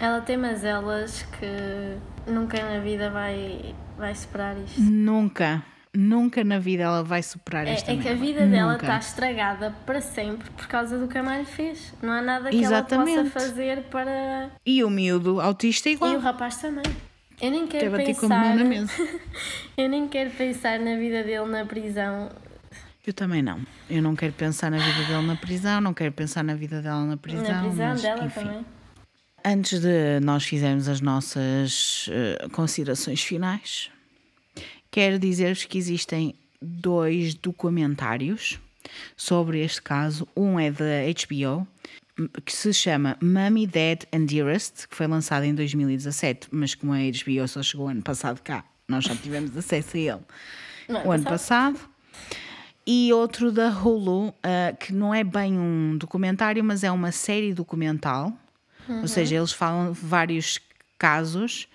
Ela 0.00 0.20
tem 0.22 0.36
mazelas 0.36 1.22
que 1.38 1.98
nunca 2.26 2.62
na 2.62 2.80
vida 2.80 3.10
vai, 3.10 3.74
vai 3.98 4.14
superar 4.14 4.56
isto. 4.58 4.80
nunca, 4.80 5.62
nunca 5.94 6.42
na 6.44 6.58
vida 6.58 6.82
ela 6.84 7.02
vai 7.02 7.22
superar 7.22 7.66
É, 7.66 7.72
esta 7.72 7.92
é 7.92 7.96
que 7.96 8.08
a 8.08 8.14
vida 8.14 8.46
dela 8.46 8.72
Nunca. 8.72 8.86
está 8.86 8.98
estragada 8.98 9.74
para 9.84 10.00
sempre 10.00 10.48
por 10.50 10.66
causa 10.66 10.98
do 10.98 11.08
que 11.08 11.18
a 11.18 11.22
mãe 11.22 11.44
fez. 11.44 11.92
Não 12.02 12.12
há 12.12 12.22
nada 12.22 12.50
que 12.50 12.56
ela 12.64 12.78
Exatamente. 12.78 13.30
possa 13.30 13.40
fazer 13.48 13.82
para. 13.90 14.50
E 14.64 14.82
o 14.84 14.90
miúdo 14.90 15.40
autista 15.40 15.88
é 15.88 15.92
E 15.92 15.94
o 15.94 15.96
igual. 15.96 16.18
rapaz 16.20 16.56
também. 16.56 16.84
Eu 17.42 17.50
nem 17.50 17.66
quero 17.66 17.90
pensar. 17.96 18.54
na 18.54 18.64
mesa. 18.64 18.92
Eu 19.76 19.88
nem 19.88 20.06
quero 20.08 20.30
pensar 20.30 20.78
na 20.78 20.94
vida 20.96 21.22
dele 21.24 21.46
na 21.46 21.64
prisão. 21.64 22.28
Eu 23.06 23.14
também 23.14 23.42
não. 23.42 23.58
Eu 23.88 24.02
não 24.02 24.14
quero 24.14 24.34
pensar 24.34 24.70
na 24.70 24.76
vida 24.76 25.04
dele 25.08 25.26
na 25.26 25.34
prisão, 25.36 25.80
não 25.80 25.94
quero 25.94 26.12
pensar 26.12 26.44
na 26.44 26.54
vida 26.54 26.82
dela 26.82 27.02
na 27.06 27.16
prisão. 27.16 27.42
na 27.50 27.60
prisão 27.62 27.88
mas, 27.88 28.02
dela 28.02 28.24
enfim. 28.26 28.40
também. 28.40 28.66
Antes 29.44 29.80
de 29.80 30.20
nós 30.20 30.44
fizermos 30.44 30.86
as 30.88 31.00
nossas 31.00 32.08
eh, 32.10 32.46
considerações 32.52 33.22
finais, 33.22 33.90
quero 34.90 35.18
dizer-vos 35.18 35.64
que 35.64 35.78
existem 35.78 36.34
dois 36.60 37.34
documentários 37.34 38.60
sobre 39.16 39.60
este 39.64 39.80
caso. 39.80 40.28
Um 40.36 40.60
é 40.60 40.70
da 40.70 40.84
HBO, 41.26 41.66
que 42.44 42.52
se 42.52 42.72
chama 42.74 43.16
Mummy, 43.22 43.66
Dad 43.66 44.02
and 44.12 44.26
Dearest, 44.26 44.88
que 44.88 44.94
foi 44.94 45.06
lançado 45.06 45.44
em 45.44 45.54
2017, 45.54 46.48
mas 46.50 46.74
como 46.74 46.92
a 46.92 46.98
HBO 46.98 47.48
só 47.48 47.62
chegou 47.62 47.88
ano 47.88 48.02
passado 48.02 48.40
cá, 48.42 48.64
nós 48.86 49.04
só 49.06 49.14
tivemos 49.14 49.56
acesso 49.56 49.96
a 49.96 50.00
ele 50.00 50.20
Não 50.88 51.00
é 51.00 51.06
o 51.06 51.12
ano 51.12 51.24
passado? 51.24 51.74
passado. 51.78 51.90
E 52.86 53.12
outro 53.12 53.52
da 53.52 53.70
Hulu, 53.70 54.34
ah, 54.42 54.74
que 54.78 54.92
não 54.92 55.14
é 55.14 55.22
bem 55.24 55.58
um 55.58 55.96
documentário, 55.96 56.62
mas 56.62 56.82
é 56.84 56.90
uma 56.90 57.12
série 57.12 57.54
documental. 57.54 58.32
Ou 59.00 59.08
seja, 59.08 59.36
eles 59.36 59.52
falam 59.52 59.92
vários 59.92 60.58
casos 60.98 61.68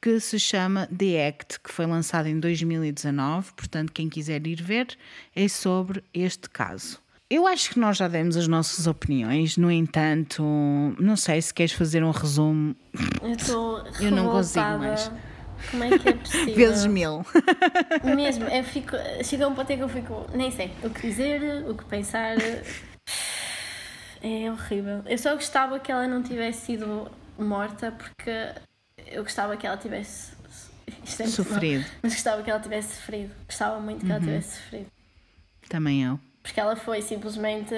que 0.00 0.20
se 0.20 0.38
chama 0.38 0.88
The 0.96 1.28
Act, 1.28 1.60
que 1.60 1.72
foi 1.72 1.86
lançado 1.86 2.28
em 2.28 2.38
2019. 2.38 3.52
Portanto, 3.52 3.92
quem 3.92 4.08
quiser 4.08 4.46
ir 4.46 4.62
ver 4.62 4.96
é 5.34 5.48
sobre 5.48 6.02
este 6.14 6.48
caso. 6.48 7.00
Eu 7.30 7.46
acho 7.46 7.70
que 7.70 7.78
nós 7.78 7.98
já 7.98 8.08
demos 8.08 8.38
as 8.38 8.48
nossas 8.48 8.86
opiniões, 8.86 9.58
no 9.58 9.70
entanto, 9.70 10.42
não 10.98 11.14
sei 11.14 11.42
se 11.42 11.52
queres 11.52 11.72
fazer 11.72 12.02
um 12.02 12.10
resumo 12.10 12.74
Eu 13.22 13.32
estou 13.32 13.84
Eu 14.00 14.10
não 14.12 14.30
consigo 14.30 14.78
mais. 14.78 15.10
Como 15.70 15.84
é 15.84 15.98
que 15.98 16.08
é 16.08 16.12
possível? 16.14 16.54
vezes 16.54 16.86
mil. 16.86 17.26
Mesmo, 18.16 18.44
eu 18.44 18.64
fico. 18.64 18.96
Chega 19.24 19.46
um 19.46 19.54
ponto 19.54 19.70
em 19.70 19.76
que 19.76 19.82
eu 19.82 19.88
fico. 19.88 20.26
Nem 20.32 20.50
sei 20.50 20.70
o 20.82 20.88
que 20.88 21.02
dizer, 21.02 21.68
o 21.68 21.74
que 21.74 21.84
pensar. 21.84 22.36
É 24.22 24.50
horrível. 24.50 25.02
Eu 25.06 25.18
só 25.18 25.34
gostava 25.34 25.78
que 25.78 25.92
ela 25.92 26.06
não 26.06 26.22
tivesse 26.22 26.66
sido 26.66 27.10
morta 27.38 27.92
porque 27.92 28.52
eu 29.06 29.22
gostava 29.22 29.56
que 29.56 29.66
ela 29.66 29.76
tivesse. 29.76 30.32
é 31.18 31.26
Sofrido. 31.26 31.84
Mas 32.02 32.14
gostava 32.14 32.42
que 32.42 32.50
ela 32.50 32.60
tivesse 32.60 32.96
sofrido. 32.96 33.34
Gostava 33.46 33.80
muito 33.80 34.04
que 34.04 34.10
ela 34.10 34.20
tivesse 34.20 34.56
sofrido. 34.56 34.86
Também 35.68 36.04
eu. 36.04 36.18
Porque 36.42 36.58
ela 36.58 36.76
foi 36.76 37.02
simplesmente. 37.02 37.74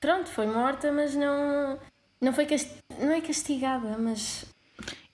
Pronto, 0.00 0.28
foi 0.28 0.46
morta, 0.46 0.92
mas 0.92 1.14
não. 1.14 1.78
Não 2.20 2.32
foi 2.32 2.46
cast... 2.46 2.70
não 2.98 3.12
é 3.12 3.20
castigada, 3.20 3.96
mas 3.98 4.46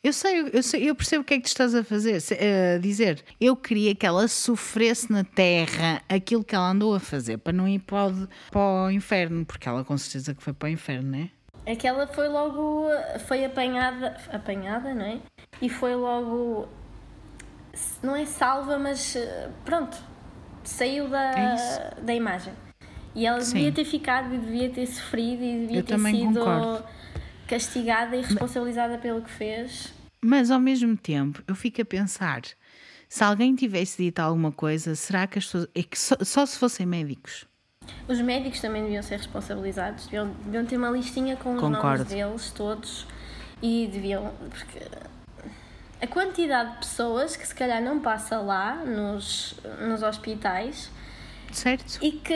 Eu 0.02 0.14
sei, 0.14 0.48
eu 0.54 0.62
sei, 0.62 0.88
eu 0.88 0.94
percebo 0.94 1.20
o 1.20 1.24
que 1.24 1.34
é 1.34 1.36
que 1.36 1.42
tu 1.42 1.48
estás 1.48 1.74
a 1.74 1.84
fazer, 1.84 2.20
se- 2.20 2.32
a 2.34 2.78
dizer. 2.78 3.22
Eu 3.38 3.54
queria 3.54 3.94
que 3.94 4.06
ela 4.06 4.26
sofresse 4.28 5.12
na 5.12 5.24
terra 5.24 6.00
aquilo 6.08 6.42
que 6.42 6.54
ela 6.54 6.70
andou 6.70 6.94
a 6.94 7.00
fazer, 7.00 7.36
para 7.36 7.52
não 7.52 7.68
ir 7.68 7.80
para 7.80 8.06
o, 8.06 8.28
para 8.50 8.60
o 8.86 8.90
inferno, 8.90 9.44
porque 9.44 9.68
ela 9.68 9.84
com 9.84 9.98
certeza 9.98 10.34
que 10.34 10.42
foi 10.42 10.54
para 10.54 10.68
o 10.68 10.70
inferno, 10.70 11.10
não 11.10 11.18
é? 11.18 11.30
É 11.66 11.76
que 11.76 11.86
ela 11.86 12.06
foi 12.06 12.28
logo. 12.28 12.86
Foi 13.26 13.44
apanhada. 13.44 14.16
Apanhada, 14.32 14.94
não 14.94 15.04
é? 15.04 15.18
E 15.60 15.68
foi 15.68 15.94
logo. 15.94 16.66
Não 18.02 18.16
é 18.16 18.24
salva, 18.24 18.78
mas 18.78 19.14
eh, 19.14 19.50
pronto. 19.66 19.98
Saiu 20.64 21.04
É 21.06 21.08
da, 21.10 21.54
isso. 21.54 22.04
da 22.06 22.14
imagem. 22.14 22.54
E 23.14 23.26
ela 23.26 23.40
Sim. 23.42 23.54
devia 23.54 23.72
ter 23.72 23.84
ficado 23.84 24.34
e 24.34 24.38
devia 24.38 24.70
ter 24.70 24.86
sofrido 24.86 25.42
e 25.42 25.60
devia 25.60 25.78
Eu 25.80 25.84
ter 25.84 25.92
também 25.92 26.14
sido 26.16 26.38
concordo. 26.38 26.84
Castigada 27.50 28.16
e 28.16 28.22
responsabilizada 28.22 28.96
pelo 28.98 29.20
que 29.20 29.30
fez. 29.30 29.92
Mas 30.22 30.50
ao 30.50 30.60
mesmo 30.60 30.96
tempo, 30.96 31.42
eu 31.48 31.54
fico 31.56 31.82
a 31.82 31.84
pensar: 31.84 32.42
se 33.08 33.24
alguém 33.24 33.54
tivesse 33.56 34.02
dito 34.02 34.20
alguma 34.20 34.52
coisa, 34.52 34.94
será 34.94 35.26
que 35.26 35.38
as 35.38 35.44
pessoas. 35.46 35.68
É 35.74 35.82
que 35.82 35.98
só, 35.98 36.16
só 36.22 36.46
se 36.46 36.56
fossem 36.58 36.86
médicos. 36.86 37.44
Os 38.06 38.20
médicos 38.20 38.60
também 38.60 38.84
deviam 38.84 39.02
ser 39.02 39.16
responsabilizados, 39.16 40.04
deviam, 40.04 40.28
deviam 40.44 40.64
ter 40.64 40.76
uma 40.76 40.90
listinha 40.90 41.36
com 41.36 41.54
os 41.54 41.60
Concordo. 41.60 42.04
nomes 42.04 42.04
deles 42.04 42.50
todos 42.52 43.06
e 43.60 43.88
deviam. 43.92 44.32
Porque 44.48 44.78
a 46.00 46.06
quantidade 46.06 46.72
de 46.72 46.78
pessoas 46.78 47.36
que 47.36 47.46
se 47.46 47.54
calhar 47.54 47.82
não 47.82 47.98
passa 48.00 48.38
lá 48.38 48.76
nos, 48.84 49.58
nos 49.88 50.02
hospitais 50.02 50.90
Certo? 51.50 51.98
e 52.00 52.12
que 52.12 52.34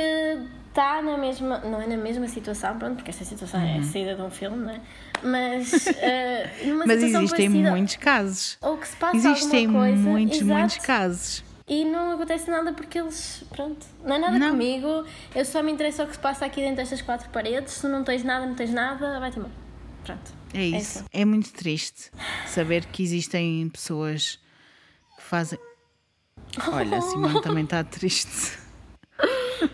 está 0.69 1.01
na 1.03 1.17
mesma. 1.17 1.59
Não 1.59 1.81
é 1.81 1.87
na 1.87 1.97
mesma 1.97 2.27
situação, 2.27 2.77
pronto, 2.79 2.97
porque 2.97 3.11
esta 3.11 3.25
situação 3.25 3.61
é 3.61 3.79
a 3.79 3.83
saída 3.83 4.17
de 4.17 4.23
um 4.23 4.31
filme, 4.31 4.57
não 4.57 4.71
é? 4.71 4.81
Mas 5.25 5.87
eh, 5.99 6.51
numa 6.65 6.85
Mas 6.87 7.03
existem 7.03 7.29
parecida, 7.51 7.71
muitos 7.71 7.97
casos. 7.97 8.59
Ou 8.61 8.77
que 8.77 8.87
se 8.89 8.97
passa 8.97 9.17
Existem 9.17 9.67
alguma 9.67 9.85
coisa. 9.87 10.03
muitos, 10.03 10.37
exato, 10.41 10.59
muitos 10.59 10.79
casos. 10.79 11.45
E 11.67 11.85
não 11.87 12.13
acontece 12.13 12.51
nada 12.51 12.75
porque 12.75 12.99
eles, 12.99 13.43
pronto, 13.49 13.87
não 14.05 14.17
é 14.17 14.19
nada 14.19 14.39
Não. 14.39 14.51
comigo, 14.51 15.07
eu 15.35 15.45
só 15.47 15.63
me 15.63 15.73
interesso 15.73 16.03
ao 16.03 16.09
que 16.09 16.13
se 16.15 16.19
passa 16.19 16.45
aqui 16.45 16.61
dentro 16.61 16.77
destas 16.77 17.01
quatro 17.01 17.31
paredes, 17.31 17.73
se 17.73 17.89
não 17.89 18.05
tens 18.05 18.23
nada, 18.23 18.45
não 18.45 18.55
tens 18.55 18.71
nada, 18.71 19.19
vai-te 19.19 19.39
embora. 19.39 19.55
Pronto. 20.05 20.33
É 20.53 20.63
isso. 20.63 21.03
É 21.11 21.25
muito 21.25 21.51
triste 21.55 22.11
saber 22.47 22.85
que 22.85 23.03
existem 23.03 23.67
pessoas 23.71 24.39
que 25.17 25.23
fazem. 25.23 25.59
Olha, 26.71 26.99
a 26.99 27.01
Simone 27.01 27.41
também 27.41 27.65
está 27.65 27.83
triste. 27.83 28.59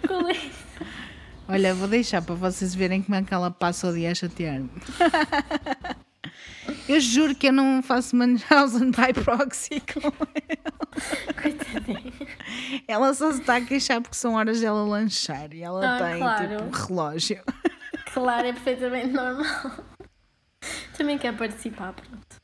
Qual 0.06 0.28
é? 0.28 0.36
Olha, 1.51 1.74
vou 1.74 1.89
deixar 1.89 2.22
para 2.22 2.35
vocês 2.35 2.74
verem 2.74 3.02
como 3.02 3.16
é 3.16 3.22
que 3.22 3.35
ela 3.35 3.51
passa 3.51 3.89
o 3.89 3.93
dia 3.94 4.10
a 4.12 4.14
chatear-me. 4.14 4.70
Eu 6.89 7.01
juro 7.01 7.35
que 7.36 7.47
eu 7.48 7.52
não 7.52 7.82
faço 7.82 8.16
Munchausen 8.16 8.90
by 8.90 9.12
proxy 9.24 9.81
com 9.81 10.01
ela. 10.09 11.35
Coitadinha. 11.40 12.12
Ela 12.89 13.14
só 13.14 13.32
se 13.32 13.40
está 13.40 13.56
a 13.56 13.60
queixar 13.60 14.01
porque 14.01 14.16
são 14.16 14.35
horas 14.35 14.60
dela 14.60 14.82
lanchar 14.85 15.52
e 15.55 15.62
ela 15.62 15.97
Ah, 15.97 15.98
tem 16.10 16.18
claro. 16.18 16.48
tipo 16.48 16.62
um 16.64 16.70
relógio. 16.70 17.43
Claro, 18.12 18.47
é 18.48 18.52
perfeitamente 18.52 19.06
normal. 19.09 19.85
Também 20.97 21.16
quer 21.16 21.36
participar, 21.36 21.93
pronto. 21.93 22.36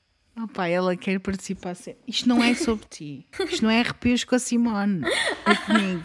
Opa, 0.45 0.69
ela 0.69 0.97
quer 0.97 1.19
participar 1.19 1.75
sempre. 1.75 2.03
Isto 2.07 2.29
não 2.29 2.43
é 2.43 2.55
sobre 2.55 2.87
ti. 2.89 3.27
Isto 3.51 3.63
não 3.65 3.71
é 3.71 3.81
arrepios 3.81 4.23
com 4.23 4.35
a 4.37 4.39
Simone. 4.39 5.03
É 5.45 5.55
comigo. 5.57 6.05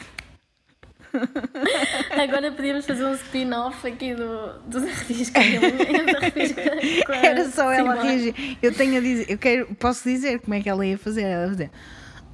Agora 2.21 2.51
podíamos 2.51 2.85
fazer 2.85 3.05
um 3.05 3.13
spin-off 3.13 3.85
aqui 3.87 4.13
do, 4.15 4.53
dos 4.65 4.83
arrepios 4.83 5.29
com 5.29 5.39
a 5.39 5.43
Helena, 5.45 6.03
dos 6.05 6.15
arrepios 6.15 6.51
com- 6.53 6.61
com 7.05 7.11
a 7.11 7.15
Era 7.17 7.49
só 7.49 7.71
ela 7.71 8.01
reagir. 8.01 8.57
Eu 8.61 8.73
tenho 8.73 8.97
a 8.97 9.01
dizer, 9.01 9.25
eu 9.29 9.37
quero, 9.37 9.65
posso 9.75 10.03
dizer 10.07 10.39
como 10.39 10.53
é 10.53 10.61
que 10.61 10.69
ela 10.69 10.85
ia 10.85 10.97
fazer. 10.97 11.23
Ela 11.23 11.43
ia 11.43 11.49
fazer. 11.49 11.71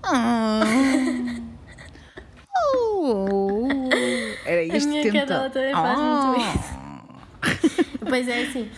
"Ah, 0.04 0.62
oh." 2.76 3.68
Era 4.46 4.64
isto 4.64 4.90
minha 4.90 5.04
tentando. 5.04 5.28
cadela 5.28 5.50
também 5.50 5.74
faz 5.74 6.00
muito 6.00 6.42
"Ah." 6.42 7.98
Depois 8.00 8.28
é 8.28 8.44
assim. 8.44 8.70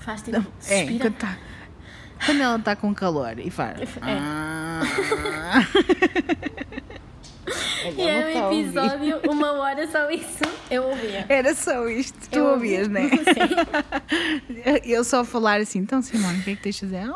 Faz 0.00 0.22
tipo. 0.22 0.36
É, 0.68 0.84
quando, 0.86 1.14
tá, 1.14 1.38
quando 2.24 2.40
ela 2.42 2.56
está 2.56 2.76
com 2.76 2.94
calor 2.94 3.38
e 3.38 3.50
faz. 3.50 3.80
É. 3.80 3.86
"Ah." 4.02 4.80
E 7.90 8.00
era 8.00 8.38
a 8.38 8.42
um 8.42 8.44
ouvir. 8.44 8.60
episódio, 8.64 9.20
uma 9.30 9.52
hora 9.52 9.86
só 9.90 10.10
isso. 10.10 10.44
Eu 10.70 10.84
ouvia. 10.84 11.24
Era 11.28 11.54
só 11.54 11.86
isto. 11.88 12.18
Tu 12.30 12.38
Eu 12.38 12.46
ouvias, 12.46 12.88
ouvia. 12.88 13.00
não 13.02 13.06
é? 13.08 13.10
Sim. 14.78 14.80
Eu 14.84 15.04
só 15.04 15.24
falar 15.24 15.60
assim, 15.60 15.78
então 15.80 16.02
Simone, 16.02 16.40
o 16.40 16.42
que 16.42 16.50
é 16.50 16.56
que 16.56 16.62
tens 16.62 16.74
de 16.76 16.80
fazer? 16.82 17.08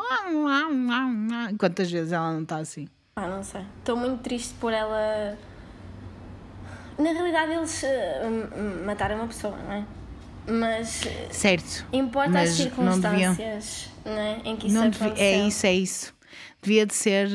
Quantas 1.57 1.91
vezes 1.91 2.11
ela 2.11 2.31
não 2.33 2.43
está 2.43 2.57
assim? 2.57 2.87
Ah, 3.15 3.27
não 3.27 3.43
sei. 3.43 3.61
Estou 3.79 3.97
muito 3.97 4.21
triste 4.21 4.53
por 4.59 4.71
ela. 4.73 5.37
Na 6.97 7.11
realidade, 7.11 7.51
eles 7.53 7.83
m- 7.83 8.85
mataram 8.85 9.15
uma 9.17 9.27
pessoa, 9.27 9.57
não 9.57 9.73
é? 9.73 9.83
Mas 10.47 11.05
eh, 11.05 11.27
Certo. 11.31 11.85
importa 11.93 12.29
Mas 12.31 12.51
as 12.59 12.59
não 12.77 12.99
deviam- 12.99 13.35
circunstâncias, 13.35 13.89
não 14.05 14.11
é? 14.13 14.41
Em 14.45 14.55
que 14.55 14.67
isso 14.67 14.75
Não 14.75 14.83
é 15.17 15.47
isso, 15.47 15.65
é 15.65 15.73
isso. 15.73 16.13
Devia 16.61 16.85
de, 16.85 16.93
ser, 16.93 17.27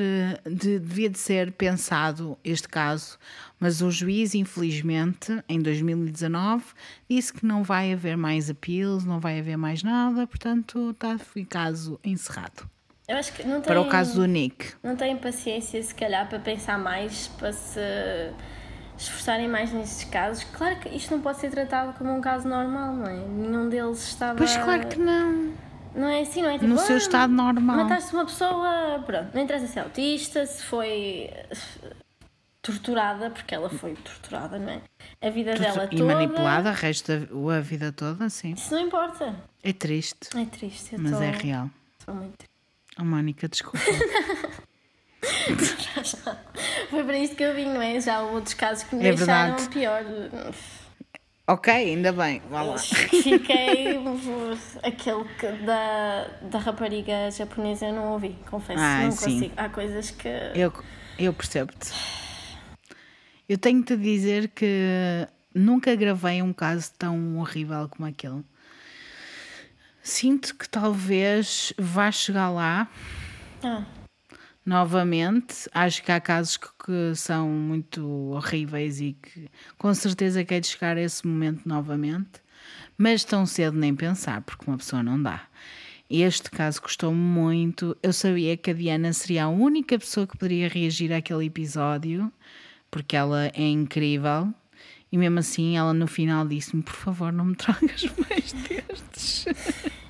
de- 0.44 0.78
devia 0.78 1.10
de 1.10 1.18
ser 1.18 1.50
pensado 1.52 2.38
este 2.44 2.68
caso, 2.68 3.18
mas 3.58 3.80
o 3.82 3.90
juiz, 3.90 4.34
infelizmente, 4.36 5.42
em 5.48 5.60
2019, 5.60 6.64
disse 7.10 7.32
que 7.32 7.44
não 7.44 7.64
vai 7.64 7.92
haver 7.92 8.16
mais 8.16 8.48
appeals, 8.48 9.04
não 9.04 9.18
vai 9.18 9.40
haver 9.40 9.56
mais 9.56 9.82
nada, 9.82 10.26
portanto 10.28 10.90
está 10.90 11.16
o 11.34 11.46
caso 11.46 11.98
encerrado. 12.04 12.68
Eu 13.08 13.16
acho 13.16 13.32
que 13.32 13.42
não 13.44 13.60
tem, 13.60 13.62
Para 13.62 13.80
o 13.80 13.88
caso 13.88 14.14
do 14.14 14.26
Nick. 14.26 14.74
não 14.82 14.94
têm 14.96 15.16
paciência, 15.16 15.82
se 15.82 15.94
calhar, 15.94 16.28
para 16.28 16.38
pensar 16.38 16.78
mais, 16.78 17.28
para 17.38 17.52
se 17.52 17.80
esforçarem 18.98 19.48
mais 19.48 19.72
nestes 19.72 20.04
casos. 20.08 20.44
Claro 20.52 20.76
que 20.80 20.88
isto 20.90 21.10
não 21.14 21.20
pode 21.20 21.38
ser 21.40 21.50
tratado 21.50 21.92
como 21.98 22.12
um 22.14 22.20
caso 22.20 22.48
normal, 22.48 22.94
não 22.94 23.06
é? 23.06 23.16
Nenhum 23.28 23.68
deles 23.68 24.06
estava. 24.08 24.36
Pois 24.38 24.56
claro 24.56 24.86
que 24.88 24.98
não. 24.98 25.52
Não 25.96 26.08
é 26.08 26.20
assim, 26.20 26.42
não 26.42 26.50
é? 26.50 26.54
Tipo, 26.54 26.66
No 26.66 26.78
seu 26.78 26.96
ah, 26.96 26.98
estado 26.98 27.32
normal. 27.32 27.76
Mataste 27.78 28.14
uma 28.14 28.26
pessoa, 28.26 29.02
pronto, 29.06 29.30
não 29.34 29.42
interessa 29.42 29.66
se 29.66 29.78
é 29.78 29.82
autista, 29.82 30.44
se 30.44 30.62
foi 30.62 31.30
eh, 31.32 31.48
torturada, 32.60 33.30
porque 33.30 33.54
ela 33.54 33.70
foi 33.70 33.94
torturada, 33.94 34.58
não 34.58 34.70
é? 34.70 34.80
A 35.26 35.30
vida 35.30 35.54
dela 35.54 35.88
e 35.90 35.96
toda. 35.96 36.14
manipulada 36.14 36.68
a 36.68 36.72
resto 36.72 37.12
da 37.16 37.56
a 37.56 37.60
vida 37.60 37.92
toda, 37.92 38.28
sim. 38.28 38.52
Isso 38.52 38.74
não 38.74 38.80
importa. 38.82 39.34
É 39.62 39.72
triste, 39.72 40.28
É 40.36 40.44
triste, 40.44 40.94
eu 40.94 41.00
mas 41.00 41.12
tô- 41.16 41.22
é 41.22 41.30
real. 41.30 41.70
tô 42.04 42.12
muito 42.12 42.36
triste. 42.36 42.54
Oh, 42.98 43.04
Mónica, 43.04 43.48
desculpa. 43.48 43.78
Foi 46.90 47.04
para 47.04 47.18
isto 47.18 47.36
que 47.36 47.42
eu 47.42 47.54
vim, 47.54 47.66
não 47.66 47.80
é? 47.82 48.00
Já 48.00 48.20
houve 48.20 48.34
outros 48.36 48.54
casos 48.54 48.84
que 48.84 48.94
me 48.96 49.06
É 49.06 49.12
deixaram 49.14 49.56
verdade. 49.56 49.74
pior. 49.74 50.02
Ok, 51.46 51.72
ainda 51.72 52.12
bem, 52.12 52.42
vá 52.50 52.62
lá. 52.62 52.78
Fiquei. 52.78 53.96
aquele 54.82 55.24
que 55.38 55.52
da, 55.64 56.28
da 56.42 56.58
rapariga 56.58 57.30
japonesa 57.30 57.86
eu 57.86 57.94
não 57.94 58.12
ouvi, 58.12 58.36
confesso. 58.50 58.80
Ah, 58.80 59.02
não 59.04 59.10
sim. 59.12 59.34
consigo. 59.34 59.54
Há 59.56 59.68
coisas 59.68 60.10
que. 60.10 60.28
Eu, 60.54 60.72
eu 61.18 61.32
percebo-te. 61.32 61.92
Eu 63.48 63.58
tenho-te 63.58 63.92
a 63.92 63.96
dizer 63.96 64.48
que 64.48 65.28
nunca 65.54 65.94
gravei 65.94 66.42
um 66.42 66.52
caso 66.52 66.90
tão 66.98 67.38
horrível 67.38 67.88
como 67.88 68.08
aquele. 68.08 68.42
Sinto 70.02 70.54
que 70.54 70.68
talvez 70.68 71.72
vá 71.76 72.12
chegar 72.12 72.48
lá 72.50 72.88
Ah, 73.62 73.84
novamente. 74.66 75.70
Acho 75.72 76.02
que 76.02 76.10
há 76.10 76.20
casos 76.20 76.56
que, 76.56 76.68
que 76.84 77.14
são 77.14 77.48
muito 77.48 78.04
horríveis 78.32 79.00
e 79.00 79.12
que 79.12 79.48
com 79.78 79.94
certeza 79.94 80.44
quer 80.44 80.64
chegar 80.64 80.96
a 80.96 81.00
esse 81.00 81.26
momento 81.26 81.66
novamente, 81.66 82.42
mas 82.98 83.24
tão 83.24 83.46
cedo 83.46 83.78
nem 83.78 83.94
pensar, 83.94 84.42
porque 84.42 84.64
uma 84.66 84.76
pessoa 84.76 85.02
não 85.02 85.22
dá. 85.22 85.46
Este 86.10 86.50
caso 86.50 86.82
custou-me 86.82 87.18
muito. 87.18 87.96
Eu 88.02 88.12
sabia 88.12 88.56
que 88.56 88.70
a 88.70 88.74
Diana 88.74 89.12
seria 89.12 89.44
a 89.44 89.48
única 89.48 89.98
pessoa 89.98 90.26
que 90.26 90.36
poderia 90.36 90.68
reagir 90.68 91.12
àquele 91.12 91.46
episódio, 91.46 92.32
porque 92.90 93.16
ela 93.16 93.46
é 93.54 93.68
incrível. 93.68 94.52
E 95.10 95.18
mesmo 95.18 95.38
assim, 95.38 95.76
ela 95.76 95.92
no 95.92 96.06
final 96.06 96.46
disse-me: 96.46 96.82
Por 96.82 96.94
favor, 96.94 97.32
não 97.32 97.46
me 97.46 97.54
tragas 97.56 98.04
mais 98.18 98.52
destes. 98.52 99.46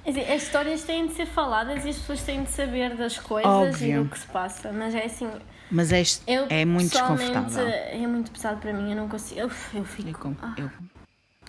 É 0.06 0.34
as 0.34 0.42
histórias 0.42 0.82
têm 0.84 1.06
de 1.06 1.14
ser 1.14 1.26
faladas 1.26 1.84
e 1.84 1.88
as 1.88 1.96
pessoas 1.96 2.22
têm 2.22 2.42
de 2.44 2.50
saber 2.50 2.94
das 2.96 3.18
coisas 3.18 3.50
Óbvio. 3.50 4.00
e 4.00 4.04
do 4.04 4.08
que 4.10 4.18
se 4.18 4.26
passa, 4.26 4.70
mas 4.72 4.94
é 4.94 5.04
assim. 5.04 5.28
Mas 5.70 5.90
este 5.90 6.22
Eu, 6.30 6.46
é 6.48 6.64
muito 6.64 6.90
desconfortável. 6.92 7.66
É 7.66 8.06
muito 8.06 8.30
pesado 8.30 8.60
para 8.60 8.72
mim, 8.72 8.90
eu 8.90 8.96
não 8.96 9.08
consigo. 9.08 9.40
Eu, 9.40 9.50
eu 9.74 9.84
fico 9.84 10.08
Eu, 10.10 10.14
com- 10.14 10.36
eu- 10.56 10.70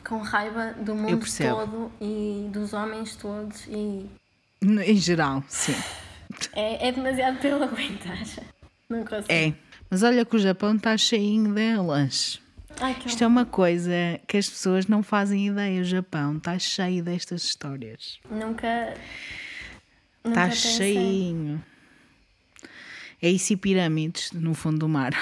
com 0.07 0.17
raiva 0.19 0.73
do 0.79 0.95
mundo 0.95 1.23
todo 1.37 1.91
e 2.01 2.49
dos 2.51 2.71
homens 2.73 3.15
todos 3.15 3.65
e 3.67 4.09
em 4.61 4.95
geral, 4.97 5.43
sim. 5.49 5.75
é, 6.53 6.87
é 6.87 6.91
demasiado 6.91 7.37
para 7.39 7.49
eu 7.51 7.61
aguentar. 7.61 8.17
Não 8.89 9.03
consigo. 9.03 9.25
É. 9.31 9.53
Mas 9.89 10.01
olha 10.03 10.25
que 10.25 10.35
o 10.35 10.39
Japão 10.39 10.75
está 10.75 10.97
cheinho 10.97 11.53
delas. 11.53 12.41
Ai, 12.79 12.95
Isto 13.05 13.23
é 13.23 13.27
uma 13.27 13.45
coisa 13.45 13.91
que 14.27 14.37
as 14.37 14.49
pessoas 14.49 14.87
não 14.87 15.01
fazem 15.01 15.47
ideia. 15.47 15.81
O 15.81 15.83
Japão 15.83 16.37
está 16.37 16.59
cheio 16.59 17.03
destas 17.03 17.43
histórias. 17.43 18.19
Nunca. 18.29 18.93
Está 20.23 20.51
cheinho. 20.51 21.63
É 23.19 23.29
isso 23.29 23.53
e 23.53 23.57
pirâmides 23.57 24.31
no 24.31 24.53
fundo 24.53 24.77
do 24.77 24.87
mar. 24.87 25.11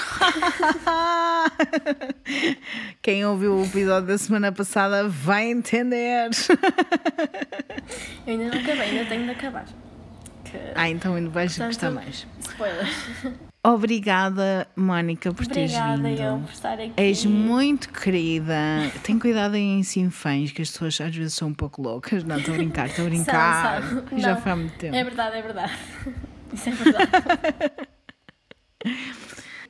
Quem 3.02 3.26
ouviu 3.26 3.56
o 3.56 3.64
episódio 3.64 4.10
da 4.10 4.18
semana 4.18 4.52
passada 4.52 5.08
vai 5.08 5.46
entender. 5.46 6.30
Eu 8.28 8.34
ainda 8.34 8.50
não 8.50 8.58
acabei, 8.62 8.90
ainda 8.90 9.06
tenho 9.06 9.24
de 9.24 9.32
acabar. 9.32 9.66
Que... 10.44 10.58
Ah, 10.76 10.90
então 10.90 11.16
ainda 11.16 11.30
vais 11.30 11.56
Portanto, 11.56 11.70
gostar 11.70 11.92
mais. 11.92 12.28
Spoiler. 12.42 12.86
Obrigada, 13.68 14.68
Mónica, 14.76 15.34
por 15.34 15.48
teres 15.48 15.72
Obrigada 15.74 16.08
vindo. 16.10 16.22
eu 16.22 16.40
por 16.40 16.52
estar 16.52 16.74
aqui. 16.74 16.94
És 16.98 17.26
muito 17.26 17.90
querida. 17.90 18.56
Tem 19.02 19.18
cuidado 19.18 19.56
em 19.56 19.82
sinfãs, 19.82 20.52
que 20.52 20.62
as 20.62 20.70
pessoas 20.70 21.02
às 21.02 21.16
vezes 21.16 21.34
são 21.34 21.48
um 21.48 21.54
pouco 21.54 21.82
loucas. 21.82 22.24
Não, 22.24 22.38
estou 22.38 22.54
a 22.54 22.58
brincar, 22.58 22.88
estou 22.88 23.06
a 23.06 23.10
brincar. 23.10 23.82
São, 23.84 24.08
são. 24.08 24.18
Já 24.20 24.36
foi 24.36 24.52
há 24.52 24.56
muito 24.56 24.78
tempo. 24.78 24.96
É 24.96 25.04
verdade, 25.04 25.38
é 25.38 25.42
verdade. 25.42 25.74
Isso 26.54 26.70
é 26.70 26.72
verdade. 26.74 27.10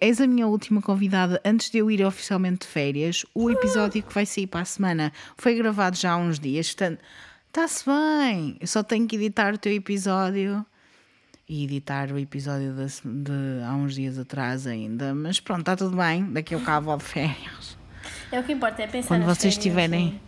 És 0.01 0.19
a 0.19 0.27
minha 0.27 0.45
última 0.45 0.81
convidada 0.81 1.41
antes 1.45 1.69
de 1.72 1.77
eu 1.77 1.89
ir 1.89 2.05
oficialmente 2.05 2.59
de 2.59 2.67
férias. 2.67 3.26
O 3.34 3.49
episódio 3.49 4.03
que 4.03 4.13
vai 4.13 4.26
sair 4.26 4.45
para 4.47 4.59
a 4.59 4.65
semana 4.65 5.13
foi 5.38 5.55
gravado 5.55 5.95
já 5.95 6.11
há 6.11 6.17
uns 6.17 6.38
dias, 6.38 6.67
portanto, 6.73 6.99
está-se 7.47 7.85
bem. 7.85 8.57
Eu 8.59 8.67
só 8.67 8.84
tenho 8.84 9.07
que 9.07 9.15
editar 9.15 9.53
o 9.53 9.57
teu 9.57 9.72
episódio 9.72 10.65
e 11.47 11.63
editar 11.63 12.11
o 12.11 12.17
episódio 12.17 12.73
de, 12.73 12.85
de 13.23 13.63
há 13.63 13.73
uns 13.73 13.95
dias 13.95 14.17
atrás 14.17 14.65
ainda. 14.67 15.13
Mas 15.13 15.39
pronto, 15.39 15.61
está 15.61 15.76
tudo 15.76 15.95
bem. 15.97 16.31
Daqui 16.31 16.55
a 16.55 16.57
bocado 16.57 16.85
vou 16.85 16.97
de 16.97 17.03
férias. 17.03 17.77
É 18.31 18.39
o 18.39 18.43
que 18.43 18.51
importa, 18.53 18.81
é 18.81 18.88
pensar 18.88 19.07
Quando 19.07 19.23
vocês 19.26 19.53
férias, 19.55 19.63
tiverem. 19.63 20.09
sim. 20.11 20.19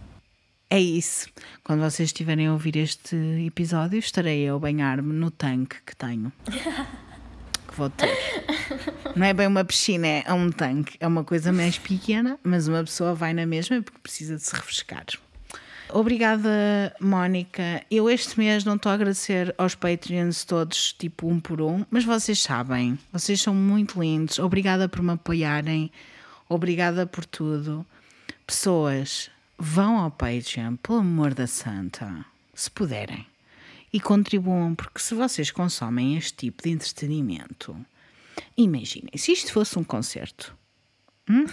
É 0.69 0.80
isso. 0.80 1.30
Quando 1.64 1.80
vocês 1.80 2.10
estiverem 2.10 2.48
a 2.48 2.52
ouvir 2.52 2.76
este 2.76 3.15
episódio, 3.45 3.98
estarei 3.99 4.49
a 4.49 4.57
banhar-me 4.60 5.14
no 5.14 5.31
tanque 5.31 5.77
que 5.85 5.95
tenho. 5.95 6.31
Que 7.68 7.76
vou 7.76 7.89
ter. 7.89 8.18
Não 9.14 9.26
é 9.26 9.34
bem 9.34 9.45
uma 9.45 9.65
piscina, 9.65 10.07
é 10.07 10.31
um 10.31 10.49
tanque. 10.49 10.95
É 11.02 11.06
uma 11.07 11.23
coisa 11.26 11.52
mais 11.52 11.77
pequena, 11.77 12.39
mas 12.41 12.65
uma 12.69 12.81
pessoa 12.81 13.14
vai 13.14 13.34
na 13.34 13.45
mesma 13.45 13.81
porque 13.81 13.99
precisa 13.99 14.38
de 14.38 14.41
se 14.44 14.56
refrescar. 14.56 15.03
Obrigada, 15.89 16.93
Mónica. 16.99 17.84
Eu 17.89 18.09
este 18.09 18.38
mês 18.38 18.65
não 18.65 18.76
estou 18.76 18.91
a 18.91 18.95
agradecer 18.95 19.55
aos 19.57 19.73
Patreons 19.73 20.43
todos, 20.43 20.93
tipo 20.93 21.27
um 21.27 21.39
por 21.39 21.61
um, 21.61 21.85
mas 21.89 22.03
vocês 22.03 22.39
sabem, 22.39 22.99
vocês 23.11 23.41
são 23.41 23.55
muito 23.55 23.99
lindos. 23.99 24.38
Obrigada 24.38 24.89
por 24.89 25.01
me 25.01 25.11
apoiarem, 25.11 25.89
obrigada 26.49 27.07
por 27.07 27.26
tudo. 27.26 27.85
Pessoas, 28.45 29.31
vão 29.57 29.97
ao 29.97 30.11
Patreon, 30.11 30.76
pelo 30.76 30.99
amor 30.99 31.34
da 31.34 31.47
Santa, 31.47 32.26
se 32.53 32.69
puderem, 32.69 33.26
e 33.91 33.99
contribuam, 33.99 34.76
porque 34.76 34.99
se 34.99 35.15
vocês 35.15 35.51
consomem 35.51 36.18
este 36.18 36.34
tipo 36.34 36.64
de 36.64 36.69
entretenimento, 36.69 37.76
imaginem, 38.57 39.11
se 39.15 39.31
isto 39.31 39.53
fosse 39.53 39.80
um 39.80 39.84
concerto, 39.85 40.53
hum? 41.30 41.45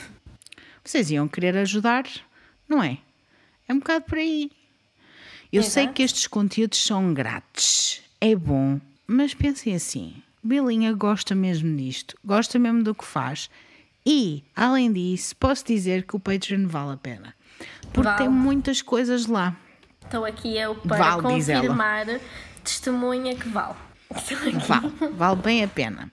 vocês 0.82 1.11
iam 1.12 1.28
querer 1.28 1.56
ajudar, 1.56 2.05
não 2.69 2.82
é? 2.82 2.98
É 3.69 3.73
um 3.73 3.78
bocado 3.78 4.05
por 4.05 4.19
aí. 4.19 4.51
Eu 5.53 5.62
sei 5.62 5.86
que 5.86 6.03
estes 6.03 6.27
conteúdos 6.27 6.85
são 6.85 7.15
grátis, 7.15 8.03
é 8.20 8.35
bom, 8.35 8.81
mas 9.07 9.35
pensem 9.35 9.74
assim: 9.74 10.15
Belinha 10.43 10.93
gosta 10.93 11.35
mesmo 11.35 11.77
disto, 11.77 12.16
gosta 12.24 12.59
mesmo 12.59 12.82
do 12.82 12.95
que 12.95 13.05
faz, 13.05 13.49
e, 14.05 14.43
além 14.55 14.93
disso, 14.93 15.36
posso 15.36 15.65
dizer 15.65 16.05
que 16.07 16.16
o 16.16 16.20
Patreon 16.20 16.66
vale 16.66 16.93
a 16.93 16.97
pena, 16.97 17.35
porque 17.93 18.09
Vale. 18.09 18.19
tem 18.19 18.28
muitas 18.28 18.82
coisas 18.82 19.27
lá. 19.27 19.57
Estou 20.05 20.24
aqui 20.24 20.59
eu 20.59 20.74
para 20.74 21.16
Vale, 21.16 21.23
confirmar, 21.23 22.07
testemunha 22.62 23.35
que 23.35 23.49
vale. 23.49 23.77
Aqui. 24.11 24.51
Vale, 24.66 24.93
vale 25.12 25.36
bem 25.41 25.65
a 25.65 25.69
pena. 25.69 26.12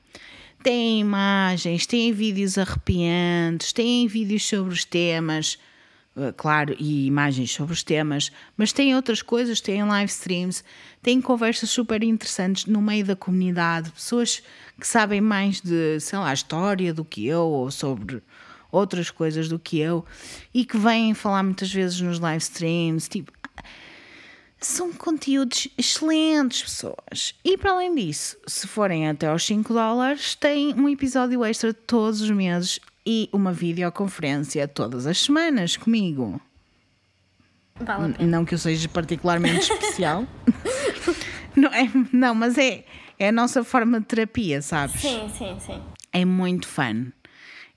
Tem 0.63 0.99
imagens, 0.99 1.85
tem 1.85 2.13
vídeos 2.13 2.57
arrepiantes, 2.57 3.73
tem 3.73 4.07
vídeos 4.07 4.47
sobre 4.47 4.71
os 4.73 4.85
temas, 4.85 5.57
claro, 6.35 6.75
e 6.77 7.07
imagens 7.07 7.51
sobre 7.51 7.73
os 7.73 7.83
temas, 7.83 8.31
mas 8.57 8.73
tem 8.73 8.95
outras 8.95 9.21
coisas, 9.21 9.61
tem 9.61 9.83
live 9.83 10.11
streams, 10.11 10.63
tem 11.01 11.21
conversas 11.21 11.69
super 11.69 12.03
interessantes 12.03 12.65
no 12.65 12.81
meio 12.81 13.05
da 13.05 13.15
comunidade, 13.15 13.91
pessoas 13.91 14.43
que 14.79 14.87
sabem 14.87 15.21
mais 15.21 15.61
de, 15.61 15.99
sei 15.99 16.19
lá, 16.19 16.33
história 16.33 16.93
do 16.93 17.05
que 17.05 17.25
eu, 17.25 17.43
ou 17.43 17.71
sobre 17.71 18.21
outras 18.71 19.09
coisas 19.09 19.47
do 19.47 19.57
que 19.57 19.79
eu, 19.79 20.05
e 20.53 20.65
que 20.65 20.77
vêm 20.77 21.13
falar 21.13 21.43
muitas 21.43 21.71
vezes 21.71 21.99
nos 22.01 22.19
live 22.19 22.41
streams, 22.41 23.09
tipo, 23.09 23.31
são 24.59 24.93
conteúdos 24.93 25.67
excelentes, 25.77 26.61
pessoas. 26.61 27.33
E 27.43 27.57
para 27.57 27.71
além 27.71 27.95
disso, 27.95 28.37
se 28.45 28.67
forem 28.67 29.09
até 29.09 29.27
aos 29.27 29.43
5 29.43 29.73
dólares, 29.73 30.35
tem 30.35 30.73
um 30.75 30.87
episódio 30.87 31.43
extra 31.43 31.73
todos 31.73 32.21
os 32.21 32.29
meses 32.29 32.79
e 33.05 33.29
uma 33.31 33.51
videoconferência 33.51 34.67
todas 34.67 35.07
as 35.07 35.19
semanas 35.19 35.75
comigo. 35.77 36.39
Vale. 37.79 38.15
Não 38.25 38.45
que 38.45 38.53
eu 38.53 38.59
seja 38.59 38.87
particularmente 38.87 39.71
especial. 39.71 40.27
não, 41.55 41.73
é, 41.73 41.89
não, 42.11 42.35
mas 42.35 42.57
é, 42.57 42.85
é 43.17 43.29
a 43.29 43.31
nossa 43.31 43.63
forma 43.63 43.99
de 43.99 44.05
terapia, 44.05 44.61
sabes? 44.61 45.01
Sim, 45.01 45.29
sim, 45.35 45.57
sim. 45.59 45.81
É 46.13 46.23
muito 46.25 46.67
fun. 46.67 47.11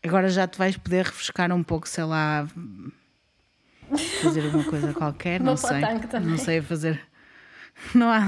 Agora 0.04 0.30
já 0.30 0.48
te 0.48 0.58
vais 0.58 0.78
poder 0.78 1.06
refrescar 1.06 1.52
um 1.52 1.64
pouco, 1.64 1.88
sei 1.88 2.04
lá, 2.04 2.48
fazer 4.22 4.46
uma 4.54 4.64
coisa 4.64 4.94
qualquer, 4.94 5.40
não 5.42 5.58
sei. 5.58 5.82
Não 6.22 6.38
sei 6.38 6.62
fazer. 6.62 7.02
Não 7.94 8.10
há. 8.10 8.20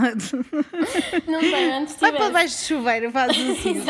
Não 1.28 1.42
sei, 1.42 1.72
antes 1.72 1.96
Vai 1.98 2.12
para 2.12 2.28
debaixo 2.28 2.58
de 2.58 2.64
chuveiro, 2.64 3.12
faz 3.12 3.32
assim. 3.32 3.84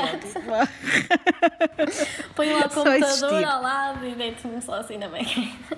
Põe 2.35 2.51
lá 2.53 2.59
o 2.59 2.69
computador 2.69 3.03
existir. 3.03 3.45
ao 3.45 3.61
lado 3.61 4.05
e 4.05 4.15
deito-me 4.15 4.61
só 4.61 4.73
assim 4.75 4.97
na 4.97 5.07
beca. 5.07 5.29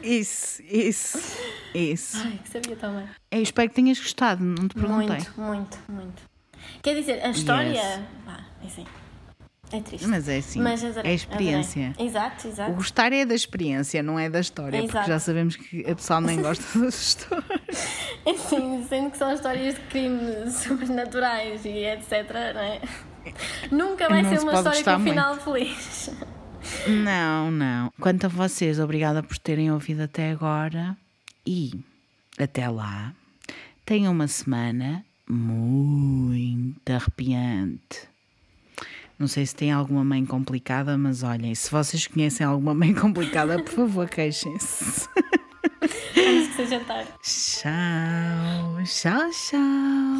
Isso, 0.01 0.61
isso, 0.63 1.37
isso. 1.73 2.17
Ai, 2.17 2.39
que 2.43 2.49
sabia 2.49 2.75
também. 2.75 3.07
Eu 3.31 3.41
espero 3.41 3.69
que 3.69 3.75
tenhas 3.75 3.99
gostado, 3.99 4.43
não 4.43 4.67
te 4.67 4.75
perguntei. 4.75 5.07
Muito, 5.07 5.33
muito, 5.39 5.79
muito. 5.89 6.21
Quer 6.81 6.95
dizer, 6.95 7.23
a 7.23 7.29
história. 7.29 7.69
Yes. 7.69 7.99
É 8.63 8.67
assim. 8.67 8.85
É 9.73 9.81
triste. 9.81 10.07
Mas 10.07 10.27
é 10.29 10.37
assim, 10.37 10.61
Mas 10.61 10.83
adorei, 10.83 11.11
é 11.11 11.15
experiência. 11.15 11.87
adorei. 11.89 12.07
Exato, 12.07 12.47
O 12.47 12.51
exato. 12.51 12.73
gostar 12.73 13.11
é 13.11 13.25
da 13.25 13.33
experiência, 13.33 14.03
não 14.03 14.19
é 14.19 14.29
da 14.29 14.39
história, 14.39 14.79
porque 14.81 14.91
Exato. 14.95 15.09
já 15.09 15.19
sabemos 15.19 15.55
que 15.55 15.81
a 15.89 15.95
pessoa 15.95 16.21
nem 16.21 16.39
gosta 16.41 16.79
das 16.79 17.01
histórias. 17.01 17.87
É 18.25 18.31
assim, 18.31 18.85
sendo 18.87 19.11
que 19.11 19.17
são 19.17 19.33
histórias 19.33 19.75
de 19.75 19.81
crimes 19.81 20.53
sobrenaturais 20.53 21.65
e 21.65 21.69
etc, 21.85 22.29
não 22.53 22.61
é? 22.61 22.81
Nunca 23.71 24.07
vai 24.09 24.21
Não 24.21 24.29
ser 24.29 24.37
se 24.37 24.43
uma 24.43 24.53
história 24.53 24.83
com 24.83 24.91
um 24.91 25.03
final 25.03 25.35
feliz. 25.37 26.09
Não, 26.87 27.49
não. 27.51 27.91
Quanto 27.99 28.25
a 28.25 28.29
vocês, 28.29 28.79
obrigada 28.79 29.23
por 29.23 29.37
terem 29.37 29.71
ouvido 29.71 30.01
até 30.03 30.31
agora 30.31 30.95
e 31.45 31.71
até 32.37 32.69
lá. 32.69 33.13
Tenham 33.85 34.11
uma 34.13 34.27
semana 34.27 35.03
muito 35.27 36.89
arrepiante. 36.91 38.12
Não 39.23 39.27
sei 39.29 39.45
se 39.45 39.55
tem 39.55 39.71
alguma 39.71 40.03
mãe 40.03 40.25
complicada, 40.25 40.97
mas 40.97 41.23
olhem, 41.23 41.55
se 41.55 41.71
vocês 41.71 42.07
conhecem 42.07 42.45
alguma 42.45 42.73
mãe 42.73 42.91
complicada, 42.93 43.57
por 43.63 43.71
favor, 43.71 44.09
queixem-se. 44.09 45.07
Antes 45.81 46.47
que 46.49 46.55
seja 46.57 46.81
tarde. 46.81 47.07
Tchau, 47.21 48.83
tchau, 48.83 49.31
tchau. 49.31 49.59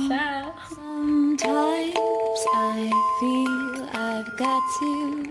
Tchau. 0.08 0.56
Sometimes 0.70 1.94
I 2.56 2.90
feel 3.20 3.90
I've 3.94 4.38
got 4.38 4.64
to 4.80 5.24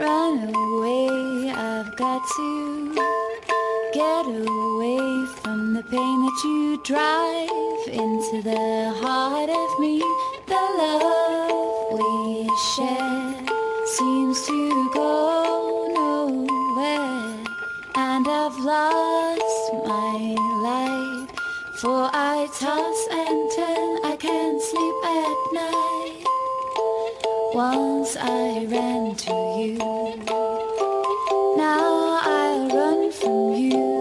run 0.00 0.52
away. 0.52 1.52
I've 1.52 1.96
got 1.96 2.20
to 2.36 2.92
get 3.94 4.26
away 4.26 5.26
from 5.40 5.74
the 5.74 5.84
pain 5.84 6.24
that 6.24 6.40
you 6.44 6.82
drive 6.82 7.94
into 7.94 8.42
the 8.42 8.92
heart 9.00 9.50
of 9.50 9.78
me. 9.78 10.02
The 10.46 10.54
love 10.54 11.98
we 11.98 12.48
share 12.74 13.34
seems 13.96 14.46
to 14.46 14.90
go 14.94 15.88
nowhere, 15.92 17.44
and 17.96 18.28
I've 18.28 18.56
lost 18.58 19.72
my 19.86 20.36
life. 20.62 21.30
For 21.80 22.08
I 22.12 22.48
toss 22.58 23.08
and 23.10 23.50
turn, 23.56 24.04
I 24.04 24.16
can't 24.16 24.62
sleep 24.62 25.04
at 25.04 25.52
night. 25.52 26.24
Once 27.52 28.16
I 28.16 28.66
ran 28.70 29.16
to 29.16 29.34
you, 29.58 29.78
now 31.56 32.20
I 32.22 32.70
run 32.72 33.10
from 33.10 33.54
you. 33.54 33.95